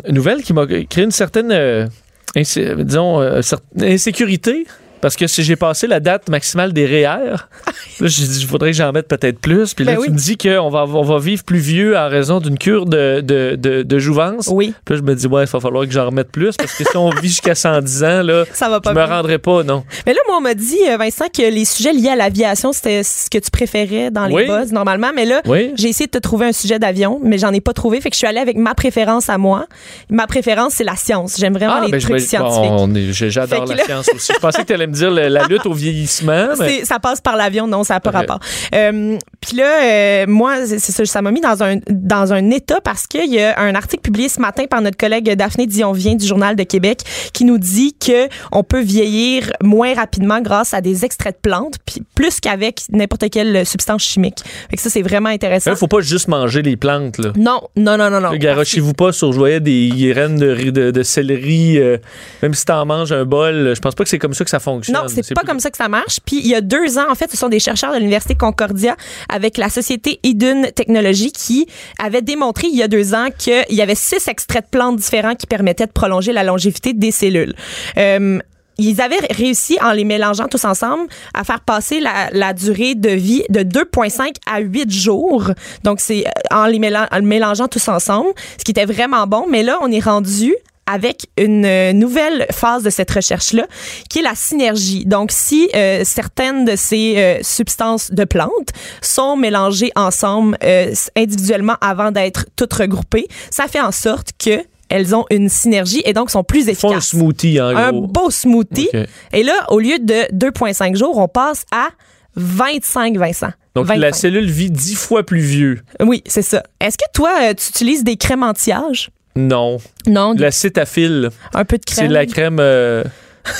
Nouvelle 0.08 0.42
qui 0.42 0.52
m'a 0.52 0.66
créé 0.66 1.04
une 1.04 1.10
certaine, 1.12 1.88
disons, 2.34 3.40
insécurité. 3.80 4.66
Parce 5.06 5.14
que 5.14 5.28
si 5.28 5.44
j'ai 5.44 5.54
passé 5.54 5.86
la 5.86 6.00
date 6.00 6.28
maximale 6.28 6.72
des 6.72 6.84
REER, 6.84 7.06
là, 8.00 8.08
j'ai 8.08 8.26
dit, 8.26 8.40
il 8.40 8.46
faudrait 8.48 8.72
que 8.72 8.76
j'en 8.76 8.90
mette 8.90 9.06
peut-être 9.06 9.38
plus. 9.38 9.72
Puis 9.72 9.84
là, 9.84 9.92
Ben 9.92 9.98
tu 10.02 10.08
oui. 10.08 10.12
me 10.14 10.18
dis 10.18 10.36
qu'on 10.36 10.68
va, 10.68 10.84
on 10.84 11.02
va 11.02 11.18
vivre 11.20 11.44
plus 11.44 11.60
vieux 11.60 11.96
en 11.96 12.08
raison 12.08 12.40
d'une 12.40 12.58
cure 12.58 12.86
de, 12.86 13.20
de, 13.20 13.54
de, 13.54 13.84
de 13.84 13.98
jouvence. 14.00 14.48
Oui, 14.50 14.74
Puis 14.84 14.96
là, 14.96 15.00
je 15.00 15.06
me 15.08 15.14
dis, 15.14 15.28
ouais, 15.28 15.44
il 15.44 15.48
va 15.48 15.60
falloir 15.60 15.84
que 15.86 15.92
j'en 15.92 16.06
remette 16.06 16.32
plus. 16.32 16.56
Parce 16.56 16.72
que 16.74 16.82
si 16.82 16.96
on 16.96 17.10
vit 17.10 17.28
jusqu'à 17.28 17.54
110 17.54 18.02
ans, 18.02 18.22
là, 18.24 18.44
ça 18.52 18.68
va 18.68 18.76
je 18.76 18.80
pas 18.80 18.90
me 18.90 18.96
bien. 18.96 19.06
rendrai 19.06 19.38
pas, 19.38 19.62
non. 19.62 19.84
Mais 20.06 20.12
là, 20.12 20.18
moi, 20.26 20.38
on 20.38 20.40
m'a 20.40 20.54
dit, 20.54 20.76
euh, 20.90 20.96
Vincent, 20.96 21.26
que 21.32 21.48
les 21.54 21.64
sujets 21.64 21.92
liés 21.92 22.08
à 22.08 22.16
l'aviation, 22.16 22.72
c'était 22.72 23.04
ce 23.04 23.30
que 23.30 23.38
tu 23.38 23.52
préférais 23.52 24.10
dans 24.10 24.26
les 24.26 24.34
Oui. 24.34 24.46
buzz, 24.48 24.72
normalement. 24.72 25.12
Mais 25.14 25.24
là, 25.24 25.40
Oui. 25.46 25.70
j'ai 25.76 25.88
essayé 25.90 26.06
de 26.06 26.10
te 26.10 26.18
trouver 26.18 26.46
un 26.46 26.52
sujet 26.52 26.80
d'avion, 26.80 27.20
mais 27.22 27.38
j'en 27.38 27.52
ai 27.52 27.60
pas 27.60 27.74
trouvé. 27.74 28.00
Fait 28.00 28.10
que 28.10 28.14
je 28.16 28.18
suis 28.18 28.26
allée 28.26 28.40
avec 28.40 28.56
ma 28.56 28.74
préférence 28.74 29.28
à 29.30 29.38
moi. 29.38 29.66
Ma 30.10 30.26
préférence, 30.26 30.72
c'est 30.74 30.84
la 30.84 30.96
science. 30.96 31.36
J'aime 31.38 31.54
vraiment 31.54 31.80
les 31.80 31.92
ben, 31.92 32.00
je 32.00 32.06
trucs 32.08 32.20
scientifiques. 32.20 32.70
bon, 32.70 32.92
J'adore 33.12 33.66
la 33.66 33.76
là- 33.76 33.84
science 33.84 34.08
aussi. 34.12 34.32
Je 34.34 34.40
pensais 34.40 34.62
que 34.62 34.66
tu 34.66 34.72
allais 34.72 34.86
me 34.88 34.92
dire 34.96 35.10
la, 35.10 35.28
la 35.28 35.44
lutte 35.46 35.66
au 35.66 35.72
vieillissement. 35.72 36.48
mais- 36.58 36.84
ça 36.84 36.98
passe 36.98 37.20
par 37.20 37.36
l'avion, 37.36 37.66
non, 37.66 37.84
ça 37.84 37.94
n'a 37.94 38.00
pas 38.00 38.10
rapport. 38.10 38.40
Euh, 38.74 39.16
Puis 39.40 39.56
là, 39.56 39.82
euh, 39.84 40.24
moi, 40.28 40.54
ça, 40.66 41.22
m'a 41.22 41.30
mis 41.30 41.40
dans 41.40 41.62
un, 41.62 41.76
dans 41.90 42.32
un 42.32 42.50
état 42.50 42.80
parce 42.82 43.06
qu'il 43.06 43.32
y 43.32 43.40
a 43.40 43.58
un 43.60 43.74
article 43.74 44.02
publié 44.02 44.28
ce 44.28 44.40
matin 44.40 44.64
par 44.68 44.80
notre 44.82 44.96
collègue 44.96 45.30
Daphné 45.34 45.66
Dionvien 45.66 46.14
du 46.14 46.26
Journal 46.26 46.56
de 46.56 46.62
Québec 46.62 47.00
qui 47.32 47.44
nous 47.44 47.58
dit 47.58 47.94
que 47.94 48.28
on 48.52 48.62
peut 48.62 48.80
vieillir 48.80 49.50
moins 49.62 49.94
rapidement 49.94 50.40
grâce 50.40 50.74
à 50.74 50.80
des 50.80 51.04
extraits 51.04 51.36
de 51.36 51.40
plantes, 51.50 51.74
puis 51.84 52.02
plus 52.14 52.40
qu'avec 52.40 52.82
n'importe 52.90 53.30
quelle 53.30 53.64
substance 53.66 54.02
chimique. 54.02 54.38
Fait 54.70 54.76
que 54.76 54.82
ça, 54.82 54.90
c'est 54.90 55.02
vraiment 55.02 55.28
intéressant. 55.28 55.70
Il 55.70 55.76
faut 55.76 55.86
pas 55.88 56.00
juste 56.00 56.28
manger 56.28 56.62
les 56.62 56.76
plantes. 56.76 57.18
Là. 57.18 57.32
Non, 57.36 57.60
non, 57.76 57.96
non, 57.96 58.10
non, 58.10 58.20
non. 58.20 58.32
Garochez-vous 58.34 58.92
pas 58.94 59.12
sur, 59.12 59.32
je 59.32 59.38
voyais 59.38 59.60
des 59.60 59.90
graines 59.94 60.36
de, 60.36 60.48
riz- 60.54 60.72
de, 60.72 60.90
de 60.90 61.02
céleri, 61.02 61.78
euh, 61.78 61.98
même 62.42 62.54
si 62.54 62.64
t'en 62.64 62.84
manges 62.86 63.12
un 63.12 63.24
bol, 63.24 63.72
je 63.74 63.80
pense 63.80 63.94
pas 63.94 64.04
que 64.04 64.10
c'est 64.10 64.18
comme 64.18 64.34
ça 64.34 64.44
que 64.44 64.50
ça 64.50 64.58
fonctionne. 64.60 64.75
Non, 64.88 65.08
c'est 65.08 65.34
pas 65.34 65.42
comme 65.42 65.60
ça 65.60 65.70
que 65.70 65.76
ça 65.76 65.88
marche. 65.88 66.20
Puis 66.24 66.38
il 66.38 66.46
y 66.46 66.54
a 66.54 66.60
deux 66.60 66.98
ans, 66.98 67.10
en 67.10 67.14
fait, 67.14 67.30
ce 67.30 67.36
sont 67.36 67.48
des 67.48 67.60
chercheurs 67.60 67.92
de 67.92 67.98
l'Université 67.98 68.34
Concordia 68.34 68.96
avec 69.28 69.56
la 69.56 69.68
société 69.68 70.20
Idun 70.22 70.64
Technologies 70.74 71.32
qui 71.32 71.66
avaient 71.98 72.22
démontré 72.22 72.68
il 72.68 72.76
y 72.76 72.82
a 72.82 72.88
deux 72.88 73.14
ans 73.14 73.28
qu'il 73.36 73.64
y 73.70 73.82
avait 73.82 73.94
six 73.94 74.28
extraits 74.28 74.64
de 74.64 74.70
plantes 74.70 74.96
différents 74.96 75.34
qui 75.34 75.46
permettaient 75.46 75.86
de 75.86 75.92
prolonger 75.92 76.32
la 76.32 76.44
longévité 76.44 76.92
des 76.92 77.10
cellules. 77.10 77.54
Euh, 77.96 78.38
ils 78.78 79.00
avaient 79.00 79.16
réussi, 79.30 79.78
en 79.80 79.92
les 79.92 80.04
mélangeant 80.04 80.48
tous 80.48 80.64
ensemble, 80.64 81.08
à 81.32 81.44
faire 81.44 81.60
passer 81.60 82.00
la, 82.00 82.28
la 82.32 82.52
durée 82.52 82.94
de 82.94 83.08
vie 83.08 83.42
de 83.48 83.60
2,5 83.60 84.34
à 84.46 84.60
8 84.60 84.90
jours. 84.90 85.50
Donc, 85.82 86.00
c'est 86.00 86.26
euh, 86.26 86.56
en 86.56 86.66
les 86.66 86.76
en 86.76 87.22
mélangeant 87.22 87.68
tous 87.68 87.88
ensemble, 87.88 88.28
ce 88.58 88.64
qui 88.64 88.72
était 88.72 88.84
vraiment 88.84 89.26
bon. 89.26 89.46
Mais 89.48 89.62
là, 89.62 89.78
on 89.80 89.90
est 89.90 90.00
rendu 90.00 90.54
avec 90.86 91.26
une 91.36 91.64
euh, 91.64 91.92
nouvelle 91.92 92.46
phase 92.52 92.82
de 92.82 92.90
cette 92.90 93.10
recherche-là, 93.10 93.66
qui 94.08 94.20
est 94.20 94.22
la 94.22 94.34
synergie. 94.34 95.04
Donc, 95.04 95.30
si 95.32 95.68
euh, 95.74 96.02
certaines 96.04 96.64
de 96.64 96.76
ces 96.76 97.14
euh, 97.16 97.38
substances 97.42 98.10
de 98.12 98.24
plantes 98.24 98.70
sont 99.02 99.36
mélangées 99.36 99.90
ensemble 99.96 100.56
euh, 100.62 100.92
individuellement 101.16 101.76
avant 101.80 102.12
d'être 102.12 102.46
toutes 102.56 102.72
regroupées, 102.74 103.26
ça 103.50 103.66
fait 103.68 103.80
en 103.80 103.92
sorte 103.92 104.28
que 104.38 104.60
elles 104.88 105.16
ont 105.16 105.24
une 105.30 105.48
synergie 105.48 106.00
et 106.04 106.12
donc 106.12 106.30
sont 106.30 106.44
plus 106.44 106.68
Ils 106.68 106.76
font 106.76 106.88
un 106.88 106.90
efficaces. 106.92 107.08
smoothie, 107.08 107.60
en 107.60 107.76
Un 107.76 107.90
gros. 107.90 108.06
beau 108.06 108.30
smoothie. 108.30 108.88
Et 109.32 109.42
là, 109.42 109.54
au 109.70 109.80
lieu 109.80 109.98
de 109.98 110.32
2,5 110.32 110.94
jours, 110.96 111.18
on 111.18 111.26
passe 111.26 111.64
à 111.72 111.88
25, 112.36 113.16
Vincent. 113.16 113.50
Donc, 113.74 113.86
25. 113.86 114.00
la 114.00 114.12
cellule 114.12 114.48
vit 114.48 114.70
dix 114.70 114.94
fois 114.94 115.24
plus 115.24 115.40
vieux. 115.40 115.80
Oui, 116.00 116.22
c'est 116.26 116.42
ça. 116.42 116.62
Est-ce 116.80 116.96
que 116.98 117.04
toi, 117.12 117.52
tu 117.54 117.68
utilises 117.70 118.04
des 118.04 118.16
crèmes 118.16 118.42
anti-âge? 118.44 119.10
Non. 119.36 119.78
Non, 120.06 120.34
La 120.36 120.50
cétafile, 120.50 121.30
un 121.54 121.64
peu 121.64 121.76
de 121.76 121.82
c'est 121.86 121.94
crème. 121.96 122.12
la 122.12 122.26
crème 122.26 122.56
euh, 122.60 123.04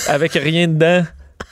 avec 0.08 0.32
rien 0.32 0.68
dedans. 0.68 1.04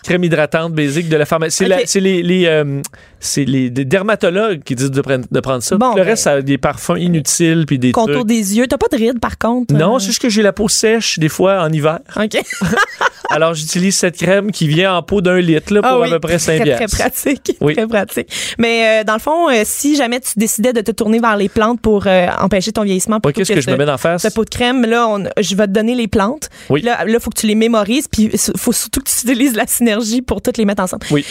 Crème 0.03 0.25
hydratante 0.25 0.73
basique 0.75 1.09
de 1.09 1.17
la 1.17 1.25
pharmacie. 1.25 1.65
C'est 1.69 1.87
c'est 1.87 2.01
les, 2.01 2.45
euh, 2.47 2.81
c'est 3.21 3.45
les, 3.45 3.71
des 3.71 3.85
dermatologues 3.85 4.63
qui 4.63 4.75
disent 4.75 4.91
de, 4.91 5.01
prendre- 5.01 5.25
de 5.31 5.41
prendre 5.41 5.63
ça. 5.63 5.77
Bon, 5.77 5.91
le 5.91 5.97
ben- 6.03 6.05
reste, 6.09 6.25
ça 6.25 6.33
a 6.33 6.43
des 6.43 6.59
parfums 6.59 6.97
inutiles 6.99 7.65
puis 7.67 7.79
des 7.79 7.93
Contour 7.93 8.15
trucs. 8.17 8.27
des 8.27 8.57
yeux. 8.57 8.67
T'as 8.67 8.79
pas 8.79 8.89
de 8.91 8.97
rides, 8.97 9.21
par 9.21 9.39
contre? 9.39 9.75
Non, 9.75 9.97
Euh, 9.97 9.99
c'est 9.99 10.07
juste 10.07 10.21
que 10.23 10.29
j'ai 10.29 10.43
la 10.43 10.53
peau 10.53 10.69
sèche 10.69 11.19
des 11.19 11.29
fois 11.29 11.63
en 11.63 11.73
hiver. 11.73 12.01
OK. 12.17 12.39
Alors, 13.31 13.55
j'utilise 13.55 13.97
cette 13.97 14.17
crème 14.19 14.53
qui 14.53 14.69
vient 14.69 14.95
en 14.95 15.03
pot 15.03 15.21
d'un 15.21 15.41
litre 15.41 15.73
là, 15.73 15.81
pour 15.81 15.91
Ah 15.91 15.95
à 15.95 16.01
oui, 16.01 16.11
peu 16.11 16.21
près 16.21 16.39
5 16.39 16.61
très, 16.61 16.75
très 16.75 16.87
pratique. 16.87 17.57
Oui. 17.61 17.75
Très 17.75 17.87
pratique. 17.87 18.29
Mais 18.59 19.01
euh, 19.01 19.05
dans 19.05 19.15
le 19.15 19.19
fond, 19.19 19.49
euh, 19.51 19.63
si 19.65 19.97
jamais 19.97 20.21
tu 20.21 20.33
décidais 20.37 20.73
de 20.73 20.83
te 20.83 20.91
tourner 20.93 21.19
vers 21.21 21.37
les 21.37 21.49
plantes 21.49 21.81
pour 21.81 22.07
empêcher 22.41 22.71
ton 22.73 22.83
vieillissement, 22.83 23.19
Ouais, 23.25 23.33
Qu'est-ce 23.33 23.53
que, 23.53 23.61
je 23.61 23.67
ce- 23.67 23.71
me 23.71 23.77
mets 23.77 23.87
d'en 23.87 23.97
face? 23.99 24.23
ce 24.23 24.29
pot 24.29 24.45
de 24.45 24.51
crème, 24.51 24.85
là, 24.85 25.09
on- 25.09 25.25
je 25.41 25.55
vais 25.57 25.67
te 25.67 25.73
donner 25.73 25.95
les 25.95 26.07
plantes. 26.09 26.49
Oui. 26.69 26.81
Puis 26.81 26.89
Là, 26.91 27.05
il 27.09 27.19
faut 27.21 27.31
que 27.31 27.41
tu 27.41 27.47
les 27.47 27.55
mémorises, 27.55 28.07
puis 28.09 28.31
il 28.33 28.39
faut 28.59 28.73
surtout 28.73 29.01
que 29.01 29.09
tu 29.11 29.27
utilises 29.27 29.57
la 29.57 29.67
synergie 29.67 30.21
pour 30.23 30.43
toutes 30.43 30.59
les 30.59 30.65
mettre 30.67 30.83
ensemble. 30.83 31.07
Oui. 31.11 31.25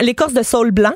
L'écorce 0.00 0.32
de 0.32 0.42
saule 0.42 0.70
blanc, 0.70 0.94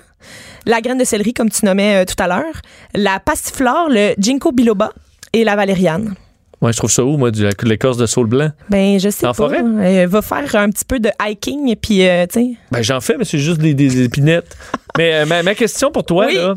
la 0.67 0.81
graine 0.81 0.99
de 0.99 1.05
céleri, 1.05 1.33
comme 1.33 1.51
tu 1.51 1.65
nommais 1.65 2.03
euh, 2.03 2.05
tout 2.05 2.21
à 2.23 2.29
l'heure, 2.29 2.55
la 2.95 3.21
passiflore, 3.21 3.89
le 3.91 4.15
ginkgo 4.19 4.53
biloba 4.53 4.93
et 5.33 5.45
la 5.45 5.57
valériane. 5.57 6.15
Ouais, 6.61 6.73
je 6.75 6.77
trouve 6.77 6.91
ça 6.91 7.03
où, 7.03 7.17
moi, 7.17 7.31
du- 7.31 7.41
de 7.43 7.55
l'écorce 7.69 7.97
de 7.97 8.05
saule 8.05 8.27
blanc? 8.27 8.51
Ben, 8.69 9.01
je 9.01 9.09
sais 9.09 9.25
En 9.27 9.31
pas. 9.31 9.35
forêt? 9.35 9.63
Euh, 9.63 10.07
va 10.07 10.21
faire 10.21 10.57
un 10.57 10.69
petit 10.69 10.85
peu 10.85 11.01
de 11.01 11.09
hiking, 11.23 11.75
puis, 11.77 12.07
euh, 12.07 12.27
tu 12.31 12.41
sais, 12.41 12.47
Ben, 12.71 12.83
j'en 12.83 13.01
fais, 13.01 13.17
mais 13.17 13.25
c'est 13.25 13.39
juste 13.39 13.61
des, 13.61 13.73
des 13.73 14.03
épinettes. 14.03 14.55
mais 14.99 15.15
euh, 15.15 15.25
ma, 15.27 15.43
ma 15.43 15.55
question 15.55 15.91
pour 15.91 16.05
toi, 16.05 16.27
Oui. 16.27 16.35
là, 16.35 16.55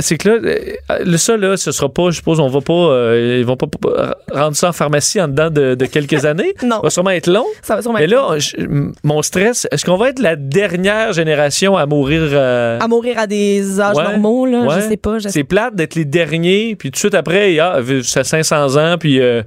c'est 0.00 0.16
que 0.16 0.28
là, 0.28 0.34
euh, 0.42 0.98
le 1.04 1.16
ça, 1.18 1.36
là, 1.36 1.56
ce 1.58 1.70
sera 1.70 1.88
pas, 1.92 2.10
je 2.10 2.16
suppose, 2.16 2.40
on 2.40 2.48
va 2.48 2.60
pas, 2.62 2.72
euh, 2.72 3.36
ils 3.40 3.44
vont 3.44 3.56
pas 3.56 3.66
euh, 3.86 4.10
rendre 4.32 4.56
ça 4.56 4.68
en 4.70 4.72
pharmacie 4.72 5.20
en 5.20 5.28
dedans 5.28 5.50
de, 5.50 5.74
de 5.74 5.86
quelques 5.86 6.24
années. 6.24 6.54
Non. 6.62 6.76
Ça 6.76 6.80
va 6.82 6.90
sûrement 6.90 7.10
être 7.10 7.26
long. 7.26 7.44
Ça 7.62 7.76
va 7.76 7.82
sûrement 7.82 7.98
Mais 7.98 8.06
là, 8.06 8.38
je- 8.38 8.56
mon 9.04 9.20
stress, 9.22 9.66
est-ce 9.70 9.84
qu'on 9.84 9.96
va 9.98 10.08
être 10.10 10.18
la 10.20 10.34
dernière 10.36 11.12
génération 11.12 11.76
à 11.76 11.84
mourir? 11.86 12.22
euh, 12.32 12.78
à 12.80 12.88
mourir 12.88 13.18
à 13.18 13.26
des 13.26 13.80
âges 13.80 13.96
Ouais, 13.96 14.04
normaux, 14.04 14.46
là, 14.46 14.60
ouais. 14.62 14.74
je 14.82 14.88
sais 14.88 14.96
pas. 14.96 15.18
je 15.18 15.28
C'est 15.28 15.44
plate 15.44 15.74
d'être 15.74 15.94
les 15.94 16.04
derniers, 16.06 16.74
puis 16.76 16.90
tout 16.90 16.94
de 16.94 16.98
suite 16.98 17.14
après, 17.14 17.58
ah, 17.58 17.80
ça 18.02 18.24
500 18.24 18.76
ans, 18.76 18.96
puis 18.98 19.20
euh, 19.20 19.42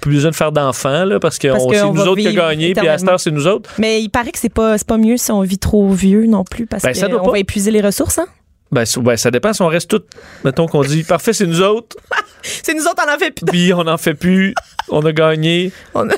plus 0.00 0.16
besoin 0.16 0.30
de 0.30 0.36
faire 0.36 0.52
d'enfants, 0.52 1.04
là, 1.04 1.18
parce 1.18 1.38
que 1.38 1.48
c'est 1.50 1.84
nous 1.86 2.00
autres 2.06 2.20
qui 2.20 2.28
a 2.28 2.32
gagné, 2.32 2.74
puis 2.74 2.86
à 2.86 2.98
cette 2.98 3.08
heure, 3.08 3.18
c'est 3.18 3.30
nous 3.30 3.46
autres. 3.46 3.70
Mais 3.78 4.02
il 4.02 4.10
paraît 4.10 4.30
que 4.30 4.38
c'est 4.38 4.52
pas, 4.52 4.76
pas 4.86 4.98
mieux 4.98 5.16
si 5.16 5.32
on 5.32 5.40
vit 5.40 5.58
trop 5.58 5.88
vieux 5.88 6.26
non 6.26 6.44
plus, 6.44 6.66
parce 6.66 6.82
Ben, 6.82 6.92
qu'on 7.18 7.30
va 7.30 7.38
épuiser 7.38 7.70
les 7.70 7.80
ressources. 7.80 8.18
Hein? 8.18 8.26
Ben, 8.74 8.84
ça- 8.84 9.16
ça 9.16 9.30
dépend 9.30 9.52
si 9.52 9.62
on 9.62 9.68
reste 9.68 9.88
tous, 9.88 10.02
mettons 10.44 10.66
qu'on 10.66 10.82
dit, 10.82 11.04
parfait, 11.04 11.32
c'est 11.32 11.46
nous 11.46 11.62
autres, 11.62 11.96
C'est 12.42 12.74
nous 12.74 12.84
autres, 12.84 13.02
on 13.08 13.14
en 13.14 13.18
fait 13.18 13.30
plus. 13.30 13.44
puis 13.46 13.72
on 13.72 13.84
n'en 13.84 13.96
fait 13.96 14.14
plus, 14.14 14.54
on 14.90 15.00
a 15.06 15.12
gagné. 15.12 15.72
On 15.94 16.08
a- 16.10 16.14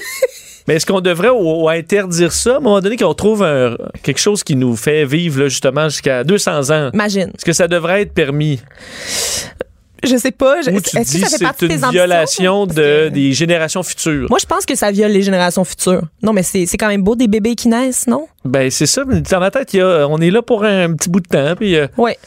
Mais 0.66 0.74
est-ce 0.74 0.86
qu'on 0.86 1.00
devrait 1.00 1.30
interdire 1.78 2.32
ça 2.32 2.54
à 2.54 2.56
un 2.56 2.60
moment 2.60 2.80
donné 2.80 2.96
qu'on 2.96 3.14
trouve 3.14 3.44
un- 3.44 3.76
quelque 4.02 4.18
chose 4.18 4.42
qui 4.42 4.56
nous 4.56 4.74
fait 4.74 5.04
vivre 5.04 5.42
là, 5.42 5.48
justement 5.48 5.88
jusqu'à 5.88 6.24
200 6.24 6.70
ans? 6.70 6.90
Imagine. 6.92 7.28
Est-ce 7.36 7.44
que 7.44 7.52
ça 7.52 7.68
devrait 7.68 8.02
être 8.02 8.12
permis? 8.12 8.60
Je 10.04 10.16
sais 10.16 10.30
pas. 10.30 10.60
je- 10.62 10.70
Est-ce 10.70 10.90
tu 10.90 10.96
que 10.96 11.02
dis 11.04 11.20
ça 11.20 11.38
fait 11.38 11.46
c'est 11.58 11.66
une 11.74 11.90
violation 11.90 12.66
de, 12.66 12.74
que- 12.74 13.08
des 13.08 13.32
générations 13.32 13.82
futures? 13.82 14.26
Moi, 14.28 14.38
je 14.40 14.46
pense 14.46 14.66
que 14.66 14.74
ça 14.74 14.90
viole 14.90 15.10
les 15.12 15.22
générations 15.22 15.64
futures. 15.64 16.02
Non, 16.22 16.32
mais 16.32 16.42
c'est 16.42 16.66
quand 16.76 16.88
même 16.88 17.02
beau 17.02 17.16
des 17.16 17.28
bébés 17.28 17.54
qui 17.54 17.68
naissent, 17.68 18.06
non? 18.06 18.26
Ben, 18.44 18.70
c'est 18.70 18.86
ça. 18.86 19.04
mais 19.06 19.20
Dans 19.20 19.40
ma 19.40 19.50
tête, 19.50 19.72
y 19.74 19.80
a- 19.80 20.06
on 20.08 20.18
est 20.18 20.30
là 20.30 20.42
pour 20.42 20.64
un, 20.64 20.92
petit 20.94 21.08
bout 21.08 21.20
de 21.20 21.28
temps. 21.28 21.54
Puis, 21.56 21.76
euh, 21.76 21.86
Ouais. 21.96 22.18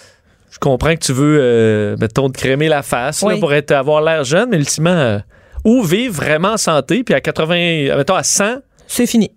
Je 0.51 0.57
comprends 0.59 0.93
que 0.95 0.99
tu 1.05 1.13
veux, 1.13 1.37
euh, 1.39 1.95
mettons, 1.99 2.29
te 2.29 2.37
crémer 2.37 2.67
la 2.67 2.81
face 2.83 3.23
là, 3.23 3.37
pour 3.37 3.53
être, 3.53 3.71
avoir 3.71 4.01
l'air 4.01 4.23
jeune, 4.23 4.49
mais 4.49 4.57
ultimement, 4.57 4.89
euh, 4.89 5.19
ou 5.63 5.83
vivre 5.83 6.13
vraiment 6.15 6.53
en 6.53 6.57
santé, 6.57 7.03
puis 7.03 7.13
à 7.13 7.21
80, 7.21 7.95
mettons, 7.97 8.15
à 8.15 8.23
100, 8.23 8.57
C'est 8.87 9.05
fini. 9.05 9.31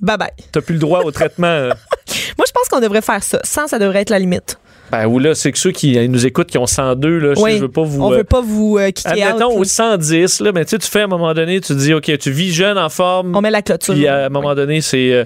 Bye 0.00 0.18
bye. 0.18 0.30
t'as 0.50 0.60
plus 0.60 0.72
le 0.74 0.80
droit 0.80 1.00
au 1.04 1.10
traitement. 1.12 1.46
euh. 1.46 1.68
Moi, 2.38 2.44
je 2.46 2.52
pense 2.52 2.68
qu'on 2.68 2.80
devrait 2.80 3.02
faire 3.02 3.22
ça. 3.22 3.38
100, 3.44 3.68
ça 3.68 3.78
devrait 3.78 4.00
être 4.00 4.10
la 4.10 4.18
limite. 4.18 4.58
ben, 4.90 5.06
ou 5.06 5.20
là, 5.20 5.34
c'est 5.36 5.52
que 5.52 5.58
ceux 5.58 5.70
qui 5.70 5.96
euh, 5.96 6.08
nous 6.08 6.26
écoutent, 6.26 6.48
qui 6.48 6.58
ont 6.58 6.66
102, 6.66 7.18
là, 7.18 7.34
je, 7.36 7.40
Oui. 7.40 7.56
je 7.56 7.62
veux 7.62 7.68
pas 7.70 7.82
vous. 7.82 8.02
On 8.02 8.12
euh, 8.12 8.16
veut 8.16 8.24
pas 8.24 8.40
vous 8.40 8.78
euh, 8.78 8.90
kicker. 8.90 9.12
Admettons 9.12 9.56
au 9.56 9.62
110, 9.62 10.40
là, 10.40 10.50
mais 10.52 10.64
tu 10.64 10.70
sais, 10.70 10.78
tu 10.78 10.88
fais 10.88 11.02
à 11.02 11.04
un 11.04 11.06
moment 11.08 11.32
donné, 11.34 11.60
tu 11.60 11.74
dis, 11.76 11.94
OK, 11.94 12.10
tu 12.18 12.30
vis 12.32 12.52
jeune, 12.52 12.78
en 12.78 12.88
forme, 12.88 13.36
On 13.36 13.40
met 13.40 13.50
la 13.50 13.62
clôture. 13.62 13.94
puis 13.94 14.08
à 14.08 14.26
un 14.26 14.28
moment 14.28 14.54
donné, 14.56 14.80
c'est. 14.80 15.24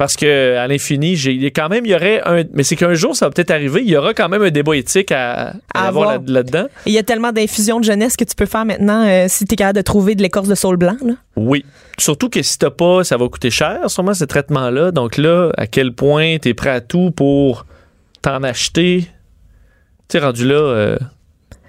Parce 0.00 0.16
que 0.16 0.56
à 0.56 0.66
l'infini, 0.66 1.14
j'ai 1.14 1.50
quand 1.50 1.68
même, 1.68 1.84
il 1.84 1.90
y 1.92 1.94
aurait 1.94 2.22
un. 2.24 2.44
Mais 2.54 2.62
c'est 2.62 2.74
qu'un 2.74 2.94
jour, 2.94 3.14
ça 3.14 3.26
va 3.26 3.30
peut-être 3.32 3.50
arriver, 3.50 3.82
il 3.84 3.90
y 3.90 3.98
aura 3.98 4.14
quand 4.14 4.30
même 4.30 4.40
un 4.40 4.50
débat 4.50 4.74
éthique 4.74 5.12
à, 5.12 5.50
à 5.74 5.84
À 5.84 5.88
avoir 5.88 6.12
là- 6.12 6.18
là-dedans. 6.26 6.68
Il 6.86 6.94
y 6.94 6.98
a 6.98 7.02
tellement 7.02 7.32
d'infusions 7.32 7.80
de 7.80 7.84
jeunesse 7.84 8.16
que 8.16 8.24
tu 8.24 8.34
peux 8.34 8.46
faire 8.46 8.64
maintenant 8.64 9.06
euh, 9.06 9.26
si 9.28 9.44
tu 9.44 9.52
es 9.52 9.56
capable 9.56 9.76
de 9.76 9.82
trouver 9.82 10.14
de 10.14 10.22
l'écorce 10.22 10.48
de 10.48 10.54
saule 10.54 10.78
blanc. 10.78 10.96
Là. 11.04 11.12
Oui. 11.36 11.66
Surtout 11.98 12.30
que 12.30 12.40
si 12.40 12.56
t'as 12.58 12.70
pas, 12.70 13.04
ça 13.04 13.18
va 13.18 13.28
coûter 13.28 13.50
cher, 13.50 13.78
sûrement, 13.90 14.14
ce 14.14 14.24
traitement-là. 14.24 14.90
Donc 14.90 15.18
là, 15.18 15.50
à 15.58 15.66
quel 15.66 15.92
point 15.92 16.38
t'es 16.38 16.54
prêt 16.54 16.70
à 16.70 16.80
tout 16.80 17.10
pour 17.10 17.66
t'en 18.22 18.42
acheter? 18.42 19.02
Tu 20.08 20.18
sais, 20.18 20.24
rendu 20.24 20.46
là, 20.48 20.54
euh, 20.54 20.96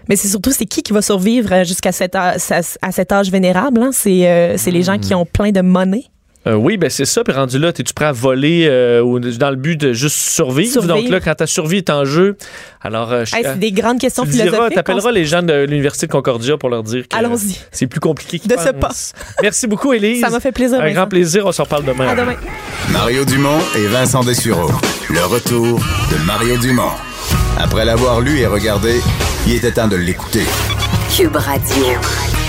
Mais 0.08 0.16
c'est 0.16 0.30
surtout, 0.30 0.52
c'est 0.52 0.66
qui 0.66 0.84
qui 0.84 0.94
va 0.94 1.02
survivre 1.02 1.52
euh, 1.52 1.64
jusqu'à 1.66 1.92
cet, 1.92 2.16
âge- 2.16 2.40
à 2.82 2.92
cet 2.94 3.12
âge 3.12 3.30
vénérable? 3.30 3.82
hein? 3.84 3.90
C'est 3.92 4.26
euh, 4.30 4.56
c'est 4.58 4.72
les 4.72 4.84
gens 4.84 4.98
qui 4.98 5.14
ont 5.14 5.26
plein 5.26 5.52
de 5.52 5.60
monnaie. 5.62 6.06
Euh, 6.48 6.54
oui, 6.56 6.78
ben 6.78 6.90
c'est 6.90 7.06
ça. 7.06 7.24
Puis 7.24 7.34
rendu 7.34 7.60
là, 7.60 7.72
t'es-tu 7.72 7.94
prêt 7.94 8.06
à 8.06 8.12
voler 8.12 8.66
euh, 8.68 9.02
ou 9.02 9.20
dans 9.20 9.50
le 9.52 9.56
but 9.56 9.76
de 9.80 9.94
juste 9.94 10.16
survivre? 10.16 10.72
Survivre. 10.72 10.96
Donc 10.96 11.10
là, 11.10 11.20
quand 11.20 11.36
ta 11.36 11.46
survie 11.48 11.78
est 11.78 11.90
en 11.90 12.04
jeu, 12.06 12.36
alors 12.82 13.12
euh, 13.12 13.26
je- 13.26 13.36
Hey, 13.36 13.44
c'est 13.44 13.60
des 13.60 13.72
grandes 13.72 14.00
questions 14.00 14.26
tu 14.26 14.32
philosophiques. 14.32 14.74
t'appelleras 14.76 15.12
les 15.12 15.26
gens 15.26 15.44
de 15.44 15.66
l'Université 15.66 16.08
de 16.08 16.12
Concordia 16.12 16.58
pour 16.58 16.70
leur 16.70 16.84
dire 16.84 17.08
que 17.08 17.16
Allons-y. 17.16 17.60
c'est 17.72 17.88
plus 17.88 18.00
compliqué 18.00 18.40
qu'ils 18.40 18.50
De 18.50 18.58
ce 18.58 18.70
pensent. 18.70 19.14
Merci 19.42 19.68
beaucoup, 19.68 19.94
Élise. 19.94 20.22
Ça 20.22 20.30
m'a 20.30 20.40
fait 20.40 20.52
plaisir. 20.52 20.80
Un 20.80 20.84
Vincent. 20.84 20.96
grand 20.96 21.08
plaisir. 21.08 21.46
On 21.46 21.52
s'en 21.52 21.64
reparle 21.64 21.86
demain. 21.86 22.08
À 22.08 22.16
demain. 22.16 22.36
Mario 22.92 23.24
Dumont 23.26 23.60
et 23.78 23.86
Vincent 23.88 24.24
Dessureau. 24.24 24.72
Le 25.10 25.24
retour 25.26 25.78
de 26.12 26.26
Mario 26.26 26.58
Dumont. 26.58 26.90
Après 27.60 27.86
l'avoir 27.86 28.20
lu 28.22 28.40
et 28.40 28.48
regardé, 28.48 29.00
il 29.46 29.54
était 29.54 29.72
temps 29.72 29.88
de 29.88 29.96
l'écouter. 29.98 30.44
Cube 31.16 31.36
Radio. 31.36 32.41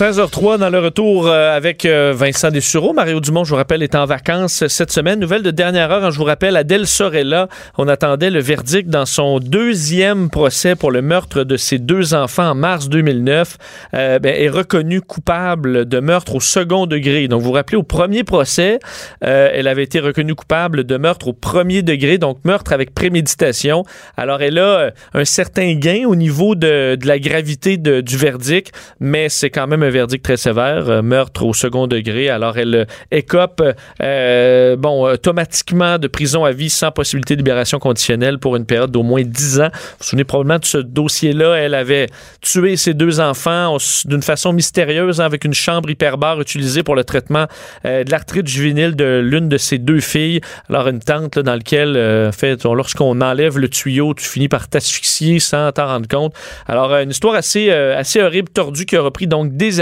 16h03 0.00 0.56
dans 0.56 0.70
le 0.70 0.78
retour 0.78 1.26
euh, 1.26 1.54
avec 1.54 1.84
euh, 1.84 2.14
Vincent 2.16 2.50
Dessureau. 2.50 2.94
Mario 2.94 3.20
Dumont, 3.20 3.44
je 3.44 3.50
vous 3.50 3.56
rappelle, 3.56 3.82
est 3.82 3.94
en 3.94 4.06
vacances 4.06 4.66
cette 4.66 4.90
semaine. 4.90 5.20
Nouvelle 5.20 5.42
de 5.42 5.50
dernière 5.50 5.90
heure, 5.90 6.02
hein, 6.02 6.10
je 6.10 6.16
vous 6.16 6.24
rappelle, 6.24 6.56
Adèle 6.56 6.86
Sorella, 6.86 7.48
on 7.76 7.86
attendait 7.86 8.30
le 8.30 8.40
verdict 8.40 8.88
dans 8.88 9.04
son 9.04 9.40
deuxième 9.40 10.30
procès 10.30 10.74
pour 10.74 10.90
le 10.90 11.02
meurtre 11.02 11.44
de 11.44 11.58
ses 11.58 11.78
deux 11.78 12.14
enfants 12.14 12.48
en 12.48 12.54
mars 12.54 12.88
2009. 12.88 13.58
Euh, 13.92 14.18
ben, 14.18 14.34
est 14.34 14.48
reconnue 14.48 15.02
coupable 15.02 15.84
de 15.84 16.00
meurtre 16.00 16.36
au 16.36 16.40
second 16.40 16.86
degré. 16.86 17.28
Donc, 17.28 17.42
vous 17.42 17.48
vous 17.48 17.52
rappelez, 17.52 17.76
au 17.76 17.82
premier 17.82 18.24
procès, 18.24 18.78
euh, 19.22 19.50
elle 19.52 19.68
avait 19.68 19.84
été 19.84 20.00
reconnue 20.00 20.34
coupable 20.34 20.84
de 20.84 20.96
meurtre 20.96 21.28
au 21.28 21.34
premier 21.34 21.82
degré, 21.82 22.16
donc 22.16 22.38
meurtre 22.46 22.72
avec 22.72 22.94
préméditation. 22.94 23.84
Alors, 24.16 24.40
elle 24.40 24.60
a 24.60 24.92
un 25.12 25.26
certain 25.26 25.74
gain 25.74 26.04
au 26.06 26.16
niveau 26.16 26.54
de, 26.54 26.94
de 26.94 27.06
la 27.06 27.18
gravité 27.18 27.76
du 27.76 28.16
verdict, 28.16 28.72
mais 28.98 29.28
c'est 29.28 29.50
quand 29.50 29.66
même 29.66 29.82
un 29.82 29.89
verdict 29.90 30.24
très 30.24 30.36
sévère, 30.36 30.88
euh, 30.88 31.02
meurtre 31.02 31.44
au 31.44 31.52
second 31.54 31.86
degré. 31.86 32.28
Alors, 32.28 32.58
elle 32.58 32.74
euh, 32.74 32.84
écope, 33.10 33.62
euh, 34.02 34.76
bon, 34.76 35.10
automatiquement 35.12 35.98
de 35.98 36.06
prison 36.08 36.44
à 36.44 36.52
vie 36.52 36.70
sans 36.70 36.90
possibilité 36.90 37.34
de 37.34 37.40
libération 37.40 37.78
conditionnelle 37.78 38.38
pour 38.38 38.56
une 38.56 38.66
période 38.66 38.90
d'au 38.90 39.02
moins 39.02 39.22
10 39.22 39.60
ans. 39.60 39.68
Vous 39.72 39.78
vous 39.98 40.04
souvenez 40.04 40.24
probablement 40.24 40.58
de 40.58 40.64
ce 40.64 40.78
dossier-là. 40.78 41.54
Elle 41.56 41.74
avait 41.74 42.06
tué 42.40 42.76
ses 42.76 42.94
deux 42.94 43.20
enfants 43.20 43.76
d'une 44.04 44.22
façon 44.22 44.52
mystérieuse 44.52 45.20
hein, 45.20 45.24
avec 45.24 45.44
une 45.44 45.54
chambre 45.54 45.90
hyperbare 45.90 46.40
utilisée 46.40 46.82
pour 46.82 46.94
le 46.94 47.04
traitement 47.04 47.46
de 47.84 48.10
l'arthrite 48.10 48.46
juvénile 48.46 48.96
de 48.96 49.20
l'une 49.22 49.48
de 49.48 49.58
ses 49.58 49.78
deux 49.78 50.00
filles. 50.00 50.40
Alors, 50.68 50.88
une 50.88 51.00
tente 51.00 51.38
dans 51.38 51.54
laquelle, 51.54 51.96
en 52.28 52.32
fait, 52.32 52.64
on- 52.66 52.74
lorsqu'on 52.74 53.20
enlève 53.20 53.58
le 53.58 53.68
tuyau, 53.68 54.14
tu 54.14 54.24
finis 54.26 54.48
par 54.48 54.68
t'asphyxier 54.68 55.38
sans 55.38 55.70
t'en 55.72 55.86
rendre 55.86 56.08
compte. 56.08 56.34
Alors, 56.66 56.92
une 56.94 57.10
histoire 57.10 57.34
assez, 57.34 57.70
assez 57.70 58.20
horrible, 58.22 58.48
tordue, 58.48 58.86
qui 58.86 58.96
a 58.96 59.02
repris 59.02 59.26
donc 59.26 59.56
des 59.56 59.79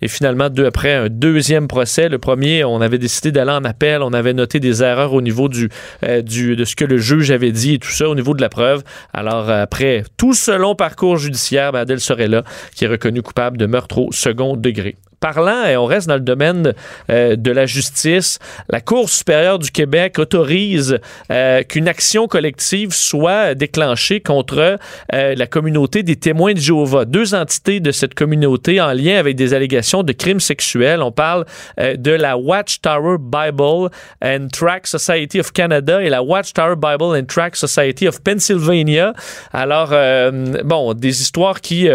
Et 0.00 0.08
finalement, 0.08 0.48
deux, 0.50 0.66
après 0.66 0.92
un 0.92 1.08
deuxième 1.08 1.68
procès, 1.68 2.08
le 2.08 2.18
premier, 2.18 2.64
on 2.64 2.80
avait 2.80 2.98
décidé 2.98 3.32
d'aller 3.32 3.52
en 3.52 3.64
appel. 3.64 4.02
On 4.02 4.12
avait 4.12 4.34
noté 4.34 4.60
des 4.60 4.82
erreurs 4.82 5.12
au 5.12 5.22
niveau 5.22 5.48
du, 5.48 5.68
euh, 6.04 6.22
du, 6.22 6.56
de 6.56 6.64
ce 6.64 6.76
que 6.76 6.84
le 6.84 6.98
juge 6.98 7.30
avait 7.30 7.52
dit 7.52 7.74
et 7.74 7.78
tout 7.78 7.90
ça, 7.90 8.08
au 8.08 8.14
niveau 8.14 8.34
de 8.34 8.40
la 8.40 8.48
preuve. 8.48 8.82
Alors, 9.12 9.50
après 9.50 10.04
tout 10.16 10.34
ce 10.34 10.52
long 10.52 10.74
parcours 10.74 11.16
judiciaire, 11.16 11.72
ben, 11.72 11.80
Adèle 11.80 12.00
Sorella, 12.00 12.44
qui 12.74 12.84
est 12.84 12.88
reconnue 12.88 13.22
coupable 13.22 13.58
de 13.58 13.66
meurtre 13.66 13.98
au 13.98 14.12
second 14.12 14.56
degré 14.56 14.96
parlant, 15.22 15.64
et 15.64 15.76
on 15.76 15.86
reste 15.86 16.08
dans 16.08 16.16
le 16.16 16.20
domaine 16.20 16.74
euh, 17.08 17.36
de 17.36 17.52
la 17.52 17.64
justice, 17.64 18.40
la 18.68 18.80
Cour 18.80 19.08
supérieure 19.08 19.60
du 19.60 19.70
Québec 19.70 20.18
autorise 20.18 20.98
euh, 21.30 21.62
qu'une 21.62 21.86
action 21.86 22.26
collective 22.26 22.92
soit 22.92 23.54
déclenchée 23.54 24.20
contre 24.20 24.78
euh, 25.14 25.34
la 25.36 25.46
communauté 25.46 26.02
des 26.02 26.16
témoins 26.16 26.54
de 26.54 26.58
Jéhovah. 26.58 27.04
Deux 27.04 27.34
entités 27.34 27.78
de 27.78 27.92
cette 27.92 28.14
communauté 28.14 28.80
en 28.80 28.92
lien 28.92 29.16
avec 29.18 29.36
des 29.36 29.54
allégations 29.54 30.02
de 30.02 30.12
crimes 30.12 30.40
sexuels. 30.40 31.00
On 31.02 31.12
parle 31.12 31.44
euh, 31.78 31.94
de 31.96 32.10
la 32.10 32.36
Watchtower 32.36 33.18
Bible 33.20 33.90
and 34.24 34.48
Tract 34.52 34.86
Society 34.86 35.38
of 35.38 35.52
Canada 35.52 36.02
et 36.02 36.08
la 36.08 36.22
Watchtower 36.22 36.74
Bible 36.76 37.16
and 37.16 37.26
Tract 37.28 37.56
Society 37.56 38.08
of 38.08 38.20
Pennsylvania. 38.22 39.12
Alors, 39.52 39.90
euh, 39.92 40.62
bon, 40.64 40.94
des 40.94 41.22
histoires 41.22 41.60
qui... 41.60 41.88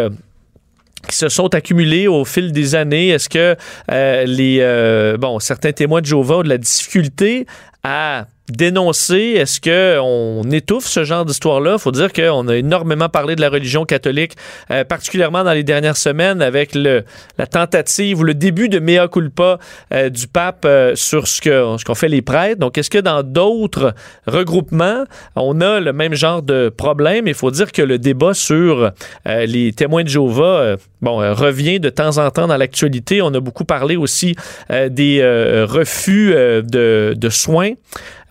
qui 1.08 1.16
se 1.16 1.30
sont 1.30 1.54
accumulés 1.56 2.08
au 2.08 2.26
fil 2.26 2.52
des 2.52 2.76
années? 2.76 3.10
Est-ce 3.10 3.30
que 3.30 3.56
euh, 3.92 4.26
les 4.26 4.60
euh, 4.62 5.18
bon 5.18 5.40
certains 5.40 5.72
témoins 5.72 6.02
de 6.02 6.06
Jéhovah 6.06 6.38
ont 6.38 6.44
de 6.44 6.50
la 6.50 6.58
difficulté 6.58 7.46
à 7.84 8.28
dénoncer? 8.50 9.36
Est-ce 9.38 9.60
qu'on 9.60 10.50
étouffe 10.52 10.86
ce 10.86 11.04
genre 11.04 11.26
d'histoire-là? 11.26 11.74
Il 11.74 11.80
faut 11.80 11.92
dire 11.92 12.14
qu'on 12.14 12.48
a 12.48 12.56
énormément 12.56 13.10
parlé 13.10 13.36
de 13.36 13.42
la 13.42 13.50
religion 13.50 13.86
catholique, 13.86 14.34
euh, 14.72 14.84
particulièrement 14.84 15.44
dans 15.44 15.54
les 15.54 15.64
dernières 15.64 15.98
semaines 15.98 16.42
avec 16.42 16.74
la 16.76 17.48
tentative 17.48 18.20
ou 18.20 18.24
le 18.24 18.34
début 18.34 18.70
de 18.70 18.80
mea 18.80 19.08
culpa 19.08 19.60
euh, 19.94 20.10
du 20.10 20.28
pape 20.28 20.66
euh, 20.66 20.96
sur 20.96 21.28
ce 21.28 21.42
qu'ont 21.84 21.96
fait 21.96 22.10
les 22.10 22.22
prêtres. 22.22 22.60
Donc, 22.60 22.78
est-ce 22.78 22.90
que 22.90 22.98
dans 22.98 23.24
d'autres 23.24 23.94
regroupements, 24.26 25.04
on 25.36 25.62
a 25.62 25.80
le 25.80 25.94
même 25.94 26.14
genre 26.14 26.42
de 26.42 26.70
problème? 26.70 27.28
Il 27.28 27.34
faut 27.34 27.52
dire 27.52 27.72
que 27.72 27.82
le 27.82 27.98
débat 27.98 28.34
sur 28.34 28.92
les 29.26 29.74
témoins 29.74 30.04
de 30.04 30.10
Jéhovah 30.10 30.76
revient 31.02 31.80
de 31.80 31.90
temps 31.90 32.18
en 32.18 32.30
temps 32.32 32.48
dans 32.48 32.58
l'actualité. 32.58 33.22
On 33.22 33.34
a 33.34 33.40
beaucoup 33.40 33.66
parlé 33.66 33.96
aussi 33.96 34.36
des 34.70 35.22
refus 35.68 36.34
de 36.34 37.30
soins 37.30 37.74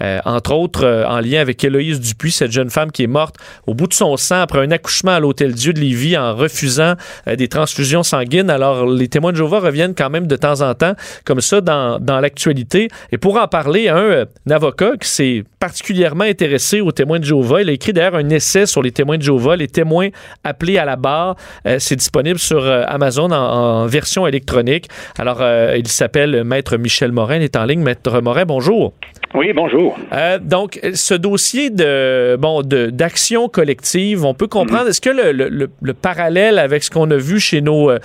entre 0.00 0.54
autres 0.54 1.04
en 1.08 1.20
lien 1.20 1.40
avec 1.40 1.62
Héloïse 1.64 2.00
Dupuis, 2.00 2.32
cette 2.32 2.52
jeune 2.52 2.70
femme 2.70 2.92
qui 2.92 3.04
est 3.04 3.08
morte 3.08 3.36
au 3.66 3.74
bout 3.74 3.86
de 3.86 3.94
son 3.94 4.16
sang 4.16 4.40
après 4.40 4.60
un 4.60 4.70
accouchement 4.70 5.12
à 5.12 5.20
l'Hôtel 5.20 5.54
Dieu 5.54 5.72
de 5.72 5.80
Lévis 5.80 6.16
en 6.16 6.34
refusant 6.34 6.94
des 7.26 7.48
transfusions 7.48 8.02
sanguines. 8.02 8.50
Alors, 8.50 8.86
les 8.86 9.08
témoins 9.08 9.32
de 9.32 9.36
Jéhovah 9.36 9.60
reviennent 9.60 9.94
quand 9.94 10.10
même 10.10 10.26
de 10.26 10.36
temps 10.36 10.60
en 10.60 10.74
temps 10.74 10.94
comme 11.24 11.40
ça 11.40 11.60
dans, 11.60 11.98
dans 11.98 12.20
l'actualité. 12.20 12.88
Et 13.12 13.18
pour 13.18 13.38
en 13.38 13.48
parler, 13.48 13.88
un 13.88 14.26
avocat 14.50 14.92
qui 15.00 15.08
s'est 15.08 15.44
particulièrement 15.60 16.24
intéressé 16.24 16.80
aux 16.80 16.92
témoins 16.92 17.18
de 17.18 17.24
Jéhovah, 17.24 17.62
il 17.62 17.70
a 17.70 17.72
écrit 17.72 17.92
d'ailleurs 17.92 18.16
un 18.16 18.28
essai 18.28 18.66
sur 18.66 18.82
les 18.82 18.92
témoins 18.92 19.18
de 19.18 19.22
Jéhovah, 19.22 19.56
les 19.56 19.68
témoins 19.68 20.08
appelés 20.44 20.78
à 20.78 20.84
la 20.84 20.96
barre. 20.96 21.36
C'est 21.78 21.96
disponible 21.96 22.38
sur 22.38 22.64
Amazon 22.66 23.30
en, 23.30 23.86
version 23.86 24.26
électronique. 24.26 24.88
Alors, 25.18 25.42
il 25.76 25.86
s'appelle 25.88 26.44
Maître 26.44 26.76
Michel 26.76 27.12
Morin, 27.12 27.36
il 27.36 27.42
est 27.42 27.56
en 27.56 27.64
ligne. 27.64 27.82
Maître 27.82 28.20
Morin, 28.20 28.44
bonjour. 28.44 28.94
Oui, 29.34 29.52
bonjour. 29.54 29.85
Euh, 30.12 30.38
donc, 30.38 30.80
ce 30.94 31.14
dossier 31.14 31.70
de 31.70 32.36
bon 32.38 32.62
d'action 32.62 33.48
collective, 33.48 34.24
on 34.24 34.34
peut 34.34 34.46
comprendre. 34.46 34.84
Mhm. 34.84 34.90
Est-ce 34.90 35.00
que 35.00 35.10
le, 35.10 35.48
le, 35.80 35.94
parallèle 35.94 36.58
avec 36.58 36.84
ce 36.84 36.90
qu'on 36.90 37.10
a 37.10 37.16
vu 37.16 37.40
chez 37.40 37.60
nos 37.60 37.90
euh, 37.90 37.98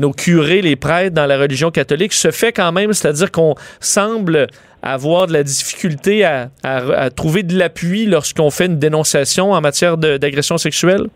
nos 0.00 0.12
curés, 0.12 0.62
les 0.62 0.76
prêtres 0.76 1.14
dans 1.14 1.26
la 1.26 1.38
religion 1.38 1.70
catholique, 1.70 2.12
se 2.12 2.30
fait 2.30 2.52
quand 2.52 2.72
même, 2.72 2.92
c'est-à-dire 2.92 3.30
qu'on 3.30 3.54
semble 3.80 4.48
avoir 4.82 5.26
de 5.26 5.32
la 5.32 5.42
difficulté 5.42 6.24
à, 6.24 6.50
à 6.62 7.10
trouver 7.10 7.42
de 7.42 7.56
l'appui 7.56 8.06
lorsqu'on 8.06 8.50
fait 8.50 8.66
une 8.66 8.78
dénonciation 8.78 9.52
en 9.52 9.60
matière 9.60 9.96
d'agression 9.96 10.58
sexuelle? 10.58 11.06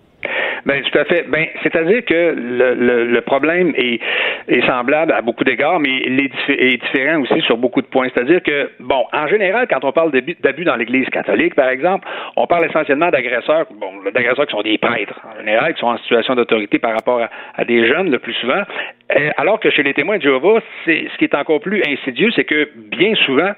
Ben, 0.67 0.83
tout 0.83 0.99
à 0.99 1.05
fait. 1.05 1.25
Ben, 1.29 1.47
c'est-à-dire 1.63 2.05
que 2.05 2.35
le, 2.37 2.75
le, 2.75 3.05
le 3.07 3.21
problème 3.21 3.73
est, 3.77 4.01
est, 4.49 4.67
semblable 4.67 5.13
à 5.13 5.23
beaucoup 5.23 5.45
d'égards, 5.45 5.81
mais 5.81 6.03
il 6.07 6.21
est, 6.21 6.77
différent 6.77 7.21
aussi 7.21 7.41
sur 7.43 7.57
beaucoup 7.57 7.83
de 7.83 7.87
points. 7.87 8.09
C'est-à-dire 8.15 8.43
que, 8.43 8.71
bon, 8.81 9.05
en 9.13 9.27
général, 9.27 9.67
quand 9.69 9.85
on 9.85 9.93
parle 9.93 10.13
d'abus 10.13 10.65
dans 10.65 10.77
l'Église 10.77 11.09
catholique, 11.11 11.55
par 11.55 11.69
exemple, 11.69 12.07
on 12.37 12.47
parle 12.47 12.67
essentiellement 12.67 13.11
d'agresseurs, 13.11 13.67
bon, 13.73 13.93
d'agresseurs 14.13 14.47
qui 14.47 14.53
sont 14.53 14.63
des 14.63 14.79
prêtres, 14.79 15.21
en 15.25 15.39
général, 15.39 15.75
qui 15.75 15.81
sont 15.81 15.87
en 15.87 15.99
situation 15.99 16.35
d'autorité 16.35 16.79
par 16.79 16.93
rapport 16.93 17.21
à, 17.21 17.31
à, 17.57 17.65
des 17.65 17.87
jeunes, 17.87 18.11
le 18.11 18.19
plus 18.19 18.35
souvent. 18.35 18.63
Euh, 19.17 19.31
alors 19.37 19.59
que 19.59 19.71
chez 19.71 19.83
les 19.83 19.95
témoins 19.95 20.19
de 20.19 20.23
Jéhovah, 20.23 20.61
c'est, 20.85 21.09
ce 21.13 21.19
qui 21.19 21.25
est 21.25 21.35
encore 21.35 21.61
plus 21.61 21.83
insidieux, 21.87 22.31
c'est 22.35 22.45
que 22.45 22.69
bien 22.77 23.15
souvent, 23.27 23.51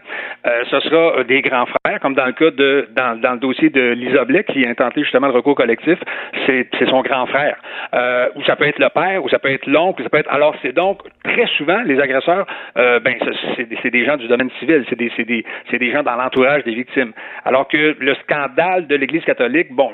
euh, 0.47 0.65
ce 0.71 0.81
sera 0.81 1.25
des 1.25 1.43
grands 1.43 1.67
frères, 1.67 2.01
comme 2.01 2.15
dans 2.15 2.27
le 2.27 2.33
cas 2.33 2.51
de, 2.51 2.89
dans, 2.97 3.21
dans 3.21 3.33
le 3.33 3.39
dossier 3.39 3.71
de 3.71 3.93
Lisa 3.93 4.25
Blais, 4.25 4.45
qui 4.45 4.65
a 4.65 4.71
intenté 4.71 5.03
justement 5.03 5.29
le 5.29 5.35
recours 5.35 5.55
collectif, 5.55 5.99
c'est, 6.47 6.69
c'est 6.79 6.89
son 6.89 7.03
grand 7.03 7.27
frère. 7.27 7.57
Euh, 7.95 8.29
ou 8.37 8.45
ça 8.45 8.57
peut 8.57 8.67
être 8.67 8.79
le 8.79 8.89
père, 8.89 9.23
ou 9.25 9.29
ça 9.29 9.39
peut 9.39 9.51
être 9.51 9.67
l'oncle, 9.67 10.03
ça 10.03 10.09
peut 10.09 10.19
être. 10.19 10.33
Alors, 10.33 10.55
c'est 10.63 10.73
donc 10.73 11.03
très 11.25 11.47
souvent 11.59 11.83
les 11.83 12.01
agresseurs, 12.01 12.47
euh, 12.79 13.01
ben, 13.01 13.15
c'est, 13.57 13.69
c'est 13.83 13.91
des 13.91 14.05
gens 14.05 14.17
du 14.17 14.29
domaine 14.29 14.51
civil, 14.59 14.85
c'est 14.89 14.99
des, 14.99 15.13
c'est 15.17 15.25
des, 15.25 15.45
c'est 15.71 15.79
des 15.79 15.91
gens 15.91 16.03
dans 16.03 16.17
l'entourage 16.17 16.65
des 16.65 16.75
victimes. 16.75 17.13
Alors 17.45 17.69
que 17.69 17.97
le 17.99 18.15
scandale 18.15 18.87
de 18.87 18.97
l'Église 18.97 19.25
catholique, 19.25 19.69
bon, 19.73 19.91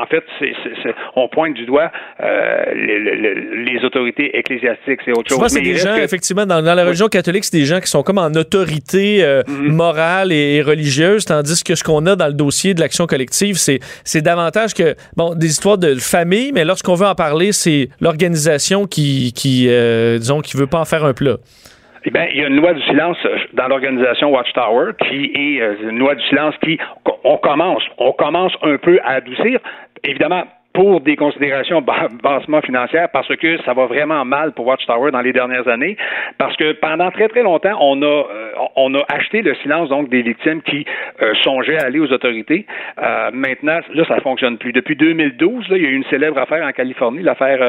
en 0.00 0.06
fait, 0.06 0.24
c'est, 0.38 0.52
c'est, 0.82 0.94
on 1.16 1.28
pointe 1.28 1.54
du 1.54 1.66
doigt 1.66 1.90
euh, 2.20 2.64
les, 2.74 2.98
les, 2.98 3.34
les, 3.64 3.84
autorités 3.84 4.36
ecclésiastiques, 4.36 5.00
c'est 5.04 5.12
autre 5.12 5.28
chose. 5.28 5.48
c'est 5.48 5.60
des 5.60 5.76
gens, 5.76 5.96
effectivement, 5.96 6.46
dans, 6.46 6.62
dans 6.62 6.74
la 6.74 6.84
religion 6.84 7.08
catholique, 7.08 7.44
c'est 7.44 7.56
des 7.56 7.64
gens 7.64 7.80
qui 7.80 7.88
sont 7.88 8.02
comme 8.02 8.18
en 8.18 8.32
autorité 8.32 9.24
euh, 9.24 9.42
mm-hmm. 9.42 9.72
morale 9.72 10.32
et, 10.32 10.56
et, 10.56 10.62
religieuse, 10.62 11.24
tandis 11.24 11.62
que 11.62 11.74
ce 11.74 11.84
qu'on 11.84 12.06
a 12.06 12.16
dans 12.16 12.26
le 12.26 12.32
dossier 12.32 12.74
de 12.74 12.80
l'action 12.80 13.06
collective, 13.06 13.56
c'est, 13.56 13.80
c'est 14.04 14.22
davantage 14.22 14.74
que, 14.74 14.94
bon, 15.16 15.34
des 15.34 15.48
histoires 15.48 15.78
de 15.78 15.94
famille, 15.96 16.52
mais 16.52 16.64
lorsqu'on 16.64 16.94
veut 16.94 17.06
en 17.06 17.14
parler, 17.14 17.52
c'est 17.52 17.88
l'organisation 18.00 18.86
qui, 18.86 19.32
qui 19.32 19.66
euh, 19.68 20.18
disons, 20.18 20.40
qui 20.40 20.56
veut 20.56 20.66
pas 20.66 20.80
en 20.80 20.84
faire 20.84 21.04
un 21.04 21.14
plat. 21.14 21.36
Eh 22.06 22.10
bien, 22.10 22.26
il 22.30 22.36
y 22.36 22.44
a 22.44 22.48
une 22.48 22.56
loi 22.56 22.74
du 22.74 22.82
silence 22.82 23.16
euh, 23.24 23.38
dans 23.54 23.66
l'organisation 23.68 24.30
Watchtower 24.30 24.92
qui 25.08 25.32
est 25.34 25.62
euh, 25.62 25.88
une 25.88 25.98
loi 25.98 26.14
du 26.14 26.22
silence 26.24 26.54
qui, 26.62 26.78
on 27.24 27.38
commence, 27.38 27.82
on 27.98 28.12
commence 28.12 28.52
un 28.62 28.76
peu 28.76 28.98
à 29.02 29.14
adoucir. 29.14 29.58
Évidemment, 30.02 30.44
pour 30.74 31.00
des 31.00 31.14
considérations 31.14 31.80
bassement 32.22 32.60
financières 32.60 33.08
parce 33.12 33.34
que 33.36 33.62
ça 33.62 33.72
va 33.74 33.86
vraiment 33.86 34.24
mal 34.24 34.52
pour 34.52 34.66
Watchtower 34.66 35.12
dans 35.12 35.20
les 35.20 35.32
dernières 35.32 35.68
années. 35.68 35.96
Parce 36.36 36.56
que 36.56 36.72
pendant 36.72 37.12
très 37.12 37.28
très 37.28 37.42
longtemps 37.42 37.78
on 37.80 38.02
a 38.02 38.06
euh, 38.06 38.52
on 38.74 38.92
a 38.94 39.04
acheté 39.08 39.40
le 39.40 39.54
silence 39.62 39.88
donc 39.88 40.08
des 40.10 40.22
victimes 40.22 40.62
qui 40.62 40.84
euh, 41.22 41.32
songeaient 41.42 41.80
à 41.80 41.86
aller 41.86 42.00
aux 42.00 42.12
autorités. 42.12 42.66
Euh, 43.00 43.30
maintenant 43.32 43.78
là 43.94 44.04
ça 44.08 44.20
fonctionne 44.20 44.58
plus. 44.58 44.72
Depuis 44.72 44.96
2012 44.96 45.68
là, 45.68 45.76
il 45.76 45.82
y 45.84 45.86
a 45.86 45.90
eu 45.90 45.94
une 45.94 46.04
célèbre 46.06 46.38
affaire 46.38 46.66
en 46.66 46.72
Californie 46.72 47.22
l'affaire 47.22 47.60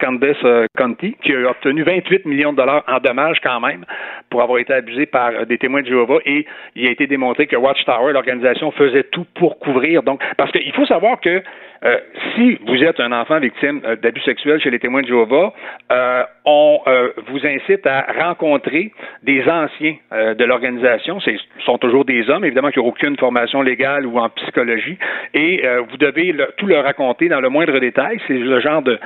Candace 0.00 0.68
Conti 0.78 1.16
qui 1.22 1.34
a 1.34 1.50
obtenu 1.50 1.82
28 1.82 2.24
millions 2.24 2.52
de 2.52 2.56
dollars 2.56 2.84
en 2.88 3.00
dommages 3.00 3.38
quand 3.42 3.60
même 3.60 3.84
pour 4.30 4.40
avoir 4.40 4.58
été 4.58 4.72
abusé 4.72 5.04
par 5.04 5.44
des 5.44 5.58
témoins 5.58 5.82
de 5.82 5.88
Jéhovah. 5.88 6.18
Et 6.24 6.46
il 6.74 6.86
a 6.86 6.90
été 6.90 7.06
démontré 7.06 7.46
que 7.46 7.56
Watchtower 7.56 8.14
l'organisation 8.14 8.70
faisait 8.70 9.04
tout 9.04 9.26
pour 9.34 9.58
couvrir. 9.58 10.02
Donc 10.02 10.22
parce 10.38 10.50
qu'il 10.52 10.72
faut 10.72 10.86
savoir 10.86 11.20
que 11.20 11.42
euh, 11.82 11.96
si 12.34 12.58
vous 12.66 12.82
êtes 12.82 13.00
un 13.00 13.10
enfant 13.12 13.38
victime 13.38 13.80
euh, 13.84 13.96
d'abus 13.96 14.20
sexuels 14.20 14.60
chez 14.60 14.70
les 14.70 14.78
témoins 14.78 15.00
de 15.00 15.06
Jéhovah, 15.06 15.54
euh, 15.90 16.24
on 16.44 16.80
vous 17.28 17.46
incite 17.46 17.86
à 17.86 18.06
rencontrer 18.18 18.92
des 19.22 19.42
anciens 19.48 19.96
de 20.10 20.44
l'organisation. 20.44 21.20
Ce 21.20 21.30
sont 21.64 21.78
toujours 21.78 22.04
des 22.04 22.28
hommes, 22.28 22.44
évidemment, 22.44 22.70
qui 22.70 22.78
n'ont 22.78 22.86
aucune 22.86 23.16
formation 23.16 23.62
légale 23.62 24.06
ou 24.06 24.18
en 24.18 24.28
psychologie, 24.30 24.98
et 25.34 25.62
vous 25.88 25.96
devez 25.96 26.34
tout 26.56 26.66
leur 26.66 26.84
raconter 26.84 27.28
dans 27.28 27.40
le 27.40 27.48
moindre 27.48 27.78
détail. 27.78 28.18
C'est 28.26 28.34
le 28.34 28.60
genre 28.60 28.82
de 28.82 28.98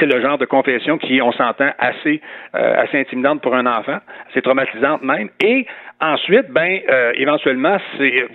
c'est 0.00 0.06
le 0.06 0.20
genre 0.20 0.38
de 0.38 0.46
confession 0.46 0.98
qui, 0.98 1.22
on 1.22 1.30
s'entend, 1.32 1.70
assez, 1.78 2.20
assez 2.52 2.98
intimidante 2.98 3.40
pour 3.42 3.54
un 3.54 3.66
enfant, 3.66 3.98
assez 4.30 4.42
traumatisante 4.42 5.02
même. 5.02 5.28
Et 5.40 5.66
ensuite, 6.00 6.50
ben, 6.50 6.80
éventuellement, 7.14 7.76
c'est, 7.98 8.26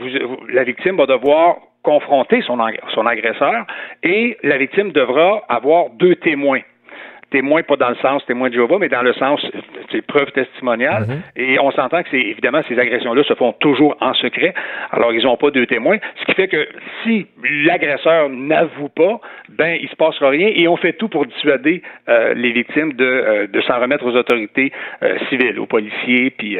la 0.50 0.64
victime 0.64 0.96
va 0.96 1.08
devoir 1.08 1.58
confronter 1.84 2.42
son, 2.42 2.60
son 2.94 3.06
agresseur 3.06 3.66
et 4.04 4.38
la 4.44 4.58
victime 4.58 4.92
devra 4.92 5.44
avoir 5.50 5.90
deux 5.92 6.16
témoins. 6.16 6.62
Témoins, 7.32 7.64
pas 7.64 7.78
dans 7.78 7.90
le 7.90 7.96
sens 7.96 8.26
témoin 8.26 8.50
de 8.50 8.56
Jéhovah, 8.56 8.78
mais 8.78 8.90
dans 8.90 9.02
le 9.02 9.14
sens 9.14 9.46
c'est 9.92 10.02
preuve 10.02 10.32
testimoniale. 10.32 11.06
Mhm. 11.08 11.22
Et 11.36 11.60
on 11.60 11.72
s'entend 11.72 12.04
que 12.04 12.10
c'est 12.12 12.22
évidemment 12.22 12.62
ces 12.68 12.78
agressions-là 12.78 13.24
se 13.24 13.34
font 13.36 13.54
toujours 13.54 13.96
en 14.02 14.14
secret. 14.14 14.54
Alors 14.92 15.14
ils 15.14 15.24
n'ont 15.24 15.38
pas 15.38 15.52
deux 15.52 15.66
témoins, 15.66 15.98
ce 16.20 16.26
qui 16.26 16.34
fait 16.34 16.48
que 16.48 16.68
si 17.04 17.28
l'agresseur 17.66 18.30
n'avoue 18.30 18.90
pas, 18.90 19.20
ben 19.50 19.78
il 19.82 19.90
se 19.90 19.96
passera 19.96 20.30
rien 20.30 20.50
et 20.54 20.68
on 20.68 20.78
fait 20.78 20.94
tout 20.94 21.10
pour 21.10 21.26
dissuader 21.26 21.82
euh, 22.10 22.34
les 22.34 22.52
victimes 22.52 22.94
de, 22.94 23.06
euh, 23.06 23.48
de 23.48 23.62
s'en 23.62 23.80
remettre 23.80 24.06
aux 24.06 24.16
autorités 24.16 24.72
euh, 25.04 25.18
civiles, 25.30 25.60
aux 25.60 25.66
policiers, 25.66 26.32
puis 26.32 26.58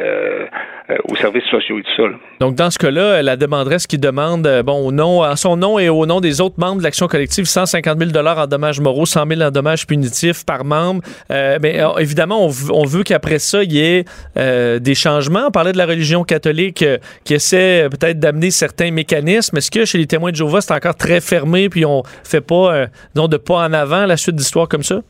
aux 1.08 1.16
services 1.16 1.44
sociaux 1.44 1.78
et 1.78 1.82
tout 1.82 1.96
ça. 1.96 2.02
Donc 2.40 2.54
dans 2.54 2.70
ce 2.70 2.78
cas-là, 2.78 3.22
la 3.22 3.36
demanderesse 3.36 3.86
qui 3.86 3.98
demande, 3.98 4.48
bon, 4.64 4.86
au 4.86 4.92
nom, 4.92 5.22
en 5.22 5.36
son 5.36 5.56
nom 5.56 5.78
et 5.78 5.88
au 5.88 6.06
nom 6.06 6.20
des 6.20 6.40
autres 6.40 6.56
membres 6.58 6.78
de 6.78 6.82
l'action 6.82 7.06
collective, 7.06 7.44
150 7.44 7.98
000 7.98 8.10
dollars 8.10 8.38
en 8.38 8.46
dommages 8.46 8.80
moraux, 8.80 9.06
100 9.06 9.26
000 9.26 9.40
en 9.42 9.50
dommages 9.50 9.86
punitifs 9.86 10.44
par 10.44 10.64
membre. 10.64 11.02
Mais 11.30 11.80
évidemment, 11.98 12.44
on, 12.44 12.84
veut 12.84 13.02
qu'après 13.22 13.38
ça, 13.38 13.62
il 13.62 13.72
y 13.72 13.80
ait 13.80 14.04
euh, 14.36 14.78
des 14.78 14.94
changements. 14.94 15.46
On 15.46 15.50
parlait 15.50 15.72
de 15.72 15.78
la 15.78 15.86
religion 15.86 16.24
catholique 16.24 16.84
qui 17.24 17.34
essaie 17.34 17.88
peut-être 17.90 18.18
d'amener 18.18 18.50
certains 18.50 18.90
mécanismes. 18.90 19.56
Est-ce 19.56 19.70
que 19.70 19.84
chez 19.84 19.98
les 19.98 20.06
témoins 20.06 20.30
de 20.30 20.36
Jéhovah, 20.36 20.60
c'est 20.60 20.74
encore 20.74 20.96
très 20.96 21.20
fermé, 21.20 21.68
puis 21.68 21.84
on 21.84 22.02
fait 22.24 22.40
pas, 22.40 22.86
disons, 23.14 23.28
de 23.28 23.36
pas 23.36 23.66
en 23.66 23.72
avant 23.72 24.06
la 24.06 24.16
suite 24.16 24.36
d'histoire 24.36 24.68
comme 24.68 24.82
ça? 24.82 25.00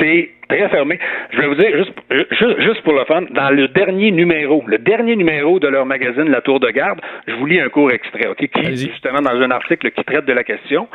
C'est 0.00 0.30
très 0.50 0.68
fermé. 0.68 0.98
Je 1.32 1.40
vais 1.40 1.46
vous 1.46 1.54
dire, 1.54 1.76
juste, 1.76 2.60
juste, 2.60 2.82
pour 2.82 2.94
le 2.94 3.04
fun, 3.04 3.22
dans 3.30 3.50
le 3.50 3.68
dernier 3.68 4.10
numéro, 4.10 4.62
le 4.66 4.78
dernier 4.78 5.16
numéro 5.16 5.58
de 5.60 5.68
leur 5.68 5.86
magazine 5.86 6.28
La 6.28 6.40
Tour 6.40 6.60
de 6.60 6.70
Garde, 6.70 7.00
je 7.26 7.34
vous 7.34 7.46
lis 7.46 7.60
un 7.60 7.68
court 7.68 7.90
extrait, 7.92 8.26
OK, 8.26 8.46
qui, 8.46 8.76
justement, 8.76 9.20
dans 9.20 9.40
un 9.40 9.50
article 9.50 9.90
qui 9.90 10.04
traite 10.04 10.24
de 10.24 10.32
la 10.32 10.44
question, 10.44 10.88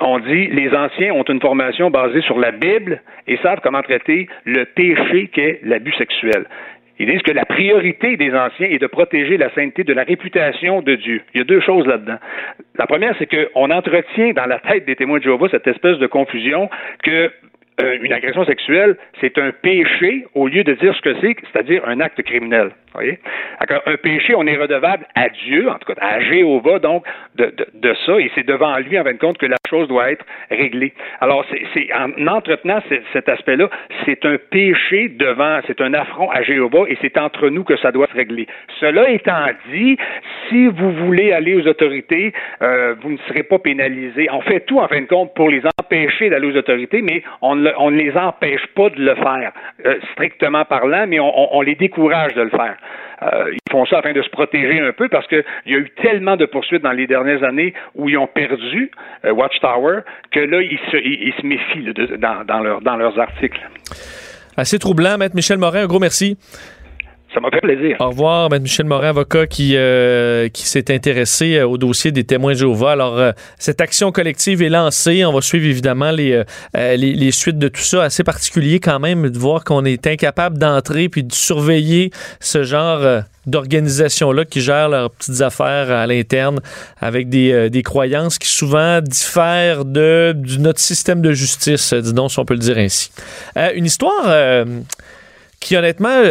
on 0.00 0.18
dit 0.18 0.48
Les 0.48 0.70
anciens 0.74 1.12
ont 1.12 1.24
une 1.24 1.40
formation 1.40 1.90
basée 1.90 2.20
sur 2.22 2.38
la 2.38 2.50
Bible 2.50 3.00
et 3.26 3.36
savent 3.38 3.60
comment 3.62 3.82
traiter 3.82 4.28
le 4.44 4.64
péché 4.64 5.28
qu'est 5.32 5.60
l'abus 5.62 5.94
sexuel. 5.94 6.44
Ils 6.98 7.06
disent 7.06 7.22
que 7.22 7.32
la 7.32 7.46
priorité 7.46 8.18
des 8.18 8.34
anciens 8.34 8.68
est 8.68 8.78
de 8.78 8.86
protéger 8.86 9.38
la 9.38 9.48
sainteté 9.54 9.84
de 9.84 9.94
la 9.94 10.02
réputation 10.02 10.82
de 10.82 10.96
Dieu. 10.96 11.22
Il 11.32 11.38
y 11.38 11.40
a 11.40 11.44
deux 11.44 11.62
choses 11.62 11.86
là-dedans. 11.86 12.18
La 12.78 12.86
première, 12.86 13.14
c'est 13.18 13.26
qu'on 13.26 13.70
entretient 13.70 14.32
dans 14.34 14.44
la 14.44 14.58
tête 14.58 14.84
des 14.84 14.96
témoins 14.96 15.16
de 15.16 15.22
Jéhovah 15.22 15.48
cette 15.50 15.66
espèce 15.66 15.96
de 15.96 16.06
confusion 16.06 16.68
que 17.02 17.30
euh, 17.80 17.98
une 18.02 18.12
agression 18.12 18.44
sexuelle, 18.44 18.96
c'est 19.20 19.38
un 19.38 19.52
péché 19.52 20.26
au 20.34 20.48
lieu 20.48 20.64
de 20.64 20.74
dire 20.74 20.94
ce 20.94 21.00
que 21.00 21.14
c'est, 21.20 21.36
c'est-à-dire 21.52 21.82
un 21.86 22.00
acte 22.00 22.22
criminel. 22.22 22.70
Voyez? 22.94 23.20
Un 23.86 23.96
péché, 23.96 24.34
on 24.34 24.46
est 24.46 24.56
redevable 24.56 25.06
à 25.14 25.28
Dieu, 25.28 25.70
en 25.70 25.74
tout 25.74 25.92
cas 25.92 26.00
à 26.00 26.20
Jéhovah, 26.20 26.80
donc, 26.80 27.04
de, 27.36 27.54
de, 27.74 27.94
ça, 28.04 28.18
et 28.18 28.30
c'est 28.34 28.44
devant 28.44 28.76
lui, 28.78 28.98
en 28.98 29.04
fin 29.04 29.12
de 29.12 29.18
compte, 29.18 29.38
que 29.38 29.46
la 29.46 29.56
chose 29.68 29.86
doit 29.86 30.10
être 30.10 30.24
réglée. 30.50 30.92
Alors, 31.20 31.46
c'est 31.72 31.88
en 31.94 32.26
entretenant 32.26 32.80
cet 33.12 33.28
aspect-là, 33.28 33.70
c'est 34.04 34.24
un 34.24 34.38
péché 34.50 35.08
devant, 35.08 35.60
c'est 35.68 35.80
un 35.80 35.94
affront 35.94 36.30
à 36.30 36.42
Jéhovah, 36.42 36.84
et 36.88 36.98
c'est 37.00 37.16
entre 37.16 37.48
nous 37.48 37.62
que 37.62 37.76
ça 37.76 37.92
doit 37.92 38.08
se 38.08 38.14
régler. 38.14 38.48
Cela 38.80 39.08
étant 39.10 39.46
dit, 39.72 39.96
si 40.48 40.66
vous 40.66 40.90
voulez 40.90 41.32
aller 41.32 41.54
aux 41.54 41.68
autorités, 41.68 42.32
euh, 42.60 42.96
vous 43.00 43.12
ne 43.12 43.18
serez 43.28 43.44
pas 43.44 43.60
pénalisé. 43.60 44.28
On 44.32 44.40
fait 44.40 44.60
tout, 44.60 44.80
en 44.80 44.88
fin 44.88 45.00
de 45.00 45.06
compte, 45.06 45.32
pour 45.34 45.48
les 45.48 45.62
empêcher 45.80 46.30
d'aller 46.30 46.48
aux 46.48 46.56
autorités, 46.56 47.02
mais 47.02 47.22
on 47.40 47.54
ne, 47.54 47.69
on 47.78 47.90
ne 47.90 47.96
les 47.96 48.16
empêche 48.16 48.66
pas 48.74 48.90
de 48.90 49.00
le 49.00 49.14
faire, 49.14 49.52
euh, 49.86 49.94
strictement 50.12 50.64
parlant, 50.64 51.06
mais 51.06 51.18
on, 51.20 51.60
les 51.62 51.74
décourage 51.74 52.34
de 52.34 52.42
le 52.42 52.50
faire. 52.50 52.76
ils 53.52 53.70
font 53.70 53.84
ça 53.86 53.98
afin 53.98 54.12
de 54.12 54.22
se 54.22 54.30
protéger 54.30 54.80
un 54.80 54.92
peu 54.92 55.08
parce 55.08 55.26
qu'il 55.26 55.44
y 55.66 55.74
a 55.74 55.78
eu 55.78 55.90
tellement 56.02 56.36
de 56.36 56.46
poursuites 56.46 56.82
dans 56.82 56.92
les 56.92 57.06
dernières 57.06 57.42
années 57.44 57.74
où 57.94 58.08
ils 58.08 58.16
ont 58.16 58.26
perdu 58.26 58.90
Watchtower 59.24 60.00
que 60.30 60.40
là, 60.40 60.62
ils 60.62 60.78
se, 60.90 60.96
ils, 60.96 61.34
se 61.38 61.46
méfient 61.46 62.18
dans, 62.18 62.44
dans, 62.44 62.80
dans 62.80 62.96
leurs 62.96 63.18
articles. 63.18 63.60
Assez 64.56 64.78
troublant, 64.78 65.16
Maître 65.18 65.34
Michel 65.34 65.58
Morin, 65.58 65.82
un 65.82 65.86
gros 65.86 66.00
merci. 66.00 66.36
Ça 67.32 67.38
m'a 67.38 67.50
fait 67.50 67.60
plaisir. 67.60 67.96
Au 68.00 68.08
revoir, 68.08 68.52
M. 68.52 68.60
Michel 68.60 68.86
Morin, 68.86 69.10
avocat 69.10 69.46
qui, 69.46 69.76
euh, 69.76 70.48
qui 70.48 70.66
s'est 70.66 70.92
intéressé 70.92 71.58
euh, 71.58 71.66
au 71.68 71.78
dossier 71.78 72.10
des 72.10 72.24
témoins 72.24 72.54
de 72.54 72.58
Jéhovah. 72.58 72.90
Alors, 72.90 73.18
euh, 73.18 73.30
cette 73.56 73.80
action 73.80 74.10
collective 74.10 74.62
est 74.62 74.68
lancée. 74.68 75.24
On 75.24 75.32
va 75.32 75.40
suivre 75.40 75.66
évidemment 75.66 76.10
les, 76.10 76.42
les, 76.74 77.30
suites 77.30 77.58
de 77.58 77.68
tout 77.68 77.82
ça. 77.82 78.02
Assez 78.02 78.24
particulier 78.24 78.80
quand 78.80 78.98
même 78.98 79.30
de 79.30 79.38
voir 79.38 79.62
qu'on 79.62 79.84
est 79.84 80.08
incapable 80.08 80.58
d'entrer 80.58 81.08
puis 81.08 81.22
de 81.22 81.32
surveiller 81.32 82.10
ce 82.40 82.64
genre 82.64 83.22
d'organisations-là 83.46 84.44
qui 84.44 84.60
gèrent 84.60 84.88
leurs 84.88 85.10
petites 85.12 85.40
affaires 85.40 85.90
à 85.90 86.06
l'interne 86.08 86.60
avec 87.00 87.28
des, 87.28 87.70
des, 87.70 87.82
croyances 87.82 88.38
qui 88.38 88.48
souvent 88.48 89.00
diffèrent 89.00 89.84
de, 89.84 90.34
de, 90.36 90.56
notre 90.58 90.80
système 90.80 91.22
de 91.22 91.32
justice, 91.32 91.94
disons, 91.94 92.28
si 92.28 92.38
on 92.40 92.44
peut 92.44 92.54
le 92.54 92.60
dire 92.60 92.78
ainsi. 92.78 93.10
une 93.74 93.86
histoire 93.86 94.64
qui 95.60 95.76
honnêtement 95.76 96.22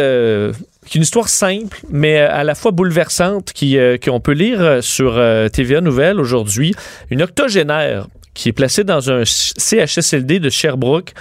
c'est 0.86 0.94
une 0.94 1.02
histoire 1.02 1.28
simple, 1.28 1.80
mais 1.90 2.20
euh, 2.20 2.28
à 2.30 2.42
la 2.44 2.54
fois 2.54 2.70
bouleversante, 2.70 3.52
qui, 3.52 3.78
euh, 3.78 3.98
qu'on 3.98 4.20
peut 4.20 4.32
lire 4.32 4.60
euh, 4.60 4.80
sur 4.80 5.20
TVA 5.52 5.80
Nouvelle 5.80 6.20
aujourd'hui. 6.20 6.74
Une 7.10 7.22
octogénaire 7.22 8.06
qui 8.34 8.48
est 8.48 8.52
placée 8.52 8.84
dans 8.84 9.10
un 9.10 9.24
CHSLD 9.24 10.40
de 10.40 10.48
Sherbrooke 10.48 11.12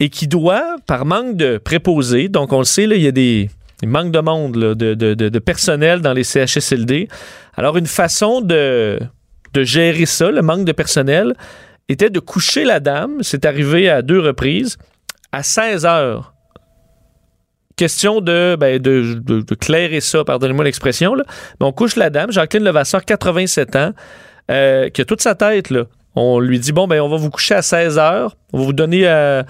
et 0.00 0.08
qui 0.08 0.26
doit, 0.26 0.76
par 0.86 1.06
manque 1.06 1.36
de 1.36 1.58
préposés, 1.58 2.28
donc 2.28 2.52
on 2.52 2.58
le 2.58 2.64
sait, 2.64 2.86
là, 2.86 2.96
il 2.96 3.02
y 3.02 3.06
a 3.06 3.12
des 3.12 3.50
il 3.82 3.90
manque 3.90 4.10
de 4.10 4.20
monde, 4.20 4.54
de, 4.54 4.94
de, 4.94 5.14
de, 5.14 5.38
personnel 5.38 6.00
dans 6.00 6.14
les 6.14 6.24
CHSLD. 6.24 7.08
Alors, 7.56 7.76
une 7.76 7.86
façon 7.86 8.40
de, 8.40 8.98
de 9.52 9.62
gérer 9.64 10.06
ça, 10.06 10.30
le 10.30 10.40
manque 10.40 10.64
de 10.64 10.72
personnel, 10.72 11.34
était 11.90 12.08
de 12.08 12.18
coucher 12.18 12.64
la 12.64 12.80
dame. 12.80 13.18
C'est 13.20 13.44
arrivé 13.44 13.90
à 13.90 14.00
deux 14.00 14.18
reprises, 14.18 14.78
à 15.30 15.42
16 15.42 15.84
heures 15.84 16.32
question 17.76 18.20
de, 18.20 18.56
ben, 18.58 18.80
de, 18.80 19.20
de, 19.20 19.54
clairer 19.54 20.00
ça, 20.00 20.24
pardonnez-moi 20.24 20.64
l'expression. 20.64 21.14
Là. 21.14 21.24
on 21.60 21.72
couche 21.72 21.96
la 21.96 22.10
dame, 22.10 22.32
Jacqueline 22.32 22.64
Levasseur, 22.64 23.04
87 23.04 23.76
ans, 23.76 23.92
euh, 24.50 24.88
qui 24.88 25.02
a 25.02 25.04
toute 25.04 25.20
sa 25.20 25.34
tête. 25.34 25.70
Là. 25.70 25.84
On 26.14 26.40
lui 26.40 26.58
dit, 26.58 26.72
bon, 26.72 26.88
ben, 26.88 27.00
on 27.00 27.08
va 27.08 27.16
vous 27.16 27.30
coucher 27.30 27.54
à 27.54 27.62
16 27.62 27.98
heures, 27.98 28.36
on 28.52 28.58
va 28.58 28.64
vous 28.64 28.72
donner... 28.72 29.06
Euh, 29.06 29.42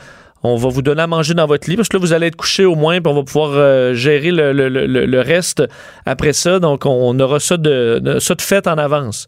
on 0.42 0.56
va 0.56 0.68
vous 0.68 0.82
donner 0.82 1.02
à 1.02 1.06
manger 1.06 1.34
dans 1.34 1.46
votre 1.46 1.68
lit 1.68 1.76
parce 1.76 1.88
que 1.88 1.96
là, 1.96 2.00
vous 2.00 2.12
allez 2.12 2.28
être 2.28 2.36
couché 2.36 2.64
au 2.64 2.74
moins, 2.74 3.00
puis 3.00 3.10
on 3.10 3.16
va 3.16 3.22
pouvoir 3.22 3.50
euh, 3.52 3.94
gérer 3.94 4.30
le, 4.30 4.52
le, 4.52 4.68
le, 4.68 5.20
reste 5.20 5.62
après 6.04 6.32
ça. 6.32 6.58
Donc, 6.58 6.86
on 6.86 7.18
aura 7.18 7.40
ça 7.40 7.56
de, 7.56 8.18
ça 8.20 8.34
de 8.34 8.42
fait 8.42 8.66
en 8.66 8.78
avance. 8.78 9.26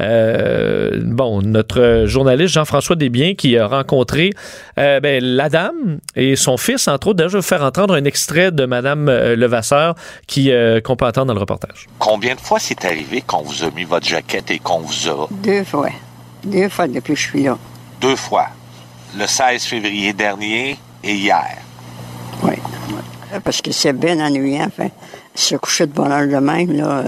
Euh, 0.00 1.00
bon, 1.04 1.42
notre 1.42 2.04
journaliste 2.06 2.54
Jean-François 2.54 2.96
Desbiens 2.96 3.34
qui 3.34 3.58
a 3.58 3.66
rencontré 3.66 4.30
euh, 4.78 4.98
ben, 5.00 5.22
la 5.22 5.48
dame 5.50 5.98
et 6.16 6.36
son 6.36 6.56
fils, 6.56 6.88
entre 6.88 7.08
autres. 7.08 7.16
D'ailleurs, 7.16 7.30
je 7.30 7.38
vais 7.38 7.42
faire 7.42 7.62
entendre 7.62 7.94
un 7.94 8.04
extrait 8.04 8.50
de 8.50 8.64
Madame 8.64 9.10
Levasseur 9.10 9.94
qui 10.26 10.52
qu'on 10.84 10.96
peut 10.96 11.06
entendre 11.06 11.26
dans 11.26 11.34
le 11.34 11.40
reportage. 11.40 11.86
Combien 11.98 12.34
de 12.34 12.40
fois 12.40 12.58
c'est 12.58 12.84
arrivé 12.84 13.22
qu'on 13.26 13.42
vous 13.42 13.64
a 13.64 13.70
mis 13.70 13.84
votre 13.84 14.06
jaquette 14.06 14.50
et 14.50 14.58
qu'on 14.58 14.78
vous 14.80 15.08
a... 15.08 15.28
Deux 15.30 15.64
fois. 15.64 15.90
Deux 16.44 16.68
fois 16.68 16.88
depuis 16.88 17.14
que 17.14 17.20
je 17.20 17.26
suis 17.28 17.42
là. 17.42 17.58
Deux 18.00 18.16
fois. 18.16 18.46
Le 19.16 19.26
16 19.26 19.64
février 19.64 20.12
dernier 20.12 20.78
et 21.02 21.14
hier. 21.14 21.58
Oui. 22.42 22.54
Parce 23.42 23.60
que 23.60 23.72
c'est 23.72 23.92
bien 23.92 24.24
ennuyant. 24.24 24.66
Enfin, 24.66 24.88
se 25.34 25.56
coucher 25.56 25.86
de 25.86 25.92
bonheur 25.92 26.26
de 26.26 26.44
même, 26.44 26.72
là... 26.72 27.04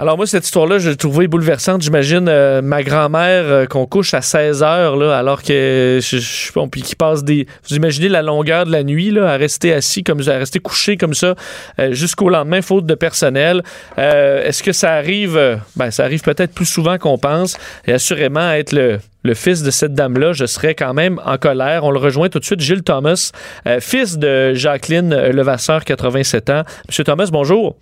Alors 0.00 0.16
moi, 0.16 0.26
cette 0.26 0.46
histoire-là, 0.46 0.78
je 0.78 0.88
l'ai 0.88 0.96
trouvée 0.96 1.28
bouleversante. 1.28 1.82
J'imagine 1.82 2.26
euh, 2.26 2.62
ma 2.62 2.82
grand-mère 2.82 3.44
euh, 3.44 3.66
qu'on 3.66 3.84
couche 3.84 4.14
à 4.14 4.22
16 4.22 4.62
heures, 4.62 4.96
là, 4.96 5.14
alors 5.14 5.42
que 5.42 5.98
je, 6.00 6.16
je, 6.16 6.52
bon, 6.54 6.70
puis 6.70 6.80
qui 6.80 6.96
passe 6.96 7.22
des... 7.22 7.46
Vous 7.68 7.76
imaginez 7.76 8.08
la 8.08 8.22
longueur 8.22 8.64
de 8.64 8.72
la 8.72 8.82
nuit, 8.82 9.10
là, 9.10 9.30
à 9.30 9.36
rester 9.36 9.74
assis 9.74 10.02
comme 10.02 10.22
à 10.26 10.38
rester 10.38 10.58
couché 10.58 10.96
comme 10.96 11.12
ça 11.12 11.34
euh, 11.78 11.92
jusqu'au 11.92 12.30
lendemain, 12.30 12.62
faute 12.62 12.86
de 12.86 12.94
personnel. 12.94 13.62
Est-ce 13.98 14.62
que 14.62 14.72
ça 14.72 14.94
arrive? 14.94 15.38
ben, 15.76 15.90
ça 15.90 16.04
arrive 16.04 16.22
peut-être 16.22 16.54
plus 16.54 16.64
souvent 16.64 16.96
qu'on 16.96 17.18
pense. 17.18 17.58
Et 17.86 17.92
assurément, 17.92 18.52
être 18.52 18.72
le, 18.72 19.00
le 19.22 19.34
fils 19.34 19.62
de 19.62 19.70
cette 19.70 19.92
dame-là, 19.92 20.32
je 20.32 20.46
serais 20.46 20.74
quand 20.74 20.94
même 20.94 21.20
en 21.26 21.36
colère. 21.36 21.84
On 21.84 21.90
le 21.90 21.98
rejoint 21.98 22.30
tout 22.30 22.38
de 22.38 22.44
suite, 22.46 22.60
Gilles 22.60 22.84
Thomas, 22.84 23.32
fils 23.80 24.16
de 24.16 24.54
Jacqueline 24.54 25.14
Levasseur, 25.14 25.84
87 25.84 26.48
ans. 26.48 26.62
Monsieur 26.88 27.04
Thomas, 27.04 27.28
bonjour. 27.30 27.76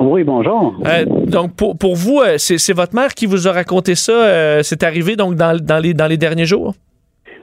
Oui, 0.00 0.24
bonjour. 0.24 0.74
Euh, 0.86 1.04
donc, 1.04 1.56
pour, 1.56 1.78
pour 1.78 1.94
vous, 1.94 2.20
euh, 2.20 2.34
c'est 2.36 2.72
votre 2.72 2.94
mère 2.94 3.14
qui 3.14 3.26
vous 3.26 3.46
a 3.46 3.52
raconté 3.52 3.94
ça. 3.94 4.12
Euh, 4.12 4.60
c'est 4.62 4.82
arrivé 4.82 5.16
donc 5.16 5.36
dans, 5.36 5.56
dans, 5.56 5.78
les, 5.78 5.94
dans 5.94 6.06
les 6.06 6.16
derniers 6.16 6.46
jours? 6.46 6.74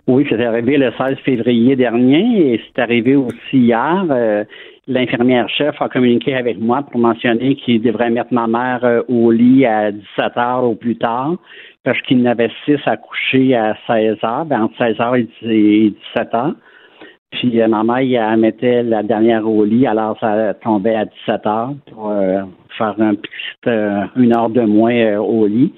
Oui, 0.08 0.26
c'est 0.30 0.44
arrivé 0.44 0.78
le 0.78 0.92
16 0.98 1.18
février 1.24 1.76
dernier 1.76 2.54
et 2.54 2.62
c'est 2.66 2.82
arrivé 2.82 3.16
aussi 3.16 3.58
hier. 3.58 4.06
L'infirmière 4.88 5.48
chef 5.48 5.80
a 5.80 5.90
communiqué 5.90 6.36
avec 6.36 6.60
moi 6.60 6.82
pour 6.82 7.00
mentionner 7.00 7.56
qu'il 7.56 7.82
devrait 7.82 8.10
mettre 8.10 8.34
ma 8.34 8.48
mère 8.48 9.04
au 9.08 9.32
lit 9.32 9.66
à 9.66 9.92
17 9.92 10.38
heures 10.38 10.64
au 10.64 10.74
plus 10.74 10.98
tard 10.98 11.36
parce 11.84 12.02
qu'il 12.02 12.22
n'avait 12.22 12.50
six 12.66 12.80
à 12.86 12.98
coucher 12.98 13.56
à 13.56 13.76
16 13.88 14.18
heures, 14.24 14.46
ben, 14.46 14.64
entre 14.64 14.78
16 14.78 15.00
heures 15.00 15.16
et 15.16 15.94
17 16.16 16.34
heures. 16.34 16.56
Puis 17.32 17.62
euh, 17.62 17.68
ma 17.68 17.84
mère, 17.84 18.32
elle 18.32 18.40
mettait 18.40 18.84
la 18.84 19.04
dernière 19.04 19.48
au 19.48 19.64
lit, 19.64 19.88
alors 19.88 20.18
ça 20.20 20.54
tombait 20.56 20.96
à 20.96 21.06
17 21.06 21.46
heures 21.46 21.74
pour 21.90 22.12
euh, 22.12 22.42
faire 22.78 22.96
un 23.00 23.16
petit, 23.16 23.30
euh, 23.68 24.04
une 24.18 24.36
heure 24.36 24.50
de 24.50 24.62
moins 24.62 25.18
au 25.18 25.48
lit, 25.48 25.74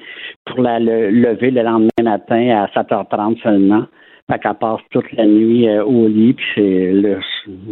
pour 0.46 0.62
la 0.62 0.80
lever 0.80 1.52
le 1.52 1.62
lendemain 1.62 1.90
matin 2.04 2.64
à 2.64 2.66
7h30 2.68 3.42
seulement. 3.42 3.86
Fait 4.32 4.40
qu'elle 4.40 4.54
passe 4.54 4.80
toute 4.92 5.12
la 5.18 5.26
nuit 5.26 5.68
euh, 5.68 5.84
au 5.84 6.08
lit, 6.08 6.34
puis 6.34 6.46
c'est 6.56 6.94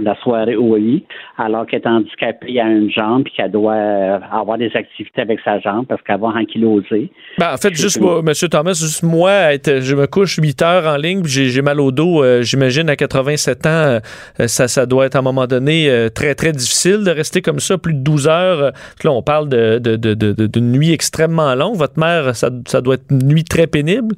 la 0.02 0.16
soirée 0.16 0.58
au 0.58 0.76
lit, 0.76 1.06
alors 1.38 1.66
qu'elle 1.66 1.80
est 1.80 1.88
handicapée 1.88 2.60
à 2.60 2.68
une 2.68 2.92
jambe, 2.92 3.24
puis 3.24 3.32
qu'elle 3.38 3.52
doit 3.52 3.74
euh, 3.74 4.20
avoir 4.30 4.58
des 4.58 4.70
activités 4.76 5.22
avec 5.22 5.40
sa 5.46 5.62
jambe 5.62 5.86
parce 5.88 6.02
qu'elle 6.02 6.20
va 6.20 6.28
ankyloser. 6.28 7.10
Ben, 7.38 7.54
en 7.54 7.58
fait, 7.58 7.74
juste 7.74 8.02
moi, 8.02 8.20
M. 8.20 8.34
Thomas, 8.50 8.74
juste 8.74 9.02
moi, 9.02 9.54
je 9.66 9.96
me 9.96 10.08
couche 10.08 10.40
8 10.42 10.62
heures 10.62 10.94
en 10.94 10.98
ligne, 10.98 11.22
puis 11.22 11.32
j'ai 11.32 11.62
mal 11.62 11.80
au 11.80 11.94
dos. 11.94 12.22
Euh, 12.22 12.42
j'imagine 12.42 12.90
à 12.90 12.98
87 12.98 13.66
ans, 13.66 14.00
ça, 14.46 14.68
ça 14.68 14.86
doit 14.86 15.06
être 15.06 15.16
à 15.16 15.20
un 15.20 15.22
moment 15.22 15.48
donné 15.48 15.90
très, 16.14 16.36
très 16.36 16.52
difficile 16.52 17.06
de 17.06 17.12
rester 17.12 17.42
comme 17.42 17.62
ça 17.62 17.78
plus 17.78 17.94
de 17.94 18.04
12 18.04 18.28
heures. 18.28 18.74
Là, 19.06 19.12
on 19.12 19.22
parle 19.22 19.48
d'une 19.48 19.80
de, 19.80 19.96
de, 19.96 20.60
nuit 20.60 20.92
extrêmement 20.92 21.56
longue. 21.56 21.78
Votre 21.78 21.98
mère, 21.98 22.36
ça, 22.36 22.50
ça 22.68 22.82
doit 22.82 22.96
être 22.96 23.06
une 23.10 23.26
nuit 23.26 23.46
très 23.46 23.68
pénible. 23.68 24.16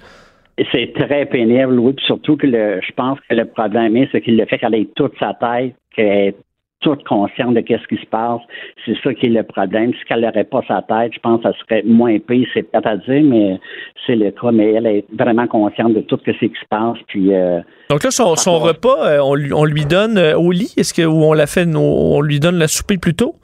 C'est 0.72 0.94
très 0.94 1.26
pénible, 1.26 1.80
oui. 1.80 1.94
Puis 1.94 2.06
surtout 2.06 2.38
que 2.38 2.46
le, 2.46 2.80
je 2.82 2.92
pense 2.94 3.20
que 3.28 3.36
le 3.36 3.46
problème 3.46 3.98
est, 3.98 4.08
c'est 4.12 4.22
qu'il 4.22 4.38
le 4.38 4.46
fait 4.46 4.60
qu'elle 4.60 4.76
ait 4.76 4.88
toute 4.96 5.18
sa 5.20 5.34
tête, 5.34 5.74
qu'elle 5.96 6.06
est 6.06 6.36
toute 6.84 7.04
consciente 7.06 7.56
de 7.56 7.62
qu'est-ce 7.62 7.88
qui 7.88 8.00
se 8.00 8.06
passe. 8.06 8.42
C'est 8.86 8.96
ça 9.04 9.14
qui 9.14 9.28
est 9.28 9.30
le 9.30 9.44
problème. 9.44 9.94
Si 9.94 10.06
qu'elle 10.06 10.22
n'aurait 10.22 10.44
pas 10.44 10.62
sa 10.68 10.82
tête, 10.82 11.14
je 11.14 11.20
pense 11.20 11.42
que 11.42 11.50
ça 11.50 11.58
serait 11.60 11.82
moins 11.84 12.20
pire. 12.20 12.48
C'est 12.54 12.64
peut-être 12.64 12.88
à 12.88 12.98
dire, 12.98 13.24
mais 13.24 13.60
c'est 14.06 14.16
le 14.16 14.32
cas. 14.32 14.52
Mais 14.52 14.74
elle 14.74 14.86
est 14.86 15.06
vraiment 15.18 15.48
consciente 15.48 15.94
de 15.94 16.02
tout 16.02 16.20
ce 16.26 16.32
qui 16.32 16.48
se 16.48 16.68
passe. 16.70 16.98
Puis, 17.08 17.34
euh, 17.34 17.62
Donc 17.90 18.04
là, 18.04 18.12
son, 18.12 18.36
son 18.36 18.60
repas, 18.60 19.08
euh, 19.08 19.20
on, 19.24 19.34
lui, 19.34 19.54
on 19.54 19.64
lui 19.64 19.86
donne 19.86 20.18
euh, 20.18 20.38
au 20.38 20.52
lit? 20.52 20.74
Est-ce 20.78 20.94
que 20.94 21.04
ou 21.04 21.24
on 21.24 21.34
l'a 21.34 21.48
fait, 21.48 21.68
on 21.74 22.22
lui 22.22 22.40
donne 22.40 22.58
la 22.58 22.68
souper 22.68 22.98
plus 22.98 23.16
tôt? 23.16 23.36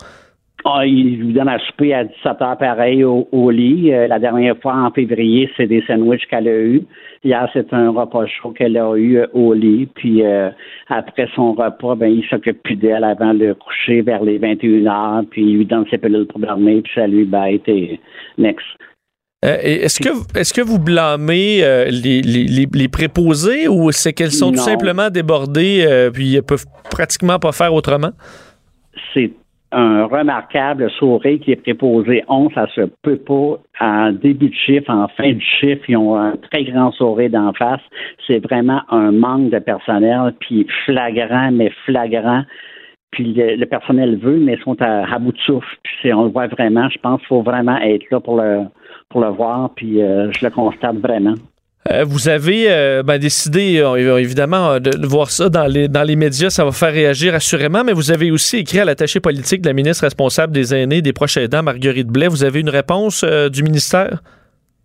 Ah, 0.65 0.85
il 0.85 1.19
lui 1.19 1.33
donne 1.33 1.47
à 1.47 1.57
souper 1.59 1.93
à 1.93 2.03
17 2.03 2.41
heures 2.41 2.57
pareil 2.57 3.03
au, 3.05 3.49
lit. 3.49 3.93
Euh, 3.93 4.07
la 4.07 4.19
dernière 4.19 4.57
fois, 4.57 4.75
en 4.75 4.91
février, 4.91 5.49
c'est 5.55 5.67
des 5.67 5.81
sandwichs 5.87 6.27
qu'elle 6.29 6.49
a 6.49 6.59
eu. 6.59 6.83
Hier, 7.23 7.49
c'est 7.53 7.73
un 7.73 7.91
repas 7.91 8.25
chaud 8.27 8.51
qu'elle 8.51 8.77
a 8.77 8.93
eu 8.95 9.19
euh, 9.19 9.27
au 9.33 9.53
lit. 9.53 9.87
Puis 9.95 10.25
euh, 10.25 10.49
après 10.89 11.29
son 11.33 11.53
repas, 11.53 11.95
ben 11.95 12.07
il 12.07 12.25
s'occupe 12.29 12.61
plus 12.61 12.75
d'elle 12.75 13.05
avant 13.05 13.33
de 13.33 13.53
coucher 13.53 14.01
vers 14.01 14.21
les 14.21 14.37
21 14.37 14.85
heures. 14.85 15.23
Puis 15.31 15.43
il 15.43 15.57
lui 15.59 15.65
donne 15.65 15.85
ses 15.89 15.97
pilules 15.97 16.27
pour 16.27 16.41
dormir. 16.41 16.81
Puis 16.83 16.91
ça 16.93 17.07
lui 17.07 17.23
bête 17.23 17.67
et 17.67 17.97
next. 18.37 18.65
est-ce 19.41 20.01
que 20.01 20.37
est-ce 20.37 20.53
que 20.53 20.61
vous 20.61 20.79
blâmez 20.79 21.61
les, 21.89 22.21
les, 22.21 22.65
les, 22.65 22.87
préposés 22.89 23.69
ou 23.69 23.93
c'est 23.93 24.11
qu'elles 24.11 24.31
sont 24.31 24.51
tout 24.51 24.57
simplement 24.57 25.09
débordées 25.09 26.09
puis 26.13 26.35
elles 26.35 26.43
peuvent 26.43 26.65
pratiquement 26.91 27.39
pas 27.39 27.53
faire 27.53 27.73
autrement? 27.73 28.11
C'est 29.13 29.31
un 29.71 30.05
remarquable 30.05 30.89
sourire 30.91 31.39
qui 31.39 31.51
est 31.51 31.61
préposé 31.61 32.23
11, 32.27 32.51
ça 32.53 32.67
se 32.73 32.89
peut 33.03 33.17
pas. 33.17 33.59
En 33.79 34.11
début 34.11 34.49
de 34.49 34.55
chiffre, 34.55 34.89
en 34.89 35.07
fin 35.09 35.33
de 35.33 35.41
chiffre, 35.41 35.83
ils 35.87 35.97
ont 35.97 36.15
un 36.15 36.35
très 36.37 36.63
grand 36.63 36.91
sourire 36.91 37.29
d'en 37.29 37.53
face. 37.53 37.81
C'est 38.25 38.39
vraiment 38.39 38.81
un 38.89 39.11
manque 39.11 39.51
de 39.51 39.59
personnel, 39.59 40.33
puis 40.39 40.65
flagrant, 40.85 41.51
mais 41.51 41.71
flagrant. 41.85 42.43
Puis 43.11 43.33
le, 43.33 43.65
personnel 43.65 44.17
veut, 44.17 44.37
mais 44.37 44.53
ils 44.53 44.63
sont 44.63 44.79
à, 44.81 45.17
bout 45.19 45.31
de 45.31 45.39
souffle. 45.39 45.77
Puis 45.83 46.13
on 46.13 46.23
le 46.23 46.29
voit 46.29 46.47
vraiment. 46.47 46.89
Je 46.89 46.97
pense 46.99 47.19
qu'il 47.19 47.27
faut 47.27 47.41
vraiment 47.41 47.77
être 47.77 48.05
là 48.11 48.19
pour 48.19 48.37
le 48.37 48.63
pour 49.09 49.21
le 49.21 49.29
voir. 49.29 49.71
Puis 49.75 50.01
euh, 50.01 50.31
je 50.31 50.45
le 50.45 50.51
constate 50.51 50.97
vraiment. 50.97 51.33
Euh, 51.87 52.03
vous 52.03 52.27
avez 52.27 52.69
euh, 52.69 53.03
ben, 53.03 53.17
décidé, 53.17 53.79
euh, 53.79 54.17
évidemment, 54.17 54.79
de, 54.79 54.91
voir 55.07 55.29
ça 55.29 55.49
dans 55.49 55.65
les, 55.65 55.87
dans 55.87 56.03
les 56.03 56.17
médias, 56.17 56.49
ça 56.49 56.65
va 56.65 56.71
faire 56.71 56.91
réagir 56.91 57.33
assurément, 57.33 57.83
mais 57.85 57.93
vous 57.93 58.11
avez 58.11 58.31
aussi 58.31 58.57
écrit 58.57 58.79
à 58.79 58.85
l'attaché 58.85 59.21
politique 59.21 59.61
de 59.61 59.67
la 59.67 59.73
ministre 59.73 60.03
responsable 60.03 60.51
des 60.51 60.75
aînés, 60.75 61.01
des 61.01 61.13
proches 61.13 61.37
aidants, 61.37 61.63
Marguerite 61.63 62.07
Blais. 62.07 62.27
Vous 62.27 62.43
avez 62.43 62.59
une 62.59 62.69
réponse 62.69 63.23
du 63.23 63.63
ministère? 63.63 64.19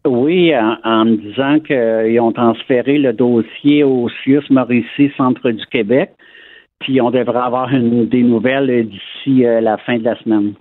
Oui, 0.06 0.52
en, 0.84 1.04
me 1.04 1.16
disant 1.16 1.58
qu'ils 1.60 2.20
ont 2.20 2.32
transféré 2.32 2.98
le 2.98 3.12
dossier 3.12 3.82
au 3.82 4.08
CIUS 4.22 4.44
Mauricie, 4.50 5.10
Centre 5.16 5.50
du 5.50 5.66
Québec, 5.66 6.10
puis 6.78 7.00
on 7.00 7.10
devrait 7.10 7.40
avoir 7.40 7.70
une, 7.70 8.06
des 8.06 8.22
nouvelles 8.22 8.86
d'ici 8.86 9.42
la 9.42 9.78
fin 9.78 9.98
de 9.98 10.04
la 10.04 10.16
semaine. 10.22 10.52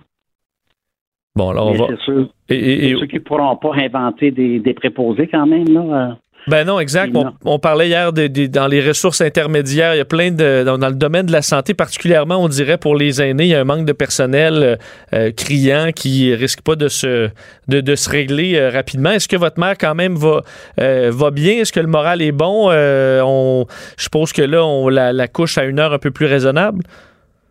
Bon, 1.36 1.50
alors 1.50 1.68
on 1.68 1.72
va. 1.74 1.86
C'est 1.90 2.00
sûr, 2.00 2.28
et, 2.48 2.94
ceux 2.98 3.06
qui 3.06 3.16
ne 3.16 3.20
pourront 3.20 3.56
pas 3.56 3.72
inventer 3.74 4.30
des, 4.30 4.60
des 4.60 4.72
préposés 4.72 5.26
quand 5.26 5.46
même, 5.46 5.68
là. 5.68 6.16
Ben 6.46 6.64
non, 6.66 6.78
exact. 6.78 7.14
On, 7.44 7.58
parlait 7.58 7.88
hier 7.88 8.12
de, 8.12 8.26
dans 8.46 8.66
les 8.66 8.86
ressources 8.86 9.20
intermédiaires. 9.20 9.94
Il 9.94 9.98
y 9.98 10.00
a 10.00 10.04
plein 10.04 10.30
de. 10.30 10.62
Dans, 10.64 10.88
le 10.88 10.94
domaine 10.94 11.26
de 11.26 11.32
la 11.32 11.42
santé, 11.42 11.72
particulièrement, 11.72 12.36
on 12.36 12.48
dirait 12.48 12.76
pour 12.76 12.96
les 12.96 13.22
aînés, 13.22 13.44
il 13.44 13.50
y 13.50 13.54
a 13.54 13.60
un 13.60 13.64
manque 13.64 13.86
de 13.86 13.92
personnel 13.92 14.54
euh, 14.54 14.76
euh, 15.14 15.32
criant 15.32 15.90
qui 15.94 16.34
risque 16.34 16.60
pas 16.60 16.76
de 16.76 16.88
se, 16.88 17.30
de, 17.68 17.80
de 17.80 17.96
se 17.96 18.10
régler 18.10 18.56
euh, 18.56 18.70
rapidement. 18.70 19.10
Est-ce 19.10 19.28
que 19.28 19.36
votre 19.36 19.58
mère, 19.58 19.76
quand 19.78 19.94
même, 19.94 20.16
va, 20.16 20.42
va 20.76 21.30
bien? 21.30 21.54
Est-ce 21.54 21.72
que 21.72 21.80
le 21.80 21.86
moral 21.86 22.20
est 22.20 22.32
bon? 22.32 22.70
on, 22.70 23.66
je 23.96 24.02
suppose 24.02 24.32
que 24.32 24.42
là, 24.42 24.64
on 24.64 24.88
la, 24.88 25.12
la 25.12 25.28
couche 25.28 25.56
à 25.58 25.64
une 25.64 25.78
heure 25.78 25.92
un 25.92 25.98
peu 25.98 26.10
plus 26.10 26.26
raisonnable. 26.26 26.82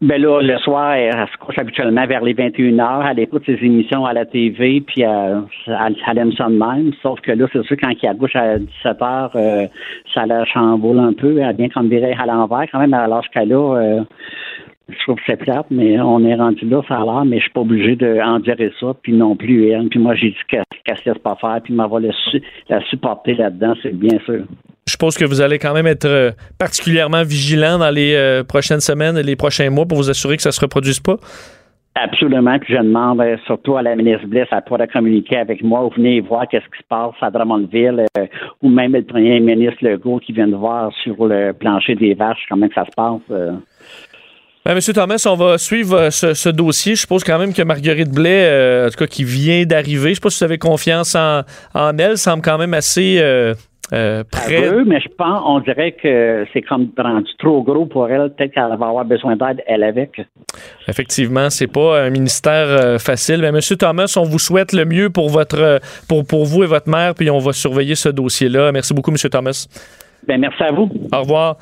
Ben 0.03 0.21
là, 0.21 0.41
le 0.41 0.57
soir, 0.57 0.95
elle, 0.95 1.13
se 1.31 1.37
couche 1.37 1.57
habituellement 1.57 2.05
vers 2.05 2.21
les 2.21 2.33
21 2.33 2.77
heures. 2.77 3.05
Elle 3.09 3.19
écoute 3.19 3.43
ses 3.45 3.57
émissions 3.63 4.05
à 4.05 4.11
la 4.11 4.25
TV, 4.25 4.81
puis 4.81 5.01
elle, 5.01 5.43
elle, 5.65 6.17
aime 6.17 6.33
ça 6.33 6.49
de 6.49 6.57
même. 6.57 6.91
Sauf 7.01 7.21
que 7.21 7.31
là, 7.31 7.47
c'est 7.53 7.63
sûr, 7.63 7.77
quand 7.81 7.93
elle 8.03 8.17
couche 8.17 8.35
à 8.35 8.59
17 8.59 9.01
heures, 9.01 9.31
euh, 9.35 9.65
ça 10.13 10.25
la 10.25 10.43
chamboule 10.43 10.99
un 10.99 11.13
peu. 11.13 11.39
Elle 11.39 11.55
vient 11.55 11.69
comme 11.69 11.87
virer 11.87 12.17
à 12.19 12.25
l'envers 12.25 12.65
quand 12.69 12.79
même 12.79 12.91
l'âge 12.91 13.29
qu'elle 13.33 13.53
a. 13.53 13.77
Euh, 13.77 14.01
je 14.89 15.03
trouve 15.03 15.15
que 15.15 15.23
c'est 15.25 15.37
plate, 15.37 15.67
mais 15.71 15.97
on 16.01 16.25
est 16.25 16.35
rendu 16.35 16.65
là, 16.65 16.81
ça 16.85 16.97
a 16.97 17.05
l'air, 17.05 17.23
mais 17.23 17.37
je 17.37 17.43
suis 17.43 17.53
pas 17.53 17.61
obligé 17.61 17.95
d'en 17.95 18.39
dire 18.39 18.57
ça, 18.81 18.87
puis 19.01 19.13
non 19.13 19.37
plus 19.37 19.69
elle. 19.69 19.87
Puis 19.87 19.99
moi, 19.99 20.15
j'ai 20.15 20.31
dit 20.31 20.37
qu'elle 20.49 20.63
ne 20.85 20.93
laisse 21.13 21.17
pas 21.19 21.37
faire, 21.39 21.61
puis 21.63 21.73
m'avoir 21.73 22.01
la 22.01 22.81
supporter 22.89 23.35
là-dedans, 23.35 23.75
c'est 23.81 23.97
bien 23.97 24.19
sûr. 24.25 24.43
Je 24.85 24.91
suppose 24.91 25.17
que 25.17 25.23
vous 25.23 25.41
allez 25.41 25.59
quand 25.59 25.73
même 25.73 25.87
être 25.87 26.05
euh, 26.05 26.31
particulièrement 26.59 27.23
vigilant 27.23 27.77
dans 27.77 27.89
les 27.89 28.15
euh, 28.15 28.43
prochaines 28.43 28.81
semaines 28.81 29.17
et 29.17 29.23
les 29.23 29.37
prochains 29.37 29.69
mois 29.69 29.85
pour 29.85 29.97
vous 29.97 30.09
assurer 30.09 30.35
que 30.35 30.43
ça 30.43 30.49
ne 30.49 30.53
se 30.53 30.59
reproduise 30.59 30.99
pas? 30.99 31.15
Absolument. 31.95 32.59
Puis 32.59 32.73
je 32.73 32.81
demande 32.81 33.21
euh, 33.21 33.37
surtout 33.45 33.77
à 33.77 33.81
la 33.81 33.95
ministre 33.95 34.27
Bliss 34.27 34.47
à 34.51 34.61
pouvoir 34.61 34.85
communiquer 34.89 35.37
avec 35.37 35.63
moi 35.63 35.85
ou 35.85 35.89
venir 35.89 36.23
voir 36.25 36.47
qu'est-ce 36.49 36.65
qui 36.65 36.79
se 36.79 36.87
passe 36.89 37.13
à 37.21 37.31
Drummondville 37.31 38.05
ou 38.61 38.69
même 38.69 38.93
le 38.93 39.03
premier 39.03 39.39
ministre 39.39 39.77
Legault 39.81 40.19
qui 40.19 40.33
vient 40.33 40.47
de 40.47 40.55
voir 40.55 40.91
sur 41.03 41.27
le 41.27 41.53
plancher 41.53 41.95
des 41.95 42.13
vaches 42.13 42.45
comment 42.49 42.67
ça 42.75 42.83
se 42.83 42.91
passe. 42.95 43.21
Ben, 44.65 44.75
Monsieur 44.75 44.93
Thomas, 44.93 45.23
on 45.29 45.35
va 45.35 45.57
suivre 45.57 46.09
ce, 46.09 46.49
dossier. 46.49 46.95
Je 46.95 47.01
suppose 47.01 47.23
quand 47.23 47.37
même 47.37 47.53
que 47.53 47.61
Marguerite 47.61 48.11
Blais, 48.13 48.85
en 48.85 48.89
tout 48.89 48.97
cas, 48.97 49.07
qui 49.07 49.23
vient 49.23 49.63
d'arriver, 49.63 50.05
je 50.05 50.09
ne 50.09 50.13
sais 50.15 50.21
pas 50.21 50.29
si 50.29 50.39
vous 50.39 50.45
avez 50.45 50.57
confiance 50.57 51.15
en, 51.15 51.41
en 51.73 51.97
elle, 51.97 52.17
semble 52.17 52.41
quand 52.41 52.57
même 52.57 52.73
assez 52.73 53.21
euh, 53.91 54.23
mais 54.85 55.01
je 55.01 55.09
pense, 55.09 55.41
on 55.45 55.59
dirait 55.59 55.91
que 55.91 56.45
c'est 56.53 56.61
comme 56.61 56.89
rendu 56.97 57.29
trop 57.37 57.61
gros 57.61 57.85
pour 57.85 58.09
elle. 58.09 58.29
Peut-être 58.33 58.53
qu'elle 58.53 58.77
va 58.77 58.87
avoir 58.87 59.05
besoin 59.05 59.35
d'aide, 59.35 59.61
elle, 59.67 59.83
avec. 59.83 60.21
Effectivement, 60.87 61.49
c'est 61.49 61.67
pas 61.67 62.01
un 62.01 62.09
ministère 62.09 62.67
euh, 62.67 62.97
facile. 62.97 63.41
Mais 63.41 63.51
Monsieur 63.51 63.75
Thomas, 63.75 64.11
on 64.17 64.23
vous 64.23 64.39
souhaite 64.39 64.73
le 64.73 64.85
mieux 64.85 65.09
pour 65.09 65.29
votre, 65.29 65.81
pour, 66.07 66.25
pour 66.25 66.45
vous 66.45 66.63
et 66.63 66.67
votre 66.67 66.89
mère, 66.89 67.13
puis 67.13 67.29
on 67.29 67.39
va 67.39 67.51
surveiller 67.51 67.95
ce 67.95 68.09
dossier-là. 68.09 68.71
Merci 68.71 68.93
beaucoup, 68.93 69.11
Monsieur 69.11 69.29
Thomas. 69.29 69.67
Ben, 70.25 70.39
merci 70.39 70.63
à 70.63 70.71
vous. 70.71 70.89
Au 71.11 71.19
revoir. 71.19 71.57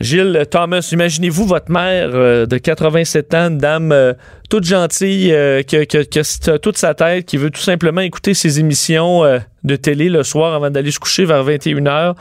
Gilles 0.00 0.46
Thomas, 0.50 0.88
imaginez-vous 0.90 1.46
votre 1.46 1.70
mère 1.70 2.10
euh, 2.14 2.46
de 2.46 2.58
87 2.58 3.34
ans, 3.34 3.48
une 3.50 3.58
dame 3.58 3.92
euh, 3.92 4.12
toute 4.50 4.64
gentille, 4.64 5.32
euh, 5.32 5.62
qui, 5.62 5.76
a 5.76 6.58
toute 6.58 6.76
sa 6.76 6.94
tête, 6.94 7.26
qui 7.26 7.36
veut 7.36 7.50
tout 7.50 7.60
simplement 7.60 8.00
écouter 8.00 8.34
ses 8.34 8.58
émissions 8.58 9.22
de 9.62 9.76
télé 9.76 10.08
le 10.08 10.22
soir 10.22 10.54
avant 10.54 10.70
d'aller 10.70 10.90
se 10.90 10.98
coucher 10.98 11.24
vers 11.24 11.44
21h. 11.44 12.14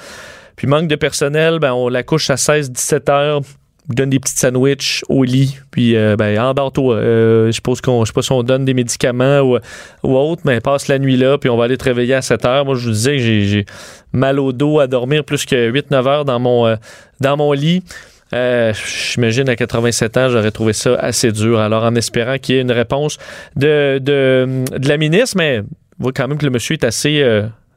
Puis 0.56 0.68
manque 0.68 0.88
de 0.88 0.96
personnel, 0.96 1.60
ben, 1.60 1.74
on 1.74 1.90
la 1.90 2.04
couche 2.04 2.30
à 2.30 2.36
16-17 2.36 3.12
heures 3.12 3.42
donne 3.90 4.10
des 4.10 4.20
petits 4.20 4.38
sandwichs 4.38 5.04
au 5.10 5.24
lit, 5.24 5.58
puis 5.72 5.96
euh, 5.96 6.16
ben, 6.16 6.40
endors-toi. 6.40 6.96
Euh, 6.96 7.48
je 7.48 7.52
suppose 7.52 7.82
qu'on, 7.82 8.06
je 8.06 8.10
sais 8.10 8.14
pas 8.14 8.22
si 8.22 8.32
on 8.32 8.44
donne 8.44 8.66
des 8.66 8.74
médicaments 8.74 9.42
ou, 9.42 9.60
autre, 10.04 10.44
mais 10.46 10.62
passe 10.62 10.88
la 10.88 11.00
nuit 11.00 11.18
là, 11.18 11.38
puis 11.38 11.50
on 11.50 11.58
va 11.58 11.66
aller 11.66 11.78
te 11.78 11.84
réveiller 11.84 12.14
à 12.14 12.22
7 12.22 12.46
heures. 12.46 12.66
Moi, 12.66 12.76
je 12.76 12.86
vous 12.86 12.92
disais 12.92 13.18
que 13.18 13.22
j'ai, 13.22 13.66
mal 14.14 14.40
au 14.40 14.54
dos 14.54 14.80
à 14.80 14.88
dormir 14.88 15.24
plus 15.24 15.46
que 15.46 15.72
8-9 15.72 16.08
heures 16.08 16.26
dans 16.26 16.40
mon, 16.40 16.68
euh, 16.68 16.76
dans 17.20 17.36
mon 17.36 17.52
lit. 17.52 17.84
J'imagine 18.32 19.48
à 19.48 19.56
87 19.56 20.18
ans, 20.18 20.30
j'aurais 20.30 20.50
trouvé 20.50 20.74
ça 20.74 20.96
assez 20.96 21.32
dur. 21.32 21.60
Alors, 21.60 21.84
en 21.84 21.94
espérant 21.94 22.38
qu'il 22.40 22.56
y 22.56 22.58
ait 22.58 22.62
une 22.62 22.72
réponse 22.72 23.20
de, 23.56 24.00
de, 24.00 24.64
de 24.76 24.90
la 24.90 24.98
ministre, 24.98 25.38
mais 25.38 25.62
on 26.00 26.04
voit 26.04 26.14
quand 26.14 26.28
même 26.28 26.40
que 26.40 26.46
le 26.46 26.50
monsieur 26.50 26.74
est 26.74 26.84
assez, 26.84 27.24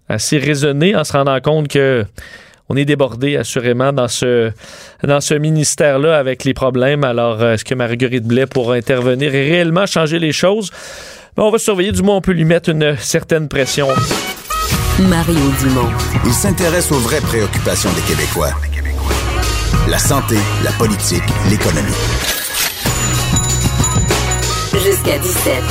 assez 0.09 0.39
raisonné 0.39 0.97
en 0.97 1.05
se 1.05 1.13
rendant 1.13 1.39
compte 1.43 1.69
que 1.69 2.07
on 2.69 2.77
est 2.77 2.85
débordé 2.85 3.37
assurément 3.37 3.93
dans 3.93 4.09
ce, 4.09 4.51
dans 5.03 5.21
ce 5.21 5.35
ministère-là 5.35 6.19
avec 6.19 6.45
les 6.45 6.55
problèmes. 6.55 7.05
Alors, 7.05 7.41
euh, 7.43 7.55
est-ce 7.55 7.65
que 7.65 7.75
Marguerite 7.75 8.25
Blais 8.25 8.47
pourra 8.47 8.75
intervenir 8.75 9.35
et 9.35 9.49
réellement 9.49 9.87
changer 9.87 10.19
les 10.19 10.33
choses? 10.33 10.71
Ben, 11.37 11.45
on 11.45 11.51
va 11.51 11.59
surveiller, 11.59 11.93
du 11.93 12.03
moins 12.03 12.17
on 12.17 12.21
peut 12.21 12.33
lui 12.33 12.45
mettre 12.45 12.71
une 12.71 12.97
certaine 12.99 13.49
pression. 13.49 13.89
Mario 14.99 15.39
Dumont. 15.61 15.91
Il 16.25 16.33
s'intéresse 16.33 16.91
aux 16.91 16.99
vraies 16.99 17.21
préoccupations 17.21 17.91
des 17.93 18.01
Québécois. 18.03 18.51
La 19.89 19.99
santé, 19.99 20.37
la 20.65 20.73
politique, 20.73 21.23
l'économie. 21.51 21.93
Jusqu'à 24.73 25.19
17. 25.19 25.63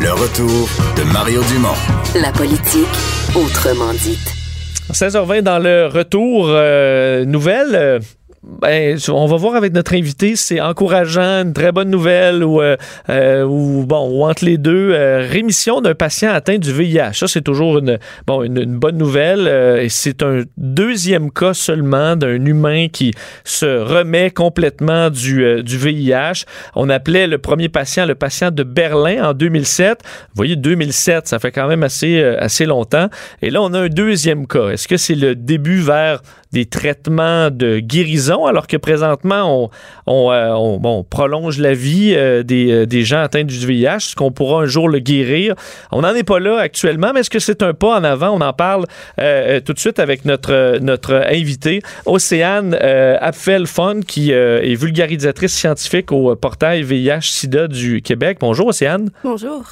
Le 0.00 0.12
retour 0.12 0.68
de 0.96 1.02
Mario 1.12 1.42
Dumont. 1.44 1.74
La 2.14 2.30
politique, 2.32 2.86
autrement 3.34 3.92
dite. 3.94 4.41
16h20 4.90 5.42
dans 5.42 5.58
le 5.58 5.86
retour. 5.86 6.46
Euh, 6.48 7.24
nouvelle. 7.24 8.00
Euh, 8.44 8.48
ben, 8.60 8.98
on 9.08 9.26
va 9.26 9.36
voir 9.36 9.54
avec 9.54 9.72
notre 9.72 9.94
invité, 9.94 10.36
c'est 10.36 10.60
encourageant, 10.60 11.42
une 11.42 11.52
très 11.52 11.72
bonne 11.72 11.90
nouvelle 11.90 12.42
ou, 12.44 12.60
euh, 12.60 12.76
euh 13.08 13.44
ou 13.44 13.84
bon, 13.86 14.08
ou 14.10 14.24
entre 14.24 14.44
les 14.44 14.58
deux, 14.58 14.90
euh, 14.92 15.26
rémission 15.28 15.80
d'un 15.80 15.94
patient 15.94 16.30
atteint 16.30 16.58
du 16.58 16.72
VIH. 16.72 17.12
Ça, 17.14 17.28
c'est 17.28 17.42
toujours 17.42 17.78
une, 17.78 17.98
bon, 18.26 18.42
une, 18.42 18.78
bonne 18.78 18.96
nouvelle. 18.96 19.46
Euh, 19.46 19.86
c'est 19.88 20.22
un 20.22 20.42
deuxième 20.56 21.30
cas 21.30 21.54
seulement 21.54 22.16
d'un 22.16 22.44
humain 22.44 22.88
qui 22.92 23.12
se 23.44 23.66
remet 23.66 24.30
complètement 24.30 25.10
du, 25.10 25.62
du 25.62 25.78
VIH. 25.78 26.44
On 26.74 26.88
appelait 26.88 27.26
le 27.26 27.38
premier 27.38 27.68
patient 27.68 28.06
le 28.06 28.14
patient 28.14 28.50
de 28.50 28.62
Berlin 28.62 29.30
en 29.30 29.34
2007. 29.34 30.00
Vous 30.02 30.34
voyez, 30.34 30.56
2007, 30.56 31.28
ça 31.28 31.38
fait 31.38 31.52
quand 31.52 31.68
même 31.68 31.82
assez, 31.82 32.22
assez 32.22 32.64
longtemps. 32.64 33.08
Et 33.40 33.50
là, 33.50 33.62
on 33.62 33.72
a 33.74 33.80
un 33.80 33.88
deuxième 33.88 34.46
cas. 34.46 34.70
Est-ce 34.70 34.88
que 34.88 34.96
c'est 34.96 35.14
le 35.14 35.34
début 35.34 35.80
vers 35.80 36.20
des 36.52 36.66
traitements 36.66 37.50
de 37.50 37.78
guérison, 37.78 38.44
alors 38.46 38.66
que 38.66 38.76
présentement, 38.76 39.64
on, 39.64 39.70
on, 40.06 40.32
euh, 40.32 41.02
prolonge 41.08 41.58
la 41.58 41.72
vie 41.72 42.12
euh, 42.14 42.42
des, 42.42 42.70
euh, 42.70 42.86
des, 42.86 43.04
gens 43.04 43.22
atteints 43.22 43.44
du 43.44 43.54
VIH. 43.54 43.96
Est-ce 43.96 44.16
qu'on 44.16 44.32
pourra 44.32 44.62
un 44.62 44.66
jour 44.66 44.88
le 44.88 44.98
guérir? 44.98 45.54
On 45.90 46.02
n'en 46.02 46.14
est 46.14 46.24
pas 46.24 46.40
là 46.40 46.58
actuellement, 46.58 47.12
mais 47.14 47.20
est-ce 47.20 47.30
que 47.30 47.38
c'est 47.38 47.62
un 47.62 47.72
pas 47.72 47.98
en 47.98 48.04
avant? 48.04 48.30
On 48.30 48.40
en 48.40 48.52
parle 48.52 48.84
tout 49.16 49.72
de 49.72 49.78
suite 49.78 49.98
avec 49.98 50.24
notre, 50.24 50.78
notre 50.80 51.14
invité, 51.28 51.82
Océane 52.06 52.74
Apfel-Fon, 52.74 54.00
qui 54.06 54.32
est 54.32 54.74
vulgarisatrice 54.74 55.52
scientifique 55.52 56.12
au 56.12 56.34
portail 56.36 56.82
VIH-Sida 56.82 57.68
du 57.68 58.02
Québec. 58.02 58.38
Bonjour, 58.40 58.68
Océane. 58.68 59.10
Bonjour. 59.24 59.64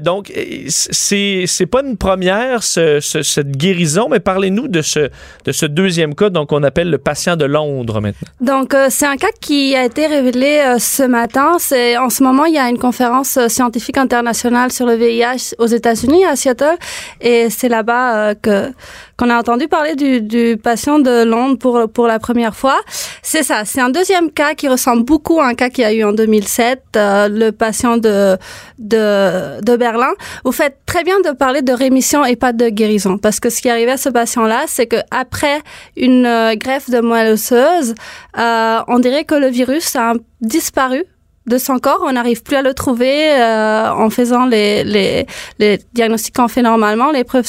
donc, 0.00 0.32
c'est, 0.68 1.44
c'est 1.46 1.66
pas 1.66 1.82
une 1.82 1.96
première, 1.96 2.62
ce, 2.62 3.00
cette 3.00 3.56
guérison, 3.56 4.08
mais 4.10 4.20
parlez-nous 4.20 4.68
de 4.68 4.82
ce, 4.82 5.10
de 5.44 5.52
ce 5.52 5.66
deuxième 5.66 6.14
cas 6.14 6.27
donc 6.30 6.52
on 6.52 6.62
appelle 6.62 6.90
le 6.90 6.98
patient 6.98 7.36
de 7.36 7.44
Londres 7.44 8.00
maintenant. 8.00 8.28
Donc 8.40 8.74
euh, 8.74 8.86
c'est 8.90 9.06
un 9.06 9.16
cas 9.16 9.28
qui 9.40 9.74
a 9.74 9.84
été 9.84 10.06
révélé 10.06 10.62
euh, 10.64 10.78
ce 10.78 11.02
matin. 11.02 11.56
C'est 11.58 11.96
en 11.96 12.10
ce 12.10 12.22
moment 12.22 12.44
il 12.44 12.54
y 12.54 12.58
a 12.58 12.68
une 12.68 12.78
conférence 12.78 13.36
euh, 13.36 13.48
scientifique 13.48 13.98
internationale 13.98 14.72
sur 14.72 14.86
le 14.86 14.94
VIH 14.94 15.54
aux 15.58 15.66
États-Unis 15.66 16.24
à 16.24 16.36
Seattle 16.36 16.76
et 17.20 17.50
c'est 17.50 17.68
là-bas 17.68 18.34
que 18.34 18.72
qu'on 19.18 19.30
a 19.30 19.38
entendu 19.38 19.68
parler 19.68 19.96
du, 19.96 20.22
du, 20.22 20.56
patient 20.56 20.98
de 21.00 21.24
Londres 21.24 21.58
pour 21.58 21.90
pour 21.92 22.06
la 22.06 22.18
première 22.18 22.54
fois. 22.54 22.78
C'est 23.22 23.42
ça, 23.42 23.64
c'est 23.64 23.80
un 23.80 23.90
deuxième 23.90 24.30
cas 24.30 24.54
qui 24.54 24.68
ressemble 24.68 25.02
beaucoup 25.04 25.40
à 25.40 25.46
un 25.46 25.54
cas 25.54 25.68
qu'il 25.68 25.82
y 25.82 25.86
a 25.86 25.92
eu 25.92 26.04
en 26.04 26.12
2007, 26.12 26.80
le 26.94 27.50
patient 27.50 27.96
de, 27.98 28.36
de 28.78 29.60
de 29.60 29.76
Berlin. 29.76 30.12
Vous 30.44 30.52
faites 30.52 30.78
très 30.86 31.04
bien 31.04 31.20
de 31.20 31.30
parler 31.32 31.62
de 31.62 31.72
rémission 31.72 32.24
et 32.24 32.36
pas 32.36 32.52
de 32.52 32.68
guérison 32.68 33.18
parce 33.18 33.40
que 33.40 33.50
ce 33.50 33.60
qui 33.60 33.68
arrivait 33.68 33.92
à 33.92 33.96
ce 33.96 34.08
patient-là, 34.08 34.64
c'est 34.68 34.86
que 34.86 34.96
après 35.10 35.60
une 35.96 36.26
euh, 36.26 36.54
greffe 36.54 36.88
de 36.90 37.00
moelle 37.00 37.32
osseuse, 37.32 37.94
euh, 38.38 38.78
on 38.88 38.98
dirait 38.98 39.24
que 39.24 39.34
le 39.34 39.48
virus 39.48 39.96
a 39.96 40.14
disparu 40.40 41.04
de 41.48 41.58
son 41.58 41.78
corps. 41.78 42.02
On 42.06 42.12
n'arrive 42.12 42.42
plus 42.42 42.56
à 42.56 42.62
le 42.62 42.74
trouver 42.74 43.32
euh, 43.32 43.90
en 43.90 44.10
faisant 44.10 44.46
les, 44.46 44.84
les, 44.84 45.26
les 45.58 45.78
diagnostics 45.92 46.34
qu'on 46.34 46.48
fait 46.48 46.62
normalement, 46.62 47.10
les 47.10 47.24
preuves 47.24 47.46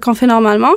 qu'on 0.00 0.14
fait 0.14 0.26
normalement. 0.26 0.74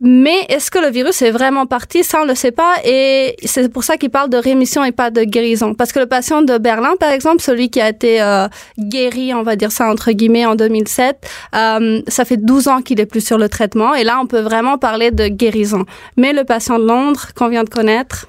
Mais 0.00 0.44
est-ce 0.50 0.70
que 0.70 0.78
le 0.78 0.90
virus 0.90 1.22
est 1.22 1.30
vraiment 1.30 1.64
parti? 1.64 2.04
Ça, 2.04 2.20
on 2.20 2.24
ne 2.24 2.28
le 2.28 2.34
sait 2.34 2.50
pas. 2.50 2.74
Et 2.84 3.34
c'est 3.44 3.72
pour 3.72 3.82
ça 3.82 3.96
qu'il 3.96 4.10
parle 4.10 4.28
de 4.28 4.36
rémission 4.36 4.84
et 4.84 4.92
pas 4.92 5.10
de 5.10 5.22
guérison. 5.24 5.72
Parce 5.72 5.92
que 5.92 6.00
le 6.00 6.06
patient 6.06 6.42
de 6.42 6.58
Berlin, 6.58 6.94
par 7.00 7.10
exemple, 7.10 7.40
celui 7.40 7.70
qui 7.70 7.80
a 7.80 7.88
été 7.88 8.20
euh, 8.20 8.46
guéri, 8.78 9.32
on 9.32 9.42
va 9.42 9.56
dire 9.56 9.72
ça 9.72 9.90
entre 9.90 10.12
guillemets, 10.12 10.44
en 10.44 10.54
2007, 10.54 11.26
euh, 11.54 12.02
ça 12.08 12.26
fait 12.26 12.36
12 12.36 12.68
ans 12.68 12.82
qu'il 12.82 13.00
est 13.00 13.06
plus 13.06 13.24
sur 13.24 13.38
le 13.38 13.48
traitement. 13.48 13.94
Et 13.94 14.04
là, 14.04 14.18
on 14.20 14.26
peut 14.26 14.40
vraiment 14.40 14.76
parler 14.76 15.10
de 15.10 15.28
guérison. 15.28 15.86
Mais 16.18 16.34
le 16.34 16.44
patient 16.44 16.78
de 16.78 16.84
Londres 16.84 17.28
qu'on 17.34 17.48
vient 17.48 17.64
de 17.64 17.70
connaître, 17.70 18.26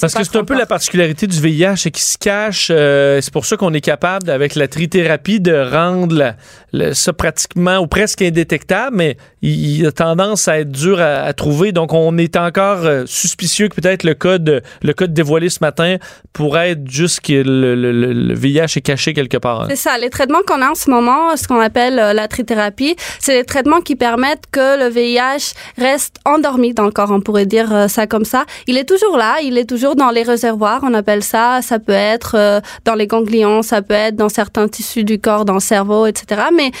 parce 0.00 0.14
que 0.14 0.24
c'est 0.24 0.36
un 0.36 0.44
peu 0.44 0.56
la 0.56 0.66
particularité 0.66 1.26
du 1.26 1.40
VIH, 1.40 1.76
c'est 1.76 1.90
qu'il 1.90 2.02
se 2.02 2.18
cache. 2.18 2.68
Euh, 2.70 3.20
c'est 3.20 3.32
pour 3.32 3.46
ça 3.46 3.56
qu'on 3.56 3.72
est 3.72 3.80
capable, 3.80 4.30
avec 4.30 4.54
la 4.54 4.68
trithérapie, 4.68 5.40
de 5.40 5.54
rendre 5.54 6.34
ça 6.92 7.12
pratiquement 7.12 7.78
ou 7.78 7.86
presque 7.86 8.22
indétectable, 8.22 8.96
mais 8.96 9.16
il, 9.42 9.86
a 9.86 9.92
tendance 9.92 10.48
à 10.48 10.60
être 10.60 10.70
dur 10.70 11.00
à, 11.00 11.32
trouver. 11.32 11.72
Donc, 11.72 11.92
on 11.92 12.18
est 12.18 12.36
encore 12.36 12.84
euh, 12.84 13.04
suspicieux 13.06 13.68
que 13.68 13.80
peut-être 13.80 14.04
le 14.04 14.14
code, 14.14 14.62
le 14.82 14.92
code 14.92 15.14
dévoilé 15.14 15.48
ce 15.48 15.58
matin 15.60 15.96
pourrait 16.32 16.72
être 16.72 16.90
juste 16.90 17.20
que 17.20 17.32
le, 17.32 18.34
VIH 18.34 18.76
est 18.76 18.80
caché 18.80 19.14
quelque 19.14 19.38
part. 19.38 19.62
Hein. 19.62 19.66
C'est 19.70 19.76
ça. 19.76 19.96
Les 19.98 20.10
traitements 20.10 20.42
qu'on 20.46 20.60
a 20.60 20.70
en 20.70 20.74
ce 20.74 20.90
moment, 20.90 21.36
ce 21.36 21.46
qu'on 21.46 21.60
appelle 21.60 21.98
euh, 21.98 22.12
la 22.12 22.28
trithérapie, 22.28 22.96
c'est 23.20 23.38
des 23.38 23.44
traitements 23.44 23.80
qui 23.80 23.96
permettent 23.96 24.44
que 24.50 24.78
le 24.78 24.90
VIH 24.90 25.54
reste 25.78 26.16
endormi 26.24 26.74
dans 26.74 26.84
le 26.84 26.90
corps. 26.90 27.10
On 27.10 27.20
pourrait 27.20 27.46
dire 27.46 27.86
ça 27.88 28.06
comme 28.06 28.24
ça. 28.24 28.44
Il 28.66 28.76
est 28.76 28.88
toujours 28.88 29.16
là. 29.16 29.36
Il 29.42 29.56
est 29.58 29.68
toujours 29.68 29.77
toujours 29.78 29.94
dans 29.94 30.10
les 30.10 30.24
réservoirs, 30.24 30.80
on 30.82 30.92
appelle 30.92 31.22
ça. 31.22 31.60
Ça 31.62 31.78
peut 31.78 31.92
être 31.92 32.34
euh, 32.34 32.60
dans 32.84 32.96
les 32.96 33.06
ganglions, 33.06 33.62
ça 33.62 33.80
peut 33.80 33.94
être 33.94 34.16
dans 34.16 34.28
certains 34.28 34.66
tissus 34.66 35.04
du 35.04 35.20
corps, 35.20 35.44
dans 35.44 35.54
le 35.54 35.60
cerveau, 35.60 36.06
etc. 36.06 36.42
Mais 36.52 36.72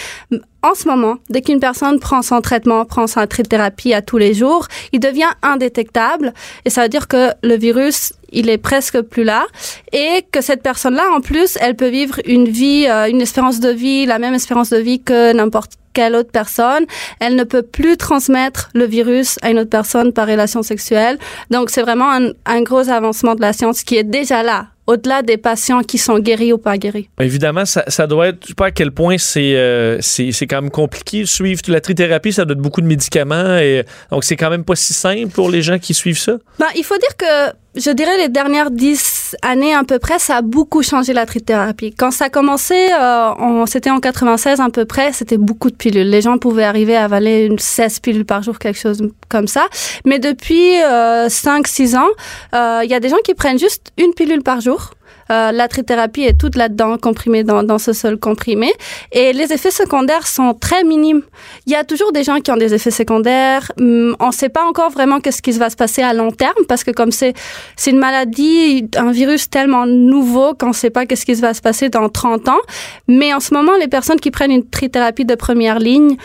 en 0.62 0.74
ce 0.74 0.88
moment, 0.88 1.14
dès 1.30 1.40
qu'une 1.40 1.60
personne 1.60 2.00
prend 2.00 2.22
son 2.22 2.40
traitement, 2.40 2.84
prend 2.84 3.06
sa 3.06 3.28
thérapie 3.28 3.94
à 3.94 4.02
tous 4.02 4.18
les 4.18 4.34
jours, 4.34 4.66
il 4.92 4.98
devient 4.98 5.30
indétectable 5.42 6.34
et 6.64 6.70
ça 6.70 6.82
veut 6.82 6.88
dire 6.88 7.06
que 7.06 7.30
le 7.44 7.56
virus, 7.56 8.14
il 8.30 8.48
est 8.50 8.58
presque 8.58 9.00
plus 9.02 9.24
là 9.24 9.46
et 9.92 10.24
que 10.30 10.40
cette 10.40 10.62
personne-là, 10.62 11.04
en 11.14 11.20
plus, 11.20 11.58
elle 11.60 11.76
peut 11.76 11.88
vivre 11.88 12.16
une 12.24 12.48
vie, 12.48 12.86
euh, 12.88 13.08
une 13.08 13.20
espérance 13.20 13.60
de 13.60 13.70
vie, 13.70 14.06
la 14.06 14.18
même 14.18 14.34
espérance 14.34 14.70
de 14.70 14.78
vie 14.78 15.00
que 15.00 15.32
n'importe 15.32 15.72
quelle 15.92 16.14
autre 16.14 16.30
personne. 16.30 16.84
Elle 17.20 17.34
ne 17.34 17.44
peut 17.44 17.62
plus 17.62 17.96
transmettre 17.96 18.70
le 18.74 18.84
virus 18.84 19.36
à 19.42 19.50
une 19.50 19.58
autre 19.58 19.70
personne 19.70 20.12
par 20.12 20.28
relation 20.28 20.62
sexuelle. 20.62 21.18
Donc, 21.50 21.70
c'est 21.70 21.82
vraiment 21.82 22.10
un, 22.12 22.30
un 22.46 22.62
gros 22.62 22.88
avancement 22.88 23.34
de 23.34 23.40
la 23.40 23.52
science 23.52 23.82
qui 23.82 23.96
est 23.96 24.04
déjà 24.04 24.42
là 24.42 24.66
au-delà 24.88 25.20
des 25.20 25.36
patients 25.36 25.82
qui 25.82 25.98
sont 25.98 26.18
guéris 26.18 26.52
ou 26.52 26.58
pas 26.58 26.78
guéris. 26.78 27.10
Évidemment, 27.20 27.66
ça, 27.66 27.84
ça 27.88 28.06
doit 28.06 28.28
être, 28.28 28.38
je 28.42 28.48
sais 28.48 28.54
pas 28.54 28.66
à 28.66 28.70
quel 28.70 28.90
point 28.90 29.18
c'est 29.18 29.54
euh, 29.54 29.98
c'est 30.00 30.46
quand 30.46 30.62
même 30.62 30.70
compliqué. 30.70 31.26
Suivre 31.26 31.60
la 31.68 31.82
trithérapie, 31.82 32.32
ça 32.32 32.46
donne 32.46 32.62
beaucoup 32.62 32.80
de 32.80 32.86
médicaments 32.86 33.58
et 33.58 33.84
donc 34.10 34.24
c'est 34.24 34.36
quand 34.36 34.48
même 34.48 34.64
pas 34.64 34.76
si 34.76 34.94
simple 34.94 35.28
pour 35.28 35.50
les 35.50 35.60
gens 35.60 35.78
qui 35.78 35.92
suivent 35.92 36.18
ça? 36.18 36.38
Ben, 36.58 36.68
il 36.74 36.84
faut 36.84 36.96
dire 36.96 37.16
que 37.18 37.52
je 37.74 37.90
dirais 37.90 38.16
les 38.18 38.28
dernières 38.28 38.70
dix 38.70 39.36
années 39.42 39.74
à 39.74 39.84
peu 39.84 39.98
près, 39.98 40.18
ça 40.18 40.36
a 40.36 40.42
beaucoup 40.42 40.82
changé 40.82 41.12
la 41.12 41.26
trithérapie. 41.26 41.92
Quand 41.92 42.10
ça 42.10 42.26
a 42.26 42.28
commencé, 42.30 42.74
euh, 42.74 43.66
c'était 43.66 43.90
en 43.90 44.00
96 44.00 44.60
à 44.60 44.70
peu 44.70 44.84
près, 44.84 45.12
c'était 45.12 45.36
beaucoup 45.36 45.70
de 45.70 45.76
pilules. 45.76 46.08
Les 46.08 46.22
gens 46.22 46.38
pouvaient 46.38 46.64
arriver 46.64 46.96
à 46.96 47.04
avaler 47.04 47.44
une 47.44 47.58
16 47.58 48.00
pilules 48.00 48.24
par 48.24 48.42
jour, 48.42 48.58
quelque 48.58 48.78
chose 48.78 49.00
comme 49.28 49.46
ça. 49.46 49.66
Mais 50.04 50.18
depuis 50.18 50.80
euh, 50.82 51.28
5-6 51.28 51.96
ans, 51.96 52.08
euh, 52.54 52.80
il 52.84 52.90
y 52.90 52.94
a 52.94 53.00
des 53.00 53.08
gens 53.08 53.20
qui 53.24 53.34
prennent 53.34 53.58
juste 53.58 53.92
une 53.98 54.12
pilule 54.14 54.42
par 54.42 54.60
jour. 54.60 54.92
Euh, 55.30 55.52
la 55.52 55.68
trithérapie 55.68 56.22
est 56.22 56.38
toute 56.38 56.56
là-dedans, 56.56 56.96
comprimée 56.98 57.44
dans, 57.44 57.62
dans, 57.62 57.78
ce 57.78 57.92
seul 57.92 58.18
comprimé. 58.18 58.72
Et 59.12 59.32
les 59.32 59.52
effets 59.52 59.70
secondaires 59.70 60.26
sont 60.26 60.54
très 60.54 60.84
minimes. 60.84 61.22
Il 61.66 61.72
y 61.72 61.76
a 61.76 61.84
toujours 61.84 62.12
des 62.12 62.24
gens 62.24 62.40
qui 62.40 62.50
ont 62.50 62.56
des 62.56 62.74
effets 62.74 62.90
secondaires. 62.90 63.70
Hum, 63.78 64.16
on 64.20 64.28
ne 64.28 64.32
sait 64.32 64.48
pas 64.48 64.64
encore 64.64 64.90
vraiment 64.90 65.20
qu'est-ce 65.20 65.42
qui 65.42 65.52
va 65.52 65.70
se 65.70 65.76
passer 65.76 66.02
à 66.02 66.12
long 66.14 66.30
terme 66.30 66.64
parce 66.68 66.84
que 66.84 66.90
comme 66.90 67.12
c'est 67.12 67.34
c'est 67.76 67.90
une 67.90 67.98
maladie, 67.98 68.88
un 68.96 69.10
virus 69.10 69.50
tellement 69.50 69.86
nouveau 69.86 70.54
qu'on 70.54 70.68
ne 70.68 70.72
sait 70.72 70.90
pas 70.90 71.06
qu'est-ce 71.06 71.26
qui 71.26 71.34
va 71.34 71.54
se 71.54 71.60
passer 71.60 71.88
dans 71.88 72.08
30 72.08 72.48
ans. 72.48 72.60
Mais 73.06 73.32
en 73.34 73.40
ce 73.40 73.54
moment, 73.54 73.72
les 73.78 73.88
personnes 73.88 74.20
qui 74.20 74.30
prennent 74.30 74.50
une 74.50 74.68
trithérapie 74.68 75.24
de 75.24 75.34
première 75.34 75.78
ligne 75.78 76.16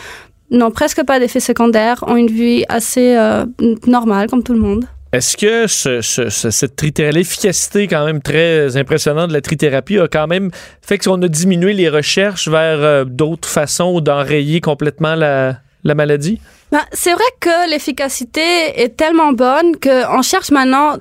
n'ont 0.50 0.70
presque 0.70 1.02
pas 1.04 1.18
d'effets 1.18 1.40
secondaires, 1.40 2.04
ont 2.06 2.16
une 2.16 2.28
vie 2.30 2.64
assez 2.68 3.16
euh, 3.16 3.44
normale 3.86 4.28
comme 4.28 4.42
tout 4.42 4.52
le 4.52 4.60
monde. 4.60 4.86
Est-ce 5.14 5.36
que 5.36 5.68
cette 5.68 6.82
l'efficacité 6.82 7.86
quand 7.86 8.04
même 8.04 8.20
très 8.20 8.76
impressionnante 8.76 9.28
de 9.28 9.32
la 9.32 9.40
trithérapie 9.40 10.00
a 10.00 10.08
quand 10.08 10.26
même 10.26 10.50
fait 10.82 10.98
qu'on 10.98 11.22
a 11.22 11.28
diminué 11.28 11.72
les 11.72 11.88
recherches 11.88 12.48
vers 12.48 12.82
euh, 12.82 13.04
d'autres 13.04 13.48
façons 13.48 14.00
d'enrayer 14.00 14.60
complètement 14.60 15.14
la, 15.14 15.60
maladie? 15.84 16.40
Ben, 16.72 16.80
c'est 16.92 17.12
vrai 17.12 17.22
que 17.38 17.70
l'efficacité 17.70 18.40
est 18.74 18.96
tellement 18.96 19.32
bonne 19.32 19.76
qu'on 19.76 20.22
cherche 20.22 20.50
maintenant 20.50 20.96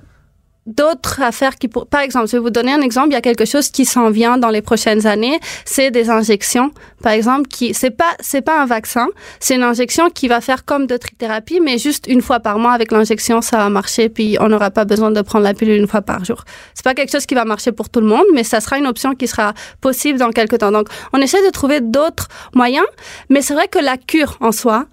d'autres 0.65 1.22
affaires 1.22 1.56
qui 1.56 1.68
pour... 1.68 1.88
par 1.88 2.02
exemple 2.02 2.27
je 2.27 2.34
vais 2.34 2.40
vous 2.40 2.49
donner 2.49 2.72
un 2.72 2.81
exemple. 2.81 3.10
Il 3.10 3.14
y 3.14 3.18
a 3.18 3.22
quelque 3.22 3.45
chose 3.45 3.69
qui 3.69 3.85
s'en 3.85 4.10
vient 4.10 4.38
dans 4.38 4.49
les 4.49 4.61
prochaines 4.61 5.06
années 5.06 5.40
c'est 5.65 5.91
des 5.91 6.10
injections. 6.10 6.72
Par 7.02 7.11
exemple 7.11 7.48
qui 7.48 7.73
c'est 7.73 7.91
pas 7.91 8.11
c'est 8.19 8.41
pas 8.41 8.61
un 8.61 8.65
vaccin. 8.65 9.07
C'est 9.40 9.56
une 9.56 9.64
injection 9.64 10.10
qui 10.10 10.27
va 10.27 10.41
faire 10.41 10.65
comme 10.65 10.88
de 10.88 10.98
trithérapie 10.98 11.60
mais 11.60 11.77
juste 11.77 12.06
une 12.07 12.22
fois 12.22 12.40
par 12.40 12.60
mois 12.60 12.73
avec 12.73 12.91
l'injection 12.91 13.41
ça 13.41 13.57
va 13.57 13.69
marcher 13.69 14.10
puis 14.10 14.38
on 14.40 14.48
n'aura 14.49 14.72
pas 14.72 14.85
besoin 14.85 15.11
de 15.11 15.22
prendre 15.22 15.44
la 15.44 15.53
pilule 15.53 15.80
une 15.80 15.88
fois 15.88 16.02
par 16.02 16.23
jour. 16.23 16.44
C'est 16.73 16.84
pas 16.84 16.94
quelque 16.94 17.11
chose 17.11 17.26
qui 17.26 17.35
va 17.35 17.45
marcher 17.45 17.72
pour 17.72 17.90
tout 17.90 17.99
le 17.99 18.07
monde 18.07 18.26
mais 18.34 18.44
ça 18.44 18.61
sera 18.61 18.77
une 18.77 18.88
option 18.88 19.15
qui 19.15 19.27
sera 19.27 19.53
possible 19.81 20.18
dans 20.18 20.31
quelques 20.31 20.60
temps. 20.60 20.72
Donc 20.72 20.88
on 21.11 21.19
essaie 21.19 21.45
de 21.45 21.52
trouver 21.52 21.81
d'autres 21.81 22.30
moyens 22.53 22.85
mais 23.30 23.41
c'est 23.41 23.53
vrai 23.53 23.68
que 23.68 23.80
la 23.80 23.98
cure 23.98 24.38
en 24.40 24.52
soi 24.52 24.85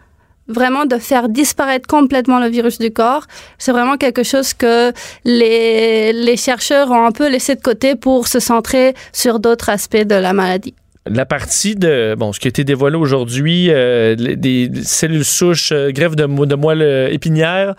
vraiment 0.50 0.86
de 0.86 0.98
faire 0.98 1.28
disparaître 1.28 1.86
complètement 1.86 2.40
le 2.40 2.48
virus 2.48 2.78
du 2.78 2.90
corps. 2.90 3.26
C'est 3.58 3.72
vraiment 3.72 3.96
quelque 3.96 4.22
chose 4.22 4.54
que 4.54 4.92
les, 5.24 6.36
chercheurs 6.36 6.90
ont 6.90 7.04
un 7.04 7.12
peu 7.12 7.28
laissé 7.28 7.54
de 7.54 7.60
côté 7.60 7.96
pour 7.96 8.28
se 8.28 8.40
centrer 8.40 8.94
sur 9.12 9.40
d'autres 9.40 9.68
aspects 9.68 9.96
de 9.96 10.14
la 10.14 10.32
maladie 10.32 10.74
la 11.06 11.24
partie 11.24 11.76
de 11.76 12.14
bon 12.16 12.32
ce 12.32 12.38
qui 12.38 12.46
a 12.46 12.50
été 12.50 12.62
dévoilé 12.62 12.96
aujourd'hui 12.96 13.68
euh, 13.70 14.14
des 14.16 14.70
cellules 14.84 15.24
souches 15.24 15.72
euh, 15.72 15.90
greffe 15.90 16.14
de, 16.14 16.26
moelle 16.26 17.10
épinière 17.10 17.74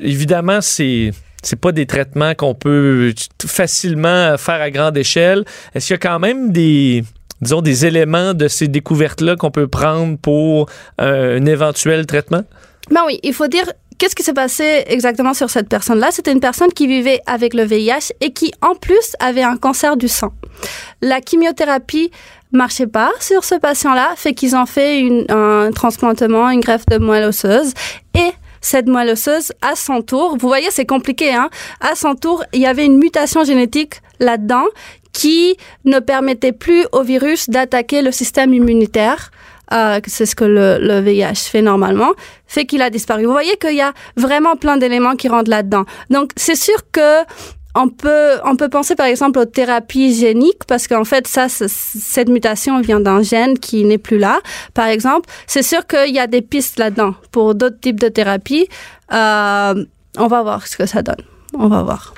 évidemment 0.00 0.60
c'est 0.60 1.10
c'est 1.42 1.58
pas 1.58 1.72
des 1.72 1.84
traitements 1.84 2.34
qu'on 2.34 2.54
peut 2.54 3.12
facilement 3.44 4.38
faire 4.38 4.60
à 4.60 4.70
grande 4.70 4.96
échelle 4.96 5.44
est-ce 5.74 5.88
qu'il 5.88 5.94
y 5.94 5.96
a 5.96 5.98
quand 5.98 6.20
même 6.20 6.52
des 6.52 7.02
disons, 7.40 7.62
des 7.62 7.86
éléments 7.86 8.34
de 8.34 8.48
ces 8.48 8.68
découvertes-là 8.68 9.36
qu'on 9.36 9.50
peut 9.50 9.68
prendre 9.68 10.18
pour 10.18 10.68
euh, 11.00 11.38
un 11.38 11.46
éventuel 11.46 12.06
traitement? 12.06 12.42
Ben 12.90 13.02
oui, 13.06 13.18
il 13.22 13.32
faut 13.32 13.48
dire 13.48 13.64
qu'est-ce 13.98 14.14
qui 14.14 14.22
s'est 14.22 14.34
passé 14.34 14.84
exactement 14.86 15.34
sur 15.34 15.50
cette 15.50 15.68
personne-là? 15.68 16.08
C'était 16.10 16.32
une 16.32 16.40
personne 16.40 16.72
qui 16.72 16.86
vivait 16.86 17.20
avec 17.26 17.54
le 17.54 17.64
VIH 17.64 18.12
et 18.20 18.32
qui, 18.32 18.52
en 18.60 18.74
plus, 18.74 19.14
avait 19.20 19.42
un 19.42 19.56
cancer 19.56 19.96
du 19.96 20.08
sang. 20.08 20.32
La 21.00 21.20
chimiothérapie 21.26 22.10
marchait 22.52 22.86
pas 22.86 23.10
sur 23.20 23.44
ce 23.44 23.56
patient-là, 23.56 24.12
fait 24.16 24.34
qu'ils 24.34 24.54
ont 24.56 24.66
fait 24.66 25.26
un 25.28 25.70
transplantement, 25.72 26.50
une 26.50 26.60
greffe 26.60 26.86
de 26.86 26.98
moelle 26.98 27.24
osseuse 27.24 27.72
et 28.14 28.30
cette 28.60 28.86
moelle 28.86 29.10
osseuse, 29.10 29.52
à 29.60 29.76
son 29.76 30.00
tour, 30.00 30.38
vous 30.38 30.48
voyez, 30.48 30.68
c'est 30.70 30.86
compliqué, 30.86 31.34
hein? 31.34 31.50
À 31.80 31.94
son 31.94 32.14
tour, 32.14 32.42
il 32.54 32.60
y 32.60 32.66
avait 32.66 32.86
une 32.86 32.96
mutation 32.96 33.44
génétique 33.44 34.00
là-dedans 34.20 34.64
qui 35.14 35.56
ne 35.86 36.00
permettait 36.00 36.52
plus 36.52 36.84
au 36.92 37.02
virus 37.02 37.48
d'attaquer 37.48 38.02
le 38.02 38.12
système 38.12 38.52
immunitaire. 38.52 39.30
Euh, 39.72 39.98
c'est 40.06 40.26
ce 40.26 40.36
que 40.36 40.44
le, 40.44 40.76
le, 40.78 41.00
VIH 41.00 41.48
fait 41.50 41.62
normalement, 41.62 42.12
fait 42.46 42.66
qu'il 42.66 42.82
a 42.82 42.90
disparu. 42.90 43.24
Vous 43.24 43.32
voyez 43.32 43.56
qu'il 43.56 43.74
y 43.74 43.80
a 43.80 43.94
vraiment 44.16 44.56
plein 44.56 44.76
d'éléments 44.76 45.16
qui 45.16 45.28
rentrent 45.28 45.48
là-dedans. 45.48 45.84
Donc, 46.10 46.32
c'est 46.36 46.56
sûr 46.56 46.76
que 46.92 47.22
on 47.74 47.88
peut, 47.88 48.38
on 48.44 48.56
peut 48.56 48.68
penser 48.68 48.94
par 48.94 49.06
exemple 49.06 49.38
aux 49.38 49.46
thérapies 49.46 50.14
géniques 50.14 50.64
parce 50.68 50.86
qu'en 50.86 51.04
fait, 51.04 51.26
ça, 51.26 51.48
cette 51.48 52.28
mutation 52.28 52.80
vient 52.80 53.00
d'un 53.00 53.22
gène 53.22 53.58
qui 53.58 53.84
n'est 53.84 53.98
plus 53.98 54.18
là. 54.18 54.40
Par 54.74 54.86
exemple, 54.86 55.28
c'est 55.46 55.62
sûr 55.62 55.86
qu'il 55.86 56.14
y 56.14 56.20
a 56.20 56.26
des 56.26 56.42
pistes 56.42 56.78
là-dedans 56.78 57.14
pour 57.32 57.54
d'autres 57.54 57.80
types 57.80 57.98
de 57.98 58.08
thérapies. 58.08 58.68
Euh, 59.12 59.84
on 60.18 60.26
va 60.28 60.42
voir 60.42 60.66
ce 60.66 60.76
que 60.76 60.86
ça 60.86 61.02
donne. 61.02 61.22
On 61.58 61.68
va 61.68 61.82
voir. 61.82 62.14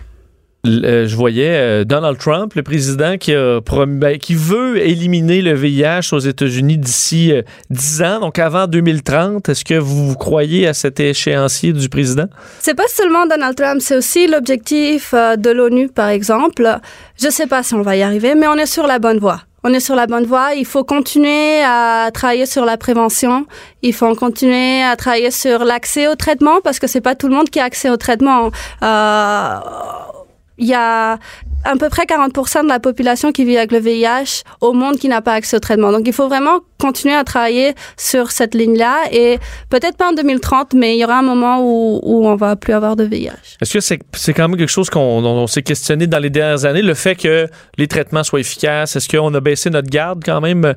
Euh, 0.67 1.07
je 1.07 1.17
voyais 1.17 1.51
euh, 1.51 1.85
Donald 1.85 2.19
Trump, 2.19 2.55
le 2.55 2.63
président 2.63 3.17
qui 3.19 3.33
ben, 3.33 4.19
veut 4.31 4.79
éliminer 4.79 5.43
le 5.43 5.55
VIH 5.55 6.13
aux 6.13 6.19
États-Unis 6.19 6.79
d'ici 6.79 7.33
10 7.71 8.01
euh, 8.01 8.05
ans, 8.05 8.21
donc 8.21 8.39
avant 8.39 8.67
2030. 8.67 9.49
Est-ce 9.49 9.65
que 9.65 9.75
vous 9.75 10.15
croyez 10.15 10.67
à 10.67 10.75
cet 10.75 11.01
échéancier 11.01 11.73
du 11.73 11.89
président? 11.89 12.27
C'est 12.61 12.75
pas 12.75 12.89
seulement 12.89 13.27
Donald 13.27 13.57
Trump, 13.57 13.81
c'est 13.81 13.97
aussi 13.97 14.27
l'objectif 14.27 15.15
de 15.15 15.51
l'ONU, 15.51 15.89
par 15.89 16.09
exemple. 16.09 16.79
Je 17.21 17.29
sais 17.29 17.47
pas 17.47 17.63
si 17.63 17.75
on 17.75 17.83
va 17.83 17.97
y 17.97 18.03
arriver, 18.03 18.35
mais 18.35 18.49
on 18.49 18.55
est 18.55 18.67
sur 18.67 18.87
la 18.87 18.99
bonne 18.99 19.19
voie 19.19 19.43
on 19.67 19.73
est 19.73 19.81
sur 19.81 19.97
la 19.97 20.07
bonne 20.07 20.27
voie. 20.27 20.55
Il 20.55 20.65
faut 20.65 20.85
continuer 20.85 21.61
à 21.65 22.11
travailler 22.15 22.47
sur 22.47 22.65
la 22.65 22.77
prévention. 22.77 23.47
Il 23.83 23.93
faut 23.93 24.15
continuer 24.15 24.81
à 24.85 24.95
travailler 24.95 25.33
sur 25.33 25.65
l'accès 25.65 26.07
au 26.07 26.15
traitement 26.15 26.61
parce 26.63 26.79
que 26.79 26.87
c'est 26.87 27.01
pas 27.01 27.17
tout 27.17 27.27
le 27.27 27.35
monde 27.35 27.51
qui 27.51 27.59
a 27.59 27.65
accès 27.65 27.91
au 27.91 27.97
traitement. 27.97 28.53
Euh, 28.85 29.59
il 30.59 30.67
y 30.67 30.75
a 30.75 31.19
à 31.65 31.77
peu 31.79 31.89
près 31.89 32.07
40 32.07 32.33
de 32.33 32.69
la 32.69 32.79
population 32.79 33.33
qui 33.33 33.45
vit 33.45 33.57
avec 33.57 33.73
le 33.73 33.79
VIH 33.79 34.43
au 34.61 34.73
monde 34.73 34.99
qui 34.99 35.09
n'a 35.09 35.21
pas 35.21 35.35
accès 35.35 35.57
au 35.57 35.61
traitement. 35.61 35.91
Donc, 35.91 36.03
il 36.07 36.13
faut 36.13 36.29
vraiment 36.29 36.61
continuer 36.79 37.15
à 37.15 37.25
travailler 37.25 37.75
sur 37.97 38.31
cette 38.31 38.55
ligne-là 38.55 39.05
et 39.11 39.39
peut-être 39.71 39.97
pas 39.97 40.11
en 40.11 40.13
2030, 40.13 40.75
mais 40.75 40.97
il 40.97 41.01
y 41.01 41.05
aura 41.05 41.19
un 41.19 41.23
moment 41.23 41.61
où, 41.61 42.01
où 42.03 42.27
on 42.27 42.37
va 42.37 42.57
plus 42.57 42.73
avoir 42.73 42.95
de 42.97 43.05
VIH. 43.05 43.31
Est-ce 43.61 43.73
que 43.73 43.81
c'est 43.81 43.99
c'est 44.15 44.33
quand 44.33 44.49
même 44.49 44.59
quelque 44.59 44.69
chose 44.71 44.91
qu'on 44.91 45.47
s'est 45.47 45.63
questionné 45.63 46.07
dans 46.07 46.19
les 46.19 46.31
dernières 46.31 46.65
années, 46.65 46.83
le 46.83 46.95
fait 46.95 47.17
que 47.17 47.49
les 47.79 47.89
traitements 47.89 48.23
soient 48.23 48.41
efficaces? 48.41 48.97
Est-ce 48.97 49.09
qu'on 49.09 49.35
a 49.35 49.41
baissé 49.41 49.71
notre 49.71 49.91
garde 49.91 50.23
quand 50.25 50.41
même? 50.41 50.75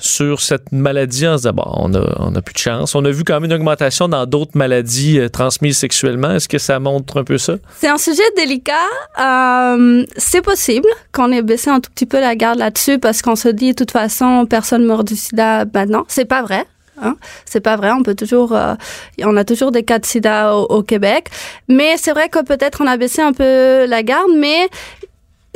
Sur 0.00 0.40
cette 0.40 0.72
maladie 0.72 1.26
en 1.26 1.38
se 1.38 1.42
disant, 1.42 1.52
bon, 1.54 1.64
on 1.66 1.94
a, 1.94 2.16
on 2.18 2.34
a 2.34 2.42
plus 2.42 2.52
de 2.52 2.58
chance. 2.58 2.94
On 2.94 3.04
a 3.04 3.10
vu 3.10 3.24
quand 3.24 3.34
même 3.34 3.44
une 3.44 3.54
augmentation 3.54 4.08
dans 4.08 4.26
d'autres 4.26 4.52
maladies 4.54 5.18
euh, 5.18 5.28
transmises 5.28 5.78
sexuellement. 5.78 6.32
Est-ce 6.32 6.48
que 6.48 6.58
ça 6.58 6.78
montre 6.78 7.20
un 7.20 7.24
peu 7.24 7.38
ça? 7.38 7.54
C'est 7.76 7.88
un 7.88 7.98
sujet 7.98 8.22
délicat. 8.36 8.74
Euh, 9.20 10.04
c'est 10.16 10.42
possible 10.42 10.88
qu'on 11.12 11.32
ait 11.32 11.42
baissé 11.42 11.70
un 11.70 11.80
tout 11.80 11.90
petit 11.90 12.06
peu 12.06 12.20
la 12.20 12.36
garde 12.36 12.58
là-dessus 12.58 12.98
parce 12.98 13.22
qu'on 13.22 13.36
se 13.36 13.48
dit, 13.48 13.70
de 13.70 13.76
toute 13.76 13.90
façon, 13.90 14.46
personne 14.46 14.84
meurt 14.84 15.06
du 15.06 15.16
sida 15.16 15.64
maintenant. 15.72 16.04
C'est 16.08 16.26
pas 16.26 16.42
vrai. 16.42 16.64
Hein? 17.00 17.16
C'est 17.44 17.60
pas 17.60 17.76
vrai. 17.76 17.92
On 17.92 18.02
peut 18.02 18.14
toujours, 18.14 18.54
euh, 18.54 18.74
on 19.22 19.36
a 19.36 19.44
toujours 19.44 19.70
des 19.70 19.84
cas 19.84 19.98
de 19.98 20.06
sida 20.06 20.54
au, 20.54 20.64
au 20.64 20.82
Québec. 20.82 21.28
Mais 21.68 21.96
c'est 21.96 22.12
vrai 22.12 22.28
que 22.28 22.42
peut-être 22.42 22.80
on 22.82 22.86
a 22.86 22.96
baissé 22.96 23.22
un 23.22 23.32
peu 23.32 23.86
la 23.86 24.02
garde, 24.02 24.32
mais 24.36 24.68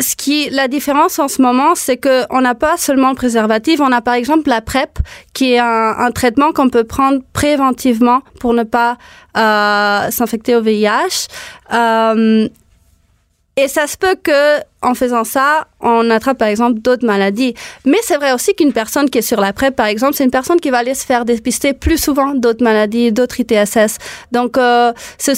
ce 0.02 0.16
qui, 0.16 0.50
la 0.50 0.68
différence 0.68 1.18
en 1.18 1.28
ce 1.28 1.40
moment, 1.40 1.74
c'est 1.74 1.96
que 1.96 2.24
on 2.30 2.40
n'a 2.40 2.54
pas 2.54 2.76
seulement 2.76 3.10
le 3.10 3.14
préservatif, 3.14 3.80
on 3.80 3.92
a 3.92 4.00
par 4.00 4.14
exemple 4.14 4.48
la 4.48 4.60
PrEP, 4.60 4.98
qui 5.32 5.52
est 5.52 5.58
un, 5.58 6.10
traitement 6.12 6.52
qu'on 6.52 6.68
peut 6.68 6.84
prendre 6.84 7.20
préventivement 7.32 8.20
pour 8.40 8.54
ne 8.54 8.64
pas 8.64 8.98
euh, 9.36 10.10
s'infecter 10.10 10.56
au 10.56 10.60
VIH. 10.60 11.28
Euh, 11.72 12.48
et 13.56 13.68
ça 13.68 13.86
se 13.86 13.98
peut 13.98 14.16
que, 14.22 14.60
en 14.80 14.94
faisant 14.94 15.24
ça, 15.24 15.66
on 15.80 16.08
attrape 16.08 16.38
par 16.38 16.48
exemple 16.48 16.80
d'autres 16.80 17.04
maladies. 17.04 17.54
Mais 17.84 17.98
c'est 18.02 18.16
vrai 18.16 18.32
aussi 18.32 18.54
qu'une 18.54 18.72
personne 18.72 19.10
qui 19.10 19.18
est 19.18 19.22
sur 19.22 19.42
la 19.42 19.52
PrEP, 19.52 19.76
par 19.76 19.86
exemple, 19.86 20.14
c'est 20.14 20.24
une 20.24 20.30
personne 20.30 20.58
qui 20.58 20.70
va 20.70 20.78
aller 20.78 20.94
se 20.94 21.04
faire 21.04 21.26
dépister 21.26 21.74
plus 21.74 21.98
souvent 21.98 22.34
d'autres 22.34 22.64
maladies, 22.64 23.12
d'autres 23.12 23.40
ITSS. 23.40 23.98
Donc, 24.32 24.56
euh, 24.56 24.94
c'est 25.18 25.32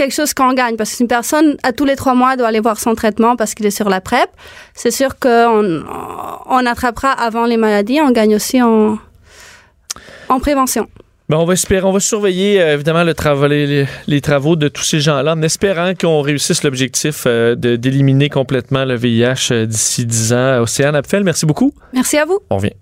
quelque 0.00 0.14
chose 0.14 0.32
qu'on 0.32 0.54
gagne 0.54 0.76
parce 0.76 0.96
qu'une 0.96 1.08
personne 1.08 1.56
à 1.62 1.72
tous 1.72 1.84
les 1.84 1.94
trois 1.94 2.14
mois 2.14 2.36
doit 2.36 2.48
aller 2.48 2.60
voir 2.60 2.78
son 2.78 2.94
traitement 2.94 3.36
parce 3.36 3.52
qu'il 3.54 3.66
est 3.66 3.70
sur 3.70 3.90
la 3.90 4.00
PrEP. 4.00 4.30
C'est 4.74 4.90
sûr 4.90 5.18
qu'on 5.18 5.82
on 6.46 6.66
attrapera 6.66 7.10
avant 7.12 7.44
les 7.44 7.58
maladies, 7.58 8.00
on 8.02 8.10
gagne 8.10 8.34
aussi 8.34 8.62
en, 8.62 8.96
en 10.30 10.40
prévention. 10.40 10.86
Ben, 11.28 11.36
on 11.36 11.44
va 11.44 11.52
espérer, 11.52 11.84
on 11.84 11.92
va 11.92 12.00
surveiller 12.00 12.60
euh, 12.60 12.74
évidemment 12.74 13.04
le 13.04 13.12
travail, 13.14 13.86
les, 14.08 14.20
travaux 14.20 14.56
de 14.56 14.68
tous 14.68 14.82
ces 14.82 15.00
gens-là 15.00 15.34
en 15.34 15.42
espérant 15.42 15.92
qu'on 15.94 16.22
réussisse 16.22 16.64
l'objectif 16.64 17.24
euh, 17.26 17.54
de- 17.54 17.76
d'éliminer 17.76 18.28
complètement 18.30 18.84
le 18.86 18.96
VIH 18.96 19.52
euh, 19.52 19.66
d'ici 19.66 20.06
10 20.06 20.32
ans. 20.32 20.60
Océane 20.62 20.96
Apfel, 20.96 21.22
merci 21.22 21.44
beaucoup. 21.46 21.72
Merci 21.92 22.16
à 22.18 22.24
vous. 22.24 22.40
On 22.50 22.56
revient. 22.56 22.72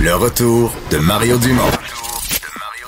Le 0.00 0.14
retour 0.14 0.72
de 0.90 0.96
Mario 0.96 1.36
Dumont. 1.38 1.70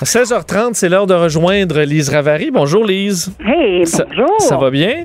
À 0.05 0.07
16h30, 0.07 0.75
c'est 0.75 0.91
l'heure 0.91 1.07
de 1.07 1.15
rejoindre 1.15 1.81
Lise 1.81 2.11
Ravary. 2.11 2.51
Bonjour 2.51 2.85
Lise. 2.85 3.35
Hey, 3.43 3.87
Ça- 3.87 4.05
bonjour. 4.05 4.39
Ça 4.39 4.59
va 4.59 4.69
bien? 4.69 5.05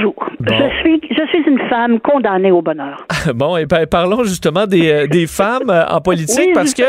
Toujours. 0.00 0.14
Bon. 0.40 0.54
Je 0.56 0.78
suis, 0.80 1.00
je 1.10 1.26
suis 1.28 1.42
une 1.50 1.58
femme 1.68 2.00
condamnée 2.00 2.50
au 2.50 2.62
bonheur. 2.62 3.06
Bon, 3.34 3.56
et 3.58 3.66
par- 3.66 3.86
parlons 3.86 4.24
justement 4.24 4.66
des, 4.66 4.90
euh, 4.90 5.06
des 5.06 5.26
femmes 5.26 5.68
euh, 5.68 5.84
en 5.86 6.00
politique 6.00 6.38
Oui, 6.38 6.52
parce 6.54 6.72
que 6.72 6.82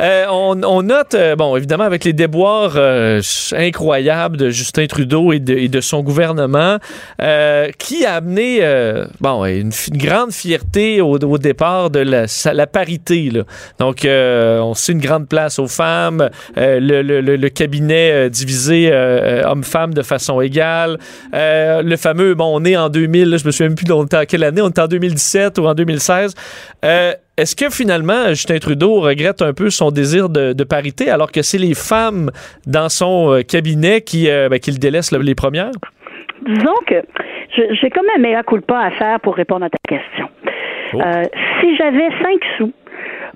euh, 0.00 0.24
on, 0.28 0.60
on 0.64 0.82
note, 0.82 1.14
bon, 1.36 1.56
évidemment, 1.56 1.84
avec 1.84 2.04
les 2.04 2.12
déboires 2.12 2.72
euh, 2.76 3.20
incroyables 3.56 4.36
de 4.36 4.50
Justin 4.50 4.86
Trudeau 4.86 5.32
et 5.32 5.38
de, 5.38 5.54
et 5.54 5.68
de 5.68 5.80
son 5.80 6.02
gouvernement, 6.02 6.78
euh, 7.22 7.68
qui 7.78 8.04
a 8.04 8.14
amené, 8.16 8.60
bon, 9.20 9.44
une, 9.44 9.70
grande 9.92 10.32
fierté 10.32 11.00
au, 11.00 11.16
au 11.16 11.38
départ 11.38 11.90
de 11.90 12.00
la, 12.00 12.24
la 12.52 12.66
parité. 12.66 13.30
Là. 13.32 13.42
Donc, 13.78 13.98
on 14.04 14.74
sait 14.74 14.92
une 14.92 15.00
grande 15.00 15.28
place 15.28 15.58
aux 15.60 15.68
femmes, 15.68 16.28
le, 16.56 17.02
le- 17.02 17.48
cabinet 17.48 18.28
divisé 18.30 18.90
hommes-femmes 19.44 19.94
de 19.94 20.02
façon 20.02 20.40
égale, 20.40 20.98
le 21.32 21.96
fameux, 21.96 22.34
bon, 22.34 22.47
on 22.54 22.64
est 22.64 22.76
en 22.76 22.88
2000, 22.88 23.30
là, 23.30 23.36
je 23.36 23.46
me 23.46 23.50
souviens 23.50 23.74
plus 23.74 23.90
on 23.92 24.04
était 24.04 24.16
en 24.16 24.24
quelle 24.24 24.44
année, 24.44 24.60
on 24.62 24.68
était 24.68 24.80
en 24.82 24.86
2017 24.88 25.58
ou 25.58 25.66
en 25.66 25.74
2016. 25.74 26.34
Euh, 26.84 27.12
Est-ce 27.36 27.54
que 27.56 27.70
finalement, 27.70 28.28
Justin 28.28 28.58
Trudeau 28.58 29.00
regrette 29.00 29.42
un 29.42 29.52
peu 29.52 29.70
son 29.70 29.90
désir 29.90 30.28
de, 30.28 30.52
de 30.52 30.64
parité 30.64 31.10
alors 31.10 31.30
que 31.32 31.42
c'est 31.42 31.58
les 31.58 31.74
femmes 31.74 32.30
dans 32.66 32.88
son 32.88 33.32
euh, 33.34 33.42
cabinet 33.42 34.00
qui, 34.00 34.28
euh, 34.30 34.48
ben, 34.48 34.58
qui 34.58 34.70
le 34.72 34.78
délaissent 34.78 35.12
le- 35.12 35.18
les 35.22 35.34
premières? 35.34 35.70
Disons 36.46 36.74
que 36.86 37.02
j'ai 37.80 37.90
comme 37.90 38.06
un 38.16 38.20
meilleur 38.20 38.44
culpa 38.44 38.78
à 38.78 38.90
faire 38.92 39.20
pour 39.20 39.34
répondre 39.34 39.64
à 39.66 39.70
ta 39.70 39.78
question. 39.88 40.28
Oh. 40.94 41.00
Euh, 41.04 41.24
si 41.60 41.76
j'avais 41.76 42.08
cinq 42.22 42.40
sous 42.56 42.72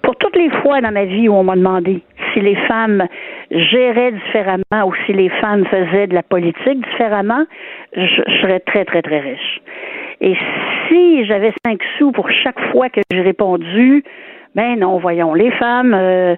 pour 0.02 0.16
toutes 0.16 0.36
les 0.36 0.50
fois 0.62 0.80
dans 0.80 0.90
ma 0.92 1.04
vie 1.04 1.28
où 1.28 1.34
on 1.34 1.44
m'a 1.44 1.54
demandé 1.56 2.02
si 2.32 2.40
les 2.40 2.56
femmes 2.66 3.06
géraient 3.52 4.12
différemment 4.12 4.86
ou 4.86 4.94
si 5.06 5.12
les 5.12 5.28
femmes 5.28 5.64
faisaient 5.66 6.06
de 6.06 6.14
la 6.14 6.22
politique 6.22 6.86
différemment, 6.90 7.44
je, 7.94 8.06
je 8.06 8.40
serais 8.40 8.60
très, 8.60 8.84
très, 8.84 9.02
très 9.02 9.20
riche. 9.20 9.60
Et 10.20 10.36
si 10.88 11.24
j'avais 11.26 11.52
cinq 11.64 11.80
sous 11.98 12.12
pour 12.12 12.30
chaque 12.30 12.60
fois 12.70 12.88
que 12.88 13.00
j'ai 13.10 13.20
répondu, 13.20 14.04
ben 14.54 14.78
non, 14.78 14.98
voyons, 14.98 15.34
les 15.34 15.50
femmes, 15.52 15.94
euh, 15.94 16.36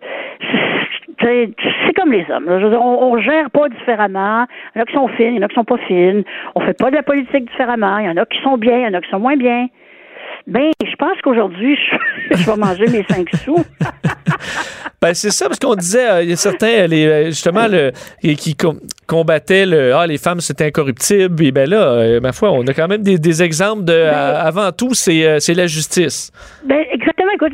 c'est 1.21 1.95
comme 1.97 2.13
les 2.13 2.25
hommes. 2.31 2.49
on, 2.49 3.13
on 3.13 3.19
gère 3.19 3.51
pas 3.51 3.69
différemment. 3.69 4.47
Il 4.75 4.79
y 4.79 4.81
en 4.81 4.83
a 4.83 4.87
qui 4.87 4.95
sont 4.95 5.09
fines, 5.09 5.35
il 5.35 5.37
y 5.37 5.39
en 5.41 5.43
a 5.43 5.49
qui 5.49 5.55
sont 5.55 5.65
pas 5.65 5.79
fines. 5.79 6.25
On 6.55 6.61
fait 6.61 6.79
pas 6.79 6.91
de 6.91 6.97
la 6.97 7.03
politique 7.03 7.51
différemment. 7.51 7.99
Il 7.99 8.07
y 8.07 8.09
en 8.09 8.17
a 8.17 8.27
qui 8.27 8.41
sont 8.43 8.57
bien, 8.57 8.79
il 8.79 8.85
y 8.85 8.89
en 8.89 8.95
a 8.95 9.01
qui 9.01 9.11
sont 9.11 9.21
moins 9.21 9.37
bien. 9.37 9.69
Ben, 10.47 10.71
je 10.85 10.95
pense 10.97 11.21
qu'aujourd'hui, 11.23 11.77
je, 11.77 12.37
je 12.37 12.51
vais 12.51 12.57
manger 12.57 12.87
mes 12.89 13.05
cinq 13.09 13.29
sous. 13.45 13.65
Ben, 15.03 15.13
c'est 15.13 15.31
ça, 15.33 15.49
parce 15.49 15.59
qu'on 15.59 15.75
disait, 15.75 16.09
euh, 16.11 16.23
il 16.23 16.31
y 16.31 16.33
a 16.33 16.37
certains, 16.37 16.67
euh, 16.85 16.87
les, 16.87 17.07
euh, 17.07 17.25
justement, 17.27 17.67
le, 17.69 17.93
qui 18.23 18.37
qui 18.37 18.57
com- 18.57 18.81
combattaient 19.07 19.67
le 19.67 19.95
Ah, 19.95 20.07
les 20.07 20.17
femmes, 20.17 20.41
c'est 20.41 20.63
incorruptible. 20.63 21.45
Et 21.45 21.53
ben 21.53 21.69
là, 21.69 21.77
euh, 21.93 22.21
ma 22.21 22.33
foi, 22.33 22.51
on 22.53 22.63
a 22.67 22.73
quand 22.73 22.89
même 22.89 23.03
des, 23.03 23.19
des 23.19 23.43
exemples 23.43 23.85
de. 23.85 23.93
euh, 23.93 24.41
avant 24.41 24.73
tout, 24.73 24.95
c'est 24.95 25.27
euh, 25.27 25.41
c'est 25.41 25.53
la 25.53 25.67
justice. 25.67 26.31
Ben, 26.65 26.85
exactement. 26.91 27.33
Écoute, 27.35 27.53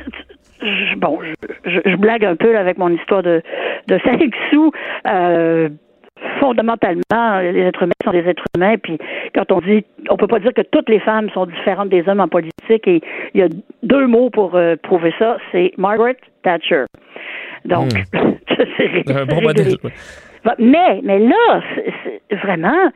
je- 0.63 0.95
bon, 0.97 1.19
je, 1.25 1.71
je- 1.73 1.91
je 1.91 1.97
blague 1.97 2.25
un 2.25 2.37
peu 2.37 2.53
là, 2.53 2.61
avec 2.61 2.79
mon 2.79 2.91
histoire 2.91 3.25
de, 3.25 3.43
de 3.89 3.99
5 4.05 4.21
sous. 4.53 4.71
Fondamentalement, 6.39 7.39
les 7.41 7.61
êtres 7.61 7.83
humains 7.83 7.93
sont 8.05 8.13
des 8.13 8.29
êtres 8.29 8.45
humains. 8.57 8.77
Puis 8.83 8.99
quand 9.35 9.51
on 9.53 9.61
dit, 9.61 9.85
on 10.09 10.17
peut 10.17 10.27
pas 10.27 10.41
dire 10.41 10.53
que 10.55 10.63
toutes 10.63 10.89
les 10.89 11.01
femmes 11.01 11.31
sont 11.31 11.47
différentes 11.47 11.89
des 11.89 12.09
hommes 12.09 12.21
en 12.21 12.29
politique. 12.29 12.87
Et 12.87 13.01
il 13.35 13.41
y 13.41 13.43
a 13.43 13.49
deux 13.83 14.07
mots 14.07 14.31
pour 14.31 14.55
euh, 14.55 14.77
prouver 14.83 15.13
ça. 15.19 15.39
C'est 15.53 15.73
Margaret 15.77 16.17
Thatcher. 16.43 16.85
Donc, 17.65 17.91
c'est. 18.13 19.11
Un 19.11 19.27
bon 19.27 19.41
c'est. 19.55 19.83
Bon, 20.45 20.53
Mais, 20.59 21.01
mais 21.03 21.19
là, 21.19 21.63
vraiment 22.43 22.91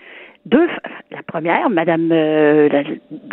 deux. 0.47 0.67
La 1.11 1.23
première, 1.27 1.71
Madame, 1.71 2.09
euh, 2.13 2.69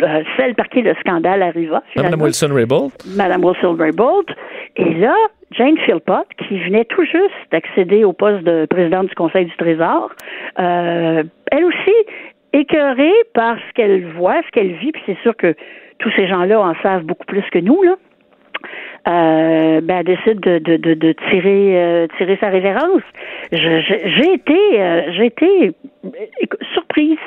la- 0.00 0.22
celle 0.36 0.54
par 0.54 0.68
qui 0.68 0.82
le 0.82 0.94
scandale 1.00 1.42
arriva. 1.42 1.82
Madame. 1.96 2.22
Wilson-Raybould. 2.22 2.92
Madame 3.16 3.44
Wilson-Raybould. 3.44 4.30
Et 4.76 4.94
là, 4.94 5.14
Jane 5.50 5.76
Philpott, 5.78 6.26
qui 6.48 6.58
venait 6.60 6.84
tout 6.86 7.04
juste 7.04 7.34
d'accéder 7.50 8.04
au 8.04 8.12
poste 8.12 8.44
de 8.44 8.66
présidente 8.66 9.08
du 9.08 9.14
Conseil 9.14 9.44
du 9.46 9.56
Trésor, 9.56 10.10
euh, 10.58 11.22
elle 11.50 11.64
aussi 11.64 11.94
écœurée 12.52 13.12
par 13.34 13.56
ce 13.56 13.72
qu'elle 13.74 14.06
voit, 14.12 14.40
ce 14.46 14.50
qu'elle 14.52 14.72
vit, 14.72 14.92
puis 14.92 15.02
c'est 15.06 15.18
sûr 15.22 15.36
que 15.36 15.54
tous 15.98 16.10
ces 16.16 16.26
gens-là 16.26 16.60
en 16.60 16.74
savent 16.82 17.04
beaucoup 17.04 17.26
plus 17.26 17.42
que 17.50 17.58
nous, 17.58 17.82
là. 17.82 17.94
Euh, 19.08 19.80
ben, 19.80 20.04
décide 20.04 20.38
de, 20.40 20.58
de, 20.58 20.76
de, 20.76 20.94
de 20.94 21.12
tirer, 21.28 21.76
euh, 21.76 22.06
tirer 22.18 22.38
sa 22.40 22.50
révérence. 22.50 23.02
J'ai 23.50 24.32
été, 24.32 24.80
euh, 24.80 25.12
j'ai 25.16 25.26
été 25.26 25.72
euh, 26.04 26.10
surprise 26.72 27.18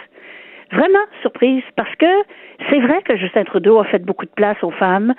vraiment 0.71 1.05
surprise 1.21 1.63
parce 1.75 1.93
que 1.95 2.05
c'est 2.69 2.79
vrai 2.79 3.01
que 3.03 3.17
Justin 3.17 3.43
Trudeau 3.43 3.79
a 3.79 3.85
fait 3.85 4.03
beaucoup 4.03 4.25
de 4.25 4.31
place 4.31 4.57
aux 4.63 4.71
femmes. 4.71 5.13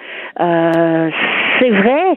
C'est 1.58 1.70
vrai 1.70 2.16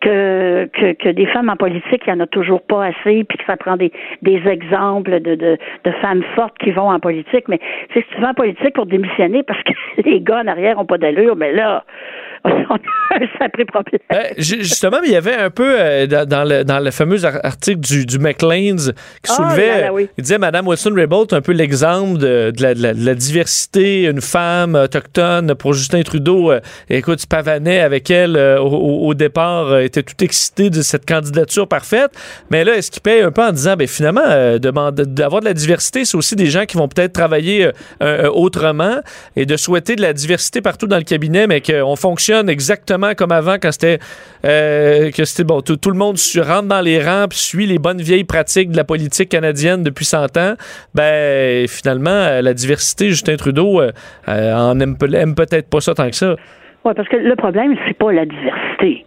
que, 0.00 0.66
que, 0.66 0.92
que 0.94 1.08
des 1.10 1.26
femmes 1.26 1.48
en 1.48 1.56
politique, 1.56 2.02
il 2.06 2.12
n'y 2.12 2.20
en 2.20 2.24
a 2.24 2.26
toujours 2.26 2.62
pas 2.62 2.86
assez, 2.86 3.24
puis 3.24 3.38
que 3.38 3.44
ça 3.46 3.56
prend 3.56 3.76
des, 3.76 3.92
des 4.22 4.40
exemples 4.46 5.20
de, 5.20 5.34
de, 5.34 5.58
de 5.84 5.90
femmes 6.02 6.22
fortes 6.34 6.56
qui 6.58 6.70
vont 6.70 6.90
en 6.90 7.00
politique. 7.00 7.44
Mais 7.48 7.58
tu 7.92 8.02
vas 8.20 8.30
en 8.30 8.34
politique 8.34 8.74
pour 8.74 8.86
démissionner 8.86 9.42
parce 9.42 9.62
que 9.62 9.72
les 10.08 10.20
gars 10.20 10.42
en 10.44 10.46
arrière 10.48 10.78
ont 10.78 10.86
pas 10.86 10.98
d'allure, 10.98 11.36
mais 11.36 11.52
là, 11.52 11.84
on 12.44 12.48
a 12.48 13.16
un 13.16 13.26
sacré 13.38 13.64
problème. 13.66 14.00
Euh, 14.14 14.22
ju- 14.38 14.60
justement, 14.60 14.96
mais 15.02 15.08
il 15.08 15.12
y 15.12 15.16
avait 15.16 15.34
un 15.36 15.50
peu 15.50 15.76
euh, 15.78 16.06
dans, 16.06 16.48
le, 16.48 16.64
dans 16.64 16.78
le 16.82 16.90
fameux 16.90 17.22
ar- 17.26 17.44
article 17.44 17.80
du, 17.80 18.06
du 18.06 18.18
Maclean's 18.18 18.92
qui 19.22 19.30
Ah, 19.30 19.34
soulevait, 19.34 19.66
là, 19.68 19.80
là, 19.82 19.92
oui. 19.92 20.08
il 20.16 20.22
disait 20.22 20.38
Madame 20.38 20.66
Wilson-Raybould 20.66 21.34
un 21.34 21.42
peu 21.42 21.52
l'exemple 21.52 22.18
de, 22.18 22.50
de 22.50 22.62
la, 22.62 22.74
de 22.74 22.82
la- 22.82 22.94
de 22.94 23.04
la 23.04 23.14
diversité, 23.14 24.04
une 24.06 24.22
femme 24.22 24.74
autochtone 24.74 25.54
pour 25.54 25.74
Justin 25.74 26.00
Trudeau. 26.02 26.50
euh, 26.50 26.60
écoute, 26.88 27.18
tu 27.18 27.26
pavanais 27.26 27.80
avec 27.80 28.10
elle 28.10 28.36
euh, 28.36 28.58
au, 28.58 28.79
au, 28.80 29.14
départ 29.14 29.68
euh, 29.68 29.80
était 29.80 30.02
tout 30.02 30.22
excité 30.22 30.70
de 30.70 30.82
cette 30.82 31.06
candidature 31.06 31.68
parfaite. 31.68 32.10
Mais 32.50 32.64
là, 32.64 32.76
est-ce 32.76 32.90
qu'il 32.90 33.02
paye 33.02 33.20
un 33.22 33.30
peu 33.30 33.42
en 33.42 33.52
disant, 33.52 33.76
ben 33.76 33.86
finalement, 33.86 34.24
euh, 34.26 34.58
d'avoir 34.58 34.92
de 35.40 35.44
la 35.44 35.54
diversité, 35.54 36.04
c'est 36.04 36.16
aussi 36.16 36.36
des 36.36 36.46
gens 36.46 36.66
qui 36.66 36.76
vont 36.76 36.88
peut-être 36.88 37.12
travailler 37.12 37.70
euh, 38.02 38.28
autrement 38.30 39.00
et 39.36 39.46
de 39.46 39.56
souhaiter 39.56 39.96
de 39.96 40.02
la 40.02 40.12
diversité 40.12 40.60
partout 40.60 40.86
dans 40.86 40.96
le 40.96 41.04
cabinet, 41.04 41.46
mais 41.46 41.60
qu'on 41.60 41.96
fonctionne 41.96 42.48
exactement 42.48 43.14
comme 43.14 43.32
avant 43.32 43.56
quand 43.60 43.72
c'était 43.72 43.98
que 44.42 45.24
c'était 45.24 45.44
bon, 45.44 45.60
tout, 45.60 45.78
le 45.90 45.96
monde 45.96 46.16
rentre 46.38 46.68
dans 46.68 46.80
les 46.80 47.04
rangs 47.04 47.26
puis 47.28 47.38
suit 47.38 47.66
les 47.66 47.78
bonnes 47.78 48.00
vieilles 48.00 48.24
pratiques 48.24 48.70
de 48.70 48.76
la 48.76 48.84
politique 48.84 49.28
canadienne 49.28 49.82
depuis 49.82 50.04
100 50.04 50.36
ans. 50.38 50.54
Ben 50.94 51.68
finalement, 51.68 52.40
la 52.40 52.54
diversité, 52.54 53.10
Justin 53.10 53.36
Trudeau 53.36 53.82
en 54.26 54.80
aime 54.80 54.96
peut-être 54.96 55.68
pas 55.68 55.80
ça 55.80 55.94
tant 55.94 56.08
que 56.08 56.16
ça. 56.16 56.36
Oui, 56.84 56.92
parce 56.96 57.08
que 57.08 57.16
le 57.16 57.36
problème, 57.36 57.76
c'est 57.86 57.96
pas 57.96 58.12
la 58.12 58.24
diversité. 58.24 59.04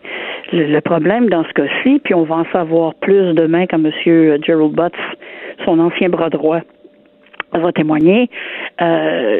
Le, 0.51 0.79
problème 0.81 1.29
dans 1.29 1.43
ce 1.45 1.53
cas-ci, 1.53 1.99
puis 2.03 2.13
on 2.13 2.23
va 2.23 2.35
en 2.35 2.45
savoir 2.51 2.93
plus 2.95 3.33
demain 3.33 3.65
quand 3.65 3.83
M. 3.83 3.91
Gerald 4.45 4.73
Butts, 4.73 4.93
son 5.65 5.79
ancien 5.79 6.09
bras 6.09 6.29
droit, 6.29 6.59
va 7.53 7.71
témoigner. 7.71 8.29
Euh, 8.81 9.39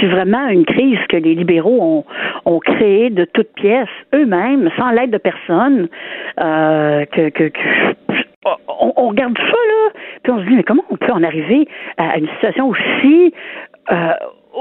c'est 0.00 0.06
vraiment 0.06 0.46
une 0.48 0.66
crise 0.66 0.98
que 1.08 1.16
les 1.16 1.34
libéraux 1.34 1.78
ont, 1.80 2.04
ont 2.44 2.58
créée 2.58 3.08
de 3.08 3.24
toutes 3.24 3.52
pièces, 3.54 3.88
eux-mêmes, 4.14 4.70
sans 4.76 4.90
l'aide 4.90 5.10
de 5.10 5.18
personne. 5.18 5.88
Euh, 6.40 7.04
que, 7.06 7.30
que, 7.30 7.44
que- 7.44 7.94
on, 8.68 8.92
on 8.96 9.08
regarde 9.08 9.36
ça, 9.36 9.44
là, 9.44 9.90
puis 10.22 10.32
on 10.32 10.38
se 10.38 10.44
dit, 10.44 10.54
mais 10.56 10.62
comment 10.62 10.84
on 10.90 10.96
peut 10.96 11.12
en 11.12 11.22
arriver 11.22 11.66
à 11.96 12.18
une 12.18 12.28
situation 12.28 12.68
aussi 12.68 13.34
euh, 13.90 14.12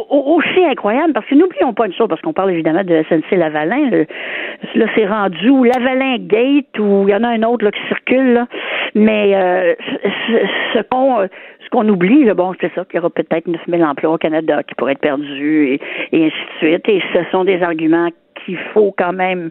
aussi 0.09 0.65
incroyable, 0.65 1.13
parce 1.13 1.25
que 1.25 1.35
n'oublions 1.35 1.73
pas 1.73 1.87
une 1.87 1.93
chose, 1.93 2.07
parce 2.07 2.21
qu'on 2.21 2.33
parle 2.33 2.51
évidemment 2.51 2.83
de 2.83 3.03
SNC 3.09 3.37
Lavalin, 3.37 3.89
là 4.75 4.85
c'est 4.95 5.05
rendu 5.05 5.49
ou 5.49 5.63
Lavalin 5.63 6.17
Gate, 6.19 6.77
ou 6.79 7.05
il 7.07 7.11
y 7.11 7.15
en 7.15 7.23
a 7.23 7.29
un 7.29 7.43
autre 7.43 7.65
là, 7.65 7.71
qui 7.71 7.81
circule, 7.87 8.33
là. 8.33 8.47
mais 8.95 9.35
euh, 9.35 9.75
ce, 10.73 10.81
qu'on 10.83 11.21
euh, 11.21 11.27
ce 11.63 11.69
qu'on 11.69 11.87
oublie, 11.89 12.25
bon, 12.31 12.53
c'est 12.61 12.73
ça, 12.73 12.85
qu'il 12.85 12.97
y 12.97 12.99
aura 12.99 13.09
peut-être 13.09 13.47
9000 13.47 13.83
emplois 13.83 14.13
au 14.13 14.17
Canada 14.17 14.63
qui 14.63 14.75
pourraient 14.75 14.93
être 14.93 14.99
perdus, 14.99 15.79
et, 16.11 16.25
ainsi 16.25 16.31
de 16.61 16.67
suite, 16.67 16.89
et 16.89 17.01
ce 17.13 17.19
sont 17.31 17.43
des 17.43 17.61
arguments 17.61 18.09
qu'il 18.45 18.57
faut 18.73 18.93
quand 18.97 19.13
même 19.13 19.49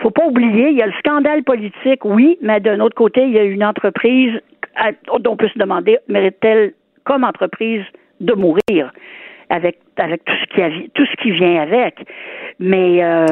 faut 0.00 0.10
pas 0.10 0.26
oublier, 0.26 0.68
il 0.68 0.76
y 0.76 0.82
a 0.82 0.86
le 0.86 0.92
scandale 0.98 1.42
politique, 1.42 2.04
oui, 2.04 2.36
mais 2.42 2.60
d'un 2.60 2.80
autre 2.80 2.94
côté, 2.94 3.22
il 3.22 3.30
y 3.30 3.38
a 3.38 3.44
une 3.44 3.64
entreprise 3.64 4.32
dont 5.20 5.32
on 5.32 5.36
peut 5.36 5.48
se 5.48 5.58
demander, 5.58 5.98
mérite-t-elle, 6.08 6.74
comme 7.04 7.24
entreprise, 7.24 7.82
de 8.20 8.34
mourir? 8.34 8.92
Avec, 9.50 9.78
avec 9.96 10.24
tout, 10.24 10.34
ce 10.40 10.54
qui 10.54 10.62
a- 10.62 10.88
tout 10.94 11.06
ce 11.06 11.16
qui 11.22 11.30
vient 11.30 11.60
avec. 11.62 11.94
Mais 12.58 13.02
euh, 13.04 13.26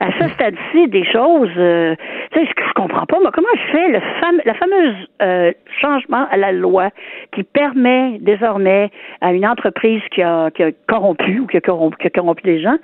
à 0.00 0.12
ce 0.20 0.28
stade-ci 0.34 0.86
des 0.88 1.04
choses, 1.04 1.50
euh, 1.56 1.94
tu 2.32 2.38
sais, 2.40 2.46
ce 2.46 2.54
que 2.54 2.62
je 2.68 2.72
comprends 2.74 3.04
pas, 3.06 3.18
moi, 3.20 3.30
comment 3.34 3.48
se 3.54 3.72
fait 3.76 3.88
le 3.88 3.98
fam- 4.20 4.40
la 4.44 4.54
fameuse 4.54 4.94
euh, 5.22 5.52
changement 5.80 6.26
à 6.30 6.36
la 6.36 6.52
loi 6.52 6.90
qui 7.32 7.42
permet 7.42 8.18
désormais 8.20 8.90
à 9.20 9.32
une 9.32 9.46
entreprise 9.46 10.00
qui 10.12 10.22
a, 10.22 10.50
qui 10.52 10.62
a 10.62 10.70
corrompu 10.86 11.40
ou 11.40 11.46
qui 11.46 11.56
a 11.56 11.60
corrompu, 11.60 11.96
qui 11.98 12.06
a 12.06 12.10
corrompu 12.10 12.42
des 12.44 12.60
gens, 12.60 12.76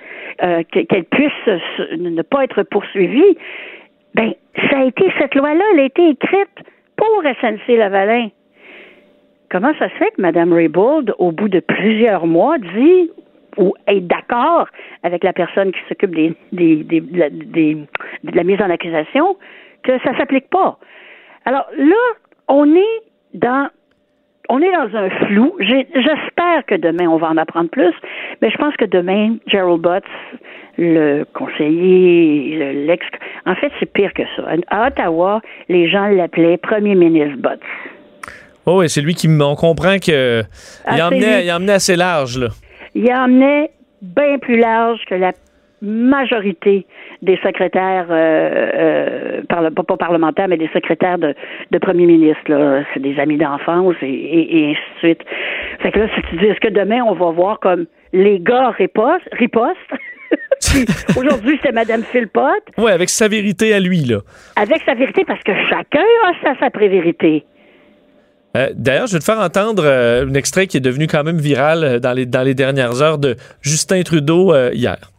euh, 0.43 0.63
que- 0.71 0.81
qu'elle 0.81 1.05
puisse 1.05 1.31
se- 1.45 1.95
ne 1.95 2.21
pas 2.21 2.43
être 2.43 2.63
poursuivie? 2.63 3.37
Ben, 4.13 4.33
ça 4.69 4.79
a 4.79 4.83
été 4.85 5.05
cette 5.19 5.35
loi-là, 5.35 5.63
elle 5.73 5.79
a 5.79 5.83
été 5.85 6.09
écrite 6.09 6.57
pour 6.97 7.23
SNC 7.23 7.77
Lavalin. 7.77 8.27
Comment 9.51 9.73
ça 9.79 9.89
se 9.89 9.93
fait 9.95 10.11
que 10.15 10.21
Mme 10.21 10.53
Raybould, 10.53 11.13
au 11.19 11.31
bout 11.31 11.49
de 11.49 11.59
plusieurs 11.59 12.25
mois, 12.25 12.57
dit 12.57 13.11
ou 13.57 13.73
est 13.87 14.01
d'accord 14.01 14.67
avec 15.03 15.23
la 15.23 15.31
personne 15.31 15.71
qui 15.71 15.79
s'occupe 15.87 16.13
des, 16.13 16.33
des, 16.51 16.75
des- 16.83 16.99
des- 17.01 17.75
de 18.23 18.35
la 18.35 18.43
mise 18.43 18.61
en 18.61 18.69
accusation 18.69 19.37
que 19.83 19.97
ça 19.99 20.17
s'applique 20.17 20.49
pas? 20.49 20.77
Alors 21.45 21.65
là, 21.77 21.95
on 22.47 22.75
est 22.75 23.01
dans 23.33 23.69
on 24.47 24.61
est 24.61 24.71
dans 24.71 24.95
un 24.95 25.09
flou. 25.09 25.55
J'espère 25.59 26.65
que 26.67 26.75
demain, 26.75 27.07
on 27.07 27.17
va 27.17 27.29
en 27.29 27.37
apprendre 27.37 27.69
plus, 27.69 27.93
mais 28.41 28.51
je 28.51 28.57
pense 28.57 28.75
que 28.77 28.85
demain, 28.85 29.37
Gerald 29.47 29.81
Butts, 29.81 30.03
le 30.77 31.23
conseiller, 31.33 32.55
le- 32.57 32.85
l'ex... 32.85 33.03
En 33.47 33.55
fait, 33.55 33.71
c'est 33.79 33.91
pire 33.91 34.13
que 34.13 34.21
ça. 34.35 34.43
À 34.67 34.87
Ottawa, 34.87 35.41
les 35.67 35.87
gens 35.89 36.05
l'appelaient 36.07 36.57
Premier 36.57 36.93
ministre 36.93 37.37
Butts. 37.37 37.59
Oh, 38.65 38.79
oui, 38.79 38.89
c'est 38.89 39.01
lui 39.01 39.13
qui, 39.15 39.27
on 39.27 39.55
comprend 39.55 39.97
que 39.99 40.41
Ah, 40.85 40.95
il 40.97 41.01
emmenait, 41.03 41.37
lui. 41.41 41.45
il 41.47 41.51
emmenait 41.51 41.73
assez 41.73 41.95
large, 41.95 42.37
là. 42.39 42.47
Il 42.95 43.11
emmenait 43.13 43.69
bien 44.01 44.37
plus 44.39 44.57
large 44.59 44.99
que 45.09 45.15
la 45.15 45.31
majorité 45.81 46.85
des 47.21 47.37
secrétaires, 47.43 48.07
euh, 48.09 48.71
euh, 48.75 49.41
parle- 49.47 49.71
pas, 49.71 49.83
parlementaires, 49.97 50.47
mais 50.47 50.57
des 50.57 50.69
secrétaires 50.73 51.17
de, 51.17 51.33
de 51.71 51.77
premier 51.77 52.05
ministre. 52.05 52.43
là. 52.49 52.83
C'est 52.93 53.01
des 53.01 53.17
amis 53.19 53.37
d'enfance 53.37 53.95
et, 54.01 54.07
et, 54.07 54.57
et 54.59 54.65
ainsi 54.71 54.79
de 54.95 54.99
suite. 54.99 55.21
Fait 55.81 55.91
que 55.91 55.99
là, 55.99 56.07
si 56.15 56.21
tu 56.29 56.37
dis, 56.37 56.45
est-ce 56.45 56.59
que 56.59 56.69
demain, 56.73 57.01
on 57.05 57.13
va 57.13 57.31
voir 57.31 57.59
comme 57.59 57.85
les 58.13 58.39
gars 58.39 58.71
ripostent, 58.71 59.29
aujourd'hui, 61.17 61.57
c'était 61.61 61.71
Mme 61.71 62.03
Philpott, 62.03 62.63
Ouais, 62.77 62.91
avec 62.91 63.09
sa 63.09 63.27
vérité 63.27 63.73
à 63.73 63.79
lui, 63.79 63.99
là. 63.99 64.19
avec 64.55 64.81
sa 64.85 64.93
vérité, 64.95 65.23
parce 65.25 65.41
que 65.43 65.51
chacun 65.69 66.03
a 66.25 66.31
sa, 66.43 66.59
sa 66.59 66.69
pré-vérité. 66.69 67.45
Euh, 68.55 68.69
D'ailleurs, 68.75 69.07
je 69.07 69.13
vais 69.13 69.19
te 69.19 69.23
faire 69.23 69.39
entendre 69.39 69.83
euh, 69.85 70.25
un 70.25 70.33
extrait 70.33 70.67
qui 70.67 70.77
est 70.77 70.81
devenu 70.81 71.07
quand 71.07 71.23
même 71.23 71.39
viral 71.39 71.83
euh, 71.83 71.99
dans 71.99 72.13
les, 72.13 72.25
dans 72.25 72.43
les 72.43 72.53
dernières 72.53 73.01
heures 73.01 73.17
de 73.17 73.35
Justin 73.61 74.03
Trudeau 74.03 74.55
hier. 74.71 75.11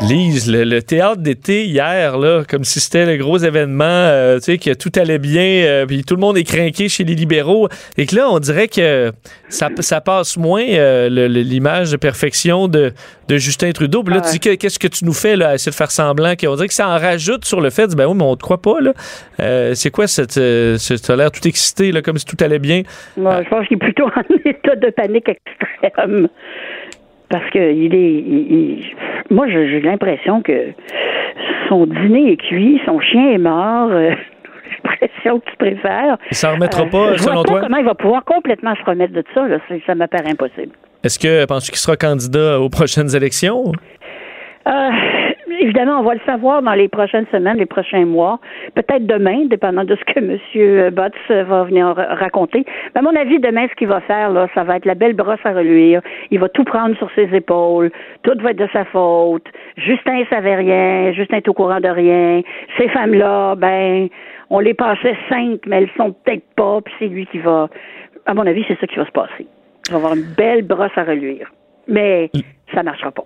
Lise, 0.00 0.48
le, 0.50 0.62
le 0.62 0.80
théâtre 0.80 1.20
d'été 1.20 1.64
hier, 1.64 2.18
là, 2.18 2.42
comme 2.48 2.62
si 2.62 2.78
c'était 2.78 3.04
le 3.04 3.16
gros 3.16 3.36
événement, 3.38 3.84
euh, 3.84 4.36
tu 4.38 4.44
sais, 4.52 4.58
que 4.58 4.72
tout 4.72 4.92
allait 4.94 5.18
bien, 5.18 5.42
euh, 5.66 5.86
puis 5.86 6.04
tout 6.04 6.14
le 6.14 6.20
monde 6.20 6.38
est 6.38 6.44
craqué 6.44 6.88
chez 6.88 7.02
les 7.02 7.16
libéraux, 7.16 7.68
et 7.96 8.06
que 8.06 8.14
là, 8.14 8.30
on 8.30 8.38
dirait 8.38 8.68
que 8.68 9.10
ça, 9.48 9.70
ça 9.80 10.00
passe 10.00 10.36
moins 10.36 10.62
euh, 10.64 11.08
l'image 11.28 11.90
de 11.90 11.96
perfection 11.96 12.68
de, 12.68 12.92
de 13.26 13.36
Justin 13.38 13.72
Trudeau. 13.72 14.04
Puis 14.04 14.14
là, 14.14 14.20
tu 14.20 14.30
dis, 14.30 14.38
que- 14.40 14.54
qu'est-ce 14.54 14.78
que 14.78 14.86
tu 14.86 15.04
nous 15.04 15.12
fais, 15.12 15.34
là, 15.34 15.48
à 15.48 15.54
essayer 15.56 15.70
de 15.72 15.76
faire 15.76 15.90
semblant? 15.90 16.34
qu'on 16.36 16.54
dirait 16.54 16.68
que 16.68 16.74
ça 16.74 16.88
en 16.88 16.96
rajoute 16.98 17.44
sur 17.44 17.60
le 17.60 17.70
fait, 17.70 17.88
de, 17.88 17.96
ben 17.96 18.06
oui, 18.06 18.14
mais 18.16 18.22
on 18.24 18.36
te 18.36 18.42
croit 18.42 18.62
pas, 18.62 18.80
là. 18.80 18.92
Euh, 19.40 19.74
c'est 19.74 19.90
quoi 19.90 20.06
cette... 20.06 20.36
Euh, 20.38 20.78
ce- 20.78 20.94
tu 20.94 21.10
as 21.10 21.16
l'air 21.16 21.32
tout 21.32 21.46
excité, 21.48 21.90
là, 21.90 22.02
comme 22.02 22.18
si 22.18 22.24
tout 22.24 22.36
allait 22.42 22.60
bien? 22.60 22.82
Moi, 23.16 23.42
je 23.42 23.48
pense 23.48 23.66
qu'il 23.66 23.76
est 23.76 23.80
plutôt 23.80 24.04
en 24.16 24.22
état 24.48 24.76
de 24.76 24.90
panique 24.90 25.28
extrême. 25.28 26.28
Parce 27.30 27.48
que 27.50 27.58
il 27.72 27.94
est. 27.94 28.12
il- 28.12 28.52
il- 28.52 28.94
moi, 29.30 29.46
j'ai 29.48 29.80
l'impression 29.80 30.40
que 30.42 30.68
son 31.68 31.86
dîner 31.86 32.32
est 32.32 32.36
cuit, 32.36 32.80
son 32.86 33.00
chien 33.00 33.30
est 33.32 33.38
mort. 33.38 33.90
euh, 33.90 34.10
j'ai 34.70 34.76
l'impression 34.84 35.40
que 35.40 35.50
tu 35.50 35.56
préfères. 35.56 36.16
Il 36.30 36.36
s'en 36.36 36.52
remettra 36.54 36.84
pas, 36.86 37.14
je 37.16 37.22
vois 37.22 37.32
selon 37.32 37.42
pas 37.42 37.48
toi? 37.50 37.60
comment 37.60 37.76
il 37.76 37.84
va 37.84 37.94
pouvoir 37.94 38.24
complètement 38.24 38.74
se 38.76 38.84
remettre 38.84 39.12
de 39.12 39.22
ça. 39.34 39.46
Là. 39.46 39.58
Ça 39.86 39.94
m'apparaît 39.94 40.30
impossible. 40.30 40.72
Est-ce 41.04 41.18
que, 41.18 41.44
penses-tu 41.46 41.70
qu'il 41.72 41.78
sera 41.80 41.96
candidat 41.96 42.58
aux 42.60 42.70
prochaines 42.70 43.14
élections? 43.14 43.72
Euh, 44.66 44.70
évidemment, 45.58 46.00
on 46.00 46.02
va 46.02 46.14
le 46.14 46.20
savoir 46.26 46.62
dans 46.62 46.72
les 46.74 46.88
prochaines 46.88 47.26
semaines, 47.32 47.56
les 47.58 47.66
prochains 47.66 48.04
mois, 48.06 48.38
peut-être 48.74 49.06
demain, 49.06 49.46
dépendant 49.46 49.84
de 49.84 49.96
ce 49.96 50.04
que 50.04 50.18
M. 50.84 50.90
Butts 50.90 51.28
va 51.46 51.64
venir 51.64 51.86
ra- 51.88 52.14
raconter. 52.14 52.64
Mais 52.94 52.98
à 53.00 53.02
mon 53.02 53.14
avis, 53.14 53.38
demain, 53.38 53.66
ce 53.68 53.74
qu'il 53.74 53.88
va 53.88 54.00
faire, 54.00 54.30
là, 54.30 54.48
ça 54.54 54.64
va 54.64 54.76
être 54.76 54.84
la 54.86 54.94
belle 54.94 55.14
brosse 55.14 55.38
à 55.44 55.52
reluire. 55.52 56.00
Il 56.30 56.38
va 56.40 56.48
tout 56.48 56.64
prendre 56.64 56.96
sur 56.96 57.10
ses 57.14 57.34
épaules. 57.34 57.90
Tout 58.22 58.32
va 58.40 58.50
être 58.52 58.58
de 58.58 58.68
sa 58.72 58.84
faute. 58.86 59.46
Justin 59.76 60.22
savait 60.30 60.56
rien. 60.56 61.12
Justin 61.12 61.36
est 61.38 61.48
au 61.48 61.54
courant 61.54 61.80
de 61.80 61.88
rien. 61.88 62.42
Ces 62.78 62.88
femmes-là, 62.88 63.54
ben, 63.56 64.08
on 64.50 64.60
les 64.60 64.74
passait 64.74 65.16
cinq, 65.28 65.60
mais 65.66 65.78
elles 65.82 65.90
sont 65.96 66.12
peut-être 66.12 66.44
pas. 66.56 66.80
Puis 66.84 66.94
c'est 66.98 67.06
lui 67.08 67.26
qui 67.26 67.38
va. 67.38 67.68
À 68.26 68.34
mon 68.34 68.46
avis, 68.46 68.64
c'est 68.68 68.78
ça 68.78 68.86
qui 68.86 68.96
va 68.96 69.06
se 69.06 69.10
passer. 69.12 69.46
Il 69.88 69.92
va 69.92 69.96
avoir 69.98 70.14
une 70.14 70.26
belle 70.36 70.62
brosse 70.62 70.90
à 70.96 71.04
reluire. 71.04 71.50
Mais 71.86 72.30
ça 72.74 72.82
marchera 72.82 73.10
pas. 73.10 73.24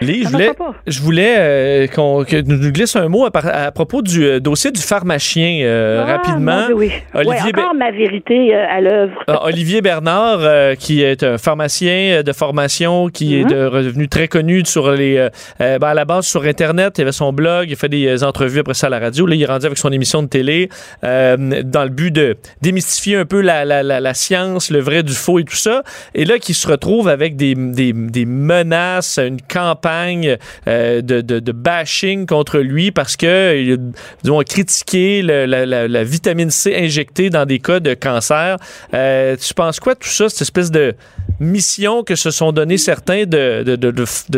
Lise, 0.00 0.24
je 0.24 0.24
Ça 0.24 0.30
voulais, 0.36 0.52
je 0.86 1.00
voulais 1.00 1.34
euh, 1.38 1.86
qu'on 1.86 2.24
que 2.24 2.36
nous 2.42 2.70
glisse 2.70 2.96
un 2.96 3.08
mot 3.08 3.24
à, 3.24 3.30
par- 3.30 3.46
à 3.46 3.72
propos 3.72 4.02
du 4.02 4.24
euh, 4.26 4.40
dossier 4.40 4.70
du 4.70 4.80
pharmacien 4.80 5.60
euh, 5.64 6.04
Ah, 6.06 6.16
rapidement. 6.18 6.66
Dieu, 6.66 6.74
oui. 6.74 6.90
Olivier, 7.14 7.32
Ouais, 7.54 7.60
encore 7.60 7.74
ma 7.74 7.90
vérité 7.90 8.54
euh, 8.54 8.64
à 8.70 8.80
l'œuvre. 8.82 9.12
Ah, 9.26 9.44
Olivier 9.46 9.80
Bernard, 9.80 10.40
euh, 10.40 10.74
qui 10.74 11.02
est 11.02 11.22
un 11.22 11.38
pharmacien 11.38 12.22
de 12.22 12.32
formation, 12.32 13.08
qui 13.08 13.40
est 13.40 13.44
Mhm. 13.44 13.50
de, 13.50 13.64
revenu 13.66 14.08
très 14.08 14.28
connu 14.28 14.64
sur 14.66 14.90
les, 14.92 15.28
ben, 15.58 15.82
à 15.82 15.94
la 15.94 16.04
base 16.04 16.26
sur 16.26 16.44
Internet. 16.44 16.94
Il 16.98 17.02
avait 17.02 17.12
son 17.12 17.32
blog, 17.32 17.68
il 17.70 17.76
fait 17.76 17.88
des 17.88 18.22
entrevues 18.22 18.60
après 18.60 18.74
ça 18.74 18.88
à 18.88 18.90
la 18.90 18.98
radio. 18.98 19.24
Là, 19.26 19.34
il 19.34 19.42
est 19.42 19.46
rendu 19.46 19.64
avec 19.66 19.78
son 19.78 19.90
émission 19.92 20.22
de 20.22 20.28
télé 20.28 20.68
euh, 21.04 21.36
dans 21.64 21.84
le 21.84 21.90
but 21.90 22.10
de 22.10 22.36
démystifier 22.60 23.16
un 23.16 23.24
peu 23.24 23.40
la, 23.40 23.64
la, 23.64 23.82
la, 23.82 24.00
la 24.00 24.14
science, 24.14 24.70
le 24.70 24.80
vrai 24.80 25.02
du 25.02 25.12
faux 25.14 25.38
et 25.38 25.44
tout 25.44 25.56
ça. 25.56 25.82
Et 26.14 26.24
là, 26.26 26.38
qui 26.38 26.52
se 26.54 26.66
retrouve 26.68 27.08
avec 27.08 27.36
des, 27.36 27.54
des, 27.54 27.92
des 27.94 28.26
menaces, 28.26 29.18
une 29.18 29.40
campagne 29.40 29.85
euh, 29.86 31.00
de, 31.02 31.52
bashing 31.52 32.26
contre 32.26 32.58
lui 32.58 32.90
parce 32.90 33.16
que 33.16 33.56
il 33.56 33.72
a, 33.72 33.76
disons, 34.22 34.38
a 34.38 34.44
critiqué 34.44 35.22
la, 35.22 36.04
vitamine 36.04 36.50
C 36.50 36.74
injectée 36.76 37.30
dans 37.30 37.46
des 37.46 37.58
cas 37.58 37.80
de 37.80 37.94
cancer. 37.94 38.56
Euh, 38.94 39.36
tu 39.36 39.54
penses 39.54 39.80
quoi 39.80 39.94
de 39.94 39.98
tout 39.98 40.08
ça, 40.08 40.28
cette 40.28 40.42
espèce 40.42 40.70
de 40.70 40.94
mission 41.40 42.02
que 42.02 42.14
se 42.14 42.30
sont 42.30 42.52
donné 42.52 42.78
certains 42.78 43.24
de, 43.24 43.62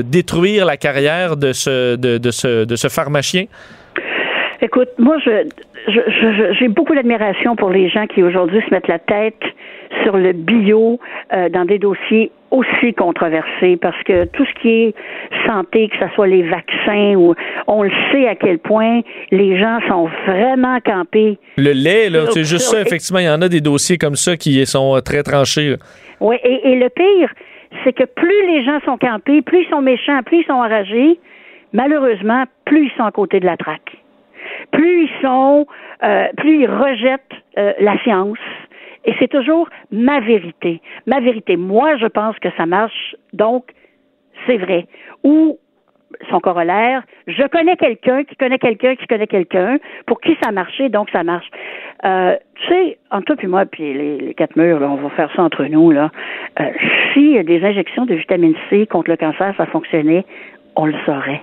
détruire 0.03 0.65
la 0.65 0.77
carrière 0.77 1.37
de 1.37 1.53
ce, 1.53 2.89
pharmacien? 2.89 3.47
Écoute, 4.61 4.89
moi, 4.99 5.17
je- 5.25 5.49
j'ai 5.89 6.69
beaucoup 6.69 6.95
d'admiration 6.95 7.57
pour 7.57 7.71
les 7.71 7.89
gens 7.89 8.07
qui 8.07 8.23
aujourd'hui 8.23 8.61
se 8.67 8.75
mettent 8.75 8.89
la 8.89 8.99
tête 8.99 9.43
sur 10.05 10.17
le 10.17 10.33
bio 10.33 10.99
euh, 11.33 11.49
dans 11.49 11.65
des 11.65 11.79
dossiers 11.79 12.31
aussi 12.51 12.95
controversés 12.95 13.77
parce 13.77 14.01
que 14.05 14.25
tout 14.27 14.45
ce 14.45 14.61
qui 14.61 14.69
est 14.69 14.95
santé, 15.47 15.89
que 15.89 15.97
ce 15.99 16.15
soit 16.15 16.27
les 16.27 16.43
vaccins 16.43 17.15
ou 17.15 17.35
on 17.67 17.83
le 17.83 17.91
sait 18.11 18.27
à 18.27 18.35
quel 18.35 18.59
point 18.59 19.01
les 19.31 19.59
gens 19.59 19.79
sont 19.89 20.09
vraiment 20.27 20.79
campés. 20.81 21.39
Le 21.57 21.73
lait, 21.73 22.09
là, 22.09 22.27
c'est 22.31 22.45
juste 22.45 22.67
ça, 22.67 22.81
effectivement, 22.81 23.21
il 23.21 23.27
y 23.27 23.31
en 23.31 23.43
a 23.43 23.49
des 23.49 23.61
dossiers 23.61 23.99
comme 23.99 24.17
ça 24.17 24.37
qui 24.37 24.65
sont 24.67 24.97
euh, 24.97 25.01
très 25.01 25.23
tranchés. 25.23 25.77
Oui, 26.21 26.37
et, 26.43 26.71
et 26.73 26.77
le 26.77 26.89
pire, 26.89 27.31
c'est 27.85 27.93
que 27.93 28.05
plus 28.05 28.47
les 28.47 28.65
gens 28.65 28.81
sont 28.85 28.97
campés, 28.99 29.43
plus 29.43 29.65
ils 29.65 29.71
sont 29.71 29.83
méchants, 29.83 30.21
plus 30.25 30.39
ils 30.39 30.47
sont 30.47 30.53
enragés, 30.53 31.19
malheureusement, 31.73 32.45
plus 32.65 32.87
ils 32.87 32.97
sont 32.97 33.05
à 33.05 33.13
côté 33.13 33.41
de 33.41 33.47
la 33.47 33.57
traque. 33.57 33.99
Plus 34.73 35.05
ils 35.05 35.23
sont, 35.23 35.67
euh, 36.03 36.27
plus 36.37 36.63
ils 36.63 36.71
rejettent 36.71 37.23
euh, 37.57 37.73
la 37.81 37.99
science. 38.03 38.39
Et 39.05 39.15
c'est 39.19 39.29
toujours 39.29 39.69
ma 39.91 40.21
vérité. 40.21 40.81
Ma 41.07 41.21
vérité. 41.21 41.57
Moi, 41.57 41.97
je 41.97 42.07
pense 42.07 42.39
que 42.39 42.49
ça 42.57 42.67
marche, 42.67 43.17
donc 43.33 43.65
c'est 44.47 44.59
vrai. 44.59 44.87
Ou 45.25 45.59
son 46.31 46.41
corollaire, 46.41 47.03
je 47.27 47.47
connais 47.49 47.77
quelqu'un 47.77 48.25
qui 48.25 48.35
connaît 48.37 48.59
quelqu'un 48.59 48.97
qui 48.97 49.07
connaît 49.07 49.27
quelqu'un 49.27 49.79
pour 50.07 50.21
qui 50.21 50.37
ça 50.43 50.49
a 50.49 50.53
marché, 50.53 50.89
donc 50.89 51.11
ça 51.11 51.23
marche. 51.23 51.49
Euh, 52.05 52.37
tu 52.55 52.69
sais, 52.69 52.99
entre 53.11 53.27
toi 53.27 53.37
puis 53.37 53.47
moi, 53.47 53.67
puis 53.67 53.93
les, 53.93 54.35
quatre 54.35 54.57
murs, 54.57 54.81
on 54.83 54.97
va 54.97 55.11
faire 55.11 55.31
ça 55.35 55.43
entre 55.43 55.65
nous, 55.65 55.91
là. 55.91 56.11
Euh, 56.61 56.71
si 57.13 57.43
des 57.45 57.65
injections 57.65 58.07
de 58.07 58.15
vitamine 58.15 58.55
C 58.71 58.87
contre 58.87 59.11
le 59.11 59.17
cancer, 59.17 59.55
ça 59.57 59.67
fonctionnait, 59.67 60.25
on 60.77 60.87
le 60.87 60.95
saurait. 61.05 61.41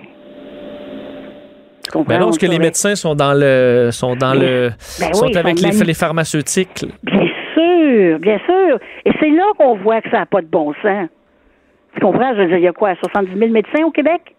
Tu 1.85 1.91
comprends? 1.91 2.31
Ben 2.31 2.49
les 2.49 2.59
médecins 2.59 2.95
sont 2.95 3.13
dans 3.13 3.33
le 3.33 3.89
sont 3.91 4.15
dans 4.15 4.33
le 4.33 4.71
Ben 4.99 5.13
sont 5.13 5.27
oui, 5.27 5.37
avec 5.37 5.59
sont 5.59 5.69
les, 5.69 5.85
les 5.85 5.93
pharmaceutiques. 5.93 6.85
Bien 7.03 7.27
sûr, 7.53 8.19
bien 8.19 8.39
sûr. 8.45 8.79
Et 9.05 9.11
c'est 9.19 9.29
là 9.29 9.43
qu'on 9.57 9.75
voit 9.77 10.01
que 10.01 10.09
ça 10.09 10.19
n'a 10.19 10.25
pas 10.25 10.41
de 10.41 10.47
bon 10.47 10.73
sens. 10.81 11.09
Tu 11.93 11.99
comprends? 12.01 12.33
Je 12.35 12.41
veux 12.41 12.47
dire, 12.47 12.57
il 12.57 12.63
y 12.63 12.67
a 12.67 12.73
quoi, 12.73 12.95
70 12.95 13.37
000 13.37 13.51
médecins 13.51 13.83
au 13.85 13.91
Québec? 13.91 14.34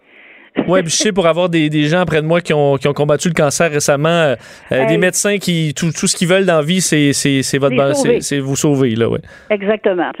Puis 0.65 0.83
je 0.85 0.95
sais 0.95 1.11
pour 1.11 1.27
avoir 1.27 1.49
des, 1.49 1.69
des 1.69 1.83
gens 1.83 2.05
près 2.05 2.21
de 2.21 2.27
moi 2.27 2.41
qui 2.41 2.53
ont, 2.53 2.77
qui 2.77 2.87
ont 2.87 2.93
combattu 2.93 3.29
le 3.29 3.33
cancer 3.33 3.71
récemment, 3.71 4.09
euh, 4.09 4.35
euh, 4.71 4.85
des 4.85 4.97
médecins 4.97 5.37
qui 5.37 5.73
tout, 5.75 5.91
tout 5.91 6.07
ce 6.07 6.15
qu'ils 6.15 6.27
veulent 6.27 6.45
dans 6.45 6.57
la 6.57 6.61
vie, 6.61 6.81
c'est 6.81 7.13
c'est 7.13 7.41
c'est 7.41 7.57
votre 7.57 7.75
c'est 8.21 8.39
vous 8.39 8.55
sauver 8.55 8.95
là, 8.95 9.09
ouais. 9.09 9.19
Exactement. 9.49 10.11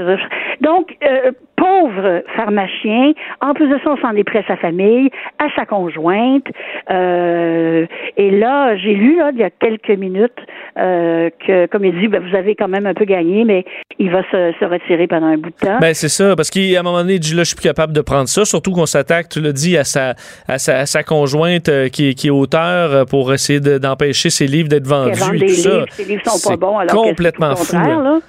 Donc, 0.61 0.95
euh, 1.03 1.31
pauvre 1.55 2.23
pharmacien, 2.35 3.13
en 3.41 3.53
plus 3.53 3.67
de 3.67 3.77
ça, 3.83 3.91
on 3.91 3.97
s'en 3.97 4.15
est 4.15 4.23
pris 4.23 4.39
à 4.39 4.47
sa 4.47 4.57
famille, 4.57 5.09
à 5.39 5.47
sa 5.55 5.65
conjointe. 5.65 6.45
Euh, 6.91 7.85
et 8.15 8.31
là, 8.31 8.75
j'ai 8.77 8.93
lu 8.93 9.17
là, 9.17 9.31
il 9.33 9.39
y 9.39 9.43
a 9.43 9.49
quelques 9.49 9.97
minutes 9.97 10.37
euh, 10.77 11.29
que, 11.45 11.65
comme 11.67 11.85
il 11.85 11.99
dit, 11.99 12.07
ben, 12.07 12.21
vous 12.21 12.35
avez 12.35 12.55
quand 12.55 12.67
même 12.67 12.85
un 12.85 12.93
peu 12.93 13.05
gagné, 13.05 13.43
mais 13.43 13.65
il 13.99 14.11
va 14.11 14.21
se, 14.31 14.53
se 14.59 14.65
retirer 14.65 15.07
pendant 15.07 15.27
un 15.27 15.37
bout 15.37 15.49
de 15.49 15.55
temps. 15.55 15.79
Ben 15.79 15.93
c'est 15.93 16.09
ça, 16.09 16.35
parce 16.35 16.49
qu'à 16.49 16.79
un 16.79 16.83
moment 16.83 17.01
donné, 17.01 17.13
il 17.15 17.19
dit 17.19 17.33
là, 17.33 17.43
je 17.43 17.49
suis 17.49 17.55
plus 17.55 17.67
capable 17.67 17.93
de 17.93 18.01
prendre 18.01 18.27
ça, 18.27 18.45
surtout 18.45 18.71
qu'on 18.71 18.85
s'attaque, 18.85 19.29
tu 19.29 19.41
l'as 19.41 19.51
dit, 19.51 19.77
à 19.77 19.83
sa 19.83 20.13
à 20.47 20.57
sa, 20.57 20.79
à 20.79 20.85
sa 20.85 21.03
conjointe 21.03 21.69
euh, 21.69 21.89
qui, 21.89 22.09
est- 22.09 22.13
qui 22.13 22.27
est 22.27 22.31
auteur 22.31 22.91
euh, 22.93 23.05
pour 23.05 23.33
essayer 23.33 23.59
de- 23.59 23.77
d'empêcher 23.77 24.29
ses 24.29 24.47
livres 24.47 24.69
d'être 24.69 24.87
vendus 24.87 25.11
des 25.37 25.47
ça. 25.49 25.69
livres, 25.69 25.85
ces 25.91 26.03
livres 26.05 26.21
sont 26.25 26.49
pas 26.49 26.53
C'est 26.53 26.59
bons, 26.59 26.77
alors 26.77 27.03
que 27.03 27.09
complètement 27.09 27.55
fou. 27.55 27.75
là. 27.75 28.19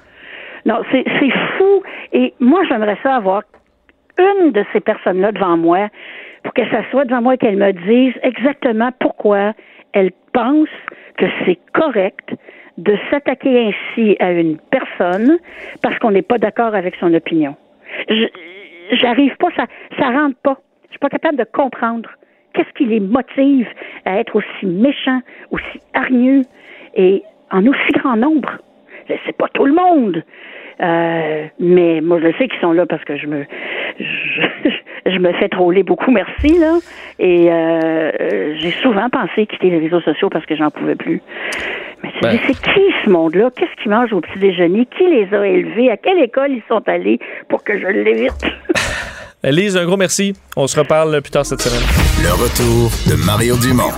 Non, 0.67 0.81
c'est 0.91 1.05
c'est 1.21 1.31
fou. 1.57 1.83
Et 2.13 2.35
moi, 2.41 2.61
j'aimerais 2.69 2.97
ça 3.03 3.17
avoir 3.17 3.43
une 4.19 4.53
de 4.53 4.65
ces 4.73 4.81
personnes-là 4.81 5.33
devant 5.33 5.57
moi 5.57 5.89
pour 6.43 6.53
qu'elle 6.53 6.71
s'assoie 6.71 7.05
devant 7.05 7.23
moi 7.23 7.35
et 7.35 7.39
qu'elle 7.39 7.57
me 7.57 7.73
dise 7.73 8.15
exactement 8.23 8.91
pourquoi 9.01 9.53
elle 9.93 10.11
pense 10.33 10.69
que 11.17 11.27
c'est 11.47 11.59
correct 11.73 12.31
de 12.77 12.97
s'attaquer 13.11 13.73
ainsi 13.73 14.17
à 14.21 14.31
une 14.33 14.57
personne 14.71 15.39
parce 15.83 15.99
qu'on 15.99 16.11
n'est 16.13 16.23
pas 16.23 16.39
d'accord 16.39 16.75
avec 16.75 16.95
son 17.01 17.13
opinion. 17.15 17.55
Je- 18.09 18.27
J'arrive 18.93 19.37
pas, 19.37 19.49
ça, 19.57 19.67
ça 19.99 20.09
rentre 20.11 20.37
pas. 20.43 20.59
Je 20.89 20.93
suis 20.93 20.99
pas 20.99 21.09
capable 21.09 21.37
de 21.37 21.45
comprendre 21.45 22.09
qu'est-ce 22.55 22.73
qui 22.77 22.87
les 22.87 23.01
motive 23.01 23.67
à 24.05 24.19
être 24.19 24.37
aussi 24.37 24.67
méchants, 24.67 25.21
aussi 25.51 25.81
hargneux 25.95 26.43
et 26.95 27.23
en 27.51 27.67
aussi 27.67 27.93
grand 27.95 28.17
nombre. 28.17 28.51
C'est 29.07 29.37
pas 29.37 29.49
tout 29.53 29.65
le 29.65 29.75
monde. 29.75 30.23
Euh, 30.81 31.47
mais 31.59 32.01
moi, 32.01 32.21
je 32.23 32.31
sais 32.39 32.49
qu'ils 32.49 32.61
sont 32.61 32.73
là 32.73 32.87
parce 32.87 33.05
que 33.05 33.17
je 33.17 33.27
me, 33.27 33.45
je, 33.99 34.71
je 35.07 35.19
me 35.19 35.33
fais 35.35 35.49
troller 35.49 35.83
beaucoup, 35.83 36.11
merci, 36.11 36.59
là. 36.59 36.79
Et 37.19 37.51
euh, 37.51 38.55
j'ai 38.59 38.71
souvent 38.83 39.09
pensé 39.11 39.47
quitter 39.47 39.71
les 39.71 39.79
réseaux 39.79 40.01
sociaux 40.01 40.29
parce 40.31 40.47
que 40.47 40.57
j'en 40.57 40.71
pouvais 40.71 40.95
plus. 40.95 41.21
Mais 42.03 42.11
Ben. 42.23 42.39
c'est 42.47 42.55
qui 42.55 42.81
ce 43.05 43.11
monde-là? 43.11 43.51
Qu'est-ce 43.57 43.83
qu'ils 43.83 43.91
mangent 43.91 44.13
au 44.13 44.21
petit 44.21 44.39
déjeuner? 44.39 44.87
Qui 44.87 45.05
les 45.09 45.35
a 45.35 45.47
élevés? 45.47 45.91
À 45.91 45.97
quelle 45.97 46.21
école 46.21 46.53
ils 46.53 46.63
sont 46.69 46.87
allés 46.89 47.19
pour 47.49 47.65
que 47.65 47.77
je 47.77 47.87
l'évite? 47.87 48.33
Lise, 49.45 49.77
un 49.77 49.87
gros 49.87 49.97
merci. 49.97 50.35
On 50.57 50.67
se 50.67 50.79
reparle 50.79 51.23
plus 51.23 51.31
tard 51.31 51.47
cette 51.47 51.63
semaine. 51.63 51.83
Le 52.23 52.33
retour 52.33 52.91
de 53.07 53.15
Mario 53.15 53.57
Dumont, 53.57 53.93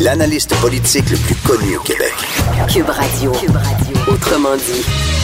l'analyste 0.00 0.54
politique 0.56 1.10
le 1.10 1.16
plus 1.18 1.34
connu 1.36 1.76
au 1.76 1.80
Québec. 1.80 2.14
Cube 2.72 2.88
Radio. 2.88 3.32
Cube 3.32 3.56
Radio. 3.56 3.96
Autrement 4.08 4.56
dit. 4.56 5.19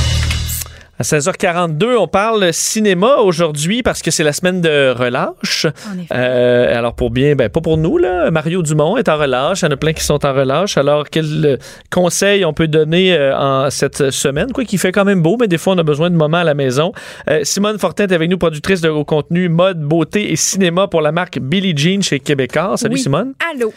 À 0.98 1.02
16h42, 1.02 1.96
on 1.98 2.08
parle 2.08 2.54
cinéma 2.54 3.16
aujourd'hui 3.16 3.82
parce 3.82 4.00
que 4.00 4.10
c'est 4.10 4.24
la 4.24 4.32
semaine 4.32 4.62
de 4.62 4.94
relâche. 4.96 5.66
Euh, 6.10 6.78
alors 6.78 6.94
pour 6.94 7.10
bien, 7.10 7.34
ben 7.36 7.50
pas 7.50 7.60
pour 7.60 7.76
nous 7.76 7.98
là, 7.98 8.30
Mario 8.30 8.62
Dumont 8.62 8.96
est 8.96 9.10
en 9.10 9.18
relâche, 9.18 9.60
il 9.60 9.66
y 9.66 9.68
en 9.68 9.72
a 9.72 9.76
plein 9.76 9.92
qui 9.92 10.02
sont 10.02 10.24
en 10.24 10.32
relâche. 10.32 10.78
Alors 10.78 11.04
quel 11.10 11.44
euh, 11.44 11.56
conseil 11.90 12.46
on 12.46 12.54
peut 12.54 12.66
donner 12.66 13.14
euh, 13.14 13.36
en 13.36 13.68
cette 13.68 14.10
semaine, 14.10 14.52
quoi 14.52 14.64
qu'il 14.64 14.78
fait 14.78 14.90
quand 14.90 15.04
même 15.04 15.20
beau, 15.20 15.36
mais 15.38 15.48
des 15.48 15.58
fois 15.58 15.74
on 15.74 15.78
a 15.78 15.82
besoin 15.82 16.08
de 16.08 16.16
moments 16.16 16.38
à 16.38 16.44
la 16.44 16.54
maison. 16.54 16.92
Euh, 17.28 17.40
Simone 17.42 17.78
Fortin 17.78 18.04
est 18.06 18.12
avec 18.12 18.30
nous, 18.30 18.38
productrice 18.38 18.80
de 18.80 18.88
contenu 19.02 19.50
mode, 19.50 19.80
beauté 19.80 20.32
et 20.32 20.36
cinéma 20.36 20.88
pour 20.88 21.02
la 21.02 21.12
marque 21.12 21.38
Billie 21.38 21.76
Jean 21.76 22.00
chez 22.00 22.20
Québécois. 22.20 22.78
Salut 22.78 22.94
Oui. 22.94 23.00
Simone. 23.00 23.34
Allô. 23.52 23.72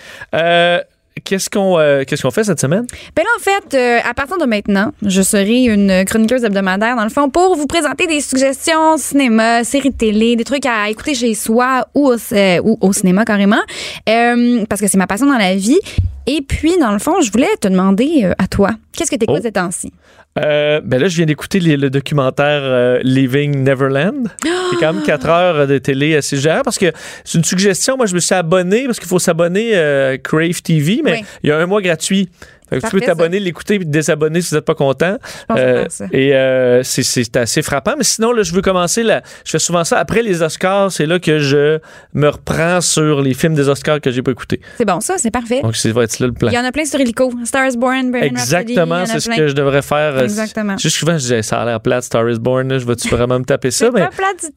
Euh, 1.18 2.04
Qu'est-ce 2.06 2.22
qu'on 2.22 2.32
fait 2.32 2.44
cette 2.44 2.60
semaine? 2.60 2.86
Ben 3.16 3.24
là, 3.24 3.30
en 3.38 3.42
fait, 3.42 3.78
euh, 3.78 4.00
à 4.10 4.14
partir 4.14 4.38
de 4.38 4.46
maintenant, 4.46 4.92
je 5.06 5.22
serai 5.22 5.66
une 5.66 6.06
chroniqueuse 6.06 6.44
hebdomadaire, 6.44 6.96
dans 6.96 7.04
le 7.04 7.10
fond, 7.10 7.30
pour 7.30 7.56
vous 7.56 7.68
présenter 7.68 8.08
des 8.08 8.22
suggestions 8.22 8.98
cinéma, 8.98 9.64
séries 9.64 9.92
de 9.92 9.96
télé, 9.96 10.36
des 10.36 10.44
trucs 10.44 10.66
à 10.66 10.90
écouter 10.90 11.14
chez 11.14 11.34
soi 11.34 11.88
ou 11.94 12.10
au, 12.10 12.16
euh, 12.34 12.92
cinéma 12.92 13.26
carrément, 13.26 13.62
parce 14.06 14.82
que 14.82 14.88
c'est 14.88 14.98
ma 14.98 15.08
passion 15.08 15.28
dans 15.28 15.38
la 15.38 15.56
vie. 15.56 15.80
Et 16.28 16.42
puis, 16.48 16.78
dans 16.80 16.92
le 16.92 17.00
fond, 17.00 17.22
je 17.22 17.32
voulais 17.32 17.48
te 17.60 17.68
demander 17.68 18.22
euh, 18.26 18.34
à 18.38 18.48
toi, 18.48 18.72
qu'est-ce 18.96 19.10
que 19.12 19.16
tu 19.16 19.24
écoutes 19.24 19.38
Oh. 19.40 19.44
ces 19.44 19.52
temps-ci? 19.52 19.92
Euh, 20.38 20.80
ben 20.84 21.02
là, 21.02 21.08
je 21.08 21.16
viens 21.18 21.26
d'écouter 21.26 21.60
le 21.60 21.90
documentaire 21.90 22.62
euh, 22.64 23.00
Leaving 23.04 23.64
Neverland. 23.64 24.28
C'est 24.44 24.78
quand 24.80 24.94
même 24.94 25.04
4 25.04 25.28
heures 25.28 25.68
de 25.68 25.78
télé 25.80 26.16
assez 26.16 26.38
parce 26.64 26.78
que 26.78 26.92
c'est 27.24 27.38
une 27.40 27.44
suggestion. 27.44 27.98
Moi, 27.98 28.06
je 28.06 28.14
me 28.14 28.20
suis 28.20 28.36
abonné 28.36 28.86
parce 28.86 29.00
qu'il 29.00 29.08
faut 29.08 29.18
s'abonner 29.20 29.72
euh, 29.74 30.18
Crave 30.18 30.62
TV, 30.62 31.02
mais 31.04 31.14
Oui. 31.14 31.26
il 31.44 31.50
y 31.50 31.52
a 31.52 31.58
un 31.58 31.66
mois 31.66 31.82
gratuit. 31.82 32.30
Fait 32.70 32.76
que 32.80 32.86
tu 32.86 32.92
peux 32.92 33.00
Parfait, 33.00 33.06
t'abonner, 33.06 33.40
l'écouter 33.40 33.80
te 33.80 33.84
désabonner 33.84 34.42
si 34.42 34.50
vous 34.52 34.56
n'êtes 34.58 34.66
pas 34.66 34.76
content. 34.76 35.18
Euh, 35.58 35.86
et 36.12 36.34
euh, 36.36 36.84
c'est- 36.84 37.04
c'est 37.04 37.36
assez 37.38 37.62
frappant. 37.62 37.94
Mais 37.98 38.04
sinon, 38.04 38.32
là, 38.32 38.44
je 38.44 38.54
veux 38.54 38.62
commencer. 38.62 39.04
Là, 39.04 39.22
je 39.46 39.52
fais 39.52 39.60
souvent 39.60 39.84
ça 39.84 39.98
après 40.00 40.22
les 40.22 40.42
Oscars. 40.42 40.92
C'est 40.92 41.06
là 41.06 41.20
que 41.20 41.40
je 41.40 41.80
me 42.14 42.28
reprends 42.30 42.82
sur 42.82 43.22
les 43.22 43.34
films 43.34 43.54
des 43.56 43.68
Oscars 43.70 44.02
que 44.02 44.12
j'ai 44.12 44.22
pas 44.22 44.32
écoutés. 44.32 44.60
C'est 44.78 44.86
bon, 44.86 45.00
ça, 45.00 45.16
c'est 45.18 45.32
parfait. 45.32 45.62
Donc, 45.62 45.76
ça 45.76 45.92
va 45.92 46.04
être 46.04 46.20
là 46.20 46.28
le 46.28 46.34
plan. 46.34 46.50
Il 46.50 46.54
y 46.54 46.60
en 46.60 46.66
a 46.66 46.72
plein 46.72 46.86
sur 46.86 47.00
Illico. 47.00 47.32
Stars 47.46 47.72
Born, 47.78 48.12
Bohemian 48.12 48.30
Rhapsody, 48.36 48.64
il 48.64 48.70
y 48.70 48.80
Exactement, 48.80 49.06
c'est 49.06 49.20
ce 49.20 49.30
que 49.30 49.48
je 49.48 49.54
devrais 49.54 49.82
faire. 49.82 50.16
euh, 50.18 50.24
Exactement. 50.24 50.78
Juste 50.78 50.98
souvent, 50.98 51.14
je 51.14 51.18
disais, 51.24 51.42
ça 51.42 51.62
a 51.62 51.66
l'air 51.66 51.80
plate, 51.82 52.04
Star 52.04 52.30
is 52.30 52.40
Born. 52.40 52.68
là, 52.70 52.80
Je 52.80 52.86
vais-tu 52.86 53.08
vraiment 53.10 53.40
me 53.40 53.46
taper 53.46 53.72
ça? 53.72 53.90
Mais 53.94 54.08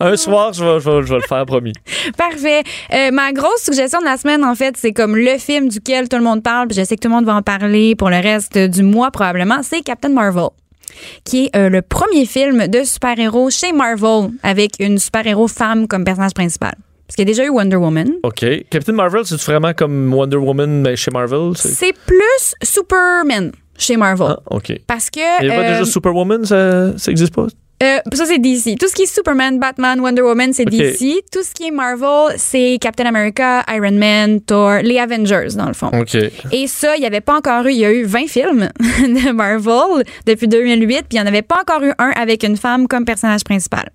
un 0.00 0.16
soir, 0.16 0.52
je 0.52 0.64
vais, 0.64 0.80
je 0.80 0.90
vais- 0.90 1.02
je 1.06 1.08
vais 1.12 1.16
le 1.20 1.26
faire, 1.26 1.44
promis. 1.46 1.72
Parfait. 2.16 2.62
Euh, 2.92 3.10
ma 3.10 3.32
grosse 3.32 3.62
suggestion 3.64 4.00
de 4.00 4.04
la 4.04 4.16
semaine, 4.16 4.44
en 4.44 4.54
fait, 4.54 4.74
c'est 4.76 4.92
comme 4.92 5.16
le 5.16 5.38
film 5.38 5.68
duquel 5.68 6.08
tout 6.08 6.16
le 6.16 6.22
monde 6.22 6.42
parle, 6.42 6.68
puis 6.68 6.76
je 6.78 6.84
sais 6.84 6.96
que 6.96 7.00
tout 7.00 7.08
le 7.08 7.14
monde 7.14 7.24
va 7.24 7.34
en 7.34 7.42
parler 7.42 7.94
pour 8.02 8.10
le 8.10 8.16
reste 8.16 8.58
du 8.58 8.82
mois 8.82 9.12
probablement, 9.12 9.62
c'est 9.62 9.80
Captain 9.82 10.08
Marvel 10.08 10.48
qui 11.24 11.44
est 11.44 11.56
euh, 11.56 11.68
le 11.68 11.82
premier 11.82 12.26
film 12.26 12.66
de 12.66 12.82
super-héros 12.82 13.48
chez 13.48 13.70
Marvel 13.70 14.30
avec 14.42 14.72
une 14.80 14.98
super-héros 14.98 15.46
femme 15.46 15.86
comme 15.86 16.02
personnage 16.02 16.34
principal. 16.34 16.74
Parce 17.06 17.14
qu'il 17.14 17.28
y 17.28 17.30
a 17.30 17.32
déjà 17.32 17.44
eu 17.44 17.50
Wonder 17.50 17.76
Woman. 17.76 18.14
OK. 18.24 18.44
Captain 18.70 18.92
Marvel, 18.94 19.24
c'est 19.24 19.40
vraiment 19.42 19.72
comme 19.72 20.12
Wonder 20.12 20.38
Woman 20.38 20.82
mais 20.82 20.96
chez 20.96 21.12
Marvel? 21.12 21.52
c'est- 21.54 21.92
plus 21.92 22.54
Superman 22.60 23.52
chez 23.78 23.96
Marvel. 23.96 24.30
Ah, 24.30 24.40
OK. 24.50 24.80
Parce 24.88 25.08
que... 25.08 25.20
Il 25.40 25.46
n'y 25.46 25.52
a 25.52 25.56
pas 25.56 25.62
euh, 25.62 25.70
déjà 25.74 25.84
Superwoman, 25.84 26.44
ça, 26.44 26.98
ça 26.98 27.08
existe 27.12 27.32
pas? 27.32 27.46
Euh, 27.82 27.98
ça, 28.12 28.26
c'est 28.26 28.38
DC. 28.38 28.78
Tout 28.78 28.88
ce 28.88 28.94
qui 28.94 29.02
est 29.02 29.12
Superman, 29.12 29.58
Batman, 29.58 30.00
Wonder 30.00 30.22
Woman, 30.22 30.52
c'est. 30.52 30.64
DC. 30.64 31.24
Tout 31.32 31.42
ce 31.42 31.52
qui 31.52 31.68
est 31.68 31.70
Marvel, 31.70 32.34
c'est 32.36 32.78
Captain 32.80 33.06
America, 33.06 33.64
Iron 33.68 33.92
Man, 33.92 34.40
Thor, 34.40 34.82
les 34.82 34.98
Avengers, 34.98 35.54
dans 35.56 35.66
le 35.66 35.74
fond. 35.74 35.90
OK. 35.92 36.16
Et 36.52 36.66
ça, 36.66 36.96
il 36.96 37.00
n'y 37.00 37.06
avait 37.06 37.20
pas 37.20 37.36
encore 37.36 37.66
eu. 37.66 37.72
Il 37.72 37.78
y 37.78 37.84
a 37.84 37.92
eu 37.92 38.04
20 38.04 38.28
films 38.28 38.68
de 38.78 39.32
Marvel 39.32 40.04
depuis 40.26 40.46
2008, 40.48 40.86
puis 40.86 41.06
il 41.12 41.14
n'y 41.16 41.20
en 41.20 41.26
avait 41.26 41.42
pas 41.42 41.60
encore 41.60 41.82
eu 41.82 41.92
un 41.98 42.10
avec 42.10 42.44
une 42.44 42.56
femme 42.56 42.86
comme 42.86 43.04
personnage 43.04 43.44
principal. 43.44 43.90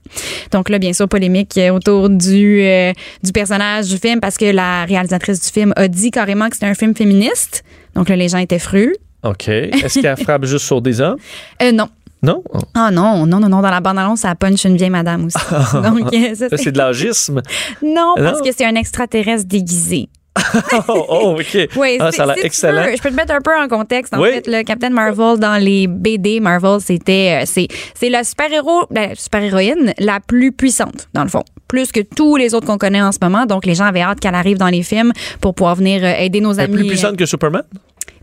Donc 0.51 0.69
là, 0.69 0.80
bien 0.80 0.93
sûr, 0.93 1.07
polémique 1.07 1.57
euh, 1.57 1.69
autour 1.69 2.09
du, 2.09 2.61
euh, 2.61 2.91
du 3.23 3.31
personnage 3.31 3.88
du 3.88 3.97
film 3.97 4.19
parce 4.19 4.38
que 4.38 4.45
la 4.45 4.85
réalisatrice 4.85 5.39
du 5.41 5.49
film 5.49 5.73
a 5.76 5.88
dit 5.88 6.11
carrément 6.11 6.49
que 6.49 6.55
c'était 6.55 6.68
un 6.68 6.76
film 6.76 6.95
féministe. 6.95 7.64
Donc 7.95 8.09
là, 8.09 8.15
les 8.15 8.30
gens 8.30 8.38
étaient 8.38 8.59
frus. 8.59 8.95
OK. 9.23 9.47
Est-ce 9.47 9.99
qu'elle 10.01 10.18
frappe 10.18 10.45
juste 10.45 10.65
sur 10.65 10.81
des 10.81 11.01
hommes? 11.01 11.18
Euh, 11.61 11.72
non. 11.72 11.88
Non? 12.23 12.44
Ah 12.73 12.89
non, 12.91 13.26
non, 13.26 13.39
non, 13.39 13.48
non. 13.49 13.61
Dans 13.61 13.69
la 13.69 13.80
bande-annonce, 13.80 14.22
ça 14.22 14.34
punch 14.35 14.65
une 14.65 14.76
vieille 14.77 14.89
madame 14.89 15.26
aussi. 15.26 15.38
Donc, 15.73 16.14
euh, 16.14 16.35
ça, 16.35 16.48
c'est 16.57 16.72
de 16.72 16.77
l'agisme. 16.77 17.41
Non, 17.84 18.14
parce 18.18 18.41
que 18.41 18.49
c'est 18.56 18.65
un 18.65 18.76
extraterrestre 18.76 19.48
déguisé. 19.48 20.10
oh, 20.88 21.06
oh, 21.10 21.35
OK. 21.39 21.68
Oui, 21.77 21.98
Ah, 21.99 22.11
ça 22.11 22.23
a 22.23 22.26
l'air 22.27 22.35
excellent. 22.45 22.84
je 22.95 23.02
peux 23.02 23.10
te 23.10 23.15
mettre 23.15 23.34
un 23.34 23.41
peu 23.41 23.52
en 23.60 23.68
contexte. 23.68 24.14
En 24.14 24.22
Oui. 24.22 24.30
fait, 24.34 24.45
le 24.48 24.64
Captain 24.64 24.91
Marvel 24.91 25.39
dans 25.39 25.60
les 25.61 25.88
BD 25.88 26.39
Marvel, 26.39 26.80
c'était 26.80 27.39
euh, 27.41 27.45
c'est 27.48 27.68
c'est 27.95 28.10
la 28.10 28.23
super-héros, 28.23 28.85
la 28.91 29.15
super-héroïne 29.15 29.94
la 29.98 30.19
plus 30.19 30.52
puissante 30.52 31.07
dans 31.15 31.23
le 31.23 31.30
fond, 31.30 31.44
plus 31.68 31.91
que 31.91 32.02
tous 32.02 32.35
les 32.35 32.53
autres 32.53 32.68
qu'on 32.68 32.77
connaît 32.77 33.02
en 33.02 33.11
ce 33.11 33.18
moment. 33.22 33.48
Donc 33.48 33.65
les 33.65 33.73
gens 33.73 33.85
avaient 33.85 34.02
hâte 34.03 34.19
qu'elle 34.19 34.35
arrive 34.35 34.57
dans 34.60 34.68
les 34.68 34.84
films 34.84 35.11
pour 35.41 35.56
pouvoir 35.56 35.76
venir 35.76 36.03
euh, 36.03 36.14
aider 36.19 36.39
nos 36.39 36.53
Elle 36.53 36.60
est 36.60 36.64
amis. 36.65 36.76
plus 36.77 36.88
puissante 36.88 37.18
que 37.18 37.26
Superman? 37.26 37.64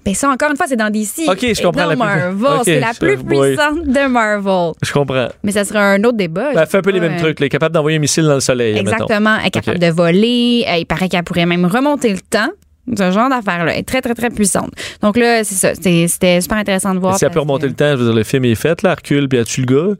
Ben 0.04 0.14
ça 0.14 0.28
encore 0.28 0.50
une 0.50 0.56
fois, 0.56 0.66
c'est 0.68 0.76
dans 0.76 0.90
DC. 0.90 1.22
Ok, 1.28 1.38
je 1.54 1.62
comprends, 1.62 1.82
la 1.86 1.88
plus- 1.90 1.96
Marvel, 1.98 2.34
Ok, 2.58 2.62
c'est 2.64 2.80
la 2.80 2.92
plus 2.92 3.16
puissante 3.24 3.84
de 3.84 4.06
Marvel. 4.08 4.72
Je 4.82 4.92
comprends. 4.92 5.28
Mais 5.42 5.52
ça 5.52 5.64
serait 5.64 5.78
un 5.78 6.04
autre 6.04 6.16
débat. 6.18 6.52
Ben, 6.52 6.60
elle 6.62 6.66
fait 6.68 6.78
un 6.78 6.82
peu 6.82 6.90
les 6.90 7.00
mêmes 7.00 7.16
trucs. 7.16 7.40
Elle 7.40 7.46
est 7.46 7.50
capable 7.50 7.74
d'envoyer 7.74 7.96
un 7.96 8.00
missile 8.00 8.24
dans 8.24 8.34
le 8.34 8.40
soleil. 8.40 8.74
mettons. 8.74 8.90
Exactement. 8.92 9.36
Elle 9.40 9.46
est 9.46 9.50
capable 9.50 9.78
de 9.78 9.86
voler. 9.90 10.66
Il 10.78 10.86
paraît 10.86 11.08
qu'elle 11.08 11.24
pourrait 11.24 11.46
même 11.46 11.64
remonter 11.64 12.10
le 12.10 12.20
temps. 12.20 12.48
Ce 12.96 13.10
genre 13.10 13.28
d'affaire-là. 13.30 13.76
Est 13.76 13.82
très, 13.82 14.02
très, 14.02 14.14
très 14.14 14.30
puissante. 14.30 14.70
Donc 15.00 15.16
là, 15.16 15.42
c'est 15.44 15.54
ça. 15.54 15.74
C'était 15.74 16.40
super 16.40 16.58
intéressant 16.58 16.94
de 16.94 17.00
voir. 17.00 17.16
Si 17.18 17.24
elle 17.24 17.30
peut 17.30 17.40
remonter 17.40 17.66
le 17.66 17.72
temps, 17.74 17.92
je 17.92 17.96
veux 17.96 18.04
dire, 18.06 18.14
le 18.14 18.24
film 18.24 18.44
est 18.44 18.54
fait, 18.54 18.82
là, 18.82 18.94
recule, 18.94 19.28
puis 19.28 19.38
elle 19.38 19.44
tue 19.46 19.62
le 19.62 19.66
gars? 19.66 19.94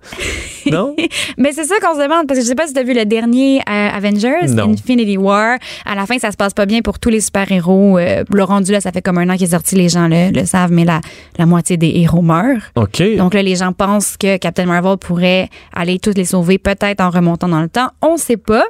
non? 0.71 0.95
Mais 1.39 1.53
c'est 1.53 1.65
ça 1.65 1.77
qu'on 1.81 1.95
se 1.95 2.03
demande, 2.03 2.27
parce 2.27 2.39
que 2.41 2.45
je 2.45 2.49
sais 2.49 2.55
pas 2.55 2.67
si 2.67 2.75
tu 2.75 2.81
as 2.81 2.83
vu 2.83 2.95
le 2.95 3.05
dernier 3.05 3.61
euh, 3.61 3.89
Avengers, 3.97 4.49
Non. 4.49 4.71
Infinity 4.71 5.17
War. 5.17 5.59
À 5.87 5.95
la 5.95 6.07
fin, 6.07 6.19
ça 6.19 6.31
se 6.31 6.37
passe 6.37 6.53
pas 6.53 6.67
bien 6.67 6.81
pour 6.83 6.99
tous 6.99 7.11
les 7.11 7.21
super-héros. 7.21 7.99
Euh, 7.99 8.25
le 8.33 8.43
rendu, 8.45 8.73
là, 8.73 8.81
ça 8.81 8.93
fait 8.93 9.03
comme 9.03 9.19
un 9.19 9.29
an 9.31 9.35
qu'il 9.37 9.45
est 9.45 9.51
sorti, 9.51 9.77
les 9.77 9.89
gens 9.89 10.09
le, 10.09 10.31
le 10.31 10.45
savent, 10.45 10.73
mais 10.73 10.85
la, 10.85 11.01
la 11.39 11.47
moitié 11.47 11.77
des 11.77 11.89
héros 11.97 12.23
meurent. 12.23 12.63
OK. 12.77 13.03
Donc 13.17 13.35
là, 13.35 13.43
les 13.43 13.57
gens 13.57 13.73
pensent 13.73 14.17
que 14.19 14.37
Captain 14.37 14.67
Marvel 14.67 14.97
pourrait 14.99 15.49
aller 15.75 15.99
tous 15.99 16.15
les 16.17 16.25
sauver, 16.25 16.59
peut-être 16.59 17.01
en 17.01 17.11
remontant 17.11 17.49
dans 17.49 17.63
le 17.63 17.69
temps. 17.69 17.89
On 18.03 18.17
sait 18.17 18.37
pas. 18.37 18.65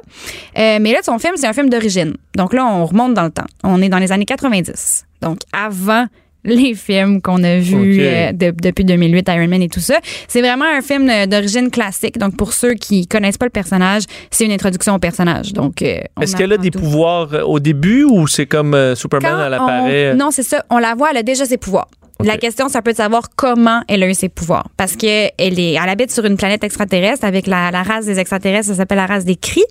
Euh, 0.57 0.77
mais 0.79 0.93
là, 0.93 0.99
son 1.03 1.19
film, 1.19 1.33
c'est 1.35 1.47
un 1.47 1.53
film 1.53 1.69
d'origine. 1.69 2.13
Donc 2.35 2.53
là, 2.53 2.65
on 2.65 2.85
remonte 2.85 3.13
dans 3.13 3.23
le 3.23 3.31
temps. 3.31 3.45
On 3.63 3.81
est 3.81 3.89
dans 3.89 3.99
les 3.99 4.04
années 4.11 4.25
90. 4.25 5.05
Donc 5.21 5.39
avant 5.53 6.05
les 6.47 6.75
films 6.75 7.23
qu'on 7.23 7.41
a 7.43 7.57
vus 7.57 7.97
euh, 8.01 8.31
de- 8.31 8.51
depuis 8.51 8.85
2008, 8.85 9.27
Iron 9.29 9.47
Man 9.47 9.63
et 9.63 9.67
tout 9.67 9.79
ça. 9.79 9.95
C'est 10.27 10.41
vraiment 10.41 10.65
un 10.65 10.81
film 10.83 11.09
euh, 11.09 11.25
d'origine 11.25 11.71
classique. 11.71 12.19
Donc 12.19 12.37
pour 12.37 12.53
ceux 12.53 12.75
qui 12.75 13.07
connaissent 13.07 13.39
pas 13.39 13.47
le 13.47 13.51
personnage, 13.51 14.03
c'est 14.29 14.45
une 14.45 14.51
introduction 14.51 14.93
au 14.93 14.99
personnage. 14.99 15.53
Donc 15.53 15.81
euh, 15.81 16.01
Est-ce 16.21 16.35
qu'elle 16.35 16.53
a 16.53 16.57
des 16.57 16.69
tout. 16.69 16.77
pouvoirs 16.79 17.29
au 17.49 17.59
début 17.59 18.03
ou 18.03 18.27
c'est 18.27 18.45
comme 18.45 18.75
euh, 18.75 18.93
Superman, 18.93 19.31
Quand 19.31 19.45
elle 19.47 19.53
apparaît? 19.55 20.11
on- 20.13 20.17
Non, 20.17 20.29
c'est 20.29 20.43
ça. 20.43 20.63
On 20.69 20.77
la 20.77 20.93
voit, 20.93 21.09
elle 21.09 21.17
a 21.17 21.23
déjà 21.23 21.45
ses 21.45 21.57
pouvoirs. 21.57 21.87
La 22.23 22.37
question, 22.37 22.69
c'est 22.69 22.77
un 22.77 22.81
peu 22.81 22.91
de 22.93 22.97
savoir 22.97 23.23
comment 23.35 23.81
elle 23.87 24.01
a 24.03 24.07
eu 24.09 24.13
ses 24.13 24.29
pouvoirs. 24.29 24.67
Parce 24.77 24.95
que 24.95 25.05
elle 25.37 25.59
est, 25.59 25.73
elle 25.73 25.89
habite 25.89 26.11
sur 26.11 26.23
une 26.25 26.37
planète 26.37 26.63
extraterrestre 26.63 27.25
avec 27.25 27.45
la, 27.45 27.71
la 27.71 27.83
race 27.83 28.05
des 28.05 28.19
extraterrestres, 28.19 28.67
ça 28.67 28.75
s'appelle 28.75 28.97
la 28.97 29.05
race 29.05 29.25
des 29.25 29.35
Kree. 29.35 29.63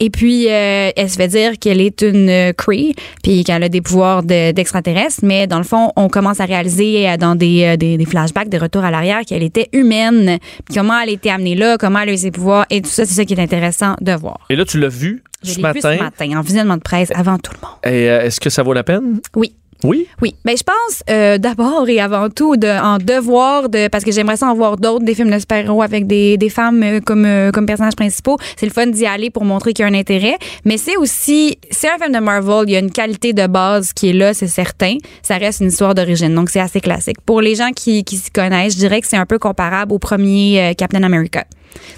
Et 0.00 0.10
puis, 0.10 0.46
euh, 0.50 0.90
elle 0.96 1.08
se 1.10 1.16
fait 1.16 1.28
dire 1.28 1.52
qu'elle 1.60 1.80
est 1.80 2.02
une 2.02 2.28
euh, 2.28 2.52
Kree, 2.52 2.94
puis 3.22 3.44
qu'elle 3.44 3.62
a 3.62 3.68
des 3.68 3.80
pouvoirs 3.80 4.22
de- 4.24 4.50
d'extraterrestre. 4.52 5.20
mais 5.22 5.46
dans 5.46 5.58
le 5.58 5.64
fond, 5.64 5.92
on 5.96 6.08
commence 6.08 6.40
à 6.40 6.44
réaliser 6.44 7.08
euh, 7.08 7.16
dans 7.16 7.36
des, 7.36 7.76
des, 7.76 7.96
des 7.96 8.04
flashbacks, 8.04 8.48
des 8.48 8.58
retours 8.58 8.84
à 8.84 8.90
l'arrière, 8.90 9.20
qu'elle 9.26 9.42
était 9.44 9.68
humaine. 9.72 10.38
Puis 10.64 10.74
comment 10.74 10.98
elle 11.00 11.10
a 11.10 11.12
été 11.12 11.30
amenée 11.30 11.54
là, 11.54 11.76
comment 11.78 12.00
elle 12.00 12.08
a 12.10 12.12
eu 12.12 12.16
ses 12.18 12.30
pouvoirs, 12.32 12.66
et 12.70 12.82
tout 12.82 12.90
ça, 12.90 13.04
c'est 13.06 13.14
ça 13.14 13.24
qui 13.24 13.34
est 13.34 13.40
intéressant 13.40 13.94
de 14.00 14.12
voir. 14.12 14.38
Et 14.50 14.56
là, 14.56 14.64
tu 14.64 14.78
l'as 14.80 14.88
vu 14.88 15.22
Je 15.44 15.52
ce 15.52 15.60
matin. 15.60 15.80
ce 15.96 16.02
matin, 16.02 16.36
en 16.38 16.42
visionnement 16.42 16.76
de 16.76 16.82
presse, 16.82 17.10
avant 17.14 17.38
tout 17.38 17.52
le 17.54 17.66
monde. 17.66 17.76
Et 17.84 18.10
euh, 18.10 18.22
est-ce 18.24 18.40
que 18.40 18.50
ça 18.50 18.62
vaut 18.64 18.72
la 18.72 18.82
peine? 18.84 19.20
Oui. 19.36 19.54
Oui? 19.84 20.06
Oui, 20.22 20.34
mais 20.44 20.56
je 20.56 20.62
pense 20.62 21.02
euh, 21.10 21.38
d'abord 21.38 21.88
et 21.88 22.00
avant 22.00 22.30
tout 22.30 22.54
en 22.64 22.98
devoir 22.98 23.68
de 23.68 23.88
parce 23.88 24.04
que 24.04 24.12
j'aimerais 24.12 24.36
ça 24.36 24.48
en 24.48 24.54
voir 24.54 24.76
d'autres 24.76 25.04
des 25.04 25.14
films 25.14 25.30
de 25.30 25.38
super-héros 25.38 25.82
avec 25.82 26.06
des, 26.06 26.38
des 26.38 26.48
femmes 26.48 26.82
euh, 26.82 27.00
comme 27.00 27.24
euh, 27.26 27.50
comme 27.50 27.66
personnages 27.66 27.96
principaux. 27.96 28.38
C'est 28.56 28.66
le 28.66 28.72
fun 28.72 28.86
d'y 28.86 29.06
aller 29.06 29.30
pour 29.30 29.44
montrer 29.44 29.72
qu'il 29.72 29.84
y 29.84 29.88
a 29.88 29.90
un 29.90 29.98
intérêt, 29.98 30.38
mais 30.64 30.78
c'est 30.78 30.96
aussi 30.96 31.58
c'est 31.70 31.88
un 31.88 31.98
film 31.98 32.12
de 32.12 32.20
Marvel, 32.20 32.64
il 32.68 32.72
y 32.72 32.76
a 32.76 32.78
une 32.78 32.90
qualité 32.90 33.32
de 33.32 33.46
base 33.46 33.92
qui 33.92 34.08
est 34.08 34.12
là, 34.12 34.32
c'est 34.32 34.46
certain. 34.46 34.96
Ça 35.22 35.36
reste 35.36 35.60
une 35.60 35.68
histoire 35.68 35.94
d'origine, 35.94 36.34
donc 36.34 36.48
c'est 36.50 36.60
assez 36.60 36.80
classique. 36.80 37.18
Pour 37.24 37.40
les 37.40 37.54
gens 37.54 37.70
qui 37.72 38.02
qui 38.04 38.16
s'y 38.16 38.30
connaissent, 38.30 38.74
je 38.74 38.78
dirais 38.78 39.00
que 39.00 39.06
c'est 39.06 39.18
un 39.18 39.26
peu 39.26 39.38
comparable 39.38 39.92
au 39.92 39.98
premier 39.98 40.74
Captain 40.76 41.02
America. 41.02 41.44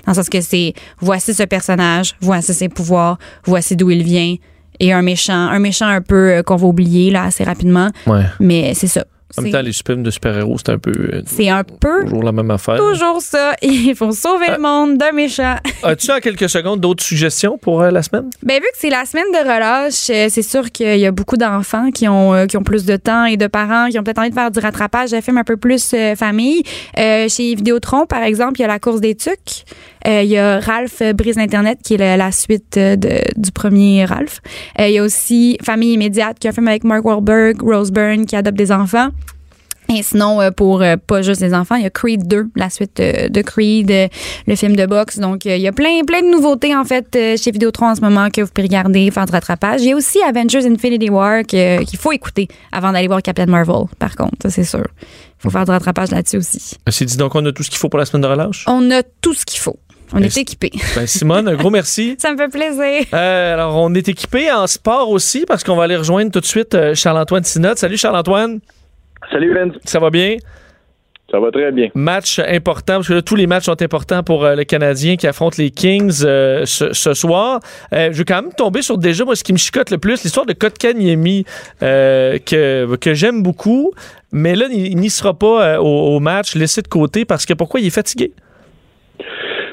Dans 0.05 0.12
le 0.12 0.16
sens 0.16 0.28
que 0.28 0.40
c'est 0.40 0.74
voici 1.00 1.32
ce 1.32 1.44
personnage, 1.44 2.16
voici 2.20 2.52
ses 2.52 2.68
pouvoirs, 2.68 3.18
voici 3.44 3.76
d'où 3.76 3.90
il 3.90 4.02
vient 4.02 4.36
et 4.80 4.92
un 4.92 5.02
méchant, 5.02 5.34
un 5.48 5.59
méchant 5.59 5.86
un 5.86 6.00
peu 6.00 6.30
euh, 6.30 6.42
qu'on 6.42 6.56
va 6.56 6.66
oublier 6.66 7.10
là 7.10 7.24
assez 7.24 7.44
rapidement. 7.44 7.90
Ouais. 8.06 8.22
Mais 8.40 8.74
c'est 8.74 8.86
ça. 8.86 9.05
En 9.36 9.42
même 9.42 9.52
temps, 9.52 9.60
les 9.60 9.72
films 9.74 10.02
de 10.02 10.10
super-héros, 10.10 10.56
c'est 10.56 10.70
un 10.70 10.78
peu. 10.78 10.90
euh, 10.90 11.20
C'est 11.26 11.50
un 11.50 11.62
peu 11.62 12.02
toujours 12.05 12.22
la 12.22 12.32
même 12.32 12.50
affaire. 12.50 12.76
toujours 12.78 13.20
ça. 13.20 13.52
Il 13.62 13.94
faut 13.94 14.10
sauver 14.10 14.46
Ah. 14.48 14.56
le 14.56 14.62
monde 14.62 14.96
d'un 14.96 15.12
méchant. 15.12 15.56
As-tu 15.82 16.10
en 16.10 16.18
quelques 16.18 16.48
secondes 16.48 16.80
d'autres 16.80 17.05
suggestions 17.05 17.59
pour 17.59 17.82
euh, 17.82 17.90
la 17.90 18.02
semaine? 18.02 18.30
Ben, 18.42 18.55
vu 18.55 18.62
que 18.72 18.78
c'est 18.78 18.88
la 18.88 19.05
semaine 19.05 19.26
de 19.34 19.38
relâche, 19.40 20.09
euh, 20.09 20.28
c'est 20.30 20.40
sûr 20.42 20.70
qu'il 20.72 20.96
y 20.98 21.05
a 21.05 21.10
beaucoup 21.10 21.36
d'enfants 21.36 21.90
qui 21.90 22.09
ont, 22.09 22.46
qui 22.46 22.56
ont 22.56 22.62
plus 22.62 22.86
de 22.86 22.96
temps 22.96 23.26
et 23.26 23.36
de 23.36 23.46
parents 23.48 23.88
qui 23.90 23.98
ont 23.98 24.02
peut-être 24.02 24.18
envie 24.20 24.30
de 24.30 24.34
faire 24.34 24.50
du 24.50 24.60
rattrapage 24.60 25.10
de 25.10 25.20
films 25.20 25.36
un 25.36 25.44
peu 25.44 25.59
plus 25.59 25.94
famille. 26.16 26.62
Chez 26.96 27.55
Vidéotron, 27.55 28.06
par 28.06 28.22
exemple, 28.22 28.55
il 28.59 28.62
y 28.62 28.64
a 28.64 28.68
La 28.68 28.78
course 28.78 29.02
des 29.02 29.14
tucs. 29.14 29.66
Euh, 30.07 30.23
il 30.23 30.29
y 30.31 30.39
a 30.39 30.61
Ralph 30.61 31.01
euh, 31.03 31.12
brise 31.12 31.37
l'Internet, 31.37 31.79
qui 31.83 31.95
est 31.95 31.99
la, 31.99 32.16
la 32.16 32.31
suite 32.33 32.77
euh, 32.77 32.97
de- 32.97 33.23
du 33.37 33.51
premier 33.53 34.05
Ralph. 34.05 34.41
Il 34.79 34.91
y 34.91 34.99
a 34.99 35.03
aussi 35.03 35.59
Famille 35.62 35.95
immédiate, 35.95 36.39
qui 36.39 36.47
est 36.47 36.51
un 36.51 36.53
film 36.53 36.69
avec 36.69 36.85
Mark 36.85 37.05
Wahlberg, 37.05 37.62
Rose 37.62 37.91
Byrne, 37.91 38.27
qui 38.27 38.37
adopte 38.37 38.57
des 38.59 38.70
enfants. 38.73 39.09
Et 39.91 40.03
sinon, 40.03 40.39
pour 40.55 40.85
pas 41.07 41.23
juste 41.23 41.41
les 41.41 41.55
enfants, 41.55 41.77
il 41.77 41.83
y 41.83 41.87
a 41.87 41.91
Creed 41.91 42.29
2, 42.29 42.49
la 42.57 42.69
suite 42.69 42.99
de 42.99 43.41
Creed, 43.41 43.91
le 44.47 44.55
film 44.55 44.77
de 44.77 44.85
boxe. 44.85 45.19
Donc, 45.19 45.47
il 45.47 45.57
y 45.57 45.66
a 45.66 45.73
plein, 45.73 46.03
plein 46.07 46.20
de 46.20 46.31
nouveautés, 46.31 46.77
en 46.77 46.85
fait, 46.85 47.07
chez 47.43 47.51
Vidéotron 47.51 47.87
en 47.89 47.95
ce 47.95 48.03
moment 48.03 48.29
que 48.29 48.43
vous 48.43 48.49
pouvez 48.55 48.66
regarder, 48.69 49.11
faire 49.11 49.25
du 49.25 49.33
rattrapage. 49.33 49.81
Il 49.81 49.89
y 49.89 49.93
a 49.93 49.97
aussi 49.97 50.19
Avengers 50.23 50.66
Infinity 50.66 51.09
War 51.09 51.43
qu'il 51.43 51.87
faut 51.99 52.12
écouter 52.12 52.49
avant 52.70 52.93
d'aller 52.93 53.09
voir 53.09 53.23
Captain 53.23 53.47
Marvel, 53.47 53.87
par 53.99 54.15
contre, 54.15 54.51
c'est 54.51 54.65
sûr. 54.65 54.85
Il 55.39 55.43
faut 55.43 55.51
faire 55.51 55.65
du 55.65 55.70
rattrapage 55.70 56.11
là-dessus 56.11 56.37
aussi. 56.37 56.77
C'est 56.89 57.07
dit 57.07 57.16
donc 57.16 57.35
on 57.35 57.47
a 57.47 57.53
tout 57.53 57.62
ce 57.62 57.70
qu'il 57.70 57.79
faut 57.79 57.89
pour 57.89 57.99
la 57.99 58.05
semaine 58.05 58.23
de 58.23 58.27
relâche? 58.29 58.65
On 58.69 58.91
a 58.91 59.03
tout 59.23 59.33
ce 59.33 59.47
qu'il 59.47 59.61
faut. 59.61 59.79
On 60.12 60.22
est 60.22 60.36
équipés. 60.36 60.72
Ben, 60.97 61.06
Simone, 61.06 61.48
un 61.48 61.55
gros 61.55 61.70
merci. 61.70 62.16
Ça 62.18 62.32
me 62.32 62.36
fait 62.36 62.48
plaisir. 62.48 63.06
Euh, 63.12 63.55
alors, 63.55 63.76
on 63.76 63.94
est 63.94 64.09
équipé 64.09 64.51
en 64.51 64.66
sport 64.66 65.10
aussi 65.10 65.44
parce 65.47 65.64
qu'on 65.64 65.76
va 65.76 65.85
aller 65.85 65.97
rejoindre 65.97 66.30
tout 66.30 66.40
de 66.40 66.47
suite 66.47 66.74
euh, 66.74 66.94
Charles-Antoine 66.94 67.44
Sinotte. 67.44 67.78
Salut 67.78 67.97
Charles-Antoine. 67.97 68.60
Salut 69.30 69.52
Vince. 69.55 69.74
Ça 69.85 69.98
va 69.98 70.10
bien? 70.10 70.36
Ça 71.30 71.39
va 71.40 71.51
très 71.51 71.70
bien. 71.72 71.90
Match 71.94 72.39
important, 72.39 72.94
parce 72.94 73.09
que 73.09 73.12
là, 73.12 73.20
tous 73.20 73.36
les 73.36 73.47
matchs 73.47 73.64
sont 73.66 73.82
importants 73.82 74.22
pour 74.22 74.47
euh, 74.47 74.55
le 74.55 74.64
Canadien 74.64 75.16
qui 75.16 75.26
affronte 75.26 75.59
les 75.59 75.70
Kings 75.70 76.22
euh, 76.24 76.64
ce, 76.64 76.94
ce 76.94 77.12
soir. 77.12 77.60
Euh, 77.93 78.09
je 78.12 78.16
vais 78.16 78.24
quand 78.24 78.40
même 78.40 78.52
tomber 78.55 78.80
sur 78.80 78.97
déjà, 78.97 79.26
moi, 79.26 79.36
ce 79.36 79.44
qui 79.44 79.52
me 79.52 79.59
chicote 79.59 79.90
le 79.90 79.98
plus, 79.98 80.22
l'histoire 80.24 80.47
de 80.47 80.55
Kotkaniemi, 80.55 81.44
euh, 81.82 82.39
que, 82.39 82.97
que 82.97 83.12
j'aime 83.12 83.43
beaucoup. 83.43 83.93
Mais 84.32 84.56
là, 84.56 84.68
il, 84.70 84.86
il 84.86 84.97
n'y 84.97 85.10
sera 85.10 85.35
pas 85.35 85.62
euh, 85.74 85.78
au, 85.78 86.16
au 86.16 86.20
match, 86.20 86.55
laissé 86.55 86.80
de 86.80 86.89
côté, 86.89 87.26
parce 87.26 87.44
que 87.44 87.52
pourquoi 87.52 87.80
il 87.80 87.86
est 87.86 87.90
fatigué? 87.90 88.32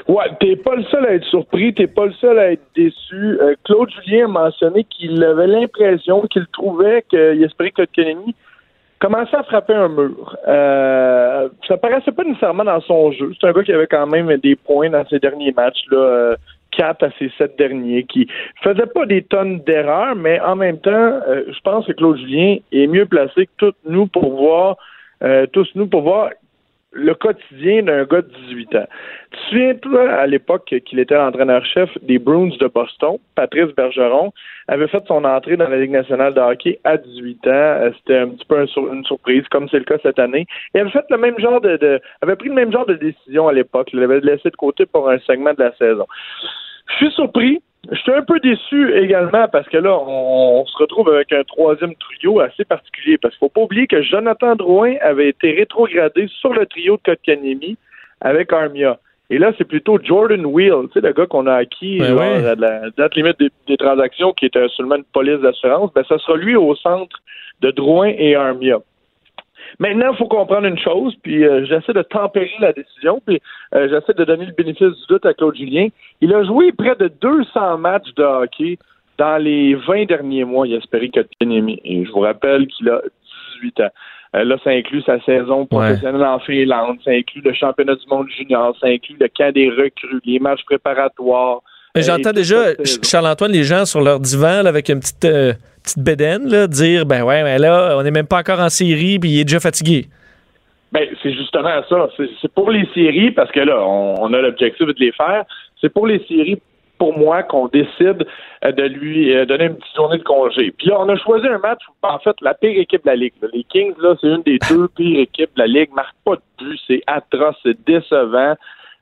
Ouais, 0.08 0.26
t'es 0.38 0.54
pas 0.56 0.76
le 0.76 0.84
seul 0.84 1.04
à 1.04 1.14
être 1.14 1.24
surpris, 1.26 1.74
t'es 1.74 1.88
pas 1.88 2.06
le 2.06 2.12
seul 2.12 2.38
à 2.38 2.52
être 2.52 2.62
déçu. 2.76 3.38
Euh, 3.40 3.54
Claude 3.64 3.90
Julien 3.90 4.26
a 4.26 4.28
mentionné 4.28 4.84
qu'il 4.84 5.22
avait 5.24 5.48
l'impression 5.48 6.22
qu'il 6.28 6.46
trouvait 6.52 7.04
qu'il 7.08 7.42
espérait 7.42 7.72
que 7.72 7.82
Kotkaniemi 7.82 8.34
commençait 9.00 9.36
à 9.36 9.42
frapper 9.42 9.74
un 9.74 9.88
mur. 9.88 10.36
Euh, 10.46 11.48
ça 11.66 11.76
paraissait 11.76 12.12
pas 12.12 12.24
nécessairement 12.24 12.64
dans 12.64 12.80
son 12.80 13.12
jeu. 13.12 13.32
C'est 13.40 13.46
un 13.48 13.52
gars 13.52 13.64
qui 13.64 13.72
avait 13.72 13.86
quand 13.86 14.06
même 14.06 14.34
des 14.38 14.56
points 14.56 14.90
dans 14.90 15.04
ses 15.06 15.18
derniers 15.18 15.52
matchs, 15.52 15.84
là, 15.90 15.98
euh, 15.98 16.36
quatre 16.70 17.04
à 17.04 17.10
ses 17.18 17.30
sept 17.36 17.56
derniers, 17.58 18.04
qui 18.04 18.28
faisait 18.62 18.86
pas 18.86 19.06
des 19.06 19.22
tonnes 19.22 19.60
d'erreurs, 19.60 20.14
mais 20.14 20.40
en 20.40 20.56
même 20.56 20.78
temps, 20.78 20.90
euh, 20.92 21.44
je 21.48 21.60
pense 21.60 21.86
que 21.86 21.92
Claude 21.92 22.18
Julien 22.18 22.58
est 22.72 22.86
mieux 22.86 23.06
placé 23.06 23.46
que 23.46 23.52
tous 23.70 23.74
nous 23.86 24.06
pour 24.06 24.36
voir, 24.36 24.76
euh, 25.22 25.46
tous 25.52 25.68
nous 25.74 25.86
pour 25.86 26.02
voir 26.02 26.30
le 26.92 27.14
quotidien 27.14 27.82
d'un 27.82 28.04
gars 28.04 28.22
de 28.22 28.28
18 28.48 28.74
ans. 28.76 28.86
Tu 29.30 29.38
souviens, 29.82 30.08
à 30.08 30.26
l'époque 30.26 30.72
qu'il 30.86 30.98
était 30.98 31.14
l'entraîneur-chef 31.14 31.90
des 32.02 32.18
Bruins 32.18 32.48
de 32.58 32.66
Boston, 32.68 33.18
Patrice 33.34 33.74
Bergeron 33.76 34.32
avait 34.68 34.88
fait 34.88 35.02
son 35.06 35.24
entrée 35.24 35.56
dans 35.58 35.68
la 35.68 35.78
Ligue 35.78 35.90
nationale 35.90 36.32
de 36.32 36.40
hockey 36.40 36.78
à 36.84 36.96
18 36.96 37.46
ans. 37.48 37.50
Euh, 37.50 37.90
C'était 37.98 38.18
un 38.18 38.28
petit 38.28 38.46
peu 38.46 38.64
une 38.92 39.04
surprise, 39.04 39.44
comme 39.50 39.68
c'est 39.68 39.78
le 39.78 39.84
cas 39.84 39.98
cette 40.02 40.18
année. 40.18 40.46
Il 40.74 40.80
avait 40.80 40.90
fait 40.90 41.04
le 41.10 41.18
même 41.18 41.38
genre 41.38 41.60
de, 41.60 41.76
de- 41.76 42.00
avait 42.22 42.36
pris 42.36 42.48
le 42.48 42.54
même 42.54 42.72
genre 42.72 42.86
de 42.86 42.94
décision 42.94 43.48
à 43.48 43.52
l'époque. 43.52 43.90
Il 43.92 44.00
l'avait 44.00 44.20
laissé 44.20 44.48
de 44.50 44.56
côté 44.56 44.86
pour 44.86 45.10
un 45.10 45.18
segment 45.20 45.52
de 45.52 45.62
la 45.64 45.74
saison. 45.76 46.06
Je 46.88 46.94
suis 46.96 47.10
surpris. 47.10 47.60
Je 47.90 47.98
suis 47.98 48.12
un 48.12 48.22
peu 48.22 48.40
déçu 48.40 48.94
également 48.96 49.46
parce 49.48 49.68
que 49.68 49.76
là, 49.76 49.96
on, 49.98 50.60
on 50.60 50.66
se 50.66 50.76
retrouve 50.78 51.08
avec 51.08 51.32
un 51.32 51.44
troisième 51.44 51.94
trio 51.94 52.40
assez 52.40 52.64
particulier. 52.64 53.18
Parce 53.18 53.34
qu'il 53.34 53.40
faut 53.40 53.48
pas 53.48 53.62
oublier 53.62 53.86
que 53.86 54.02
Jonathan 54.02 54.56
Drouin 54.56 54.94
avait 55.00 55.28
été 55.28 55.52
rétrogradé 55.52 56.26
sur 56.40 56.52
le 56.52 56.66
trio 56.66 56.96
de 56.96 57.02
Kotkaniemi 57.02 57.76
avec 58.20 58.52
Armia. 58.52 58.98
Et 59.28 59.38
là, 59.38 59.52
c'est 59.58 59.64
plutôt 59.64 59.98
Jordan 60.02 60.46
Wheel, 60.46 60.86
tu 60.86 61.00
sais, 61.00 61.06
le 61.06 61.12
gars 61.12 61.26
qu'on 61.26 61.46
a 61.46 61.54
acquis 61.54 61.98
Ben 61.98 62.08
genre, 62.10 62.20
ouais. 62.20 62.46
à 62.46 62.54
la 62.54 62.90
date 62.96 63.16
limite 63.16 63.38
des, 63.40 63.50
des 63.66 63.76
transactions, 63.76 64.32
qui 64.32 64.46
était 64.46 64.68
seulement 64.76 64.96
une 64.96 65.04
police 65.04 65.40
d'assurance. 65.40 65.92
Ben, 65.94 66.04
ça 66.08 66.18
sera 66.18 66.36
lui 66.36 66.54
au 66.54 66.74
centre 66.76 67.16
de 67.60 67.70
Drouin 67.72 68.12
et 68.16 68.36
Armia. 68.36 68.78
Maintenant, 69.78 70.12
il 70.12 70.16
faut 70.16 70.28
comprendre 70.28 70.66
une 70.66 70.78
chose, 70.78 71.14
puis 71.22 71.44
euh, 71.44 71.64
j'essaie 71.66 71.92
de 71.92 72.02
tempérer 72.02 72.50
la 72.60 72.72
décision, 72.72 73.20
puis 73.26 73.40
euh, 73.74 73.88
j'essaie 73.88 74.14
de 74.14 74.24
donner 74.24 74.46
le 74.46 74.52
bénéfice 74.52 74.80
du 74.80 75.06
doute 75.08 75.26
à 75.26 75.34
Claude 75.34 75.56
Julien. 75.56 75.88
Il 76.20 76.34
a 76.34 76.44
joué 76.44 76.72
près 76.72 76.96
de 76.96 77.08
200 77.08 77.78
matchs 77.78 78.12
de 78.16 78.22
hockey 78.22 78.78
dans 79.18 79.42
les 79.42 79.74
20 79.74 80.06
derniers 80.06 80.44
mois, 80.44 80.66
il 80.66 80.74
a 80.74 80.78
espéré 80.78 81.08
Kotkaniemi. 81.08 81.80
Et 81.84 82.04
je 82.04 82.10
vous 82.10 82.20
rappelle 82.20 82.66
qu'il 82.66 82.88
a 82.88 83.00
18 83.60 83.80
ans. 83.80 83.90
Euh, 84.34 84.44
là, 84.44 84.56
ça 84.62 84.70
inclut 84.70 85.02
sa 85.02 85.20
saison 85.22 85.66
professionnelle 85.66 86.24
en 86.24 86.38
Finlande, 86.40 86.98
ça 87.04 87.12
inclut 87.12 87.40
le 87.42 87.54
championnat 87.54 87.94
du 87.94 88.06
monde 88.10 88.28
junior, 88.36 88.76
ça 88.80 88.88
inclut 88.88 89.16
le 89.18 89.28
camp 89.28 89.52
des 89.52 89.70
recrues, 89.70 90.20
les 90.24 90.38
matchs 90.38 90.64
préparatoires. 90.66 91.60
J'entends 91.94 92.32
déjà, 92.32 92.74
Charles-Antoine, 93.02 93.52
les 93.52 93.64
gens 93.64 93.86
sur 93.86 94.02
leur 94.02 94.20
divan 94.20 94.62
là, 94.62 94.68
avec 94.68 94.90
une 94.90 95.00
petite, 95.00 95.24
petite 95.86 96.04
bédaine, 96.04 96.48
là, 96.48 96.66
dire 96.66 97.06
ben 97.06 97.22
ouais, 97.22 97.42
mais 97.44 97.58
là, 97.58 97.96
on 97.96 98.02
n'est 98.02 98.10
même 98.10 98.26
pas 98.26 98.38
encore 98.38 98.60
en 98.60 98.68
série, 98.68 99.18
puis 99.18 99.30
il 99.30 99.40
est 99.40 99.44
déjà 99.44 99.60
fatigué. 99.60 100.06
Ben, 100.92 101.06
c'est 101.22 101.32
justement 101.32 101.82
ça. 101.88 102.08
C'est 102.40 102.52
pour 102.52 102.70
les 102.70 102.86
séries, 102.94 103.30
parce 103.30 103.50
que 103.52 103.60
là, 103.60 103.82
on, 103.82 104.16
on 104.20 104.32
a 104.32 104.40
l'objectif 104.40 104.86
de 104.86 104.94
les 104.98 105.12
faire. 105.12 105.44
C'est 105.80 105.92
pour 105.92 106.06
les 106.06 106.18
séries, 106.26 106.60
pour 106.98 107.16
moi, 107.16 107.42
qu'on 107.42 107.68
décide 107.68 108.26
euh, 108.64 108.72
de 108.72 108.82
lui 108.82 109.34
euh, 109.34 109.44
donner 109.46 109.66
une 109.66 109.76
petite 109.76 109.94
journée 109.94 110.18
de 110.18 110.24
congé. 110.24 110.72
Puis 110.76 110.88
là, 110.88 110.96
on 110.98 111.08
a 111.08 111.16
choisi 111.16 111.46
un 111.46 111.58
match 111.58 111.80
où, 111.88 112.06
en 112.06 112.18
fait, 112.18 112.34
la 112.40 112.54
pire 112.54 112.78
équipe 112.80 113.04
de 113.04 113.10
la 113.10 113.16
Ligue. 113.16 113.34
Les 113.52 113.64
Kings, 113.64 113.94
là, 114.00 114.14
c'est 114.20 114.28
une 114.28 114.42
des 114.42 114.58
deux 114.70 114.88
pires 114.88 115.20
équipes 115.20 115.54
de 115.56 115.60
la 115.60 115.66
Ligue. 115.66 115.90
Marque 115.94 116.16
pas 116.24 116.36
de 116.36 116.64
but, 116.64 116.80
c'est 116.86 117.02
atroce, 117.06 117.56
c'est 117.62 117.78
décevant. 117.86 118.54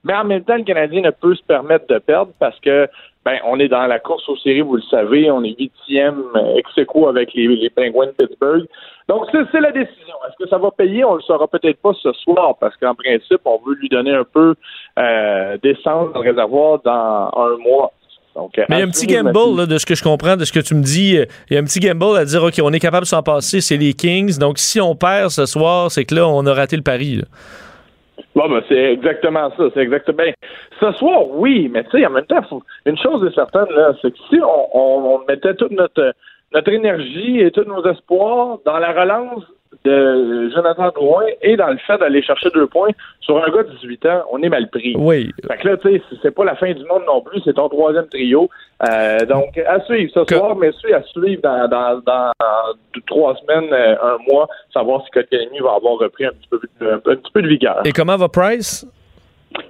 Mais 0.05 0.15
en 0.15 0.25
même 0.25 0.45
temps, 0.45 0.57
le 0.57 0.65
Canadien 0.65 1.01
ne 1.03 1.11
peut 1.11 1.35
se 1.35 1.43
permettre 1.45 1.87
de 1.87 1.99
perdre 1.99 2.33
parce 2.39 2.59
que 2.61 2.89
ben, 3.25 3.39
on 3.45 3.59
est 3.59 3.69
dans 3.69 3.87
la 3.87 3.99
course 3.99 4.29
aux 4.29 4.37
séries, 4.37 4.61
vous 4.61 4.77
le 4.77 4.83
savez, 4.83 5.31
on 5.31 5.43
est 5.43 5.57
huitième 5.59 6.23
ex 6.57 6.71
aequo 6.77 7.09
avec 7.09 7.33
les, 7.35 7.71
Penguins 7.71 8.07
de 8.07 8.13
Pittsburgh. 8.13 8.67
Donc, 9.09 9.27
c'est 9.33 9.61
la 9.61 9.73
décision. 9.73 10.15
Est-ce 10.29 10.45
que 10.45 10.49
ça 10.49 10.59
va 10.59 10.71
payer? 10.71 11.05
On 11.05 11.15
le 11.15 11.23
saura 11.23 11.47
peut-être 11.49 11.81
pas 11.81 11.93
ce 12.03 12.13
soir 12.13 12.57
parce 12.59 12.77
qu'en 12.77 12.95
principe, 12.95 13.41
on 13.45 13.61
veut 13.67 13.75
lui 13.75 13.89
donner 13.89 14.13
un 14.13 14.25
peu 14.25 14.55
euh, 14.99 15.59
d'essence 15.63 16.13
dans 16.13 16.21
le 16.23 16.31
réservoir 16.31 16.81
dans 16.85 17.31
un 17.37 17.57
mois. 17.63 17.93
Mais 18.37 18.65
il 18.71 18.79
y 18.79 18.83
a 18.83 18.85
un 18.85 18.89
petit 18.89 19.07
gamble, 19.07 19.67
de 19.67 19.79
ce 19.79 19.87
que 19.87 19.95
je 19.95 20.03
comprends, 20.03 20.37
de 20.37 20.45
ce 20.45 20.53
que 20.53 20.61
tu 20.61 20.75
me 20.75 20.83
dis. 20.83 21.17
euh, 21.17 21.27
Il 21.51 21.55
y 21.55 21.57
a 21.57 21.61
un 21.61 21.65
petit 21.65 21.81
gamble 21.81 22.17
à 22.17 22.25
dire, 22.25 22.43
OK, 22.43 22.55
on 22.63 22.73
est 22.73 22.81
capable 22.81 23.05
de 23.05 23.09
s'en 23.09 23.23
passer, 23.23 23.61
c'est 23.61 23.77
les 23.77 23.95
Kings. 23.95 24.39
Donc, 24.39 24.59
si 24.59 24.81
on 24.81 24.97
perd 24.97 25.31
ce 25.31 25.47
soir, 25.47 25.91
c'est 25.91 26.05
que 26.05 26.15
là, 26.15 26.27
on 26.27 26.45
a 26.47 26.53
raté 26.53 26.77
le 26.77 26.83
pari. 26.83 27.23
Bon, 28.35 28.49
ben, 28.49 28.63
c'est 28.69 28.93
exactement 28.93 29.51
ça. 29.57 29.65
C'est 29.75 29.81
exactement. 29.81 30.19
Ben, 30.19 30.35
ce 30.81 30.93
soir, 30.93 31.29
oui, 31.31 31.69
mais 31.73 31.85
tu 31.85 31.91
sais, 31.99 32.07
en 32.07 32.11
même 32.11 32.27
temps, 32.27 32.41
une 32.87 32.99
chose 32.99 33.25
est 33.27 33.35
certaine, 33.35 33.67
là, 33.75 33.93
c'est 34.03 34.11
que 34.13 34.19
si 34.29 34.41
on, 34.41 34.77
on- 34.77 35.15
on 35.17 35.25
mettait 35.27 35.55
toute 35.55 35.73
notre, 35.73 36.15
notre 36.53 36.71
énergie 36.73 37.41
et 37.41 37.51
tous 37.51 37.65
nos 37.65 37.85
espoirs 37.87 38.59
dans 38.65 38.79
la 38.79 38.93
relance 38.93 39.45
de 39.85 40.51
Jonathan 40.55 40.89
Drouin 40.95 41.27
et 41.43 41.57
dans 41.57 41.69
le 41.69 41.77
fait 41.79 41.99
d'aller 41.99 42.23
chercher 42.23 42.49
deux 42.55 42.67
points 42.67 42.91
sur 43.21 43.37
un 43.37 43.51
gars 43.51 43.65
de 43.65 43.71
18 43.71 44.07
ans, 44.07 44.23
on 44.33 44.43
est 44.43 44.49
mal 44.49 44.69
pris. 44.71 44.95
Oui. 44.99 45.31
Fait 45.47 45.59
que 45.59 45.69
là, 45.69 45.77
tu 45.77 45.91
sais, 45.93 46.03
c'est- 46.23 46.31
pas 46.31 46.45
la 46.45 46.57
fin 46.57 46.73
du 46.73 46.85
monde 46.87 47.03
non 47.07 47.21
plus, 47.21 47.41
c'est 47.45 47.53
ton 47.55 47.69
troisième 47.69 48.07
trio. 48.09 48.49
Euh, 48.89 49.19
donc, 49.27 49.57
à 49.59 49.81
suivre 49.85 50.11
ce 50.15 50.25
soir, 50.35 50.57
mais 50.57 50.69
à 50.69 51.03
suivre 51.03 51.43
dans, 51.43 51.69
dans, 52.05 52.33
trois 53.07 53.37
semaines, 53.37 53.73
euh, 53.73 53.95
un 54.03 54.17
mois, 54.33 54.49
savoir 54.73 55.05
si 55.05 55.11
Kotkaniemi 55.11 55.59
va 55.61 55.75
avoir 55.75 55.99
repris 55.99 56.25
un 56.27 56.31
petit 56.31 56.49
peu, 56.49 56.61
un, 56.81 56.95
un 56.95 56.99
petit 57.17 57.33
peu 57.33 57.43
de 57.43 57.49
vigueur. 57.49 57.81
Et 57.85 57.93
comment 57.93 58.17
va 58.17 58.29
Price? 58.29 58.87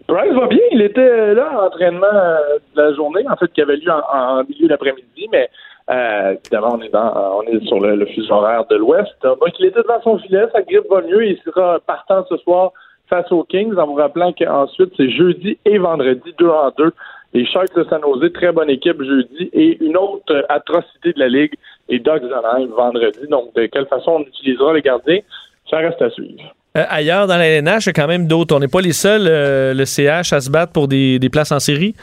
Price 0.06 0.32
va 0.32 0.46
bien. 0.46 0.60
Il 0.70 0.80
était 0.82 1.34
là 1.34 1.48
à 1.50 1.54
l'entraînement 1.64 2.06
euh, 2.12 2.38
de 2.76 2.82
la 2.82 2.94
journée, 2.94 3.24
en 3.28 3.36
fait, 3.36 3.52
qui 3.52 3.60
avait 3.62 3.76
lieu 3.76 3.90
en, 3.90 4.38
en 4.38 4.44
milieu 4.44 4.68
d'après-midi, 4.68 5.28
mais 5.32 5.48
euh, 5.90 6.34
évidemment, 6.42 6.78
on 6.78 6.82
est 6.82 6.88
dans, 6.88 7.42
sur 7.66 7.78
le, 7.80 7.96
le 7.96 8.06
fuseau 8.06 8.34
horaire 8.34 8.64
de 8.66 8.76
l'Ouest. 8.76 9.12
Donc, 9.22 9.38
il 9.58 9.66
était 9.66 9.82
devant 9.82 10.00
son 10.02 10.18
filet, 10.18 10.46
sa 10.52 10.62
grippe 10.62 10.88
va 10.90 11.02
mieux. 11.02 11.26
Il 11.26 11.38
sera 11.44 11.78
partant 11.80 12.24
ce 12.28 12.36
soir 12.38 12.72
face 13.10 13.30
aux 13.30 13.44
Kings, 13.44 13.76
en 13.76 13.86
vous 13.86 13.94
rappelant 13.94 14.32
qu'ensuite, 14.32 14.92
c'est 14.96 15.10
jeudi 15.10 15.58
et 15.66 15.76
vendredi, 15.76 16.34
deux 16.38 16.48
en 16.48 16.70
deux. 16.78 16.92
Les 17.34 17.44
Sharks 17.44 17.74
de 17.76 17.84
San 17.84 18.00
Jose, 18.00 18.32
très 18.32 18.52
bonne 18.52 18.70
équipe 18.70 19.02
jeudi. 19.02 19.50
Et 19.52 19.84
une 19.84 19.96
autre 19.96 20.46
atrocité 20.48 21.12
de 21.12 21.20
la 21.20 21.28
Ligue, 21.28 21.52
les 21.90 21.98
Ducks 21.98 22.22
d'Anaheim 22.22 22.68
vendredi. 22.74 23.26
Donc, 23.28 23.54
de 23.54 23.66
quelle 23.66 23.86
façon 23.86 24.12
on 24.12 24.20
utilisera 24.20 24.72
les 24.72 24.82
gardiens, 24.82 25.18
ça 25.68 25.78
reste 25.78 26.00
à 26.00 26.08
suivre. 26.10 26.54
Euh, 26.76 26.84
ailleurs, 26.88 27.26
dans 27.26 27.36
la 27.36 27.46
LNH, 27.46 27.84
il 27.84 27.86
y 27.88 27.90
a 27.90 27.92
quand 27.92 28.08
même 28.08 28.26
d'autres. 28.26 28.56
On 28.56 28.58
n'est 28.58 28.68
pas 28.68 28.80
les 28.80 28.92
seuls, 28.92 29.26
euh, 29.28 29.74
le 29.74 29.84
CH, 29.84 30.32
à 30.32 30.40
se 30.40 30.50
battre 30.50 30.72
pour 30.72 30.88
des 30.88 31.28
places 31.30 31.52
en 31.52 31.60
série. 31.60 31.94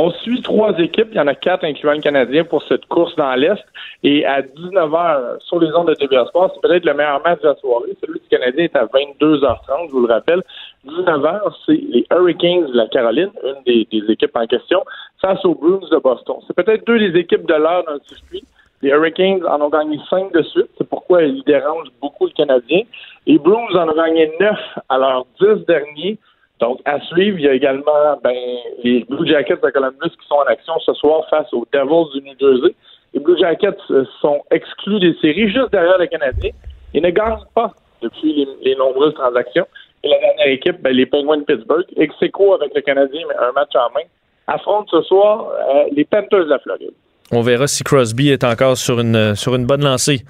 On 0.00 0.12
suit 0.12 0.40
trois 0.42 0.78
équipes. 0.78 1.08
Il 1.10 1.16
y 1.16 1.20
en 1.20 1.26
a 1.26 1.34
quatre, 1.34 1.64
incluant 1.64 1.94
le 1.94 2.00
Canadien, 2.00 2.44
pour 2.44 2.62
cette 2.62 2.86
course 2.86 3.16
dans 3.16 3.34
l'Est. 3.34 3.64
Et 4.04 4.24
à 4.24 4.42
19h, 4.42 5.40
sur 5.40 5.58
les 5.58 5.74
ondes 5.74 5.88
de 5.88 5.94
TVA 5.94 6.24
c'est 6.32 6.60
peut-être 6.60 6.84
le 6.84 6.94
meilleur 6.94 7.20
match 7.24 7.40
de 7.40 7.48
la 7.48 7.56
soirée. 7.56 7.96
Celui 8.00 8.20
du 8.20 8.28
Canadien 8.28 8.66
est 8.66 8.76
à 8.76 8.86
22h30, 8.86 9.88
je 9.88 9.92
vous 9.92 10.06
le 10.06 10.14
rappelle. 10.14 10.44
19h, 10.86 11.40
c'est 11.66 11.72
les 11.72 12.06
Hurricanes 12.12 12.66
de 12.66 12.76
la 12.76 12.86
Caroline, 12.86 13.32
une 13.42 13.60
des, 13.66 13.88
des 13.90 14.12
équipes 14.12 14.36
en 14.36 14.46
question, 14.46 14.84
face 15.20 15.44
aux 15.44 15.56
Bruins 15.56 15.80
de 15.90 15.96
Boston. 15.96 16.36
C'est 16.46 16.54
peut-être 16.54 16.86
deux 16.86 17.00
des 17.00 17.18
équipes 17.18 17.48
de 17.48 17.54
l'heure 17.54 17.82
dans 17.84 17.94
le 17.94 18.00
circuit. 18.06 18.44
Les 18.82 18.90
Hurricanes 18.90 19.44
en 19.48 19.60
ont 19.62 19.68
gagné 19.68 19.98
cinq 20.08 20.32
de 20.32 20.42
suite. 20.42 20.70
C'est 20.78 20.88
pourquoi 20.88 21.24
ils 21.24 21.42
dérangent 21.42 21.90
beaucoup 22.00 22.26
le 22.26 22.32
Canadien. 22.32 22.82
Les 23.26 23.38
Bruins 23.38 23.74
en 23.74 23.88
ont 23.88 23.96
gagné 23.96 24.30
neuf 24.38 24.60
à 24.88 24.96
leurs 24.96 25.26
dix 25.40 25.66
derniers. 25.66 26.18
Donc, 26.60 26.80
à 26.84 27.00
suivre, 27.00 27.38
il 27.38 27.44
y 27.44 27.48
a 27.48 27.54
également 27.54 28.18
ben, 28.22 28.34
les 28.82 29.04
Blue 29.04 29.26
Jackets 29.28 29.60
de 29.62 29.70
Columbus 29.70 30.10
qui 30.10 30.26
sont 30.28 30.36
en 30.36 30.46
action 30.46 30.74
ce 30.84 30.92
soir 30.94 31.22
face 31.30 31.52
aux 31.52 31.66
Devils 31.72 32.12
du 32.14 32.28
New 32.28 32.34
Jersey. 32.38 32.74
Les 33.14 33.20
Blue 33.20 33.38
Jackets 33.38 33.76
euh, 33.90 34.04
sont 34.20 34.40
exclus 34.50 34.98
des 34.98 35.14
séries 35.20 35.50
juste 35.50 35.70
derrière 35.70 35.98
le 35.98 36.06
Canadien. 36.06 36.50
Ils 36.94 37.02
ne 37.02 37.10
gagnent 37.10 37.38
pas 37.54 37.72
depuis 38.02 38.46
les, 38.62 38.74
nombreuses 38.74 39.14
transactions. 39.14 39.66
Et 40.02 40.08
la 40.08 40.18
dernière 40.18 40.48
équipe, 40.48 40.82
ben, 40.82 40.92
les 40.92 41.06
Penguins 41.06 41.38
de 41.38 41.44
Pittsburgh, 41.44 41.84
ex 41.96 42.14
avec 42.20 42.74
le 42.74 42.80
Canadien, 42.80 43.20
mais 43.28 43.34
un 43.36 43.52
match 43.52 43.70
en 43.74 43.92
main, 43.94 44.06
affrontent 44.46 44.88
ce 44.90 45.02
soir 45.02 45.48
euh, 45.50 45.84
les 45.92 46.04
Panthers 46.04 46.44
de 46.44 46.50
la 46.50 46.58
Floride. 46.58 46.92
On 47.30 47.42
verra 47.42 47.66
si 47.66 47.84
Crosby 47.84 48.30
est 48.30 48.42
encore 48.42 48.76
sur 48.76 49.00
une, 49.00 49.34
sur 49.34 49.54
une 49.54 49.66
bonne 49.66 49.84
lancée. 49.84 50.24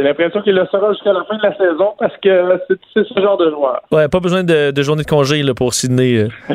J'ai 0.00 0.06
l'impression 0.06 0.40
qu'il 0.40 0.54
le 0.54 0.64
sera 0.72 0.92
jusqu'à 0.94 1.12
la 1.12 1.24
fin 1.24 1.36
de 1.36 1.42
la 1.42 1.54
saison 1.58 1.92
parce 1.98 2.14
que 2.22 2.58
c'est 2.94 3.04
ce 3.06 3.20
genre 3.20 3.36
de 3.36 3.50
joueur. 3.50 3.82
Ouais, 3.92 4.08
pas 4.08 4.18
besoin 4.20 4.42
de, 4.42 4.70
de 4.70 4.82
journée 4.82 5.02
de 5.02 5.08
congé 5.08 5.42
là, 5.42 5.52
pour 5.52 5.74
Sydney. 5.74 6.16
euh. 6.16 6.28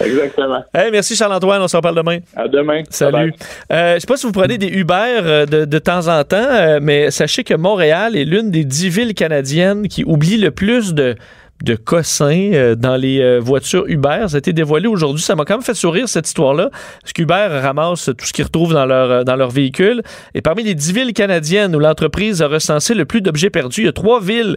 Exactement. 0.00 0.64
Hey, 0.74 0.90
merci 0.90 1.14
Charles-Antoine, 1.14 1.60
on 1.62 1.68
se 1.68 1.76
reparle 1.76 1.96
demain. 1.96 2.18
À 2.34 2.48
demain. 2.48 2.82
Salut. 2.88 3.34
Euh, 3.70 3.94
je 3.96 4.00
sais 4.00 4.06
pas 4.06 4.16
si 4.16 4.26
vous 4.26 4.32
prenez 4.32 4.56
des 4.58 4.68
Uber 4.68 4.94
euh, 5.22 5.46
de, 5.46 5.64
de 5.66 5.78
temps 5.78 6.08
en 6.08 6.24
temps, 6.24 6.36
euh, 6.38 6.78
mais 6.80 7.10
sachez 7.10 7.44
que 7.44 7.54
Montréal 7.54 8.16
est 8.16 8.24
l'une 8.24 8.50
des 8.50 8.64
dix 8.64 8.88
villes 8.88 9.14
canadiennes 9.14 9.88
qui 9.88 10.02
oublie 10.04 10.38
le 10.38 10.50
plus 10.50 10.94
de 10.94 11.16
de 11.62 11.76
cossins 11.76 12.50
euh, 12.52 12.74
dans 12.74 12.96
les 12.96 13.20
euh, 13.20 13.38
voitures 13.38 13.84
Uber. 13.86 14.26
Ça 14.28 14.36
a 14.36 14.38
été 14.38 14.52
dévoilé 14.52 14.88
aujourd'hui. 14.88 15.22
Ça 15.22 15.36
m'a 15.36 15.44
quand 15.44 15.54
même 15.54 15.62
fait 15.62 15.74
sourire 15.74 16.08
cette 16.08 16.26
histoire-là. 16.26 16.70
Parce 17.00 17.12
qu'Uber 17.12 17.46
ramasse 17.62 18.10
tout 18.18 18.26
ce 18.26 18.32
qu'ils 18.32 18.44
retrouvent 18.44 18.74
dans 18.74 18.84
leur, 18.84 19.10
euh, 19.10 19.22
dans 19.24 19.36
véhicule. 19.48 20.02
Et 20.34 20.42
parmi 20.42 20.62
les 20.64 20.74
dix 20.74 20.92
villes 20.92 21.12
canadiennes 21.12 21.74
où 21.76 21.78
l'entreprise 21.78 22.42
a 22.42 22.48
recensé 22.48 22.94
le 22.94 23.04
plus 23.04 23.20
d'objets 23.20 23.50
perdus, 23.50 23.82
il 23.82 23.84
y 23.86 23.88
a 23.88 23.92
trois 23.92 24.20
villes 24.20 24.56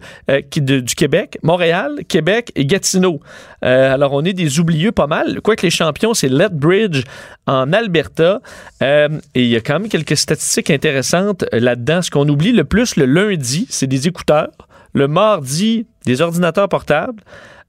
qui, 0.52 0.62
de- 0.62 0.80
du 0.80 0.96
Québec, 0.96 1.38
Montréal, 1.44 2.00
Québec 2.08 2.52
et 2.56 2.66
Gatineau. 2.66 3.20
Alors, 3.62 4.14
on 4.14 4.24
est 4.24 4.34
des 4.34 4.60
oublieux 4.60 4.92
pas 4.92 5.08
mal. 5.08 5.42
Quoique 5.42 5.64
les 5.64 5.72
champions, 5.72 6.14
c'est 6.14 6.30
Lethbridge 6.30 7.04
en 7.48 7.74
Alberta. 7.74 8.42
Et 8.82 9.08
il 9.34 9.48
y 9.48 9.56
a 9.56 9.62
quand 9.62 9.80
même 9.80 9.90
quelques 9.90 10.18
statistiques 10.18 10.70
intéressantes 10.70 11.46
là-dedans. 11.52 12.02
Ce 12.04 12.12
qu'on 12.12 12.30
oublie 12.30 12.52
le 12.52 12.64
plus 12.64 12.96
le 12.96 13.06
lundi, 13.06 13.66
c'est 13.70 13.88
des 13.88 14.08
écouteurs. 14.08 14.52
Le 14.96 15.08
mardi, 15.08 15.86
des 16.06 16.22
ordinateurs 16.22 16.70
portables. 16.70 17.22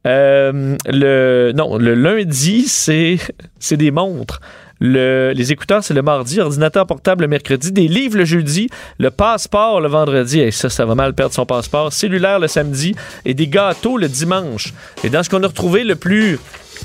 Euh, 0.06 0.76
le, 0.86 1.52
non, 1.54 1.76
le 1.76 1.94
lundi, 1.94 2.62
c'est, 2.68 3.18
des 3.72 3.90
montres. 3.90 4.40
Le, 4.78 5.32
les 5.34 5.52
écouteurs, 5.52 5.82
c'est 5.82 5.94
le 5.94 6.02
mardi, 6.02 6.40
ordinateur 6.40 6.86
portable 6.86 7.22
le 7.22 7.28
mercredi, 7.28 7.72
des 7.72 7.88
livres 7.88 8.18
le 8.18 8.24
jeudi, 8.26 8.68
le 8.98 9.10
passeport 9.10 9.80
le 9.80 9.88
vendredi, 9.88 10.38
et 10.38 10.50
ça, 10.50 10.68
ça 10.68 10.84
va 10.84 10.94
mal 10.94 11.14
perdre 11.14 11.34
son 11.34 11.46
passeport, 11.46 11.94
cellulaire 11.94 12.38
le 12.38 12.46
samedi, 12.46 12.94
et 13.24 13.32
des 13.32 13.48
gâteaux 13.48 13.96
le 13.96 14.06
dimanche. 14.06 14.74
Et 15.02 15.08
dans 15.08 15.22
ce 15.22 15.30
qu'on 15.30 15.42
a 15.42 15.46
retrouvé 15.46 15.82
le 15.82 15.96
plus, 15.96 16.38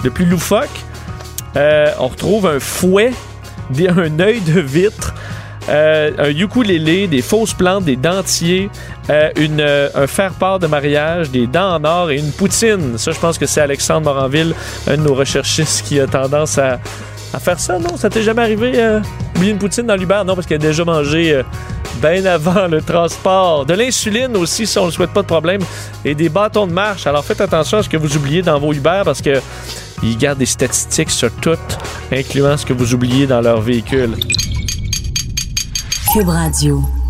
le 0.05 0.09
plus 0.09 0.26
loufoque, 0.26 0.69
euh, 1.57 1.88
on 1.99 2.07
retrouve 2.07 2.47
un 2.47 2.61
fouet, 2.61 3.11
un 3.77 4.19
œil 4.19 4.39
de 4.41 4.61
vitre, 4.61 5.13
euh, 5.69 6.11
un 6.17 6.29
ukulélé, 6.29 7.07
des 7.07 7.21
fausses 7.21 7.53
plantes, 7.53 7.85
des 7.85 7.95
dentiers, 7.95 8.69
euh, 9.09 9.29
une, 9.38 9.61
euh, 9.61 9.89
un 9.95 10.07
faire-part 10.07 10.59
de 10.59 10.67
mariage, 10.67 11.29
des 11.29 11.47
dents 11.47 11.75
en 11.75 11.83
or 11.83 12.11
et 12.11 12.17
une 12.17 12.31
poutine. 12.31 12.97
Ça, 12.97 13.11
je 13.11 13.19
pense 13.19 13.38
que 13.38 13.45
c'est 13.45 13.61
Alexandre 13.61 14.11
Moranville, 14.13 14.53
un 14.88 14.97
de 14.97 15.01
nos 15.01 15.13
recherchistes, 15.13 15.85
qui 15.85 15.99
a 15.99 16.07
tendance 16.07 16.57
à, 16.57 16.79
à 17.33 17.39
faire 17.39 17.59
ça. 17.59 17.77
Non, 17.79 17.97
ça 17.97 18.09
t'est 18.09 18.23
jamais 18.23 18.41
arrivé, 18.41 18.99
oublier 19.35 19.51
une 19.51 19.59
poutine 19.59 19.85
dans 19.85 19.95
l'Uber? 19.95 20.21
Non, 20.25 20.35
parce 20.35 20.47
qu'il 20.47 20.55
a 20.55 20.59
déjà 20.59 20.83
mangé 20.83 21.43
bien 22.01 22.25
avant 22.25 22.67
le 22.67 22.81
transport. 22.81 23.65
De 23.65 23.73
l'insuline 23.73 24.35
aussi, 24.38 24.65
ça, 24.65 24.81
on 24.81 24.88
ne 24.88 24.91
souhaite 24.91 25.11
pas 25.11 25.21
de 25.21 25.27
problème. 25.27 25.61
Et 26.03 26.15
des 26.15 26.29
bâtons 26.29 26.67
de 26.67 26.73
marche. 26.73 27.05
Alors, 27.05 27.23
faites 27.23 27.41
attention 27.41 27.77
à 27.77 27.83
ce 27.83 27.89
que 27.89 27.97
vous 27.97 28.15
oubliez 28.17 28.41
dans 28.41 28.59
vos 28.59 28.73
Uber 28.73 29.01
parce 29.05 29.21
que 29.21 29.39
ils 30.03 30.17
gardent 30.17 30.39
des 30.39 30.47
statistiques 30.47 31.11
sur 31.11 31.31
tout, 31.31 31.59
incluant 32.11 32.57
ce 32.57 32.65
que 32.65 32.73
vous 32.73 32.93
oubliez 32.95 33.27
dans 33.27 33.41
leur 33.41 33.61
véhicule. 33.61 34.15
Cube 36.11 36.27
Radio. 36.27 37.01